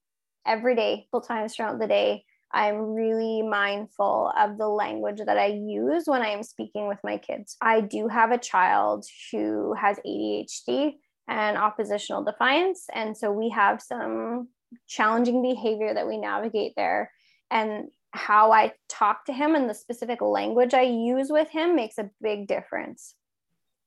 every 0.46 0.76
day, 0.76 1.08
full 1.12 1.22
times 1.22 1.56
throughout 1.56 1.80
the 1.80 1.88
day. 1.88 2.26
I'm 2.52 2.80
really 2.80 3.44
mindful 3.44 4.34
of 4.38 4.58
the 4.58 4.68
language 4.68 5.22
that 5.26 5.38
I 5.38 5.48
use 5.48 6.04
when 6.06 6.22
I 6.22 6.30
am 6.30 6.44
speaking 6.44 6.88
with 6.88 6.98
my 7.04 7.18
kids. 7.18 7.56
I 7.62 7.82
do 7.82 8.08
have 8.08 8.32
a 8.32 8.40
child 8.40 9.06
who 9.32 9.74
has 9.76 10.00
ADHD 10.06 10.96
and 11.28 11.58
oppositional 11.58 12.24
defiance. 12.24 12.88
And 12.94 13.16
so 13.16 13.32
we 13.32 13.50
have 13.50 13.82
some 13.82 14.50
challenging 14.88 15.44
behavior 15.44 15.94
that 15.94 16.08
we 16.08 16.18
navigate 16.18 16.74
there. 16.76 17.12
And 17.52 17.90
how 18.12 18.52
I 18.52 18.74
talk 18.88 19.26
to 19.26 19.34
him 19.34 19.56
and 19.56 19.70
the 19.70 19.74
specific 19.74 20.22
language 20.22 20.74
I 20.74 20.82
use 20.82 21.30
with 21.30 21.50
him 21.50 21.76
makes 21.76 21.98
a 21.98 22.10
big 22.22 22.48
difference. 22.48 23.16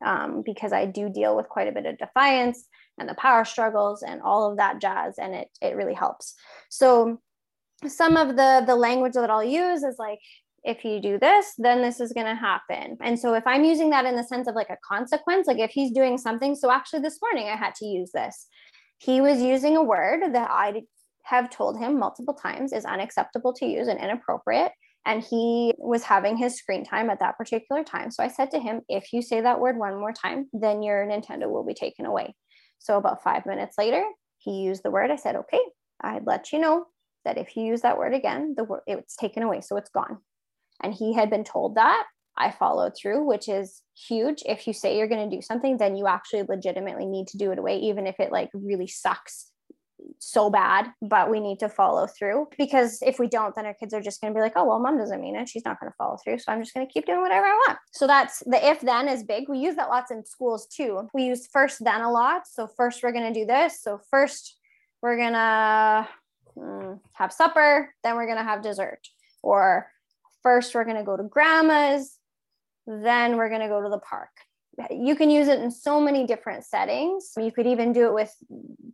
Um, 0.05 0.43
because 0.45 0.73
I 0.73 0.87
do 0.87 1.09
deal 1.09 1.37
with 1.37 1.49
quite 1.49 1.68
a 1.68 1.73
bit 1.73 1.87
of 1.87 1.97
defiance 1.97 2.66
and 2.99 3.09
the 3.09 3.14
power 3.14 3.45
struggles 3.45 4.03
and 4.03 4.20
all 4.20 4.51
of 4.51 4.57
that 4.57 4.81
jazz, 4.81 5.14
and 5.16 5.33
it 5.33 5.49
it 5.61 5.77
really 5.77 5.95
helps. 5.95 6.35
So 6.70 7.20
some 7.87 8.16
of 8.16 8.37
the 8.37 8.64
the 8.66 8.75
language 8.75 9.12
that 9.12 9.31
I'll 9.31 9.45
use 9.45 9.85
is 9.85 9.97
like 10.01 10.18
if 10.64 10.85
you 10.85 11.01
do 11.01 11.18
this, 11.18 11.55
then 11.59 11.83
this 11.83 12.01
is 12.01 12.12
going 12.12 12.27
to 12.27 12.35
happen. 12.35 12.97
And 13.01 13.18
so 13.18 13.35
if 13.35 13.45
I'm 13.47 13.64
using 13.64 13.91
that 13.91 14.05
in 14.05 14.14
the 14.14 14.23
sense 14.23 14.47
of 14.47 14.55
like 14.55 14.70
a 14.70 14.79
consequence, 14.87 15.49
like 15.49 15.59
if 15.59 15.73
he's 15.73 15.91
doing 15.91 16.18
something, 16.18 16.55
so 16.55 16.70
actually 16.70 17.01
this 17.01 17.18
morning 17.20 17.49
I 17.49 17.57
had 17.57 17.75
to 17.77 17.87
use 17.87 18.12
this. 18.12 18.47
He 18.99 19.20
was 19.20 19.43
using 19.43 19.77
a 19.77 19.83
word 19.83 20.33
that 20.35 20.51
I 20.51 20.83
have 21.25 21.51
told 21.51 21.79
him 21.79 21.99
multiple 21.99 22.35
times 22.35 22.73
is 22.73 22.85
unacceptable 22.85 23.53
to 23.55 23.66
use 23.66 23.89
and 23.89 24.01
inappropriate. 24.01 24.73
And 25.05 25.23
he 25.23 25.75
was 25.79 26.05
having 26.05 26.37
his 26.37 26.57
screen 26.57 26.85
time 26.85 27.11
at 27.11 27.20
that 27.20 27.37
particular 27.37 27.83
time. 27.83 28.11
So 28.11 28.23
I 28.23 28.29
said 28.29 28.51
to 28.53 28.61
him, 28.61 28.83
if 28.89 29.12
you 29.12 29.20
say 29.20 29.41
that 29.41 29.61
word 29.61 29.77
one 29.77 29.99
more 29.99 30.12
time, 30.12 30.49
then 30.53 30.83
your 30.83 31.05
Nintendo 31.07 31.51
will 31.51 31.64
be 31.64 31.75
taken 31.75 32.07
away. 32.07 32.35
So 32.79 32.97
about 32.97 33.23
five 33.23 33.45
minutes 33.47 33.77
later, 33.79 34.05
he 34.39 34.62
used 34.62 34.83
the 34.83 34.91
word. 34.91 35.11
I 35.11 35.16
said, 35.16 35.37
okay, 35.37 35.61
I'd 36.01 36.27
let 36.27 36.53
you 36.53 36.59
know 36.59 36.87
that 37.25 37.39
if 37.39 37.57
you 37.57 37.64
use 37.64 37.83
that 37.83 37.99
word 37.99 38.14
again, 38.14 38.55
the 38.57 38.64
word 38.64 38.83
it's 38.87 39.16
taken 39.16 39.43
away, 39.43 39.61
so 39.61 39.77
it's 39.77 39.91
gone. 39.91 40.18
And 40.83 40.93
he 40.93 41.14
had 41.14 41.31
been 41.31 41.45
told 41.45 41.77
that. 41.77 42.05
I 42.37 42.51
followed 42.51 42.95
through, 42.97 43.25
which 43.25 43.49
is 43.49 43.83
huge. 43.95 44.43
If 44.47 44.66
you 44.66 44.73
say 44.73 44.97
you're 44.97 45.09
going 45.09 45.29
to 45.29 45.37
do 45.37 45.43
something, 45.43 45.77
then 45.77 45.97
you 45.97 46.07
actually 46.07 46.45
legitimately 46.49 47.07
need 47.07 47.29
to 47.29 47.39
do 47.39 47.53
it 47.53 47.59
away, 47.59 47.79
even 47.79 48.07
if 48.07 48.18
it 48.18 48.33
like 48.33 48.49
really 48.55 48.87
sucks 48.87 49.52
so 50.19 50.51
bad, 50.51 50.93
but 51.01 51.31
we 51.31 51.41
need 51.41 51.59
to 51.61 51.69
follow 51.69 52.07
through 52.07 52.49
because 52.59 52.99
if 53.03 53.19
we 53.19 53.27
don't, 53.27 53.55
then 53.55 53.67
our 53.67 53.75
kids 53.75 53.95
are 53.95 54.01
just 54.01 54.21
going 54.21 54.33
to 54.33 54.37
be 54.37 54.41
like, 54.41 54.53
oh, 54.57 54.65
well, 54.65 54.79
mom 54.79 54.99
doesn't 54.99 55.21
mean 55.21 55.37
it. 55.37 55.49
She's 55.49 55.65
not 55.65 55.81
going 55.81 55.91
to 55.91 55.97
follow 55.97 56.17
through. 56.23 56.39
So 56.39 56.53
I'm 56.53 56.63
just 56.63 56.75
going 56.75 56.87
to 56.87 56.93
keep 56.93 57.07
doing 57.07 57.21
whatever 57.21 57.47
I 57.47 57.53
want. 57.67 57.79
So 57.93 58.07
that's 58.07 58.41
the 58.47 58.65
if 58.67 58.81
then 58.81 59.09
is 59.09 59.23
big. 59.25 59.49
We 59.49 59.59
use 59.59 59.77
that 59.77 59.89
lots 59.89 60.11
in 60.11 60.25
schools 60.25 60.67
too. 60.67 61.09
We 61.15 61.25
use 61.25 61.47
first 61.47 61.85
then 61.85 62.01
a 62.01 62.11
lot. 62.11 62.47
So 62.47 62.67
first 62.67 63.03
we're 63.03 63.13
going 63.13 63.33
to 63.33 63.41
do 63.41 63.47
this. 63.47 63.83
So 63.83 64.01
first 64.11 64.57
we're 65.03 65.17
going 65.17 65.33
to 65.33 66.09
mm, 66.57 67.01
have 67.13 67.33
supper, 67.33 67.95
then 68.05 68.17
we're 68.17 68.27
going 68.27 68.39
to 68.39 68.45
have 68.45 68.63
dessert. 68.63 69.01
Or 69.43 69.89
first 70.43 70.75
we're 70.75 70.85
going 70.85 70.97
to 70.97 71.05
go 71.05 71.17
to 71.17 71.25
grandma's, 71.25 72.19
then 72.87 73.37
we're 73.37 73.49
going 73.49 73.61
to 73.61 73.69
go 73.69 73.83
to 73.83 73.89
the 73.89 73.99
park 73.99 74.31
you 74.91 75.16
can 75.16 75.31
use 75.31 75.49
it 75.49 75.61
in 75.61 75.70
so 75.70 76.01
many 76.01 76.27
different 76.27 76.64
settings. 76.64 77.33
You 77.37 77.53
could 77.53 77.66
even 77.66 77.93
do 77.93 78.07
it 78.07 78.14
with 78.14 78.35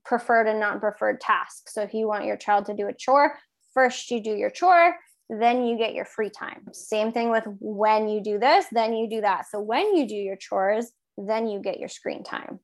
preferred 0.05 0.47
and 0.47 0.61
non 0.61 0.81
preferred 0.81 1.21
tasks. 1.21 1.75
So 1.75 1.83
if 1.83 1.95
you 1.95 2.09
want 2.09 2.25
your 2.25 2.37
child 2.37 2.67
to 2.67 2.75
do 2.75 2.89
a 2.89 2.93
chore, 2.93 3.39
first 3.75 4.11
you 4.11 4.23
do 4.23 4.35
your 4.35 4.51
chore, 4.51 4.97
then 5.31 5.65
you 5.67 5.77
get 5.77 5.95
your 5.95 6.05
free 6.05 6.31
time. 6.31 6.63
Same 6.73 7.13
thing 7.13 7.31
with 7.31 7.45
when 7.61 8.09
you 8.09 8.23
do 8.23 8.39
this, 8.39 8.67
then 8.73 8.95
you 8.95 9.09
do 9.09 9.21
that. 9.21 9.47
So 9.51 9.61
when 9.61 9.95
you 9.95 10.09
do 10.09 10.17
your 10.17 10.37
chores, 10.37 10.91
then 11.17 11.49
you 11.49 11.61
get 11.61 11.79
your 11.79 11.89
screen 11.89 12.25
time. 12.25 12.61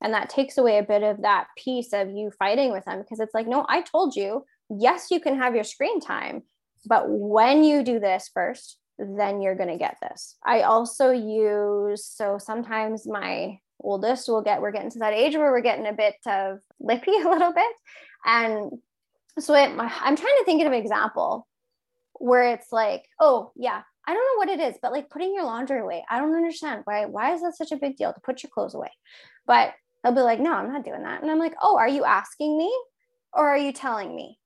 And 0.00 0.14
that 0.14 0.30
takes 0.30 0.58
away 0.58 0.78
a 0.78 0.84
bit 0.84 1.02
of 1.02 1.22
that 1.22 1.48
piece 1.56 1.92
of 1.92 2.10
you 2.10 2.30
fighting 2.38 2.72
with 2.72 2.84
them 2.84 3.00
because 3.00 3.20
it's 3.20 3.34
like, 3.34 3.48
no, 3.48 3.66
I 3.68 3.82
told 3.82 4.14
you, 4.14 4.44
yes, 4.70 5.08
you 5.10 5.20
can 5.20 5.36
have 5.36 5.54
your 5.54 5.64
screen 5.64 6.00
time, 6.00 6.42
but 6.86 7.04
when 7.08 7.64
you 7.64 7.82
do 7.82 7.98
this 7.98 8.30
first, 8.32 8.78
then 8.98 9.40
you're 9.40 9.54
going 9.54 9.68
to 9.68 9.78
get 9.78 9.96
this. 10.02 10.36
I 10.44 10.62
also 10.62 11.10
use, 11.10 12.04
so 12.04 12.38
sometimes 12.38 13.06
my 13.06 13.58
oldest 13.80 14.28
will 14.28 14.42
get, 14.42 14.60
we're 14.60 14.72
getting 14.72 14.90
to 14.90 14.98
that 15.00 15.12
age 15.12 15.36
where 15.36 15.52
we're 15.52 15.60
getting 15.60 15.86
a 15.86 15.92
bit 15.92 16.16
of 16.26 16.58
lippy 16.80 17.12
a 17.24 17.28
little 17.28 17.52
bit. 17.52 17.72
And 18.24 18.72
so 19.38 19.54
it, 19.54 19.70
I'm 19.70 20.16
trying 20.16 20.16
to 20.16 20.44
think 20.44 20.60
of 20.60 20.66
an 20.66 20.74
example 20.74 21.46
where 22.14 22.52
it's 22.52 22.72
like, 22.72 23.04
oh, 23.20 23.52
yeah, 23.56 23.82
I 24.06 24.14
don't 24.14 24.24
know 24.24 24.38
what 24.38 24.58
it 24.58 24.60
is, 24.60 24.78
but 24.82 24.90
like 24.90 25.10
putting 25.10 25.34
your 25.34 25.44
laundry 25.44 25.80
away, 25.80 26.04
I 26.10 26.18
don't 26.18 26.34
understand 26.34 26.82
why. 26.84 27.06
Why 27.06 27.34
is 27.34 27.42
that 27.42 27.56
such 27.56 27.72
a 27.72 27.76
big 27.76 27.96
deal 27.96 28.12
to 28.12 28.20
put 28.20 28.42
your 28.42 28.50
clothes 28.50 28.74
away? 28.74 28.90
But 29.46 29.74
they'll 30.02 30.14
be 30.14 30.20
like, 30.20 30.40
no, 30.40 30.52
I'm 30.52 30.72
not 30.72 30.84
doing 30.84 31.02
that. 31.02 31.22
And 31.22 31.30
I'm 31.30 31.38
like, 31.38 31.54
oh, 31.62 31.76
are 31.76 31.88
you 31.88 32.04
asking 32.04 32.58
me 32.58 32.72
or 33.32 33.48
are 33.48 33.58
you 33.58 33.72
telling 33.72 34.14
me? 34.14 34.38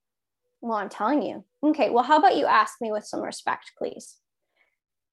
Well, 0.61 0.79
I'm 0.79 0.89
telling 0.89 1.23
you. 1.23 1.45
Okay, 1.63 1.91
well, 1.91 2.05
how 2.05 2.19
about 2.19 2.37
you 2.37 2.47
ask 2.47 2.81
me 2.81 2.93
with 2.93 3.05
some 3.05 3.23
respect, 3.23 3.73
please? 3.79 4.17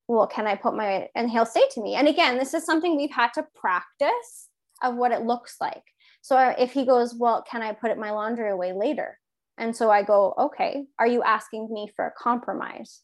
Well, 0.09 0.25
can 0.25 0.47
I 0.47 0.55
put 0.55 0.75
my, 0.75 1.07
and 1.13 1.29
he'll 1.29 1.45
say 1.45 1.61
to 1.71 1.81
me, 1.83 1.93
and 1.93 2.07
again, 2.07 2.39
this 2.39 2.55
is 2.55 2.65
something 2.65 2.97
we've 2.97 3.11
had 3.11 3.29
to 3.35 3.45
practice 3.55 4.49
of 4.81 4.95
what 4.95 5.11
it 5.11 5.21
looks 5.21 5.57
like. 5.61 5.83
So 6.21 6.55
if 6.57 6.71
he 6.71 6.83
goes, 6.83 7.13
well, 7.13 7.45
can 7.49 7.61
I 7.61 7.73
put 7.73 7.95
my 7.95 8.09
laundry 8.09 8.49
away 8.49 8.73
later? 8.73 9.19
And 9.59 9.75
so 9.75 9.91
I 9.91 10.01
go, 10.01 10.33
okay, 10.37 10.85
are 10.97 11.05
you 11.05 11.21
asking 11.21 11.71
me 11.71 11.91
for 11.95 12.07
a 12.07 12.11
compromise? 12.17 13.01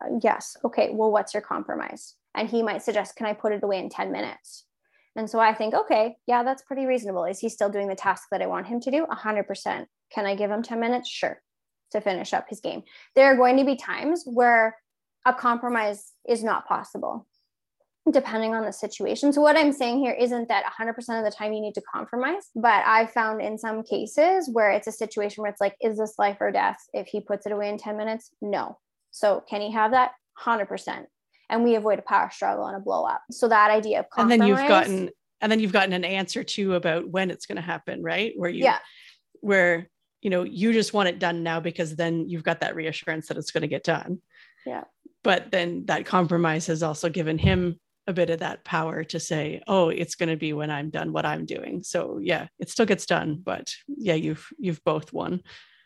Uh, 0.00 0.18
yes. 0.22 0.56
Okay. 0.64 0.90
Well, 0.92 1.10
what's 1.10 1.34
your 1.34 1.42
compromise? 1.42 2.14
And 2.36 2.48
he 2.48 2.62
might 2.62 2.82
suggest, 2.82 3.16
can 3.16 3.26
I 3.26 3.32
put 3.32 3.52
it 3.52 3.64
away 3.64 3.80
in 3.80 3.88
10 3.88 4.12
minutes? 4.12 4.64
And 5.16 5.28
so 5.28 5.40
I 5.40 5.54
think, 5.54 5.74
okay, 5.74 6.18
yeah, 6.28 6.44
that's 6.44 6.62
pretty 6.62 6.86
reasonable. 6.86 7.24
Is 7.24 7.40
he 7.40 7.48
still 7.48 7.68
doing 7.68 7.88
the 7.88 7.96
task 7.96 8.28
that 8.30 8.42
I 8.42 8.46
want 8.46 8.68
him 8.68 8.78
to 8.82 8.92
do? 8.92 9.06
100%. 9.06 9.86
Can 10.14 10.26
I 10.26 10.36
give 10.36 10.52
him 10.52 10.62
10 10.62 10.78
minutes? 10.78 11.10
Sure. 11.10 11.42
To 11.90 12.00
finish 12.00 12.32
up 12.32 12.46
his 12.48 12.60
game. 12.60 12.84
There 13.16 13.26
are 13.26 13.36
going 13.36 13.56
to 13.56 13.64
be 13.64 13.74
times 13.74 14.22
where 14.24 14.76
a 15.26 15.34
compromise 15.34 16.12
is 16.28 16.42
not 16.42 16.66
possible 16.66 17.26
depending 18.10 18.54
on 18.54 18.64
the 18.64 18.72
situation. 18.72 19.32
So 19.32 19.40
what 19.40 19.56
I'm 19.56 19.72
saying 19.72 19.98
here 19.98 20.12
isn't 20.12 20.48
that 20.48 20.64
100% 20.64 20.90
of 21.18 21.24
the 21.24 21.30
time 21.30 21.52
you 21.52 21.60
need 21.60 21.74
to 21.74 21.82
compromise, 21.82 22.48
but 22.54 22.82
I 22.86 23.06
found 23.06 23.40
in 23.42 23.58
some 23.58 23.82
cases 23.82 24.48
where 24.50 24.70
it's 24.70 24.86
a 24.86 24.92
situation 24.92 25.42
where 25.42 25.50
it's 25.50 25.60
like 25.60 25.76
is 25.80 25.98
this 25.98 26.14
life 26.18 26.38
or 26.40 26.50
death 26.50 26.78
if 26.92 27.08
he 27.08 27.20
puts 27.20 27.46
it 27.46 27.52
away 27.52 27.68
in 27.68 27.78
10 27.78 27.96
minutes? 27.96 28.30
No. 28.40 28.78
So 29.10 29.44
can 29.48 29.60
he 29.60 29.70
have 29.72 29.90
that? 29.92 30.12
100%. 30.40 31.04
And 31.50 31.64
we 31.64 31.74
avoid 31.74 31.98
a 31.98 32.02
power 32.02 32.30
struggle 32.32 32.66
and 32.66 32.76
a 32.76 32.80
blow 32.80 33.04
up. 33.04 33.22
So 33.30 33.48
that 33.48 33.70
idea 33.70 34.00
of 34.00 34.10
compromise 34.10 34.32
And 34.34 34.42
then 34.42 34.48
you've 34.48 34.68
gotten 34.68 35.10
and 35.42 35.50
then 35.50 35.60
you've 35.60 35.72
gotten 35.72 35.94
an 35.94 36.04
answer 36.04 36.44
too 36.44 36.74
about 36.74 37.08
when 37.08 37.30
it's 37.30 37.46
going 37.46 37.56
to 37.56 37.62
happen, 37.62 38.02
right? 38.02 38.32
Where 38.36 38.50
you 38.50 38.64
Yeah. 38.64 38.78
where 39.40 39.90
you 40.22 40.30
know 40.30 40.42
you 40.42 40.72
just 40.72 40.92
want 40.92 41.08
it 41.08 41.18
done 41.18 41.42
now 41.42 41.60
because 41.60 41.96
then 41.96 42.28
you've 42.28 42.44
got 42.44 42.60
that 42.60 42.74
reassurance 42.74 43.28
that 43.28 43.36
it's 43.36 43.50
going 43.50 43.62
to 43.62 43.68
get 43.68 43.84
done. 43.84 44.20
Yeah 44.66 44.84
but 45.22 45.50
then 45.50 45.84
that 45.86 46.06
compromise 46.06 46.66
has 46.66 46.82
also 46.82 47.08
given 47.08 47.38
him 47.38 47.78
a 48.06 48.12
bit 48.12 48.30
of 48.30 48.40
that 48.40 48.64
power 48.64 49.04
to 49.04 49.20
say 49.20 49.62
oh 49.68 49.88
it's 49.88 50.14
going 50.14 50.28
to 50.28 50.36
be 50.36 50.52
when 50.52 50.70
i'm 50.70 50.90
done 50.90 51.12
what 51.12 51.26
i'm 51.26 51.46
doing. 51.46 51.82
So 51.82 52.18
yeah 52.20 52.48
it 52.58 52.70
still 52.70 52.86
gets 52.86 53.06
done 53.06 53.40
but 53.42 53.72
yeah 53.86 54.14
you've 54.14 54.46
you've 54.58 54.82
both 54.84 55.12
won. 55.12 55.42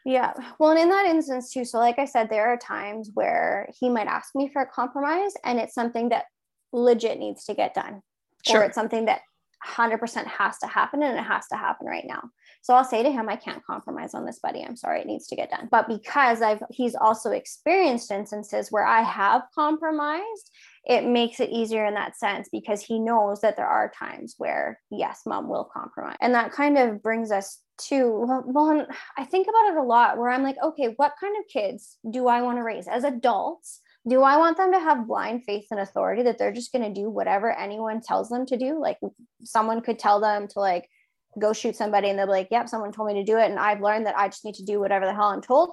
Yeah. 0.07 0.35
Well 0.59 0.71
and 0.71 0.81
in 0.81 0.91
that 0.91 1.07
instance 1.07 1.53
too 1.53 1.65
so 1.65 1.79
like 1.79 1.99
i 1.99 2.05
said 2.05 2.29
there 2.31 2.49
are 2.49 2.57
times 2.57 3.11
where 3.15 3.69
he 3.79 3.91
might 3.91 4.07
ask 4.07 4.35
me 4.35 4.49
for 4.53 4.63
a 4.63 4.67
compromise 4.67 5.33
and 5.45 5.59
it's 5.59 5.75
something 5.75 6.11
that 6.11 6.27
legit 6.73 7.19
needs 7.19 7.45
to 7.47 7.55
get 7.55 7.75
done. 7.75 8.01
Sure. 8.47 8.61
or 8.61 8.65
it's 8.65 8.75
something 8.75 9.07
that 9.07 9.23
100% 9.67 10.27
has 10.27 10.59
to 10.59 10.67
happen 10.67 11.03
and 11.03 11.19
it 11.19 11.23
has 11.23 11.47
to 11.49 11.57
happen 11.57 11.87
right 11.87 12.05
now 12.07 12.29
so 12.65 12.73
I'll 12.73 12.83
say 12.83 13.03
to 13.03 13.13
him, 13.13 13.29
I 13.29 13.37
can't 13.37 13.63
compromise 13.63 14.15
on 14.15 14.25
this, 14.25 14.39
buddy. 14.39 14.65
I'm 14.65 14.75
sorry, 14.75 15.03
it 15.03 15.07
needs 15.07 15.27
to 15.27 15.37
get 15.37 15.51
done. 15.51 15.69
But 15.71 15.87
because 15.87 16.41
I've 16.41 16.63
he's 16.71 16.95
also 16.95 17.31
experienced 17.31 18.11
instances 18.11 18.73
where 18.73 18.87
I 18.87 19.03
have 19.03 19.43
compromised, 19.55 20.51
it 20.87 21.05
makes 21.05 21.41
it 21.41 21.51
easier 21.51 21.85
in 21.85 21.93
that 21.93 22.17
sense 22.17 22.49
because 22.51 22.81
he 22.81 22.99
knows 22.99 23.43
that 23.43 23.59
there 23.59 23.67
are 23.67 23.93
times 23.99 24.37
where 24.39 24.81
yes, 24.91 25.25
mom 25.27 25.51
will 25.51 25.69
compromise. 25.71 26.17
And 26.23 26.33
that 26.35 26.53
kind 26.53 26.79
of 26.79 27.03
brings 27.03 27.31
us 27.31 27.59
to 27.89 28.43
well, 28.47 28.87
I 29.19 29.27
think 29.27 29.47
about 29.47 29.75
it 29.75 29.77
a 29.77 29.83
lot 29.83 30.17
where 30.17 30.31
I'm 30.31 30.43
like, 30.43 30.57
okay, 30.65 30.95
what 30.97 31.13
kind 31.21 31.37
of 31.39 31.45
kids 31.53 31.99
do 32.11 32.29
I 32.29 32.41
want 32.41 32.57
to 32.57 32.63
raise 32.63 32.89
as 32.89 33.05
adults? 33.05 33.83
do 34.07 34.23
I 34.23 34.37
want 34.37 34.59
them 34.59 34.73
to 34.73 34.79
have 34.79 35.07
blind 35.07 35.45
faith 35.45 35.67
and 35.71 35.81
authority 35.81 36.25
that 36.25 36.37
they're 36.37 36.53
just 36.53 36.73
going 36.73 36.85
to 36.85 37.01
do 37.01 37.09
whatever 37.09 37.51
anyone 37.51 38.03
tells 38.03 38.29
them 38.29 38.45
to 38.47 38.59
do? 38.59 38.79
Like 38.79 38.99
someone 39.45 39.81
could 39.81 39.99
tell 39.99 40.21
them 40.21 40.47
to 40.49 40.61
like 40.61 40.91
go 41.39 41.53
shoot 41.53 41.77
somebody 41.77 42.09
and 42.09 42.19
they'll 42.19 42.27
be 42.27 42.33
like, 42.33 42.49
yep, 42.51 42.69
someone 42.69 42.93
told 42.93 43.09
me 43.09 43.15
to 43.15 43.25
do 43.25 43.39
it. 43.39 43.51
And 43.51 43.59
I've 43.59 43.81
learned 43.81 44.07
that 44.07 44.17
I 44.17 44.29
just 44.29 44.45
need 44.45 44.55
to 44.57 44.65
do 44.65 44.81
whatever 44.81 45.07
the 45.07 45.15
hell 45.15 45.29
I'm 45.29 45.43
told. 45.43 45.71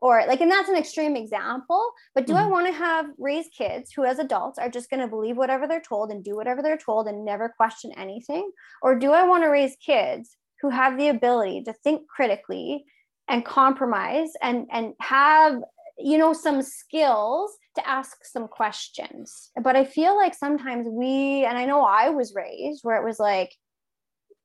Or 0.00 0.22
like, 0.26 0.40
and 0.40 0.50
that's 0.50 0.68
an 0.68 0.76
extreme 0.76 1.16
example, 1.16 1.90
but 2.14 2.26
do 2.26 2.34
mm-hmm. 2.34 2.44
I 2.44 2.50
want 2.50 2.66
to 2.66 2.72
have 2.72 3.06
raised 3.18 3.52
kids 3.56 3.92
who, 3.92 4.04
as 4.04 4.18
adults, 4.18 4.58
are 4.58 4.68
just 4.68 4.90
going 4.90 5.00
to 5.00 5.08
believe 5.08 5.36
whatever 5.36 5.66
they're 5.66 5.80
told 5.80 6.10
and 6.10 6.22
do 6.22 6.36
whatever 6.36 6.62
they're 6.62 6.76
told 6.76 7.08
and 7.08 7.24
never 7.24 7.48
question 7.56 7.92
anything? 7.96 8.50
Or 8.82 8.98
do 8.98 9.12
I 9.12 9.26
want 9.26 9.44
to 9.44 9.48
raise 9.48 9.74
kids 9.76 10.36
who 10.60 10.68
have 10.68 10.98
the 10.98 11.08
ability 11.08 11.62
to 11.64 11.72
think 11.72 12.06
critically 12.08 12.84
and 13.26 13.44
compromise 13.44 14.32
and, 14.42 14.66
and 14.70 14.92
have, 15.00 15.62
you 15.98 16.18
know, 16.18 16.34
some 16.34 16.60
skills 16.60 17.56
to 17.76 17.88
ask 17.88 18.18
some 18.22 18.48
questions? 18.48 19.50
But 19.60 19.76
I 19.76 19.84
feel 19.84 20.14
like 20.14 20.34
sometimes 20.34 20.86
we, 20.90 21.46
and 21.46 21.56
I 21.56 21.64
know 21.64 21.82
I 21.82 22.10
was 22.10 22.34
raised 22.34 22.80
where 22.82 23.00
it 23.00 23.04
was 23.04 23.18
like, 23.18 23.50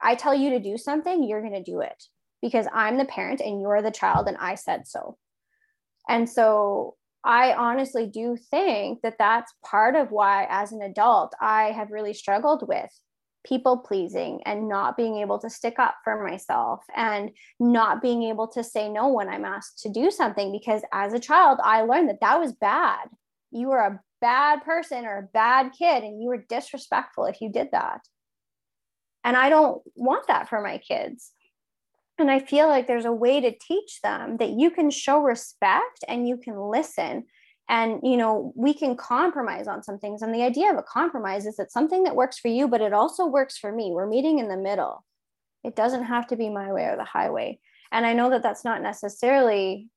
I 0.02 0.16
tell 0.16 0.34
you 0.34 0.52
to 0.52 0.60
do 0.60 0.78
something, 0.78 1.24
you're 1.24 1.42
going 1.42 1.54
to 1.54 1.64
do 1.64 1.82
it 1.82 2.04
because 2.42 2.68
I'm 2.74 2.98
the 2.98 3.06
parent 3.06 3.42
and 3.42 3.62
you're 3.62 3.82
the 3.82 3.92
child 3.92 4.28
and 4.28 4.38
I 4.38 4.56
said 4.56 4.88
so. 4.88 5.18
And 6.10 6.30
so 6.30 6.96
I 7.24 7.54
honestly 7.54 8.08
do 8.08 8.36
think 8.36 9.02
that 9.04 9.18
that's 9.20 9.54
part 9.64 9.96
of 9.96 10.12
why, 10.12 10.48
as 10.50 10.72
an 10.72 10.82
adult, 10.82 11.36
I 11.40 11.72
have 11.72 11.92
really 11.92 12.14
struggled 12.14 12.68
with 12.68 12.90
people 13.44 13.78
pleasing 13.78 14.42
and 14.46 14.68
not 14.68 14.98
being 14.98 15.18
able 15.18 15.40
to 15.40 15.50
stick 15.50 15.80
up 15.80 15.96
for 16.04 16.24
myself 16.24 16.84
and 16.96 17.32
not 17.60 18.02
being 18.02 18.24
able 18.24 18.48
to 18.48 18.64
say 18.64 18.90
no 18.90 19.08
when 19.08 19.30
I'm 19.30 19.46
asked 19.46 19.80
to 19.84 19.90
do 19.90 20.12
something. 20.12 20.52
Because 20.52 20.82
as 20.92 21.14
a 21.14 21.20
child, 21.20 21.60
I 21.64 21.82
learned 21.82 22.10
that 22.10 22.22
that 22.22 22.40
was 22.40 22.54
bad. 22.54 23.08
You 23.52 23.68
were 23.70 23.80
a 23.80 24.00
bad 24.20 24.64
person 24.64 25.06
or 25.06 25.18
a 25.18 25.30
bad 25.34 25.72
kid 25.78 26.04
and 26.04 26.22
you 26.22 26.30
were 26.30 26.46
disrespectful 26.50 27.26
if 27.26 27.42
you 27.42 27.52
did 27.52 27.70
that. 27.72 28.02
And 29.24 29.38
I 29.38 29.50
don't 29.50 29.82
want 29.96 30.28
that 30.28 30.50
for 30.50 30.62
my 30.62 30.78
kids. 30.78 31.32
And 32.18 32.30
I 32.30 32.40
feel 32.40 32.68
like 32.68 32.88
there's 32.88 33.06
a 33.06 33.12
way 33.12 33.42
to 33.42 33.52
teach 33.52 34.02
them 34.02 34.38
that 34.38 34.52
you 34.52 34.70
can 34.70 34.92
show 34.92 35.22
respect 35.22 36.04
and 36.08 36.28
you 36.28 36.38
can 36.38 36.60
listen. 36.60 37.26
And, 37.70 38.02
you 38.04 38.18
know, 38.18 38.54
we 38.56 38.74
can 38.74 38.96
compromise 38.96 39.68
on 39.68 39.82
some 39.82 39.98
things. 39.98 40.22
And 40.22 40.34
the 40.34 40.44
idea 40.44 40.72
of 40.72 40.78
a 40.78 40.84
compromise 40.84 41.46
is 41.46 41.56
that 41.58 41.72
something 41.72 42.04
that 42.04 42.16
works 42.16 42.38
for 42.38 42.50
you, 42.50 42.68
but 42.68 42.82
it 42.82 42.94
also 42.94 43.26
works 43.26 43.58
for 43.58 43.72
me. 43.72 43.92
We're 43.92 44.08
meeting 44.08 44.40
in 44.40 44.50
the 44.50 44.58
middle. 44.58 45.06
It 45.64 45.76
doesn't 45.76 46.04
have 46.04 46.28
to 46.28 46.36
be 46.36 46.50
my 46.50 46.72
way 46.74 46.86
or 46.86 46.98
the 46.98 47.06
highway. 47.06 47.60
And 47.92 48.06
I 48.06 48.14
know 48.14 48.30
that 48.32 48.44
that's 48.44 48.66
not 48.66 48.82
necessarily 48.82 49.90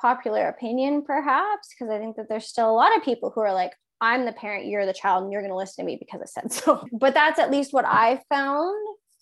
popular 0.00 0.48
opinion, 0.48 1.02
perhaps, 1.02 1.68
because 1.68 1.90
I 1.90 1.98
think 1.98 2.16
that 2.16 2.28
there's 2.28 2.46
still 2.46 2.70
a 2.70 2.72
lot 2.72 2.96
of 2.96 3.04
people 3.04 3.30
who 3.30 3.40
are 3.40 3.54
like, 3.54 3.72
I'm 4.00 4.24
the 4.24 4.32
parent, 4.32 4.66
you're 4.66 4.86
the 4.86 4.92
child, 4.92 5.24
and 5.24 5.32
you're 5.32 5.42
going 5.42 5.52
to 5.52 5.56
listen 5.56 5.84
to 5.84 5.86
me 5.86 5.96
because 5.98 6.20
I 6.20 6.26
said 6.26 6.52
so. 6.52 6.86
But 6.92 7.14
that's 7.14 7.38
at 7.38 7.50
least 7.50 7.72
what 7.72 7.84
I 7.84 8.20
found 8.28 8.74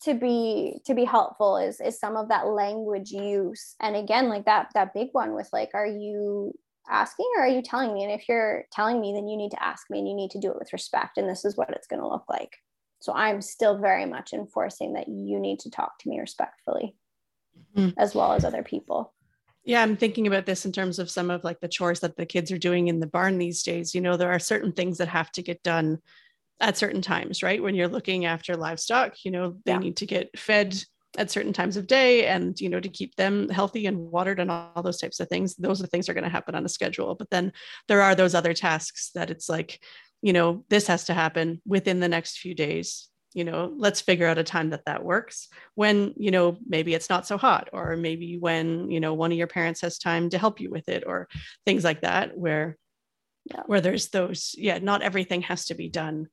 to 0.04 0.14
be 0.14 0.80
to 0.84 0.94
be 0.94 1.04
helpful 1.04 1.56
is 1.56 1.80
is 1.80 1.98
some 1.98 2.16
of 2.16 2.28
that 2.28 2.48
language 2.48 3.10
use 3.10 3.76
and 3.80 3.94
again 3.94 4.28
like 4.28 4.44
that 4.46 4.68
that 4.74 4.92
big 4.92 5.08
one 5.12 5.34
with 5.34 5.48
like 5.52 5.70
are 5.74 5.86
you 5.86 6.52
asking 6.90 7.26
or 7.36 7.44
are 7.44 7.48
you 7.48 7.62
telling 7.62 7.94
me 7.94 8.02
and 8.02 8.12
if 8.12 8.28
you're 8.28 8.64
telling 8.72 9.00
me 9.00 9.12
then 9.12 9.28
you 9.28 9.36
need 9.36 9.52
to 9.52 9.62
ask 9.62 9.88
me 9.88 10.00
and 10.00 10.08
you 10.08 10.14
need 10.14 10.30
to 10.30 10.40
do 10.40 10.50
it 10.50 10.58
with 10.58 10.72
respect 10.72 11.18
and 11.18 11.28
this 11.28 11.44
is 11.44 11.56
what 11.56 11.70
it's 11.70 11.86
going 11.86 12.00
to 12.00 12.08
look 12.08 12.24
like 12.28 12.56
so 13.00 13.12
i'm 13.12 13.40
still 13.40 13.78
very 13.78 14.04
much 14.04 14.32
enforcing 14.32 14.94
that 14.94 15.06
you 15.06 15.38
need 15.38 15.60
to 15.60 15.70
talk 15.70 15.92
to 16.00 16.08
me 16.08 16.18
respectfully 16.18 16.96
mm. 17.76 17.94
as 17.96 18.12
well 18.12 18.32
as 18.32 18.44
other 18.44 18.64
people 18.64 19.14
yeah 19.64 19.82
i'm 19.82 19.96
thinking 19.96 20.26
about 20.26 20.46
this 20.46 20.64
in 20.64 20.72
terms 20.72 20.98
of 20.98 21.10
some 21.10 21.30
of 21.30 21.44
like 21.44 21.60
the 21.60 21.68
chores 21.68 22.00
that 22.00 22.16
the 22.16 22.26
kids 22.26 22.50
are 22.50 22.58
doing 22.58 22.88
in 22.88 23.00
the 23.00 23.06
barn 23.06 23.38
these 23.38 23.62
days 23.62 23.94
you 23.94 24.00
know 24.00 24.16
there 24.16 24.32
are 24.32 24.38
certain 24.38 24.72
things 24.72 24.98
that 24.98 25.08
have 25.08 25.30
to 25.32 25.42
get 25.42 25.62
done 25.62 25.98
at 26.60 26.78
certain 26.78 27.02
times 27.02 27.42
right? 27.42 27.62
When 27.62 27.74
you're 27.74 27.88
looking 27.88 28.24
after 28.24 28.56
livestock 28.56 29.24
you 29.24 29.30
know 29.30 29.56
they 29.64 29.72
yeah. 29.72 29.78
need 29.78 29.96
to 29.98 30.06
get 30.06 30.38
fed 30.38 30.82
at 31.18 31.30
certain 31.30 31.52
times 31.52 31.76
of 31.76 31.86
day 31.86 32.26
and 32.26 32.58
you 32.58 32.70
know 32.70 32.80
to 32.80 32.88
keep 32.88 33.14
them 33.16 33.48
healthy 33.50 33.86
and 33.86 33.98
watered 33.98 34.40
and 34.40 34.50
all 34.50 34.82
those 34.82 34.98
types 34.98 35.20
of 35.20 35.28
things 35.28 35.54
those 35.56 35.82
are 35.82 35.86
things 35.86 36.06
that 36.06 36.12
are 36.12 36.14
going 36.14 36.24
to 36.24 36.30
happen 36.30 36.54
on 36.54 36.64
a 36.64 36.68
schedule. 36.68 37.14
But 37.14 37.28
then 37.30 37.52
there 37.88 38.00
are 38.00 38.14
those 38.14 38.34
other 38.34 38.54
tasks 38.54 39.10
that 39.14 39.30
it's 39.30 39.48
like 39.48 39.82
you 40.22 40.32
know 40.32 40.64
this 40.70 40.86
has 40.86 41.04
to 41.04 41.14
happen 41.14 41.60
within 41.66 42.00
the 42.00 42.08
next 42.08 42.38
few 42.38 42.54
days 42.54 43.08
you 43.34 43.44
know 43.44 43.72
let's 43.76 44.00
figure 44.00 44.26
out 44.26 44.38
a 44.38 44.44
time 44.44 44.70
that 44.70 44.84
that 44.86 45.04
works 45.04 45.48
when 45.74 46.12
you 46.16 46.30
know 46.30 46.56
maybe 46.66 46.94
it's 46.94 47.10
not 47.10 47.26
so 47.26 47.38
hot 47.38 47.68
or 47.72 47.96
maybe 47.96 48.38
when 48.38 48.90
you 48.90 49.00
know 49.00 49.14
one 49.14 49.32
of 49.32 49.38
your 49.38 49.46
parents 49.46 49.80
has 49.80 49.98
time 49.98 50.30
to 50.30 50.38
help 50.38 50.60
you 50.60 50.70
with 50.70 50.88
it 50.88 51.04
or 51.06 51.28
things 51.64 51.84
like 51.84 52.02
that 52.02 52.36
where 52.36 52.76
yeah. 53.50 53.62
where 53.66 53.80
there's 53.80 54.08
those 54.08 54.54
yeah 54.56 54.78
not 54.78 55.02
everything 55.02 55.42
has 55.42 55.66
to 55.66 55.74
be 55.74 55.88
done 55.88 56.28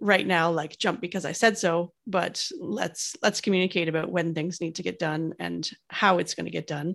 right 0.00 0.26
now 0.26 0.50
like 0.50 0.78
jump 0.78 1.00
because 1.00 1.24
i 1.24 1.32
said 1.32 1.56
so 1.56 1.92
but 2.06 2.48
let's 2.60 3.16
let's 3.22 3.40
communicate 3.40 3.88
about 3.88 4.10
when 4.10 4.34
things 4.34 4.60
need 4.60 4.74
to 4.74 4.82
get 4.82 4.98
done 4.98 5.34
and 5.38 5.70
how 5.88 6.18
it's 6.18 6.34
going 6.34 6.46
to 6.46 6.50
get 6.50 6.66
done 6.66 6.94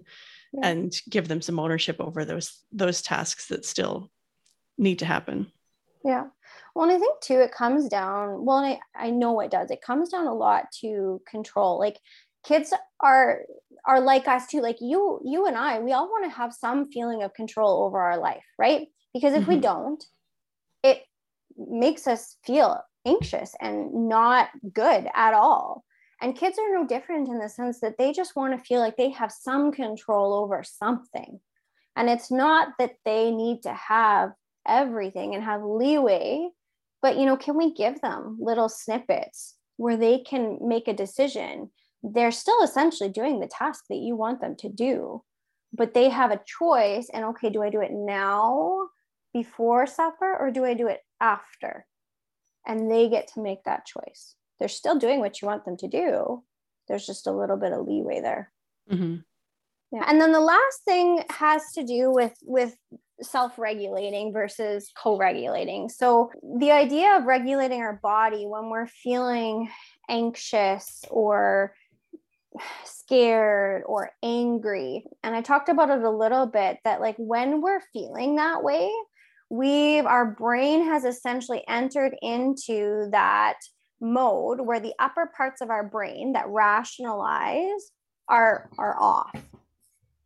yeah. 0.53 0.67
and 0.67 1.01
give 1.09 1.27
them 1.27 1.41
some 1.41 1.59
ownership 1.59 1.97
over 1.99 2.25
those 2.25 2.63
those 2.71 3.01
tasks 3.01 3.47
that 3.47 3.65
still 3.65 4.09
need 4.77 4.99
to 4.99 5.05
happen 5.05 5.51
yeah 6.03 6.25
well 6.77 6.87
and 6.87 6.95
i 6.95 6.99
think 6.99 7.19
too 7.21 7.39
it 7.39 7.51
comes 7.51 7.89
down 7.89 8.45
well 8.45 8.57
I, 8.57 8.79
I 8.95 9.09
know 9.09 9.39
it 9.39 9.51
does 9.51 9.71
it 9.71 9.81
comes 9.81 10.09
down 10.09 10.27
a 10.27 10.33
lot 10.33 10.65
to 10.81 11.21
control 11.29 11.79
like 11.79 11.97
kids 12.45 12.73
are 12.99 13.41
are 13.85 13.99
like 13.99 14.27
us 14.27 14.47
too 14.47 14.61
like 14.61 14.77
you 14.79 15.19
you 15.25 15.47
and 15.47 15.57
i 15.57 15.79
we 15.79 15.93
all 15.93 16.07
want 16.07 16.25
to 16.25 16.37
have 16.37 16.53
some 16.53 16.89
feeling 16.91 17.23
of 17.23 17.33
control 17.33 17.83
over 17.83 17.99
our 17.99 18.17
life 18.17 18.43
right? 18.57 18.87
Because 19.13 19.33
if 19.33 19.41
mm-hmm. 19.43 19.53
we 19.53 19.59
don't 19.59 20.03
it 20.83 21.01
makes 21.57 22.07
us 22.07 22.37
feel 22.45 22.79
anxious 23.05 23.55
and 23.59 24.07
not 24.07 24.49
good 24.73 25.07
at 25.15 25.33
all. 25.33 25.83
And 26.21 26.35
kids 26.35 26.59
are 26.59 26.73
no 26.73 26.85
different 26.85 27.27
in 27.27 27.39
the 27.39 27.49
sense 27.49 27.79
that 27.79 27.97
they 27.97 28.11
just 28.11 28.35
want 28.35 28.57
to 28.57 28.63
feel 28.63 28.79
like 28.79 28.97
they 28.97 29.09
have 29.11 29.31
some 29.31 29.71
control 29.71 30.33
over 30.33 30.63
something. 30.63 31.39
And 31.95 32.09
it's 32.09 32.31
not 32.31 32.69
that 32.79 32.93
they 33.05 33.31
need 33.31 33.63
to 33.63 33.73
have 33.73 34.31
everything 34.67 35.33
and 35.33 35.43
have 35.43 35.63
leeway 35.63 36.49
but 37.07 37.17
you 37.17 37.25
know 37.25 37.37
can 37.37 37.55
we 37.57 37.73
give 37.73 38.01
them 38.01 38.37
little 38.39 38.69
snippets 38.69 39.55
where 39.77 39.97
they 39.97 40.19
can 40.19 40.57
make 40.61 40.87
a 40.87 40.93
decision 40.93 41.69
they're 42.03 42.31
still 42.31 42.61
essentially 42.63 43.09
doing 43.09 43.39
the 43.39 43.47
task 43.47 43.85
that 43.89 43.97
you 43.97 44.15
want 44.15 44.41
them 44.41 44.55
to 44.55 44.69
do 44.69 45.23
but 45.73 45.93
they 45.93 46.09
have 46.09 46.31
a 46.31 46.41
choice 46.45 47.09
and 47.13 47.23
okay 47.25 47.49
do 47.49 47.63
i 47.63 47.69
do 47.69 47.81
it 47.81 47.91
now 47.91 48.87
before 49.37 49.85
supper 49.85 50.35
or 50.35 50.51
do 50.51 50.65
I 50.65 50.73
do 50.73 50.87
it 50.87 51.01
after? 51.21 51.85
And 52.65 52.91
they 52.91 53.09
get 53.09 53.27
to 53.33 53.41
make 53.41 53.63
that 53.63 53.85
choice. 53.85 54.35
They're 54.59 54.67
still 54.67 54.97
doing 54.97 55.19
what 55.19 55.41
you 55.41 55.47
want 55.47 55.65
them 55.65 55.77
to 55.77 55.87
do. 55.87 56.43
There's 56.87 57.05
just 57.05 57.27
a 57.27 57.31
little 57.31 57.57
bit 57.57 57.71
of 57.71 57.87
leeway 57.87 58.21
there. 58.21 58.51
Mm-hmm. 58.91 59.17
Yeah. 59.91 60.03
And 60.07 60.19
then 60.19 60.31
the 60.31 60.39
last 60.39 60.83
thing 60.85 61.23
has 61.29 61.61
to 61.75 61.83
do 61.83 62.11
with 62.11 62.33
with 62.43 62.75
self-regulating 63.21 64.31
versus 64.31 64.91
co-regulating. 64.95 65.89
So 65.89 66.29
the 66.59 66.71
idea 66.71 67.17
of 67.17 67.23
regulating 67.23 67.81
our 67.81 67.99
body 68.03 68.45
when 68.45 68.69
we're 68.69 68.87
feeling 68.87 69.69
anxious 70.09 71.03
or 71.09 71.73
scared 72.83 73.83
or 73.85 74.11
angry. 74.21 75.05
And 75.23 75.35
I 75.35 75.41
talked 75.41 75.69
about 75.69 75.89
it 75.89 76.03
a 76.03 76.09
little 76.09 76.45
bit 76.45 76.77
that 76.83 77.01
like 77.01 77.15
when 77.17 77.61
we're 77.61 77.81
feeling 77.93 78.35
that 78.35 78.63
way, 78.63 78.91
we've 79.49 80.05
our 80.05 80.25
brain 80.25 80.83
has 80.85 81.05
essentially 81.05 81.63
entered 81.67 82.15
into 82.21 83.07
that 83.11 83.55
mode 83.99 84.61
where 84.61 84.79
the 84.79 84.93
upper 84.99 85.31
parts 85.35 85.61
of 85.61 85.69
our 85.69 85.87
brain 85.87 86.33
that 86.33 86.47
rationalize 86.49 87.91
are 88.27 88.69
are 88.77 88.99
off 88.99 89.31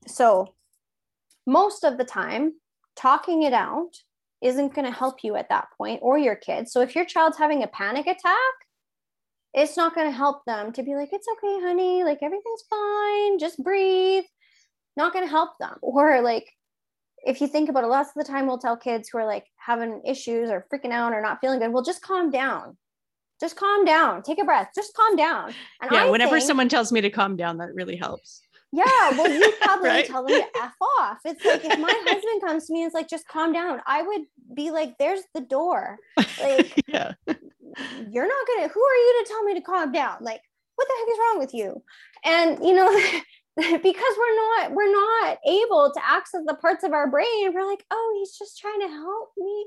so 0.08 0.54
most 1.46 1.84
of 1.84 1.98
the 1.98 2.04
time 2.04 2.54
talking 2.96 3.44
it 3.44 3.54
out 3.54 3.92
isn't 4.42 4.74
going 4.74 4.86
to 4.86 4.98
help 4.98 5.24
you 5.24 5.36
at 5.36 5.50
that 5.50 5.68
point 5.78 6.00
or 6.02 6.18
your 6.18 6.36
kids 6.36 6.72
so 6.72 6.82
if 6.82 6.96
your 6.96 7.06
child's 7.06 7.38
having 7.38 7.64
a 7.64 7.68
panic 7.68 8.08
attack 8.08 8.54
it's 9.54 9.76
not 9.76 9.94
going 9.94 10.08
to 10.08 10.16
help 10.16 10.44
them 10.46 10.72
to 10.72 10.84
be 10.84 10.96
like 10.96 11.10
it's 11.12 11.28
okay 11.32 11.60
honey 11.62 12.04
like 12.04 12.20
everything's 12.22 12.64
fine 12.70 13.40
just 13.40 13.62
breathe 13.64 14.24
not 14.98 15.14
going 15.14 15.26
to 15.26 15.30
help 15.30 15.52
them 15.60 15.78
or 15.82 16.22
like 16.22 16.52
if 17.24 17.42
you 17.42 17.48
think 17.48 17.70
about 17.70 17.84
it, 17.84 17.88
lots 17.88 18.10
of 18.10 18.26
the 18.26 18.32
time 18.32 18.48
we'll 18.48 18.58
tell 18.58 18.78
kids 18.78 19.10
who 19.10 19.20
are 19.20 19.26
like 19.26 19.46
having 19.58 20.02
issues 20.06 20.50
or 20.50 20.66
freaking 20.74 20.92
out 20.92 21.14
or 21.14 21.22
not 21.22 21.40
feeling 21.40 21.60
good, 21.60 21.72
well, 21.72 21.84
just 21.84 22.02
calm 22.02 22.32
down. 22.32 22.78
Just 23.40 23.56
calm 23.56 23.86
down. 23.86 24.22
Take 24.24 24.40
a 24.40 24.44
breath. 24.44 24.70
Just 24.76 24.94
calm 24.96 25.16
down. 25.16 25.54
And 25.82 25.92
yeah, 25.92 26.06
I 26.06 26.10
whenever 26.10 26.38
think, 26.38 26.48
someone 26.48 26.70
tells 26.70 26.92
me 26.92 27.02
to 27.02 27.10
calm 27.10 27.36
down, 27.36 27.58
that 27.58 27.74
really 27.74 27.96
helps. 27.96 28.42
Yeah, 28.72 29.12
well, 29.12 29.30
you 29.30 29.54
probably 29.62 29.90
right? 29.90 30.06
tell 30.06 30.26
them 30.26 30.42
to 30.42 30.62
f 30.62 30.74
off. 31.00 31.20
It's 31.26 31.44
like 31.44 31.66
if 31.66 31.80
my 31.80 31.94
husband 32.06 32.42
comes 32.42 32.68
to 32.68 32.74
me 32.74 32.84
and 32.84 32.88
is 32.88 32.94
like, 32.94 33.10
"Just 33.10 33.28
calm 33.28 33.52
down," 33.52 33.82
I 33.86 34.02
would 34.02 34.22
be 34.54 34.72
like, 34.72 34.98
"There's 34.98 35.24
the 35.34 35.42
door." 35.42 35.98
Like, 36.42 36.74
yeah, 36.88 37.14
you're 37.28 38.28
not 38.28 38.48
gonna. 38.48 38.68
Who 38.70 38.82
are 38.84 38.96
you 38.96 39.24
to 39.24 39.30
tell 39.30 39.44
me 39.44 39.54
to 39.56 39.62
calm 39.62 39.92
down? 39.92 40.18
Like, 40.22 40.42
what 40.76 40.88
the 40.88 40.94
heck 41.00 41.14
is 41.14 41.20
wrong 41.20 41.40
with 41.40 41.54
you? 41.54 41.84
And 42.24 42.66
you 42.66 42.74
know, 42.74 42.90
because 43.56 43.84
we're 44.18 44.36
not 44.36 44.72
we're 44.72 44.92
not 44.92 45.38
able 45.46 45.92
to 45.94 46.02
access 46.06 46.42
the 46.48 46.56
parts 46.56 46.86
of 46.86 46.94
our 46.94 47.10
brain 47.10 47.54
we're 47.54 47.70
like 47.70 47.84
oh 47.92 48.16
he's 48.18 48.38
just 48.38 48.58
trying 48.58 48.80
to 48.80 48.88
help 48.88 49.32
me 49.38 49.66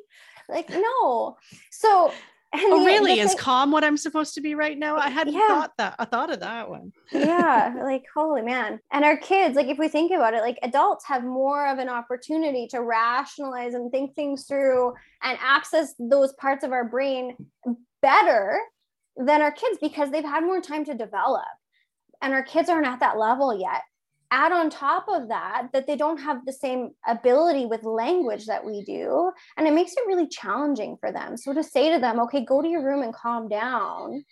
like 0.48 0.70
no 0.70 1.36
so 1.70 2.11
oh 2.57 2.80
the, 2.80 2.86
really? 2.86 3.16
the 3.16 3.20
is 3.20 3.34
calm 3.34 3.70
what 3.70 3.84
i'm 3.84 3.96
supposed 3.96 4.34
to 4.34 4.40
be 4.40 4.55
right 4.55 4.78
now? 4.78 4.96
I 4.96 5.11
hadn't 5.11 5.34
yeah. 5.34 5.48
thought 5.48 5.72
that 5.78 5.94
i 5.98 6.05
thought 6.05 6.32
of 6.32 6.40
that 6.40 6.68
one. 6.68 6.92
Yeah 7.12 7.74
like 7.82 8.05
holy 8.14 8.42
man. 8.42 8.80
And 8.92 9.05
our 9.05 9.16
kids 9.16 9.57
like 9.57 9.68
if 9.68 9.78
we 9.78 9.88
think 9.88 10.12
about 10.12 10.34
it 10.34 10.42
like 10.42 10.59
adults 10.62 11.05
have 11.06 11.24
more 11.24 11.66
of 11.66 11.78
an 11.78 11.89
opportunity 11.89 12.66
to 12.68 12.82
rationalize 12.82 13.74
and 13.74 13.90
think 13.90 14.14
things 14.14 14.47
through 14.47 14.93
and 15.22 15.39
access 15.40 15.94
those 15.98 16.32
parts 16.35 16.64
of 16.64 16.72
our 16.72 16.89
brain 16.89 17.36
better 18.02 18.59
than 19.16 19.43
our 19.43 19.52
kids 19.52 19.78
because 19.81 20.10
they've 20.10 20.24
had 20.24 20.43
more 20.43 20.60
time 20.60 20.85
to 20.85 20.94
develop. 20.94 21.44
And 22.20 22.32
our 22.32 22.43
kids 22.43 22.68
aren't 22.68 22.86
at 22.86 23.01
that 23.01 23.18
level 23.18 23.59
yet 23.59 23.82
add 24.30 24.52
on 24.52 24.70
top 24.70 25.06
of 25.09 25.28
that 25.28 25.68
that 25.72 25.86
they 25.86 25.96
don't 25.96 26.18
have 26.18 26.44
the 26.44 26.52
same 26.52 26.90
ability 27.06 27.66
with 27.66 27.84
language 27.84 28.46
that 28.46 28.64
we 28.64 28.82
do 28.84 29.30
and 29.56 29.66
it 29.66 29.72
makes 29.72 29.92
it 29.92 30.06
really 30.06 30.28
challenging 30.28 30.96
for 30.98 31.12
them 31.12 31.36
so 31.36 31.52
to 31.52 31.62
say 31.62 31.92
to 31.92 31.98
them 31.98 32.20
okay 32.20 32.44
go 32.44 32.62
to 32.62 32.68
your 32.68 32.84
room 32.84 33.02
and 33.02 33.14
calm 33.14 33.48
down 33.48 34.24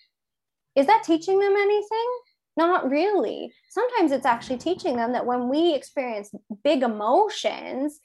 is 0.74 0.86
that 0.86 1.02
teaching 1.04 1.38
them 1.38 1.54
anything 1.56 2.18
not 2.56 2.90
really 2.90 3.52
sometimes 3.70 4.12
it's 4.12 4.26
actually 4.26 4.58
teaching 4.58 4.96
them 4.96 5.12
that 5.12 5.26
when 5.26 5.48
we 5.48 5.74
experience 5.74 6.30
big 6.64 6.82
emotions 6.82 8.00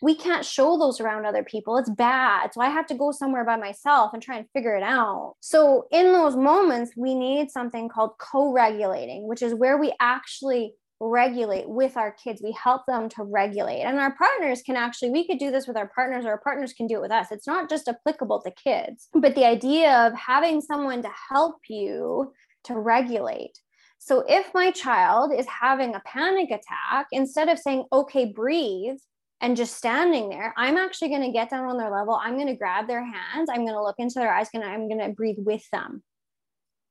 we 0.00 0.14
can't 0.14 0.44
show 0.44 0.78
those 0.78 1.00
around 1.00 1.26
other 1.26 1.42
people. 1.42 1.76
It's 1.76 1.90
bad. 1.90 2.54
So 2.54 2.60
I 2.60 2.70
have 2.70 2.86
to 2.86 2.94
go 2.94 3.10
somewhere 3.10 3.44
by 3.44 3.56
myself 3.56 4.12
and 4.14 4.22
try 4.22 4.36
and 4.36 4.46
figure 4.50 4.76
it 4.76 4.82
out. 4.82 5.34
So 5.40 5.86
in 5.90 6.12
those 6.12 6.36
moments, 6.36 6.92
we 6.96 7.14
need 7.14 7.50
something 7.50 7.88
called 7.88 8.12
co 8.18 8.52
regulating, 8.52 9.26
which 9.26 9.42
is 9.42 9.54
where 9.54 9.76
we 9.76 9.92
actually 10.00 10.74
regulate 11.00 11.68
with 11.68 11.96
our 11.96 12.12
kids. 12.12 12.42
We 12.42 12.52
help 12.52 12.86
them 12.86 13.08
to 13.10 13.22
regulate. 13.22 13.82
And 13.82 13.98
our 13.98 14.16
partners 14.16 14.62
can 14.62 14.76
actually, 14.76 15.10
we 15.10 15.26
could 15.26 15.38
do 15.38 15.50
this 15.50 15.66
with 15.66 15.76
our 15.76 15.88
partners, 15.88 16.24
or 16.24 16.30
our 16.30 16.40
partners 16.40 16.72
can 16.72 16.86
do 16.86 16.96
it 16.96 17.02
with 17.02 17.12
us. 17.12 17.30
It's 17.30 17.46
not 17.46 17.70
just 17.70 17.88
applicable 17.88 18.42
to 18.42 18.50
kids, 18.50 19.08
but 19.12 19.34
the 19.34 19.46
idea 19.46 20.06
of 20.06 20.14
having 20.14 20.60
someone 20.60 21.02
to 21.02 21.10
help 21.30 21.56
you 21.68 22.32
to 22.64 22.78
regulate. 22.78 23.58
So 23.98 24.24
if 24.28 24.52
my 24.54 24.70
child 24.70 25.32
is 25.32 25.46
having 25.46 25.94
a 25.94 26.02
panic 26.04 26.50
attack, 26.50 27.06
instead 27.12 27.48
of 27.48 27.58
saying, 27.58 27.84
okay, 27.92 28.26
breathe, 28.26 28.98
and 29.40 29.56
just 29.56 29.76
standing 29.76 30.28
there, 30.30 30.52
I'm 30.56 30.76
actually 30.76 31.10
going 31.10 31.22
to 31.22 31.32
get 31.32 31.50
down 31.50 31.66
on 31.66 31.78
their 31.78 31.92
level. 31.92 32.14
I'm 32.20 32.34
going 32.34 32.48
to 32.48 32.56
grab 32.56 32.88
their 32.88 33.04
hands. 33.04 33.48
I'm 33.48 33.64
going 33.64 33.74
to 33.74 33.82
look 33.82 33.94
into 33.98 34.18
their 34.18 34.32
eyes 34.32 34.48
and 34.52 34.64
I'm 34.64 34.88
going 34.88 35.00
to 35.00 35.14
breathe 35.14 35.38
with 35.38 35.62
them. 35.70 36.02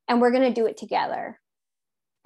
And 0.07 0.21
we're 0.21 0.31
going 0.31 0.53
to 0.53 0.61
do 0.61 0.65
it 0.65 0.77
together. 0.77 1.39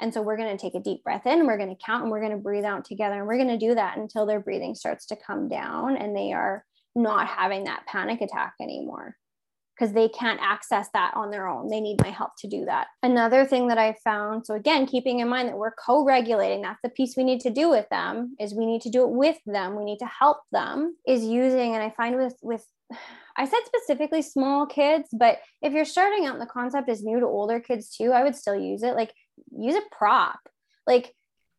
And 0.02 0.14
so 0.14 0.22
we're 0.22 0.38
going 0.38 0.57
to 0.57 0.61
take 0.61 0.76
a 0.76 0.80
deep 0.80 1.03
breath 1.03 1.26
in, 1.26 1.45
we're 1.45 1.57
going 1.57 1.76
to 1.76 1.84
count, 1.86 2.03
and 2.03 2.11
we're 2.11 2.19
going 2.19 2.32
to 2.32 2.38
breathe 2.38 2.65
out 2.65 2.84
together. 2.84 3.19
And 3.19 3.28
we're 3.28 3.38
going 3.38 3.60
to 3.60 3.65
do 3.68 3.76
that 3.76 3.98
until 3.98 4.26
their 4.26 4.40
breathing 4.40 4.76
starts 4.76 5.06
to 5.07 5.15
come 5.15 5.48
down 5.48 5.95
and 5.95 6.15
they 6.15 6.34
are 6.34 6.65
not 6.95 7.28
having 7.28 7.64
that 7.65 7.86
panic 7.88 8.19
attack 8.19 8.56
anymore. 8.60 9.15
because 9.82 9.95
they 9.95 10.07
can't 10.10 10.40
access 10.44 10.90
that 10.94 11.11
on 11.15 11.32
their 11.32 11.48
own. 11.48 11.68
They 11.68 11.82
need 11.82 12.02
my 12.02 12.10
help 12.10 12.32
to 12.40 12.48
do 12.48 12.65
that. 12.65 12.88
Another 13.02 13.45
thing 13.45 13.68
that 13.69 13.80
I 13.80 13.95
found, 14.03 14.45
so 14.45 14.53
again, 14.53 14.86
keeping 14.86 15.19
in 15.22 15.28
mind 15.28 15.49
that 15.49 15.57
we're 15.57 15.72
co-regulating, 15.72 16.61
that's 16.61 16.82
the 16.84 16.90
piece 16.90 17.15
we 17.18 17.23
need 17.23 17.41
to 17.41 17.49
do 17.49 17.68
with 17.68 17.90
them, 17.90 18.36
is 18.40 18.53
we 18.53 18.68
need 18.68 18.82
to 18.84 18.91
do 18.91 19.02
it 19.03 19.10
with 19.10 19.38
them. 19.48 19.76
We 19.76 19.84
need 19.84 19.98
to 19.98 20.06
help 20.06 20.38
them, 20.52 20.98
is 21.07 21.23
using, 21.23 21.73
and 21.73 21.82
I 21.82 21.90
find 21.98 22.15
with 22.15 22.36
with 22.44 22.64
I 23.38 23.45
said 23.45 23.60
specifically 23.65 24.22
small 24.22 24.68
kids, 24.68 25.07
but 25.14 25.40
if 25.61 25.73
you're 25.73 25.86
starting 25.86 26.26
out 26.26 26.34
and 26.34 26.41
the 26.41 26.45
concept 26.45 26.90
is 26.90 27.02
new 27.02 27.19
to 27.19 27.26
older 27.26 27.60
kids 27.60 27.95
too, 27.95 28.11
I 28.11 28.23
would 28.23 28.36
still 28.36 28.60
use 28.60 28.84
it. 28.84 28.95
Like 28.95 29.14
use 29.51 29.76
a 29.76 29.95
prop. 29.95 30.39
Like 30.85 31.13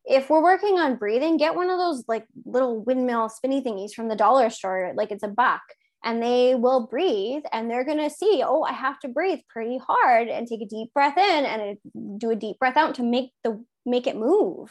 if 0.05 0.29
we're 0.29 0.43
working 0.43 0.79
on 0.79 0.97
breathing, 0.97 1.37
get 1.37 1.55
one 1.55 1.69
of 1.69 1.77
those 1.77 2.03
like 2.07 2.25
little 2.45 2.83
windmill 2.83 3.29
spinny 3.29 3.61
thingies 3.61 3.93
from 3.93 4.07
the 4.07 4.15
dollar 4.15 4.49
store, 4.49 4.93
like 4.95 5.11
it's 5.11 5.23
a 5.23 5.27
buck 5.27 5.61
and 6.03 6.21
they 6.21 6.53
will 6.55 6.87
breathe 6.87 7.43
and 7.51 7.69
they're 7.69 7.85
going 7.85 7.97
to 7.97 8.09
see 8.09 8.43
oh 8.45 8.63
i 8.63 8.73
have 8.73 8.99
to 8.99 9.07
breathe 9.07 9.39
pretty 9.49 9.77
hard 9.77 10.27
and 10.27 10.47
take 10.47 10.61
a 10.61 10.65
deep 10.65 10.93
breath 10.93 11.17
in 11.17 11.45
and 11.45 12.19
do 12.19 12.29
a 12.29 12.35
deep 12.35 12.59
breath 12.59 12.77
out 12.77 12.95
to 12.95 13.03
make 13.03 13.31
the 13.43 13.63
make 13.85 14.07
it 14.07 14.15
move 14.15 14.69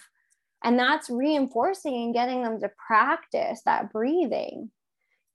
and 0.65 0.79
that's 0.79 1.11
reinforcing 1.11 1.95
and 1.95 2.15
getting 2.15 2.43
them 2.43 2.61
to 2.61 2.71
practice 2.87 3.63
that 3.65 3.93
breathing 3.93 4.71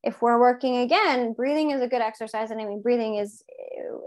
if 0.08 0.22
we're 0.22 0.40
working 0.40 0.78
again 0.78 1.34
breathing 1.34 1.72
is 1.72 1.82
a 1.82 1.88
good 1.88 2.02
exercise. 2.02 2.50
And 2.50 2.62
i 2.62 2.66
mean 2.66 2.82
breathing 2.82 3.16
is 3.16 3.44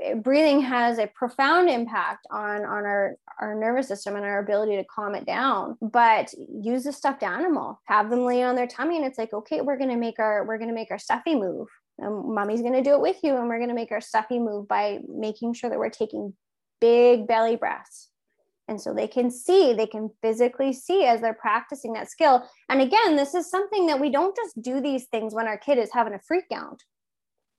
eh, 0.03 0.15
breathing 0.15 0.61
has 0.63 0.99
a 0.99 1.07
profound 1.09 1.69
impact 1.69 2.27
on 2.31 2.65
on 2.65 2.85
our 2.87 3.17
our 3.39 3.55
nervous 3.55 3.89
system 3.89 4.17
and 4.17 4.25
our 4.25 4.39
ability 4.39 4.77
to 4.77 4.85
calm 4.85 5.15
it 5.15 5.27
down. 5.27 5.77
But 5.81 6.33
use 6.49 6.87
a 6.87 6.93
stuffed 6.93 7.23
animal 7.23 7.81
have 7.85 8.11
them 8.11 8.25
lay 8.25 8.43
on 8.43 8.57
their 8.57 8.67
tummy 8.67 8.97
and 8.97 9.05
it's 9.05 9.19
like 9.19 9.33
okay 9.33 9.61
we're 9.61 9.79
going 9.79 9.91
to 9.91 9.97
make 9.97 10.19
our 10.19 10.45
we're 10.47 10.59
going 10.59 10.71
to 10.71 10.75
make 10.75 10.91
our 10.91 10.99
stuffy 10.99 11.35
move. 11.35 11.69
And 11.99 12.35
mommy's 12.35 12.63
going 12.63 12.73
to 12.73 12.83
do 12.83 12.95
it 12.95 13.01
with 13.03 13.19
you 13.23 13.37
and 13.37 13.47
we're 13.49 13.59
going 13.59 13.69
to 13.69 13.75
make 13.75 13.93
our 13.93 14.01
stuffy 14.01 14.39
move 14.39 14.67
by 14.67 15.01
making 15.07 15.53
sure 15.53 15.69
that 15.69 15.79
we're 15.79 15.91
taking 15.91 16.33
big 16.81 17.27
belly 17.27 17.57
breaths 17.57 18.10
and 18.71 18.81
so 18.81 18.95
they 18.95 19.09
can 19.09 19.31
see 19.31 19.75
they 19.75 19.87
can 19.87 20.09
physically 20.23 20.73
see 20.73 21.05
as 21.05 21.21
they're 21.21 21.35
practicing 21.35 21.93
that 21.93 22.11
skill. 22.11 22.49
And 22.71 22.81
again 22.81 23.17
this 23.17 23.35
is 23.35 23.51
something 23.51 23.87
that 23.87 24.01
we 24.01 24.11
don't 24.11 24.37
just 24.37 24.63
do 24.63 24.81
these 24.81 25.07
things 25.07 25.35
when 25.35 25.49
our 25.49 25.59
kid 25.59 25.77
is 25.77 25.91
having 25.93 26.15
a 26.15 26.21
freak 26.21 26.47
out. 26.55 26.81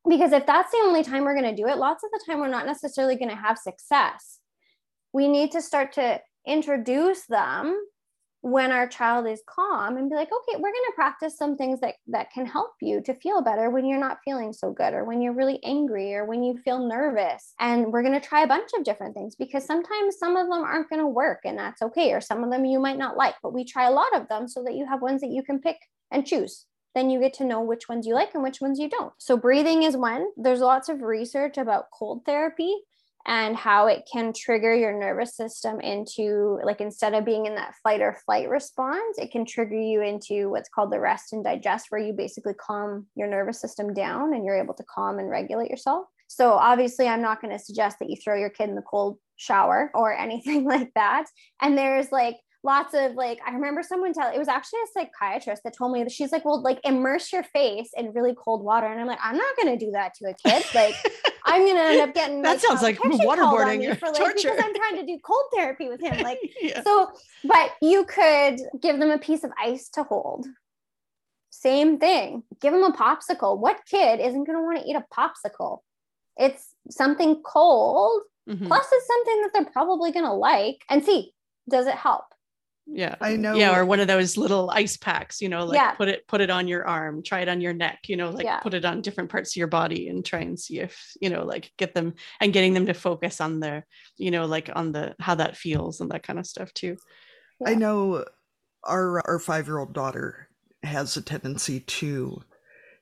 Because 0.09 0.31
if 0.31 0.47
that's 0.47 0.71
the 0.71 0.81
only 0.83 1.03
time 1.03 1.25
we're 1.25 1.39
going 1.39 1.55
to 1.55 1.61
do 1.61 1.67
it 1.67 1.77
lots 1.77 2.03
of 2.03 2.09
the 2.11 2.23
time 2.25 2.39
we're 2.39 2.47
not 2.47 2.65
necessarily 2.65 3.15
going 3.15 3.29
to 3.29 3.35
have 3.35 3.57
success. 3.57 4.39
We 5.13 5.27
need 5.27 5.51
to 5.51 5.61
start 5.61 5.91
to 5.93 6.21
introduce 6.47 7.25
them 7.27 7.77
when 8.41 8.71
our 8.71 8.87
child 8.87 9.27
is 9.27 9.43
calm 9.47 9.97
and 9.97 10.09
be 10.09 10.15
like 10.15 10.29
okay 10.29 10.57
we're 10.57 10.71
going 10.71 10.89
to 10.89 10.95
practice 10.95 11.37
some 11.37 11.55
things 11.55 11.79
that 11.79 11.95
that 12.07 12.31
can 12.31 12.45
help 12.45 12.71
you 12.81 12.99
to 13.01 13.13
feel 13.13 13.41
better 13.41 13.69
when 13.69 13.85
you're 13.85 13.99
not 13.99 14.17
feeling 14.25 14.51
so 14.51 14.71
good 14.71 14.93
or 14.93 15.05
when 15.05 15.21
you're 15.21 15.33
really 15.33 15.59
angry 15.63 16.15
or 16.15 16.25
when 16.25 16.41
you 16.41 16.57
feel 16.65 16.87
nervous 16.87 17.53
and 17.59 17.91
we're 17.91 18.01
going 18.01 18.19
to 18.19 18.27
try 18.27 18.41
a 18.41 18.47
bunch 18.47 18.69
of 18.75 18.83
different 18.83 19.13
things 19.13 19.35
because 19.35 19.63
sometimes 19.63 20.17
some 20.17 20.35
of 20.35 20.47
them 20.47 20.63
aren't 20.63 20.89
going 20.89 21.01
to 21.01 21.07
work 21.07 21.41
and 21.45 21.57
that's 21.57 21.81
okay 21.83 22.11
or 22.11 22.19
some 22.19 22.43
of 22.43 22.49
them 22.49 22.65
you 22.65 22.79
might 22.79 22.97
not 22.97 23.15
like 23.15 23.35
but 23.43 23.53
we 23.53 23.63
try 23.63 23.87
a 23.87 23.91
lot 23.91 24.15
of 24.15 24.27
them 24.27 24.47
so 24.47 24.63
that 24.63 24.73
you 24.73 24.87
have 24.87 25.01
ones 25.01 25.21
that 25.21 25.31
you 25.31 25.43
can 25.43 25.59
pick 25.59 25.77
and 26.11 26.25
choose 26.25 26.65
then 26.93 27.09
you 27.09 27.19
get 27.19 27.33
to 27.35 27.45
know 27.45 27.61
which 27.61 27.87
ones 27.87 28.05
you 28.05 28.13
like 28.13 28.33
and 28.33 28.43
which 28.43 28.59
ones 28.59 28.77
you 28.77 28.89
don't. 28.89 29.13
So, 29.17 29.37
breathing 29.37 29.83
is 29.83 29.95
one. 29.95 30.27
There's 30.35 30.59
lots 30.59 30.89
of 30.89 31.01
research 31.01 31.57
about 31.57 31.85
cold 31.97 32.25
therapy 32.25 32.75
and 33.27 33.55
how 33.55 33.87
it 33.87 34.07
can 34.11 34.33
trigger 34.33 34.73
your 34.73 34.97
nervous 34.97 35.35
system 35.35 35.79
into 35.79 36.59
like 36.63 36.81
instead 36.81 37.13
of 37.13 37.25
being 37.25 37.45
in 37.45 37.55
that 37.55 37.75
fight 37.83 38.01
or 38.01 38.17
flight 38.25 38.49
response 38.49 39.17
it 39.17 39.31
can 39.31 39.45
trigger 39.45 39.79
you 39.79 40.01
into 40.01 40.49
what's 40.49 40.69
called 40.69 40.91
the 40.91 40.99
rest 40.99 41.33
and 41.33 41.43
digest 41.43 41.87
where 41.89 42.01
you 42.01 42.13
basically 42.13 42.53
calm 42.53 43.05
your 43.15 43.27
nervous 43.27 43.59
system 43.61 43.93
down 43.93 44.33
and 44.33 44.45
you're 44.45 44.61
able 44.61 44.73
to 44.73 44.83
calm 44.93 45.19
and 45.19 45.29
regulate 45.29 45.69
yourself. 45.69 46.05
So 46.27 46.51
obviously 46.51 47.07
i'm 47.07 47.21
not 47.21 47.41
going 47.41 47.57
to 47.57 47.63
suggest 47.63 47.99
that 47.99 48.09
you 48.09 48.15
throw 48.15 48.37
your 48.37 48.49
kid 48.49 48.69
in 48.69 48.75
the 48.75 48.81
cold 48.81 49.17
shower 49.35 49.91
or 49.93 50.13
anything 50.17 50.65
like 50.65 50.91
that. 50.95 51.25
And 51.61 51.77
there's 51.77 52.11
like 52.11 52.37
lots 52.63 52.93
of 52.93 53.13
like 53.13 53.39
i 53.45 53.51
remember 53.51 53.81
someone 53.81 54.13
tell 54.13 54.31
it 54.31 54.37
was 54.37 54.47
actually 54.47 54.79
a 54.81 54.99
psychiatrist 54.99 55.63
that 55.63 55.75
told 55.75 55.91
me 55.91 56.03
that 56.03 56.11
she's 56.11 56.31
like 56.31 56.45
well 56.45 56.61
like 56.61 56.79
immerse 56.83 57.33
your 57.33 57.41
face 57.41 57.89
in 57.97 58.13
really 58.13 58.35
cold 58.35 58.63
water. 58.63 58.87
And 58.87 58.99
i'm 58.99 59.07
like 59.07 59.19
i'm 59.23 59.37
not 59.37 59.55
going 59.57 59.77
to 59.77 59.85
do 59.85 59.91
that 59.91 60.13
to 60.15 60.29
a 60.29 60.33
kid. 60.33 60.63
Like 60.75 60.95
i'm 61.45 61.63
going 61.65 61.75
to 61.75 61.81
end 61.81 62.01
up 62.01 62.13
getting 62.13 62.41
that 62.43 62.61
sounds 62.61 62.81
like 62.81 62.97
waterboarding 62.99 63.97
for, 63.97 64.07
like, 64.07 64.15
torture. 64.15 64.51
because 64.51 64.59
i'm 64.63 64.73
trying 64.73 64.97
to 64.97 65.05
do 65.05 65.17
cold 65.23 65.43
therapy 65.53 65.89
with 65.89 66.01
him 66.01 66.21
like 66.21 66.39
yeah. 66.61 66.81
so 66.83 67.11
but 67.43 67.71
you 67.81 68.05
could 68.05 68.59
give 68.81 68.99
them 68.99 69.09
a 69.09 69.17
piece 69.17 69.43
of 69.43 69.51
ice 69.61 69.89
to 69.89 70.03
hold. 70.03 70.47
Same 71.49 71.99
thing. 71.99 72.43
Give 72.61 72.73
them 72.73 72.83
a 72.83 72.91
popsicle. 72.91 73.57
What 73.57 73.81
kid 73.85 74.19
isn't 74.19 74.43
going 74.45 74.57
to 74.57 74.63
want 74.63 74.79
to 74.79 74.87
eat 74.87 74.95
a 74.95 75.05
popsicle? 75.13 75.79
It's 76.37 76.73
something 76.89 77.41
cold 77.43 78.21
mm-hmm. 78.49 78.67
plus 78.67 78.87
it's 78.91 79.07
something 79.07 79.41
that 79.41 79.51
they're 79.53 79.71
probably 79.71 80.11
going 80.11 80.25
to 80.25 80.33
like. 80.33 80.83
And 80.89 81.03
see 81.03 81.33
does 81.69 81.87
it 81.87 81.95
help 81.95 82.25
yeah 82.93 83.15
i 83.21 83.35
know 83.35 83.53
yeah 83.53 83.75
or 83.75 83.85
one 83.85 83.99
of 83.99 84.07
those 84.07 84.35
little 84.37 84.69
ice 84.71 84.97
packs 84.97 85.41
you 85.41 85.47
know 85.47 85.65
like 85.65 85.77
yeah. 85.77 85.91
put 85.91 86.09
it 86.09 86.27
put 86.27 86.41
it 86.41 86.49
on 86.49 86.67
your 86.67 86.85
arm 86.85 87.23
try 87.23 87.39
it 87.39 87.47
on 87.47 87.61
your 87.61 87.73
neck 87.73 87.99
you 88.07 88.17
know 88.17 88.29
like 88.29 88.43
yeah. 88.43 88.59
put 88.59 88.73
it 88.73 88.83
on 88.83 89.01
different 89.01 89.29
parts 89.29 89.53
of 89.53 89.55
your 89.55 89.67
body 89.67 90.09
and 90.09 90.25
try 90.25 90.39
and 90.39 90.59
see 90.59 90.79
if 90.79 91.13
you 91.21 91.29
know 91.29 91.43
like 91.45 91.71
get 91.77 91.93
them 91.93 92.13
and 92.41 92.53
getting 92.53 92.73
them 92.73 92.85
to 92.85 92.93
focus 92.93 93.39
on 93.39 93.59
the 93.59 93.83
you 94.17 94.29
know 94.29 94.45
like 94.45 94.69
on 94.75 94.91
the 94.91 95.15
how 95.19 95.35
that 95.35 95.55
feels 95.55 96.01
and 96.01 96.11
that 96.11 96.23
kind 96.23 96.37
of 96.37 96.45
stuff 96.45 96.73
too 96.73 96.97
yeah. 97.61 97.69
i 97.69 97.75
know 97.75 98.25
our 98.83 99.25
our 99.27 99.39
five 99.39 99.67
year 99.67 99.79
old 99.79 99.93
daughter 99.93 100.49
has 100.83 101.15
a 101.15 101.21
tendency 101.21 101.79
to 101.81 102.41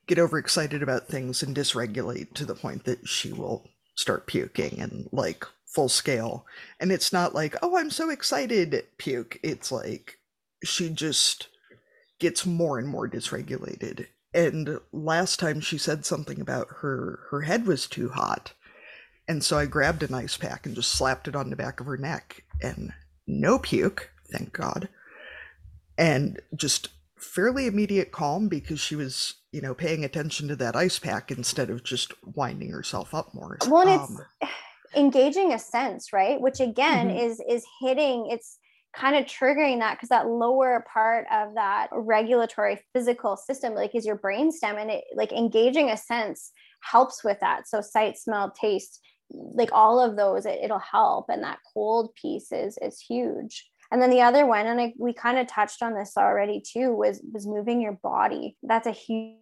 get 0.07 0.20
overexcited 0.20 0.84
about 0.84 1.07
things 1.07 1.41
and 1.41 1.56
dysregulate 1.56 2.34
to 2.34 2.45
the 2.45 2.56
point 2.56 2.84
that 2.86 3.07
she 3.07 3.32
will 3.32 3.66
start 3.95 4.28
puking 4.28 4.80
and 4.80 5.07
like 5.11 5.45
full 5.70 5.90
scale. 5.90 6.46
And 6.80 6.91
it's 6.91 7.14
not 7.14 7.36
like, 7.36 7.56
oh, 7.62 7.78
I'm 7.78 7.91
so 7.91 8.10
excited, 8.10 8.86
puke. 8.98 9.40
It's 9.44 9.72
like 9.72 10.20
she 10.64 10.90
just 10.90 11.48
gets 12.20 12.46
more 12.46 12.78
and 12.78 12.88
more 12.88 13.08
dysregulated. 13.08 14.08
And 14.34 14.80
last 14.91 15.40
time 15.40 15.62
she 15.62 15.78
said 15.78 16.06
something 16.06 16.40
about 16.41 16.68
her 16.82 17.22
her 17.32 17.41
head 17.41 17.66
was 17.66 17.88
too 17.88 18.10
hot. 18.10 18.54
And 19.28 19.44
so 19.44 19.58
I 19.58 19.66
grabbed 19.66 20.04
an 20.04 20.14
ice 20.14 20.38
pack 20.38 20.66
and 20.66 20.76
just 20.76 20.91
slapped 20.91 21.28
it 21.28 21.36
on 21.36 21.50
the 21.50 21.56
back 21.56 21.80
of 21.80 21.86
her 21.86 21.98
neck 21.98 22.44
and 22.62 22.94
no 23.28 23.60
puke, 23.60 24.12
thank 24.32 24.54
God. 24.54 24.90
And 25.98 26.40
just 26.56 26.90
fairly 27.16 27.68
immediate 27.68 28.12
calm 28.12 28.48
because 28.48 28.80
she 28.80 28.96
was, 28.96 29.36
you 29.52 29.62
know, 29.62 29.74
paying 29.74 30.04
attention 30.04 30.48
to 30.48 30.56
that 30.56 30.76
ice 30.76 30.98
pack 30.98 31.32
instead 31.32 31.70
of 31.70 31.84
just 31.84 32.14
winding 32.26 32.72
herself 32.72 33.14
up 33.14 33.34
more. 33.34 33.58
Well, 33.68 33.88
um, 33.88 34.20
it's 34.41 34.52
engaging 34.95 35.53
a 35.53 35.60
sense 35.60 36.11
right? 36.14 36.40
Which 36.40 36.60
again 36.60 37.10
mm-hmm. 37.10 37.18
is 37.18 37.41
is 37.48 37.66
hitting 37.82 38.28
it's 38.30 38.60
kind 38.95 39.16
of 39.16 39.26
triggering 39.26 39.80
that 39.80 39.95
because 39.95 40.10
that 40.10 40.28
lower 40.28 40.84
part 40.91 41.26
of 41.32 41.53
that 41.53 41.88
regulatory 41.91 42.80
physical 42.94 43.38
system 43.38 43.76
like 43.76 43.94
is 43.94 44.06
your 44.06 44.16
brain 44.16 44.52
stem 44.52 44.78
and 44.78 44.90
it 44.90 45.03
like 45.16 45.32
engaging 45.32 45.91
a 45.91 45.98
sense 45.98 46.52
helps 46.82 47.24
with 47.24 47.40
that. 47.41 47.68
So 47.68 47.82
sight 47.82 48.18
smell 48.18 48.52
taste 48.52 48.99
like 49.32 49.70
all 49.72 49.99
of 49.99 50.16
those 50.16 50.45
it, 50.45 50.60
it'll 50.64 50.80
help 50.80 51.26
and 51.30 51.44
that 51.44 51.60
cold 51.74 52.14
piece 52.16 52.52
is 52.52 52.78
is 52.82 52.99
huge. 52.99 53.70
And 53.91 54.02
then 54.02 54.11
the 54.11 54.22
other 54.22 54.45
one 54.45 54.66
and 54.66 54.80
I, 54.82 54.94
we 54.98 55.14
kind 55.14 55.38
of 55.38 55.48
touched 55.48 55.84
on 55.84 55.94
this 55.94 56.14
already 56.18 56.61
too 56.61 56.95
was 56.95 57.22
was 57.32 57.45
moving 57.45 57.82
your 57.82 57.99
body. 58.03 58.57
That's 58.64 58.88
a 58.88 58.91
huge 58.91 59.36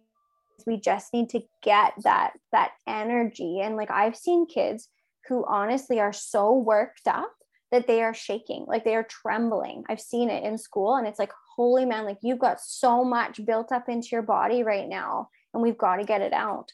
we 0.66 0.76
just 0.76 1.14
need 1.14 1.30
to 1.30 1.42
get 1.62 1.94
that 2.02 2.32
that 2.52 2.72
energy. 2.86 3.60
And 3.60 3.76
like 3.76 3.90
i've 3.90 4.16
seen 4.16 4.46
kids 4.46 4.88
who 5.28 5.44
honestly 5.46 6.00
are 6.00 6.12
so 6.12 6.52
worked 6.52 7.06
up 7.06 7.32
that 7.70 7.86
they 7.86 8.02
are 8.02 8.14
shaking, 8.14 8.64
like 8.66 8.84
they 8.84 8.94
are 8.94 9.04
trembling. 9.04 9.84
I've 9.88 10.00
seen 10.00 10.30
it 10.30 10.42
in 10.42 10.56
school 10.56 10.96
and 10.96 11.06
it's 11.06 11.18
like, 11.18 11.32
holy 11.54 11.84
man, 11.84 12.04
like 12.04 12.18
you've 12.22 12.38
got 12.38 12.60
so 12.60 13.04
much 13.04 13.44
built 13.44 13.72
up 13.72 13.88
into 13.88 14.08
your 14.12 14.22
body 14.22 14.62
right 14.62 14.88
now 14.88 15.28
and 15.52 15.62
we've 15.62 15.76
got 15.76 15.96
to 15.96 16.04
get 16.04 16.22
it 16.22 16.32
out. 16.32 16.72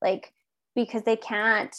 Like, 0.00 0.32
because 0.74 1.02
they 1.02 1.16
can't, 1.16 1.74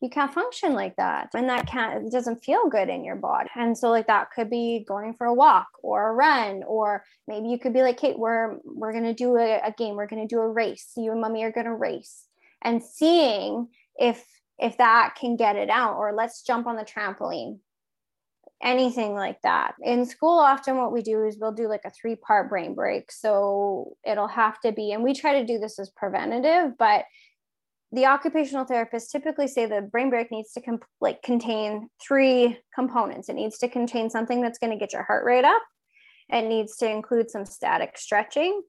you 0.00 0.08
can't 0.08 0.34
function 0.34 0.72
like 0.72 0.96
that. 0.96 1.28
And 1.32 1.48
that 1.48 1.68
can't, 1.68 2.04
it 2.04 2.10
doesn't 2.10 2.42
feel 2.42 2.68
good 2.68 2.88
in 2.88 3.04
your 3.04 3.14
body. 3.14 3.50
And 3.54 3.78
so 3.78 3.90
like 3.90 4.08
that 4.08 4.32
could 4.34 4.50
be 4.50 4.84
going 4.88 5.14
for 5.14 5.26
a 5.26 5.34
walk 5.34 5.68
or 5.82 6.08
a 6.08 6.12
run, 6.12 6.64
or 6.66 7.04
maybe 7.28 7.48
you 7.48 7.58
could 7.58 7.72
be 7.72 7.82
like, 7.82 7.98
Kate, 7.98 8.18
we're, 8.18 8.56
we're 8.64 8.92
going 8.92 9.04
to 9.04 9.14
do 9.14 9.36
a, 9.36 9.60
a 9.64 9.72
game. 9.78 9.94
We're 9.94 10.08
going 10.08 10.26
to 10.26 10.34
do 10.34 10.40
a 10.40 10.48
race. 10.48 10.90
You 10.96 11.12
and 11.12 11.20
mommy 11.20 11.44
are 11.44 11.52
going 11.52 11.66
to 11.66 11.74
race 11.74 12.26
and 12.62 12.82
seeing 12.82 13.68
if 13.96 14.24
if 14.58 14.78
that 14.78 15.16
can 15.20 15.36
get 15.36 15.56
it 15.56 15.70
out 15.70 15.96
or 15.96 16.12
let's 16.12 16.42
jump 16.42 16.66
on 16.66 16.76
the 16.76 16.84
trampoline. 16.84 17.58
Anything 18.62 19.14
like 19.14 19.42
that. 19.42 19.74
In 19.82 20.06
school 20.06 20.38
often 20.38 20.76
what 20.76 20.92
we 20.92 21.02
do 21.02 21.24
is 21.24 21.36
we'll 21.40 21.52
do 21.52 21.68
like 21.68 21.84
a 21.84 21.90
three 21.90 22.14
part 22.14 22.48
brain 22.48 22.74
break. 22.74 23.10
So 23.10 23.96
it'll 24.06 24.28
have 24.28 24.60
to 24.60 24.72
be 24.72 24.92
and 24.92 25.02
we 25.02 25.14
try 25.14 25.40
to 25.40 25.46
do 25.46 25.58
this 25.58 25.78
as 25.78 25.90
preventative 25.90 26.78
but 26.78 27.04
the 27.94 28.06
occupational 28.06 28.64
therapists 28.64 29.10
typically 29.10 29.46
say 29.46 29.66
the 29.66 29.82
brain 29.82 30.08
break 30.08 30.30
needs 30.30 30.52
to 30.52 30.62
like 31.00 31.22
contain 31.22 31.88
three 32.00 32.58
components. 32.74 33.28
It 33.28 33.34
needs 33.34 33.58
to 33.58 33.68
contain 33.68 34.08
something 34.08 34.40
that's 34.40 34.58
going 34.58 34.72
to 34.72 34.78
get 34.78 34.94
your 34.94 35.02
heart 35.02 35.26
rate 35.26 35.44
up. 35.44 35.60
It 36.30 36.48
needs 36.48 36.76
to 36.78 36.88
include 36.90 37.30
some 37.30 37.44
static 37.44 37.98
stretching 37.98 38.62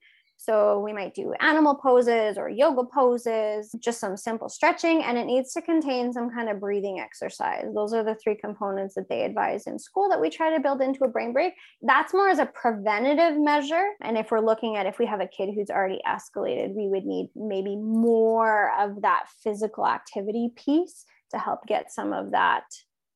So 0.44 0.82
we 0.82 0.92
might 0.92 1.14
do 1.14 1.34
animal 1.40 1.76
poses 1.76 2.38
or 2.38 2.50
yoga 2.50 2.84
poses, 2.84 3.74
just 3.80 4.02
some 4.02 4.18
simple 4.18 4.50
stretching, 4.50 5.02
and 5.02 5.18
it 5.18 5.24
needs 5.24 5.54
to 5.54 5.62
contain 5.62 6.12
some 6.12 6.30
kind 6.30 6.50
of 6.50 6.60
breathing 6.60 7.00
exercise. 7.00 7.68
Those 7.74 7.94
are 7.94 8.04
the 8.04 8.16
three 8.16 8.36
components 8.36 8.94
that 8.96 9.08
they 9.08 9.24
advise 9.24 9.68
in 9.68 9.80
school 9.80 10.10
that 10.10 10.20
we 10.20 10.30
try 10.30 10.54
to 10.54 10.60
build 10.60 10.82
into 10.82 11.06
a 11.06 11.08
brain 11.08 11.32
break. 11.32 11.54
That's 11.82 12.14
more 12.14 12.28
as 12.28 12.40
a 12.40 12.46
preventative 12.46 13.40
measure. 13.40 13.92
And 14.02 14.18
if 14.18 14.32
we're 14.32 14.42
looking 14.42 14.76
at 14.76 14.86
if 14.86 15.00
we 15.00 15.06
have 15.06 15.22
a 15.22 15.28
kid 15.28 15.52
who's 15.56 15.70
already 15.70 16.02
escalated, 16.06 16.76
we 16.76 16.90
would 16.90 17.06
need 17.06 17.30
maybe 17.38 17.78
more 17.78 18.74
of 18.78 19.02
that 19.04 19.28
physical 19.42 19.88
activity 19.88 20.52
piece 20.58 21.06
to 21.32 21.40
help 21.40 21.66
get 21.68 21.90
some 21.90 22.12
of 22.12 22.32
that 22.32 22.66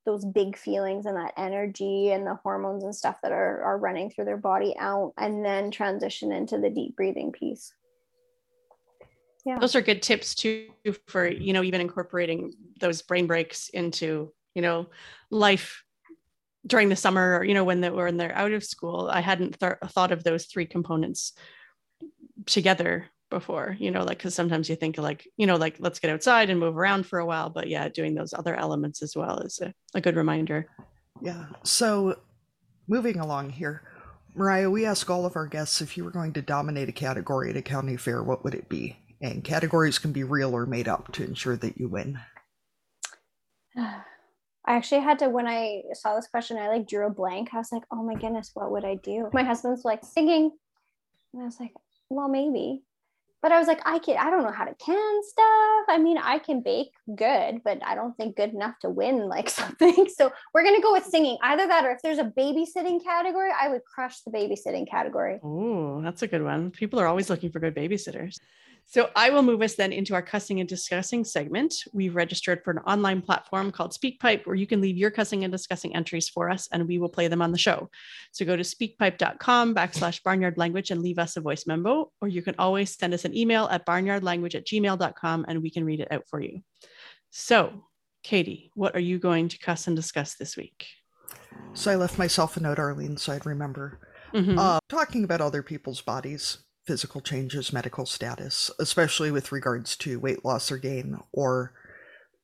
those 0.07 0.23
big 0.23 0.57
feelings 0.57 1.05
and 1.05 1.17
that 1.17 1.33
energy 1.35 2.11
and 2.11 2.25
the 2.25 2.35
hormones 2.35 2.85
and 2.85 2.95
stuff 2.95 3.17
that 3.21 3.33
are, 3.33 3.61
are 3.61 3.77
running 3.77 4.09
through 4.09 4.23
their 4.23 4.37
body 4.37 4.73
out 4.79 5.11
and 5.17 5.43
then 5.43 5.69
transition 5.69 6.31
into 6.31 6.57
the 6.57 6.69
deep 6.69 6.95
breathing 6.95 7.33
piece. 7.33 7.73
Yeah. 9.45 9.59
Those 9.59 9.75
are 9.75 9.81
good 9.81 10.01
tips 10.01 10.33
too 10.33 10.69
for 11.07 11.27
you 11.27 11.51
know 11.51 11.61
even 11.61 11.81
incorporating 11.81 12.53
those 12.79 13.01
brain 13.01 13.27
breaks 13.27 13.69
into 13.69 14.31
you 14.55 14.61
know 14.61 14.87
life 15.29 15.83
during 16.65 16.89
the 16.89 16.95
summer 16.95 17.37
or 17.37 17.43
you 17.43 17.53
know 17.53 17.65
when 17.65 17.81
they, 17.81 17.89
when 17.89 18.15
they're 18.15 18.35
out 18.35 18.53
of 18.53 18.63
school. 18.63 19.09
I 19.11 19.19
hadn't 19.19 19.59
th- 19.59 19.73
thought 19.89 20.13
of 20.13 20.23
those 20.23 20.45
three 20.45 20.65
components 20.65 21.33
together 22.45 23.07
before 23.29 23.75
you 23.79 23.91
know 23.91 24.03
like 24.03 24.17
because 24.17 24.33
sometimes 24.33 24.69
you 24.69 24.75
think 24.75 24.97
like 24.97 25.27
you 25.37 25.45
know 25.45 25.55
like 25.55 25.75
let's 25.79 25.99
get 25.99 26.11
outside 26.11 26.49
and 26.49 26.59
move 26.59 26.77
around 26.77 27.05
for 27.05 27.19
a 27.19 27.25
while 27.25 27.49
but 27.49 27.67
yeah 27.67 27.89
doing 27.89 28.15
those 28.15 28.33
other 28.33 28.55
elements 28.55 29.01
as 29.01 29.15
well 29.15 29.39
is 29.39 29.59
a, 29.59 29.73
a 29.93 30.01
good 30.01 30.15
reminder 30.15 30.67
yeah 31.21 31.45
so 31.63 32.17
moving 32.87 33.19
along 33.19 33.49
here 33.49 33.83
mariah 34.33 34.69
we 34.69 34.85
ask 34.85 35.09
all 35.09 35.25
of 35.25 35.35
our 35.35 35.47
guests 35.47 35.81
if 35.81 35.97
you 35.97 36.03
were 36.03 36.11
going 36.11 36.31
to 36.31 36.41
dominate 36.41 36.89
a 36.89 36.93
category 36.93 37.49
at 37.49 37.57
a 37.57 37.61
county 37.61 37.97
fair 37.97 38.23
what 38.23 38.43
would 38.43 38.55
it 38.55 38.69
be 38.69 38.97
and 39.21 39.43
categories 39.43 39.99
can 39.99 40.11
be 40.11 40.23
real 40.23 40.55
or 40.55 40.65
made 40.65 40.87
up 40.87 41.11
to 41.11 41.23
ensure 41.23 41.57
that 41.57 41.77
you 41.77 41.89
win 41.89 42.19
I 44.67 44.75
actually 44.75 45.01
had 45.01 45.19
to 45.19 45.29
when 45.29 45.47
I 45.47 45.83
saw 45.93 46.15
this 46.15 46.27
question, 46.27 46.57
I 46.57 46.67
like 46.67 46.87
drew 46.87 47.07
a 47.07 47.09
blank. 47.09 47.53
I 47.53 47.57
was 47.57 47.71
like, 47.71 47.83
oh 47.89 48.03
my 48.03 48.15
goodness, 48.15 48.51
what 48.53 48.69
would 48.71 48.83
I 48.83 48.95
do? 48.95 49.29
My 49.31 49.43
husband's 49.43 49.85
like 49.85 50.03
singing. 50.03 50.51
And 51.33 51.41
I 51.41 51.45
was 51.45 51.57
like, 51.57 51.71
well, 52.09 52.27
maybe 52.27 52.83
but 53.41 53.51
I 53.51 53.59
was 53.59 53.67
like, 53.67 53.81
I 53.85 53.99
can 53.99 54.17
I 54.17 54.29
don't 54.29 54.43
know 54.43 54.51
how 54.51 54.65
to 54.65 54.73
can 54.75 55.21
stuff. 55.23 55.85
I 55.87 55.99
mean, 55.99 56.17
I 56.17 56.39
can 56.39 56.61
bake 56.61 56.91
good, 57.15 57.61
but 57.63 57.79
I 57.85 57.95
don't 57.95 58.15
think 58.17 58.35
good 58.35 58.53
enough 58.53 58.79
to 58.79 58.89
win 58.89 59.27
like 59.27 59.49
something. 59.61 60.07
So 60.15 60.31
we're 60.53 60.63
gonna 60.63 60.81
go 60.81 60.91
with 60.91 61.05
singing. 61.05 61.37
Either 61.41 61.67
that 61.67 61.85
or 61.85 61.91
if 61.91 62.01
there's 62.01 62.17
a 62.19 62.25
babysitting 62.25 63.03
category, 63.03 63.51
I 63.59 63.69
would 63.69 63.83
crush 63.85 64.21
the 64.21 64.31
babysitting 64.31 64.89
category. 64.89 65.39
Oh, 65.43 66.01
that's 66.01 66.21
a 66.21 66.27
good 66.27 66.43
one. 66.43 66.71
People 66.71 66.99
are 66.99 67.07
always 67.07 67.29
looking 67.29 67.51
for 67.51 67.59
good 67.59 67.75
babysitters. 67.75 68.39
So 68.89 69.09
I 69.17 69.31
will 69.31 69.43
move 69.43 69.61
us 69.61 69.75
then 69.75 69.91
into 69.91 70.13
our 70.13 70.21
cussing 70.21 70.61
and 70.61 70.69
discussing 70.69 71.25
segment. 71.25 71.75
We've 71.91 72.15
registered 72.15 72.63
for 72.63 72.71
an 72.71 72.77
online 72.79 73.21
platform 73.21 73.69
called 73.69 73.91
SpeakPipe 73.91 74.45
where 74.45 74.55
you 74.55 74.65
can 74.65 74.79
leave 74.79 74.95
your 74.95 75.11
cussing 75.11 75.43
and 75.43 75.51
discussing 75.51 75.93
entries 75.93 76.29
for 76.29 76.49
us 76.49 76.69
and 76.71 76.87
we 76.87 76.97
will 76.97 77.09
play 77.09 77.27
them 77.27 77.41
on 77.41 77.51
the 77.51 77.57
show. 77.57 77.89
So 78.31 78.45
go 78.45 78.55
to 78.55 78.63
speakpipe.com 78.63 79.75
backslash 79.75 80.23
barnyard 80.23 80.57
language 80.57 80.89
and 80.91 81.01
leave 81.01 81.19
us 81.19 81.35
a 81.35 81.41
voice 81.41 81.67
memo, 81.67 82.13
or 82.21 82.29
you 82.29 82.41
can 82.41 82.55
always 82.57 82.97
send 82.97 83.13
us 83.13 83.25
an 83.25 83.35
email 83.35 83.67
at 83.69 83.85
barnyardlanguage 83.85 84.55
at 84.55 84.65
gmail.com 84.65 85.45
and 85.49 85.61
we 85.61 85.69
can 85.69 85.83
read 85.83 85.99
it 85.99 86.07
out 86.09 86.23
for 86.29 86.39
you. 86.39 86.61
So 87.29 87.83
Katie, 88.23 88.71
what 88.73 88.95
are 88.95 89.01
you 89.01 89.19
going 89.19 89.49
to 89.49 89.59
cuss 89.59 89.87
and 89.87 89.97
discuss 89.97 90.35
this 90.35 90.55
week? 90.55 90.87
So 91.73 91.91
I 91.91 91.95
left 91.95 92.17
myself 92.17 92.55
a 92.55 92.61
note, 92.61 92.79
Arlene, 92.79 93.17
so 93.17 93.33
I'd 93.33 93.45
remember. 93.45 93.99
Mm-hmm. 94.33 94.57
Uh, 94.57 94.79
talking 94.87 95.25
about 95.25 95.41
other 95.41 95.61
people's 95.61 96.01
bodies 96.01 96.59
physical 96.87 97.21
changes, 97.21 97.73
medical 97.73 98.05
status, 98.05 98.71
especially 98.79 99.29
with 99.29 99.51
regards 99.51 99.95
to 99.97 100.19
weight 100.19 100.43
loss 100.45 100.71
or 100.71 100.77
gain 100.77 101.19
or 101.33 101.73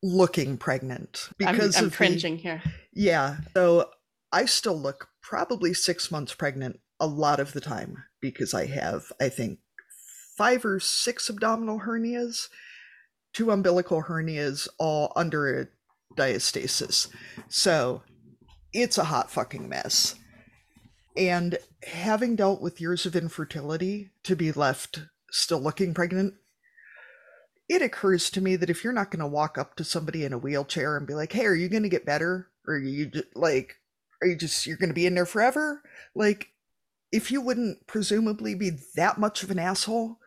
looking 0.03 0.57
pregnant. 0.57 1.30
Because 1.38 1.78
I'm, 1.78 1.86
I'm 1.86 1.91
cringing 1.91 2.36
the, 2.36 2.41
here. 2.41 2.64
Yeah. 2.94 3.38
So 3.56 3.90
I 4.32 4.45
still 4.45 4.78
look 4.78 5.07
probably 5.22 5.74
six 5.74 6.11
months 6.11 6.34
pregnant 6.34 6.80
a 6.99 7.07
lot 7.07 7.40
of 7.40 7.53
the 7.53 7.61
time 7.61 8.03
because 8.22 8.53
I 8.53 8.65
have, 8.65 9.11
I 9.20 9.30
think, 9.30 9.60
five 10.38 10.65
or 10.65 10.80
six 10.80 11.30
abdominal 11.30 11.82
hernias, 11.82 12.49
two 13.34 13.49
umbilical 13.49 14.03
hernias, 14.03 14.68
all 14.78 15.14
under 15.15 15.61
a 15.61 15.68
diastasis. 16.15 17.07
So 17.48 18.03
it's 18.74 18.98
a 18.98 19.06
hot 19.06 19.32
fucking 19.32 19.70
mess. 19.70 20.15
And 21.15 21.60
having 21.84 22.35
dealt 22.35 22.61
with 22.61 22.81
years 22.81 23.06
of 23.06 23.15
infertility 23.15 24.11
to 24.23 24.35
be 24.35 24.52
left 24.52 25.02
still 25.30 25.60
looking 25.60 25.94
pregnant, 25.94 26.35
it 27.69 27.81
occurs 27.81 28.30
to 28.31 28.41
me 28.41 28.56
that 28.56 28.69
if 28.69 28.84
you're 28.84 28.94
not 28.94 29.11
going 29.11 29.19
to 29.19 29.27
walk 29.27 29.57
up 29.57 29.76
to 29.76 29.84
somebody 29.84 30.26
in 30.26 30.34
a 30.34 30.38
wheelchair 30.38 30.98
and 30.98 31.07
be 31.07 31.14
like, 31.14 31.34
"Hey, 31.34 31.45
are 31.45 31.56
you 31.56 31.69
going 31.69 31.84
to 31.84 31.90
get 31.90 32.06
better?" 32.06 32.49
or 32.65 32.76
are 32.76 32.80
you 32.80 33.11
like, 33.35 33.80
"Are 34.22 34.27
you 34.27 34.35
just 34.35 34.65
you're 34.65 34.77
going 34.77 34.90
to 34.90 34.95
be 34.95 35.06
in 35.06 35.15
there 35.15 35.26
forever?" 35.26 35.84
Like, 36.15 36.49
if 37.11 37.31
you 37.31 37.41
wouldn't 37.41 37.88
presumably 37.88 38.56
be 38.56 38.72
that 38.95 39.18
much 39.19 39.44
of 39.44 39.52
an 39.52 39.60
asshole, 39.60 40.19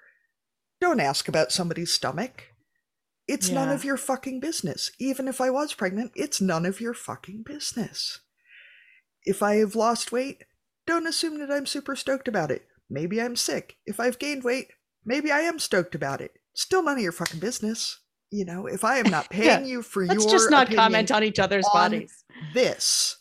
don't 0.81 1.01
ask 1.01 1.29
about 1.29 1.53
somebody's 1.53 1.93
stomach. 1.93 2.45
It's 3.27 3.49
yeah. 3.49 3.57
none 3.57 3.69
of 3.71 3.85
your 3.85 3.97
fucking 3.97 4.41
business. 4.41 4.93
Even 4.99 5.27
if 5.27 5.41
I 5.41 5.51
was 5.51 5.75
pregnant, 5.75 6.13
it's 6.15 6.41
none 6.41 6.65
of 6.65 6.81
your 6.81 6.95
fucking 6.95 7.43
business. 7.43 8.21
If 9.25 9.43
I 9.43 9.57
have 9.57 9.75
lost 9.75 10.13
weight, 10.13 10.45
don't 10.87 11.07
assume 11.07 11.39
that 11.39 11.51
I'm 11.51 11.67
super 11.67 11.97
stoked 11.97 12.29
about 12.29 12.51
it. 12.51 12.67
Maybe 12.89 13.21
I'm 13.21 13.37
sick. 13.37 13.77
If 13.87 13.99
I've 13.99 14.19
gained 14.19 14.45
weight, 14.45 14.69
maybe 15.05 15.31
I 15.31 15.41
am 15.41 15.59
stoked 15.59 15.95
about 15.95 16.21
it. 16.21 16.33
Still 16.55 16.83
none 16.83 16.97
of 16.97 17.03
your 17.03 17.13
fucking 17.13 17.41
business. 17.41 18.01
You 18.31 18.45
know, 18.45 18.67
if 18.67 18.85
I 18.85 18.99
am 18.99 19.11
not 19.11 19.31
paying 19.31 19.47
yeah. 19.47 19.67
you 19.67 19.83
for 19.83 20.05
Let's 20.07 20.25
your 20.25 20.33
just 20.33 20.51
not 20.51 20.71
comment 20.71 21.11
on 21.11 21.25
each 21.25 21.39
other's 21.39 21.67
on 21.67 21.91
bodies. 21.91 22.25
This, 22.55 23.17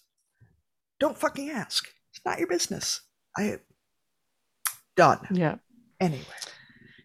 don't 1.00 1.18
fucking 1.18 1.50
ask. 1.50 1.88
It's 2.14 2.26
not 2.26 2.40
your 2.40 2.48
business. 2.48 3.02
I 3.38 3.60
done. 4.96 5.28
Yeah. 5.32 5.56
Anyway. 6.00 6.24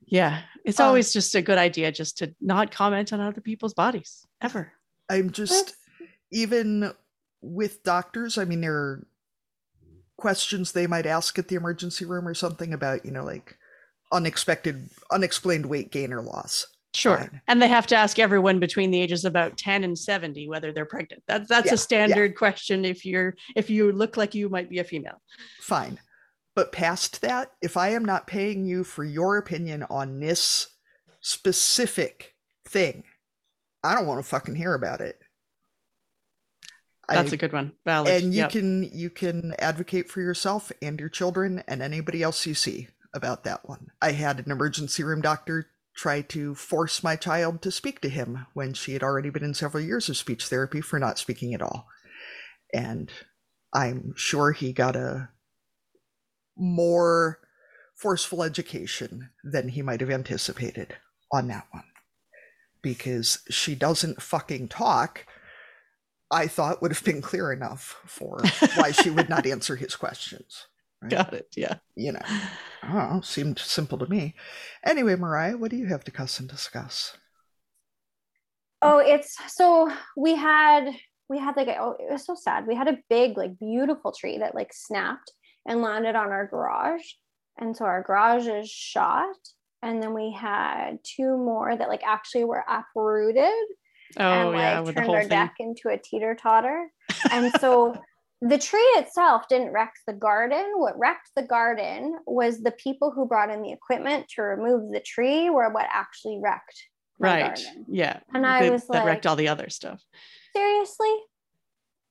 Yeah, 0.07 0.43
it's 0.65 0.81
um, 0.81 0.89
always 0.89 1.13
just 1.13 1.35
a 1.35 1.43
good 1.43 1.59
idea 1.59 1.93
just 1.93 2.19
to 2.19 2.35
not 2.41 2.73
comment 2.73 3.13
on 3.13 3.21
other 3.21 3.41
people's 3.41 3.75
bodies 3.75 4.27
ever. 4.41 4.73
I'm 5.09 5.31
just 5.31 5.75
even 6.33 6.93
with 7.41 7.83
doctors. 7.85 8.37
I 8.37 8.45
mean, 8.45 8.61
there 8.61 8.75
are 8.75 9.07
questions 10.21 10.73
they 10.73 10.87
might 10.87 11.07
ask 11.07 11.39
at 11.39 11.49
the 11.49 11.57
emergency 11.57 12.05
room 12.05 12.29
or 12.29 12.35
something 12.35 12.73
about, 12.73 13.05
you 13.05 13.11
know, 13.11 13.25
like 13.25 13.59
unexpected, 14.13 14.89
unexplained 15.11 15.67
weight 15.67 15.91
gain 15.91 16.13
or 16.13 16.23
loss. 16.23 16.67
Sure. 16.95 17.19
Fine. 17.19 17.41
And 17.47 17.63
they 17.63 17.69
have 17.69 17.87
to 17.89 17.97
ask 17.97 18.19
everyone 18.19 18.59
between 18.59 18.91
the 18.91 19.01
ages 19.01 19.25
of 19.25 19.31
about 19.31 19.57
10 19.57 19.85
and 19.85 19.97
70 19.97 20.49
whether 20.49 20.73
they're 20.73 20.85
pregnant. 20.85 21.23
That's 21.29 21.49
that's 21.49 21.67
yeah, 21.67 21.75
a 21.75 21.77
standard 21.77 22.33
yeah. 22.33 22.37
question 22.37 22.85
if 22.85 23.05
you're 23.05 23.35
if 23.55 23.71
you 23.71 23.93
look 23.93 24.17
like 24.17 24.35
you 24.35 24.49
might 24.49 24.69
be 24.69 24.81
a 24.81 24.85
female. 24.85 25.23
Fine. 25.61 26.01
But 26.57 26.73
past 26.73 27.23
that, 27.23 27.53
if 27.63 27.77
I 27.77 27.91
am 27.91 28.05
not 28.05 28.27
paying 28.27 28.65
you 28.65 28.83
for 28.83 29.05
your 29.05 29.37
opinion 29.37 29.85
on 29.89 30.19
this 30.19 30.67
specific 31.21 32.35
thing, 32.67 33.05
I 33.85 33.95
don't 33.95 34.07
want 34.07 34.21
to 34.21 34.29
fucking 34.29 34.57
hear 34.57 34.75
about 34.75 35.01
it. 35.01 35.20
That's 37.11 37.33
I, 37.33 37.35
a 37.35 37.39
good 37.39 37.53
one. 37.53 37.73
Valid. 37.85 38.23
And 38.23 38.33
you 38.33 38.41
yep. 38.41 38.51
can 38.51 38.85
you 38.93 39.11
can 39.11 39.55
advocate 39.59 40.09
for 40.09 40.21
yourself 40.21 40.71
and 40.81 40.99
your 40.99 41.09
children 41.09 41.63
and 41.67 41.83
anybody 41.83 42.23
else 42.23 42.47
you 42.47 42.55
see 42.55 42.89
about 43.13 43.45
that 43.45 43.69
one. 43.69 43.89
I 44.01 44.13
had 44.13 44.39
an 44.39 44.51
emergency 44.51 45.03
room 45.03 45.21
doctor 45.21 45.67
try 45.97 46.23
to 46.23 46.55
force 46.55 47.03
my 47.03 47.17
child 47.17 47.61
to 47.63 47.71
speak 47.71 48.01
to 48.01 48.09
him 48.09 48.47
when 48.55 48.73
she 48.73 48.93
had 48.93 49.03
already 49.03 49.29
been 49.31 49.45
in 49.45 49.55
several 49.55 49.83
years 49.83 50.09
of 50.09 50.17
speech 50.17 50.47
therapy 50.47 50.81
for 50.81 50.99
not 50.99 51.19
speaking 51.19 51.53
at 51.53 51.63
all. 51.63 51.89
And 52.73 53.11
I'm 53.75 54.15
sure 54.17 54.53
he 54.53 54.73
got 54.73 54.97
a 54.97 55.31
more 56.57 57.41
forceful 57.97 58.43
education 58.43 59.31
than 59.45 59.69
he 59.69 59.83
might 59.83 60.01
have 60.01 60.11
anticipated 60.11 60.97
on 61.33 61.49
that 61.49 61.67
one. 61.73 61.85
Because 62.83 63.41
she 63.51 63.75
doesn't 63.75 64.23
fucking 64.23 64.69
talk 64.69 65.27
I 66.31 66.47
thought 66.47 66.81
would 66.81 66.93
have 66.93 67.05
been 67.05 67.23
clear 67.23 67.53
enough 67.53 68.01
for 68.07 68.41
why 68.77 68.93
she 68.93 69.11
would 69.11 69.29
not 69.29 69.47
answer 69.55 69.77
his 69.77 69.97
questions. 69.97 70.67
Right? 71.03 71.11
Got 71.11 71.35
it. 71.35 71.49
Yeah. 71.57 71.77
You 71.97 72.13
know, 72.13 72.23
oh, 72.85 73.21
seemed 73.23 73.59
simple 73.59 73.99
to 73.99 74.07
me. 74.07 74.35
Anyway, 74.85 75.17
Mariah, 75.17 75.57
what 75.57 75.71
do 75.71 75.77
you 75.77 75.87
have 75.87 76.05
to 76.05 76.11
cuss 76.11 76.39
and 76.39 76.49
discuss? 76.49 77.17
Oh, 78.83 78.99
it's 78.99 79.37
so 79.55 79.91
we 80.17 80.35
had 80.35 80.91
we 81.29 81.39
had 81.39 81.57
like 81.57 81.69
a, 81.69 81.79
oh, 81.81 81.97
it 81.99 82.11
was 82.11 82.25
so 82.25 82.35
sad. 82.35 82.67
We 82.67 82.75
had 82.75 82.89
a 82.89 82.99
big 83.09 83.37
like 83.37 83.59
beautiful 83.59 84.13
tree 84.13 84.39
that 84.39 84.55
like 84.55 84.73
snapped 84.73 85.33
and 85.67 85.83
landed 85.83 86.17
on 86.17 86.31
our 86.31 86.47
garage, 86.47 87.05
and 87.59 87.77
so 87.77 87.85
our 87.85 88.03
garage 88.03 88.47
is 88.47 88.71
shot. 88.71 89.37
And 89.83 90.03
then 90.03 90.13
we 90.13 90.31
had 90.31 90.99
two 91.03 91.39
more 91.39 91.75
that 91.75 91.89
like 91.89 92.03
actually 92.05 92.45
were 92.45 92.65
uprooted 92.69 93.51
oh, 94.19 94.23
and 94.23 94.51
like 94.51 94.57
yeah, 94.59 94.93
turned 94.93 95.11
our 95.11 95.21
thing. 95.21 95.29
deck 95.29 95.55
into 95.59 95.89
a 95.89 95.99
teeter 95.99 96.35
totter. 96.35 96.91
And 97.31 97.53
so 97.61 97.95
the 98.43 98.59
tree 98.59 98.81
itself 98.97 99.49
didn't 99.49 99.73
wreck 99.73 99.93
the 100.07 100.13
garden. 100.13 100.73
What 100.77 100.99
wrecked 100.99 101.31
the 101.37 101.43
garden 101.43 102.19
was 102.27 102.61
the 102.61 102.73
people 102.73 103.11
who 103.11 103.27
brought 103.27 103.51
in 103.51 103.63
the 103.63 103.73
equipment 103.73 104.27
to 104.35 104.43
remove 104.43 104.91
the 104.91 105.01
tree 105.01 105.51
were 105.51 105.71
what 105.71 105.87
actually 105.93 106.41
wrecked. 106.43 106.89
right. 107.19 107.57
garden. 107.57 107.87
Yeah. 107.89 108.21
And 108.35 108.47
I 108.47 108.71
was 108.71 108.87
that 108.89 109.05
wrecked 109.05 109.27
all 109.27 109.37
the 109.37 109.49
other 109.49 109.69
stuff. 109.69 110.03
Seriously? 110.57 111.15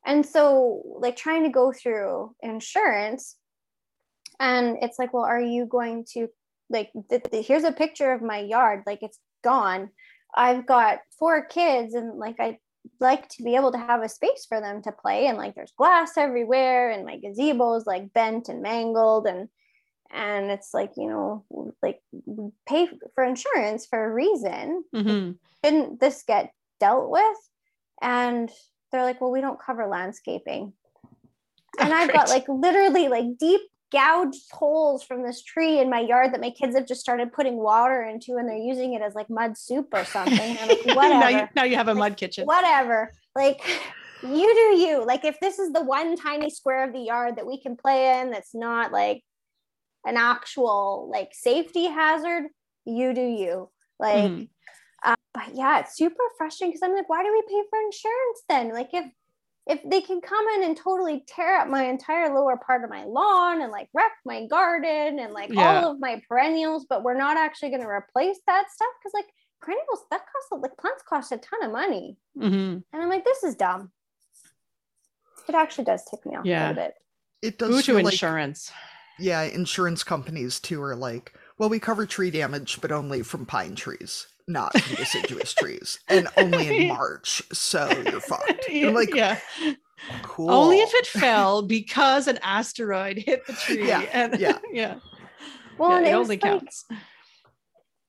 And 0.06 0.26
so, 0.26 0.82
like, 1.00 1.18
trying 1.18 1.44
to 1.44 1.50
go 1.50 1.74
through 1.74 2.34
insurance, 2.42 3.36
and 4.40 4.78
it's 4.82 4.98
like, 4.98 5.14
well, 5.14 5.26
are 5.26 5.42
you 5.42 5.66
going 5.66 6.06
to, 6.14 6.30
like, 6.70 6.90
th- 7.10 7.24
th- 7.30 7.46
here's 7.46 7.66
a 7.66 7.72
picture 7.72 8.14
of 8.14 8.22
my 8.22 8.40
yard, 8.40 8.84
like, 8.86 9.00
it's 9.02 9.20
gone. 9.44 9.90
I've 10.36 10.66
got 10.66 11.00
four 11.18 11.46
kids, 11.46 11.94
and 11.94 12.18
like, 12.18 12.38
I 12.40 12.60
like 13.00 13.28
to 13.30 13.44
be 13.44 13.56
able 13.56 13.72
to 13.72 13.78
have 13.78 14.02
a 14.04 14.10
space 14.10 14.46
for 14.48 14.62
them 14.62 14.82
to 14.84 14.92
play, 14.92 15.28
and 15.28 15.38
like, 15.38 15.56
there's 15.56 15.74
glass 15.78 16.18
everywhere, 16.18 16.92
and 16.92 17.06
my 17.06 17.18
gazebo 17.18 17.76
is 17.76 17.86
like 17.86 18.14
bent 18.14 18.50
and 18.50 18.62
mangled, 18.62 19.28
and 19.28 19.50
and 20.12 20.50
it's 20.50 20.74
like, 20.74 20.92
you 20.98 21.08
know, 21.08 21.46
like, 21.84 22.02
pay 22.68 22.90
for 23.14 23.24
insurance 23.24 23.86
for 23.86 24.04
a 24.04 24.14
reason 24.14 24.84
Mhm. 24.94 25.40
didn't 25.64 26.00
this 26.00 26.24
get 26.24 26.52
dealt 26.80 27.10
with? 27.10 27.38
And 28.02 28.52
they're 28.92 29.04
like, 29.04 29.22
well, 29.22 29.32
we 29.32 29.42
don't 29.42 29.60
cover 29.60 29.88
landscaping. 29.88 30.74
And 31.80 31.92
Oh, 31.92 31.96
I've 31.96 32.12
got 32.12 32.30
like 32.30 32.46
literally 32.50 33.08
like 33.08 33.38
deep 33.38 33.62
gouged 33.92 34.52
holes 34.52 35.04
from 35.04 35.24
this 35.24 35.42
tree 35.44 35.80
in 35.80 35.90
my 35.90 36.00
yard 36.00 36.34
that 36.34 36.42
my 36.42 36.52
kids 36.52 36.76
have 36.76 36.86
just 36.88 37.02
started 37.02 37.34
putting 37.34 37.58
water 37.58 38.04
into 38.04 38.36
and 38.38 38.48
they're 38.48 38.56
using 38.58 38.94
it 38.94 39.02
as 39.02 39.16
like 39.16 39.30
mud 39.30 39.58
soup 39.58 39.88
or 39.94 40.06
something. 40.06 40.56
Like, 40.68 40.86
now, 40.86 40.96
whatever. 40.96 41.30
you, 41.32 41.48
now 41.56 41.64
you 41.64 41.76
have 41.76 41.88
a 41.88 41.94
Like, 41.94 42.00
mud 42.12 42.18
kitchen. 42.18 42.46
whatever. 42.46 43.12
Like 43.36 43.62
you 44.22 44.54
do 44.54 44.78
you. 44.82 45.06
Like 45.06 45.26
if 45.26 45.40
this 45.40 45.60
is 45.60 45.72
the 45.74 45.82
one 45.82 46.16
tiny 46.16 46.50
square 46.50 46.84
of 46.86 46.94
the 46.94 47.00
yard 47.00 47.38
that 47.38 47.48
we 47.48 47.62
can 47.62 47.76
play 47.76 48.20
in 48.20 48.32
that's 48.32 48.54
not 48.54 48.92
like 48.92 49.24
an 50.06 50.18
actual 50.18 51.10
like 51.12 51.30
safety 51.34 51.86
hazard, 51.86 52.44
you 52.86 53.14
do 53.14 53.22
you. 53.22 53.70
Like 54.00 54.48
uh, 55.04 55.16
but 55.34 55.56
yeah, 55.56 55.80
it's 55.80 55.96
super 55.96 56.24
frustrating 56.38 56.72
because 56.72 56.84
I'm 56.84 56.96
like, 56.96 57.10
why 57.10 57.24
do 57.24 57.32
we 57.32 57.42
pay 57.48 57.64
for 57.70 57.80
insurance 57.80 58.42
then? 58.50 58.74
Like 58.74 58.90
if 58.94 59.06
if 59.68 59.80
they 59.90 60.02
can 60.02 60.20
come 60.22 60.46
in 60.56 60.64
and 60.64 60.76
totally 60.76 61.24
tear 61.28 61.58
up 61.60 61.68
my 61.68 61.84
entire 61.84 62.34
lower 62.34 62.58
part 62.58 62.84
of 62.84 62.90
my 62.90 63.04
lawn 63.04 63.62
and 63.62 63.72
like 63.72 63.88
wreck 63.94 64.12
my 64.26 64.48
garden 64.48 65.20
and 65.20 65.34
like 65.34 65.52
Yeah. 65.54 65.82
all 65.84 65.92
of 65.92 66.00
my 66.00 66.22
perennials, 66.28 66.86
but 66.90 67.04
we're 67.04 67.18
not 67.18 67.38
actually 67.38 67.70
going 67.70 67.82
to 67.84 67.88
replace 67.88 68.40
that 68.48 68.72
stuff 68.72 68.88
because 69.00 69.14
like 69.14 69.28
perennials 69.62 70.06
that 70.10 70.22
cost 70.22 70.62
like 70.64 70.76
plants 70.78 71.04
cost 71.08 71.32
a 71.34 71.38
ton 71.38 71.64
of 71.64 71.72
money, 71.72 72.18
Mhm. 72.38 72.84
and 72.94 73.02
I'm 73.04 73.10
like, 73.10 73.26
this 73.26 73.44
is 73.44 73.56
dumb. 73.56 73.92
It 75.48 75.56
actually 75.56 75.84
does 75.86 76.04
tick 76.06 76.26
me 76.26 76.36
off 76.36 76.46
a 76.46 76.48
little 76.48 76.74
bit. 76.76 76.94
It 77.42 77.58
does 77.58 77.70
Boo 77.70 77.78
to 77.78 77.84
feel 77.84 77.96
like 77.96 78.14
insurance. 78.14 78.72
yeah, 79.18 79.42
insurance 79.42 80.04
companies 80.04 80.60
too 80.60 80.82
are 80.82 80.96
like, 80.96 81.34
well, 81.58 81.70
we 81.70 81.80
cover 81.80 82.06
tree 82.06 82.32
damage, 82.32 82.80
but 82.82 82.92
only 82.92 83.22
from 83.22 83.46
pine 83.46 83.76
trees, 83.76 84.28
not 84.50 84.78
from 84.80 84.96
deciduous 84.96 85.54
trees, 85.54 86.00
and 86.08 86.28
only 86.38 86.84
in 86.84 86.88
March, 86.96 87.42
so 87.54 87.90
you're 88.06 88.20
fucked. 88.20 88.66
I'm 88.72 88.94
like, 88.94 89.14
yeah. 89.14 89.40
cool. 90.24 90.52
Only 90.52 90.80
if 90.80 90.94
it 90.94 91.08
fell 91.08 91.62
because 91.62 92.28
an 92.28 92.40
asteroid 92.42 93.18
hit 93.18 93.46
the 93.46 93.54
tree. 93.66 93.88
Yeah, 93.88 94.02
and, 94.12 94.40
yeah. 94.40 94.58
yeah. 94.72 94.96
Well, 95.78 95.92
yeah, 95.92 95.98
and 95.98 96.06
it 96.08 96.10
it 96.10 96.16
was 96.16 96.26
only 96.26 96.36
like, 96.36 96.42
counts. 96.42 96.86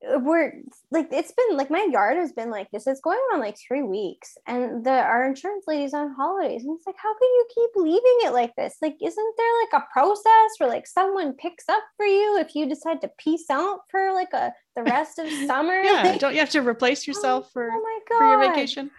We're 0.03 0.55
like 0.91 1.09
it's 1.13 1.33
been 1.33 1.57
like 1.59 1.71
my 1.71 1.87
yard 1.93 2.17
has 2.17 2.33
been 2.33 2.51
like 2.51 2.71
this 2.71 2.87
it's 2.87 3.03
going 3.03 3.19
on 3.33 3.41
like 3.41 3.57
three 3.59 3.83
weeks 3.83 4.39
and 4.47 4.83
the 4.85 4.91
our 4.91 5.27
insurance 5.27 5.65
lady's 5.67 5.93
on 5.93 6.15
holidays 6.15 6.65
and 6.65 6.75
it's 6.75 6.87
like 6.87 6.97
how 6.97 7.13
can 7.13 7.29
you 7.29 7.47
keep 7.55 7.71
leaving 7.77 8.19
it 8.23 8.33
like 8.33 8.55
this 8.57 8.77
like 8.81 8.97
isn't 9.03 9.35
there 9.37 9.47
like 9.63 9.83
a 9.83 9.93
process 9.93 10.51
where 10.59 10.71
like 10.71 10.87
someone 10.87 11.35
picks 11.35 11.69
up 11.69 11.83
for 11.97 12.07
you 12.07 12.39
if 12.39 12.55
you 12.55 12.67
decide 12.67 13.01
to 13.01 13.11
peace 13.19 13.51
out 13.51 13.81
for 13.91 14.13
like 14.15 14.33
a 14.33 14.53
the 14.75 14.83
rest 14.85 15.19
of 15.19 15.29
summer 15.47 15.83
Yeah. 15.83 16.03
Like, 16.03 16.21
Don't 16.21 16.33
you 16.33 16.41
have 16.41 16.51
to 16.51 16.61
replace 16.61 17.01
oh 17.07 17.11
yourself 17.11 17.53
for, 17.53 17.71
oh 17.71 17.83
my 17.83 17.99
god 18.09 18.19
for 18.19 18.27
your 18.27 18.41
vacation? 18.41 18.91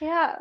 yeah 0.00 0.36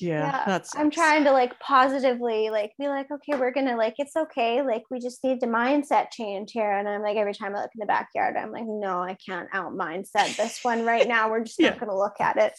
Yeah. 0.00 0.26
yeah 0.26 0.42
That's 0.46 0.74
i'm 0.76 0.90
trying 0.90 1.24
to 1.24 1.32
like 1.32 1.58
positively 1.60 2.50
like 2.50 2.72
be 2.78 2.88
like 2.88 3.10
okay 3.10 3.38
we're 3.38 3.50
gonna 3.52 3.76
like 3.76 3.94
it's 3.98 4.16
okay 4.16 4.62
like 4.62 4.82
we 4.90 4.98
just 5.00 5.22
need 5.24 5.40
to 5.40 5.46
mindset 5.46 6.10
change 6.10 6.52
here 6.52 6.70
and 6.70 6.88
i'm 6.88 7.02
like 7.02 7.16
every 7.16 7.34
time 7.34 7.54
i 7.54 7.60
look 7.60 7.70
in 7.74 7.80
the 7.80 7.86
backyard 7.86 8.36
i'm 8.36 8.52
like 8.52 8.64
no 8.66 9.00
i 9.02 9.16
can't 9.28 9.48
out 9.52 9.72
mindset 9.72 10.36
this 10.36 10.60
one 10.62 10.84
right 10.84 11.06
now 11.08 11.30
we're 11.30 11.44
just 11.44 11.58
Yeah. 11.60 11.70
not 11.70 11.80
gonna 11.80 11.96
look 11.96 12.20
at 12.20 12.36
it 12.36 12.52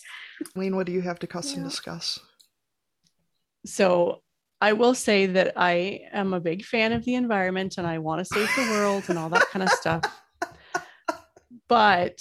Lean, 0.56 0.76
what 0.76 0.86
do 0.86 0.92
you 0.92 1.02
have 1.02 1.20
to 1.20 1.28
custom 1.28 1.62
Yeah. 1.62 1.70
discuss? 1.70 2.20
So 3.66 4.22
I 4.60 4.74
will 4.74 4.94
say 4.94 5.26
that 5.28 5.54
I 5.56 6.02
am 6.12 6.34
a 6.34 6.40
big 6.40 6.64
fan 6.64 6.92
of 6.92 7.04
the 7.06 7.16
environment 7.16 7.78
and 7.78 7.86
I 7.88 8.00
want 8.00 8.20
to 8.20 8.26
save 8.26 8.50
the 8.56 8.72
world 8.72 9.04
and 9.10 9.18
all 9.20 9.30
that 9.30 9.48
kind 9.52 9.64
of 9.64 9.70
stuff. 9.70 10.04
But 11.70 12.20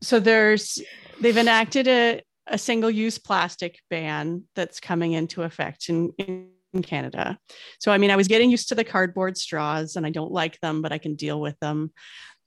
so 0.00 0.20
there's 0.20 0.80
they've 1.20 1.36
enacted 1.36 1.88
a, 1.88 2.22
a 2.46 2.58
single-use 2.58 3.18
plastic 3.18 3.78
ban 3.90 4.44
that's 4.54 4.80
coming 4.80 5.12
into 5.12 5.42
effect 5.42 5.88
in, 5.88 6.12
in 6.18 6.48
Canada. 6.82 7.38
So 7.78 7.92
I 7.92 7.98
mean 7.98 8.10
I 8.10 8.16
was 8.16 8.28
getting 8.28 8.50
used 8.50 8.68
to 8.68 8.74
the 8.74 8.84
cardboard 8.84 9.36
straws 9.36 9.96
and 9.96 10.06
I 10.06 10.10
don't 10.10 10.32
like 10.32 10.60
them, 10.60 10.82
but 10.82 10.92
I 10.92 10.98
can 10.98 11.14
deal 11.14 11.40
with 11.40 11.58
them. 11.60 11.92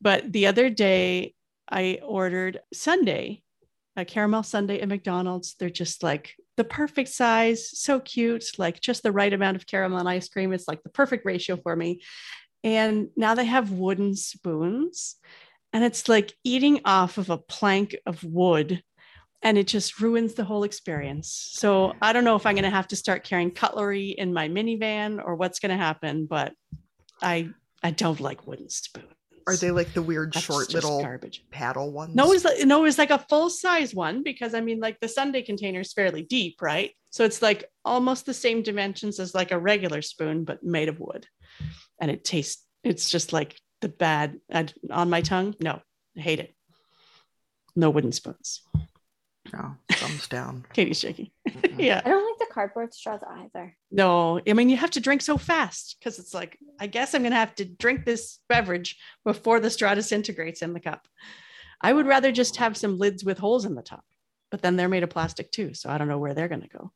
But 0.02 0.32
the 0.32 0.48
other 0.48 0.70
day 0.70 1.34
I 1.70 2.00
ordered 2.04 2.60
Sunday 2.74 3.42
a 3.98 4.06
caramel 4.06 4.44
sundae 4.44 4.80
at 4.80 4.88
McDonald's. 4.88 5.56
They're 5.56 5.70
just 5.70 6.04
like 6.04 6.36
the 6.56 6.64
perfect 6.64 7.10
size, 7.10 7.70
so 7.78 8.00
cute, 8.00 8.46
like 8.58 8.80
just 8.80 9.04
the 9.04 9.12
right 9.12 9.34
amount 9.34 9.58
of 9.58 9.66
caramel 9.66 9.98
and 9.98 10.08
ice 10.08 10.30
cream. 10.30 10.54
It's 10.54 10.68
like 10.68 10.84
the 10.84 10.90
perfect 10.90 11.26
ratio 11.26 11.58
for 11.58 11.76
me. 11.76 12.02
And 12.64 13.10
now 13.18 13.36
they 13.36 13.46
have 13.46 13.72
wooden 13.72 14.16
spoons, 14.16 15.16
and 15.74 15.84
it's 15.84 16.08
like 16.08 16.34
eating 16.44 16.82
off 16.86 17.18
of 17.18 17.30
a 17.30 17.38
plank 17.38 17.96
of 18.06 18.24
wood. 18.24 18.84
And 19.44 19.58
it 19.58 19.68
just 19.68 20.02
ruins 20.02 20.34
the 20.34 20.44
whole 20.44 20.64
experience. 20.64 21.52
So 21.54 21.94
I 22.02 22.12
don't 22.12 22.24
know 22.24 22.36
if 22.36 22.46
I'm 22.46 22.56
going 22.56 22.64
to 22.64 22.70
have 22.70 22.88
to 22.90 22.96
start 22.96 23.24
carrying 23.24 23.52
cutlery 23.52 24.10
in 24.10 24.34
my 24.34 24.50
minivan 24.50 25.24
or 25.24 25.36
what's 25.36 25.60
going 25.60 25.72
to 25.72 25.78
happen, 25.78 26.26
but 26.26 26.54
I 27.22 27.50
I 27.84 27.92
don't 27.92 28.20
like 28.20 28.48
wooden 28.48 28.70
spoons. 28.70 29.06
Are 29.48 29.56
they 29.56 29.72
like 29.72 29.94
the 29.94 30.02
weird 30.02 30.34
That's 30.34 30.46
short 30.46 30.74
little 30.74 31.02
garbage? 31.02 31.46
paddle 31.52 31.94
ones? 31.94 32.14
No, 32.14 32.34
it's 32.34 32.44
like 32.44 32.66
no, 32.66 32.84
it's 32.84 32.98
like 32.98 33.12
a 33.12 33.26
full 33.30 33.50
size 33.50 33.96
one 33.96 34.22
because 34.22 34.54
I 34.54 34.60
mean, 34.60 34.82
like 34.82 35.00
the 35.00 35.08
sundae 35.08 35.42
container 35.42 35.80
is 35.80 35.94
fairly 35.94 36.24
deep, 36.24 36.62
right? 36.62 36.92
So 37.12 37.24
it's 37.24 37.42
like 37.42 37.64
almost 37.86 38.26
the 38.26 38.34
same 38.34 38.62
dimensions 38.62 39.20
as 39.22 39.34
like 39.34 39.52
a 39.52 39.60
regular 39.60 40.02
spoon, 40.02 40.44
but 40.44 40.64
made 40.64 40.90
of 40.90 41.00
wood, 41.00 41.28
and 42.02 42.12
it 42.12 42.26
tastes. 42.26 42.66
It's 42.84 43.10
just 43.10 43.32
like 43.32 43.58
the 43.80 43.88
bad 43.88 44.38
I, 44.54 44.68
on 44.92 45.10
my 45.10 45.22
tongue. 45.22 45.56
No, 45.62 45.80
I 46.18 46.20
hate 46.20 46.40
it. 46.40 46.54
No 47.74 47.90
wooden 47.90 48.12
spoons. 48.12 48.64
No, 49.54 49.76
thumbs 49.92 50.28
down. 50.28 50.66
Katie's 50.74 51.00
shaking. 51.00 51.32
Yeah. 51.78 52.02
I 52.04 52.10
don't 52.10 52.26
like 52.26 52.40
the 52.40 52.54
cardboard 52.54 52.94
straws 52.94 53.22
either. 53.30 53.76
No, 53.92 54.40
I 54.48 54.54
mean 54.54 54.70
you 54.70 54.78
have 54.78 54.92
to 54.92 55.00
drink 55.00 55.22
so 55.22 55.38
fast 55.38 55.98
because 56.00 56.20
it's 56.20 56.34
like 56.34 56.58
I 56.80 56.88
guess 56.88 57.14
I'm 57.14 57.24
gonna 57.24 57.36
have 57.36 57.56
to 57.56 57.66
drink 57.66 58.06
this 58.06 58.40
beverage 58.50 58.98
before 59.26 59.60
the 59.60 59.70
straw 59.70 59.96
disintegrates 59.96 60.62
in 60.62 60.74
the 60.74 60.80
cup. 60.80 61.08
I 61.82 61.94
would 61.94 62.08
rather 62.08 62.32
just 62.32 62.58
have 62.58 62.76
some 62.76 62.98
lids 62.98 63.24
with 63.24 63.38
holes 63.38 63.66
in 63.66 63.76
the 63.76 63.82
top, 63.82 64.04
but 64.50 64.62
then 64.62 64.76
they're 64.76 64.90
made 64.90 65.04
of 65.04 65.10
plastic 65.10 65.52
too, 65.52 65.74
so 65.74 65.90
I 65.90 65.98
don't 65.98 66.08
know 66.08 66.18
where 66.18 66.34
they're 66.34 66.48
gonna 66.48 66.68
go. 66.68 66.92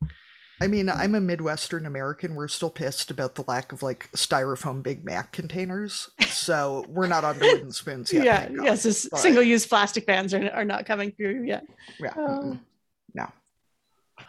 I 0.62 0.68
mean, 0.68 0.88
I'm 0.88 1.14
a 1.16 1.20
Midwestern 1.20 1.86
American. 1.86 2.34
We're 2.36 2.46
still 2.48 2.70
pissed 2.70 3.10
about 3.10 3.34
the 3.34 3.42
lack 3.48 3.72
of 3.72 3.82
like 3.82 4.08
styrofoam 4.12 4.82
Big 4.82 5.04
Mac 5.04 5.32
containers. 5.32 6.08
So 6.28 6.84
we're 6.88 7.08
not 7.08 7.24
on 7.24 7.38
the 7.38 7.46
wooden 7.46 7.72
spoons 7.72 8.12
yet. 8.12 8.24
yeah, 8.24 8.40
thank 8.42 8.56
God. 8.58 8.64
yes, 8.66 8.82
this 8.84 9.08
But- 9.10 9.18
single-use 9.20 9.66
plastic 9.66 10.06
bans 10.06 10.32
are, 10.34 10.48
are 10.50 10.64
not 10.64 10.86
coming 10.86 11.10
through 11.10 11.44
yet. 11.46 11.64
Yeah. 12.00 12.12
Oh. 12.16 12.20
mm-mm. 12.20 12.60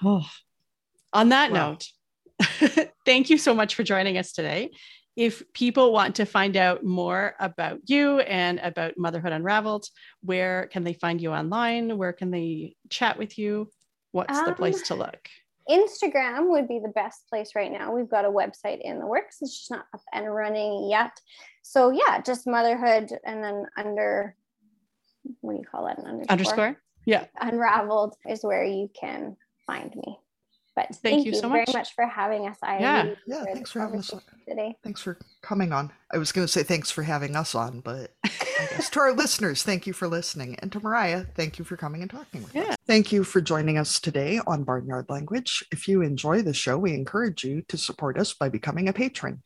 Oh. 0.03 0.25
On 1.13 1.29
that 1.29 1.51
Well. 1.51 1.77
note, 2.41 2.89
thank 3.05 3.29
you 3.29 3.37
so 3.37 3.53
much 3.53 3.75
for 3.75 3.83
joining 3.83 4.17
us 4.17 4.31
today. 4.31 4.71
If 5.15 5.43
people 5.53 5.93
want 5.93 6.15
to 6.15 6.25
find 6.25 6.57
out 6.57 6.83
more 6.83 7.35
about 7.39 7.81
you 7.85 8.19
and 8.21 8.59
about 8.59 8.97
Motherhood 8.97 9.31
Unraveled, 9.31 9.85
where 10.23 10.67
can 10.71 10.83
they 10.83 10.93
find 10.93 11.21
you 11.21 11.31
online? 11.31 11.95
Where 11.97 12.11
can 12.13 12.31
they 12.31 12.75
chat 12.89 13.19
with 13.19 13.37
you? 13.37 13.69
What's 14.11 14.33
the 14.41 14.49
Um, 14.49 14.55
place 14.55 14.81
to 14.87 14.95
look? 14.95 15.29
Instagram 15.69 16.49
would 16.49 16.67
be 16.67 16.79
the 16.79 16.91
best 16.93 17.27
place 17.29 17.51
right 17.55 17.71
now. 17.71 17.93
We've 17.93 18.09
got 18.09 18.25
a 18.25 18.29
website 18.29 18.79
in 18.81 18.99
the 18.99 19.07
works. 19.07 19.37
It's 19.41 19.57
just 19.57 19.71
not 19.71 19.85
up 19.93 20.01
and 20.13 20.33
running 20.33 20.89
yet. 20.89 21.11
So 21.61 21.91
yeah, 21.91 22.21
just 22.21 22.47
motherhood 22.47 23.11
and 23.25 23.43
then 23.43 23.65
under 23.77 24.35
what 25.41 25.53
do 25.53 25.59
you 25.59 25.65
call 25.65 25.85
that? 25.85 25.99
An 25.99 26.05
underscore? 26.05 26.31
Underscore? 26.31 26.77
Yeah. 27.05 27.25
Unraveled 27.39 28.15
is 28.27 28.43
where 28.43 28.63
you 28.63 28.89
can 28.99 29.37
find 29.65 29.95
me. 29.95 30.17
But 30.75 30.95
thank, 30.95 31.23
you 31.25 31.33
you, 31.33 31.37
so 31.39 31.49
very 31.49 31.65
much. 31.67 31.73
much 31.75 31.93
for 31.93 32.07
having 32.07 32.47
us. 32.47 32.57
I 32.63 32.79
Yeah. 32.79 33.03
really 33.03 33.15
Yeah, 33.27 33.43
thanks 33.53 33.69
for 33.71 33.79
having 33.81 33.99
us 33.99 34.11
on. 34.11 34.21
today. 34.47 34.75
Thanks 34.83 35.01
for 35.01 35.19
coming 35.43 35.71
on. 35.71 35.91
I 36.11 36.17
was 36.17 36.31
going 36.31 36.47
to 36.47 36.51
say 36.51 36.63
thanks 36.63 36.89
for 36.89 37.03
having 37.03 37.35
us 37.35 37.53
on, 37.53 37.81
but 37.81 38.15
guess. 38.23 38.89
to 38.89 38.99
our 38.99 39.13
listeners, 39.13 39.61
thank 39.61 39.85
you 39.85 39.93
for 39.93 40.07
listening. 40.07 40.55
And 40.59 40.71
to 40.71 40.79
Mariah, 40.79 41.25
thank 41.35 41.59
you 41.59 41.65
for 41.65 41.77
coming 41.77 42.01
and 42.01 42.09
talking 42.09 42.41
with 42.41 42.55
Yeah. 42.55 42.69
us. 42.71 42.77
Thank 42.87 43.11
you 43.11 43.23
for 43.23 43.39
joining 43.39 43.77
us 43.77 43.99
today 43.99 44.39
on 44.47 44.63
Barnyard 44.63 45.05
Language. 45.09 45.63
If 45.71 45.87
you 45.87 46.01
enjoy 46.01 46.41
the 46.41 46.53
show, 46.55 46.79
we 46.79 46.95
encourage 46.95 47.43
you 47.43 47.61
to 47.67 47.77
support 47.77 48.17
us 48.17 48.33
by 48.33 48.49
becoming 48.49 48.89
a 48.89 48.93
patron. 48.93 49.43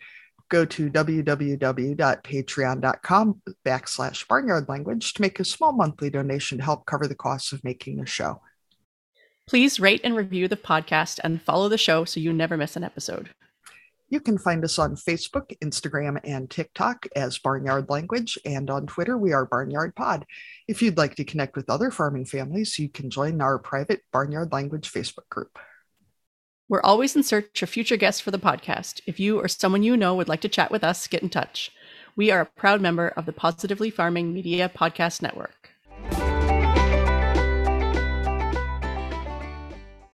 Go 0.49 0.63
to 0.63 0.89
www.patreon.com 0.89 3.41
backslash 3.65 4.27
barnyard 4.29 4.69
language 4.69 5.13
to 5.13 5.21
make 5.21 5.41
a 5.41 5.45
small 5.45 5.73
monthly 5.73 6.09
donation 6.09 6.59
to 6.59 6.63
help 6.63 6.85
cover 6.85 7.05
the 7.05 7.15
costs 7.15 7.51
of 7.51 7.61
making 7.65 7.97
the 7.97 8.05
show. 8.05 8.41
Please 9.47 9.79
rate 9.79 10.01
and 10.03 10.13
review 10.13 10.49
the 10.49 10.57
podcast 10.57 11.19
and 11.23 11.41
follow 11.41 11.69
the 11.69 11.77
show 11.77 12.03
so 12.03 12.19
you 12.19 12.33
never 12.33 12.57
miss 12.57 12.75
an 12.75 12.83
episode. 12.83 13.29
You 14.09 14.19
can 14.19 14.37
find 14.37 14.61
us 14.65 14.77
on 14.77 14.95
Facebook, 14.97 15.57
Instagram, 15.63 16.19
and 16.25 16.49
TikTok 16.49 17.07
as 17.15 17.37
Barnyard 17.37 17.89
Language, 17.89 18.37
and 18.43 18.69
on 18.69 18.87
Twitter, 18.87 19.17
we 19.17 19.31
are 19.31 19.45
Barnyard 19.45 19.95
Pod. 19.95 20.25
If 20.67 20.81
you'd 20.81 20.97
like 20.97 21.15
to 21.15 21.23
connect 21.23 21.55
with 21.55 21.69
other 21.69 21.91
farming 21.91 22.25
families, 22.25 22.77
you 22.77 22.89
can 22.89 23.09
join 23.09 23.39
our 23.39 23.57
private 23.57 24.01
Barnyard 24.11 24.51
Language 24.51 24.91
Facebook 24.91 25.29
group. 25.29 25.57
We're 26.67 26.81
always 26.81 27.15
in 27.15 27.23
search 27.23 27.63
of 27.63 27.69
future 27.69 27.95
guests 27.95 28.19
for 28.19 28.31
the 28.31 28.39
podcast. 28.39 28.99
If 29.05 29.17
you 29.17 29.39
or 29.39 29.47
someone 29.47 29.83
you 29.83 29.95
know 29.95 30.13
would 30.15 30.27
like 30.27 30.41
to 30.41 30.49
chat 30.49 30.71
with 30.71 30.83
us, 30.83 31.07
get 31.07 31.23
in 31.23 31.29
touch. 31.29 31.71
We 32.17 32.31
are 32.31 32.41
a 32.41 32.45
proud 32.45 32.81
member 32.81 33.09
of 33.09 33.25
the 33.25 33.33
Positively 33.33 33.91
Farming 33.91 34.33
Media 34.33 34.69
Podcast 34.69 35.21
Network. 35.21 35.56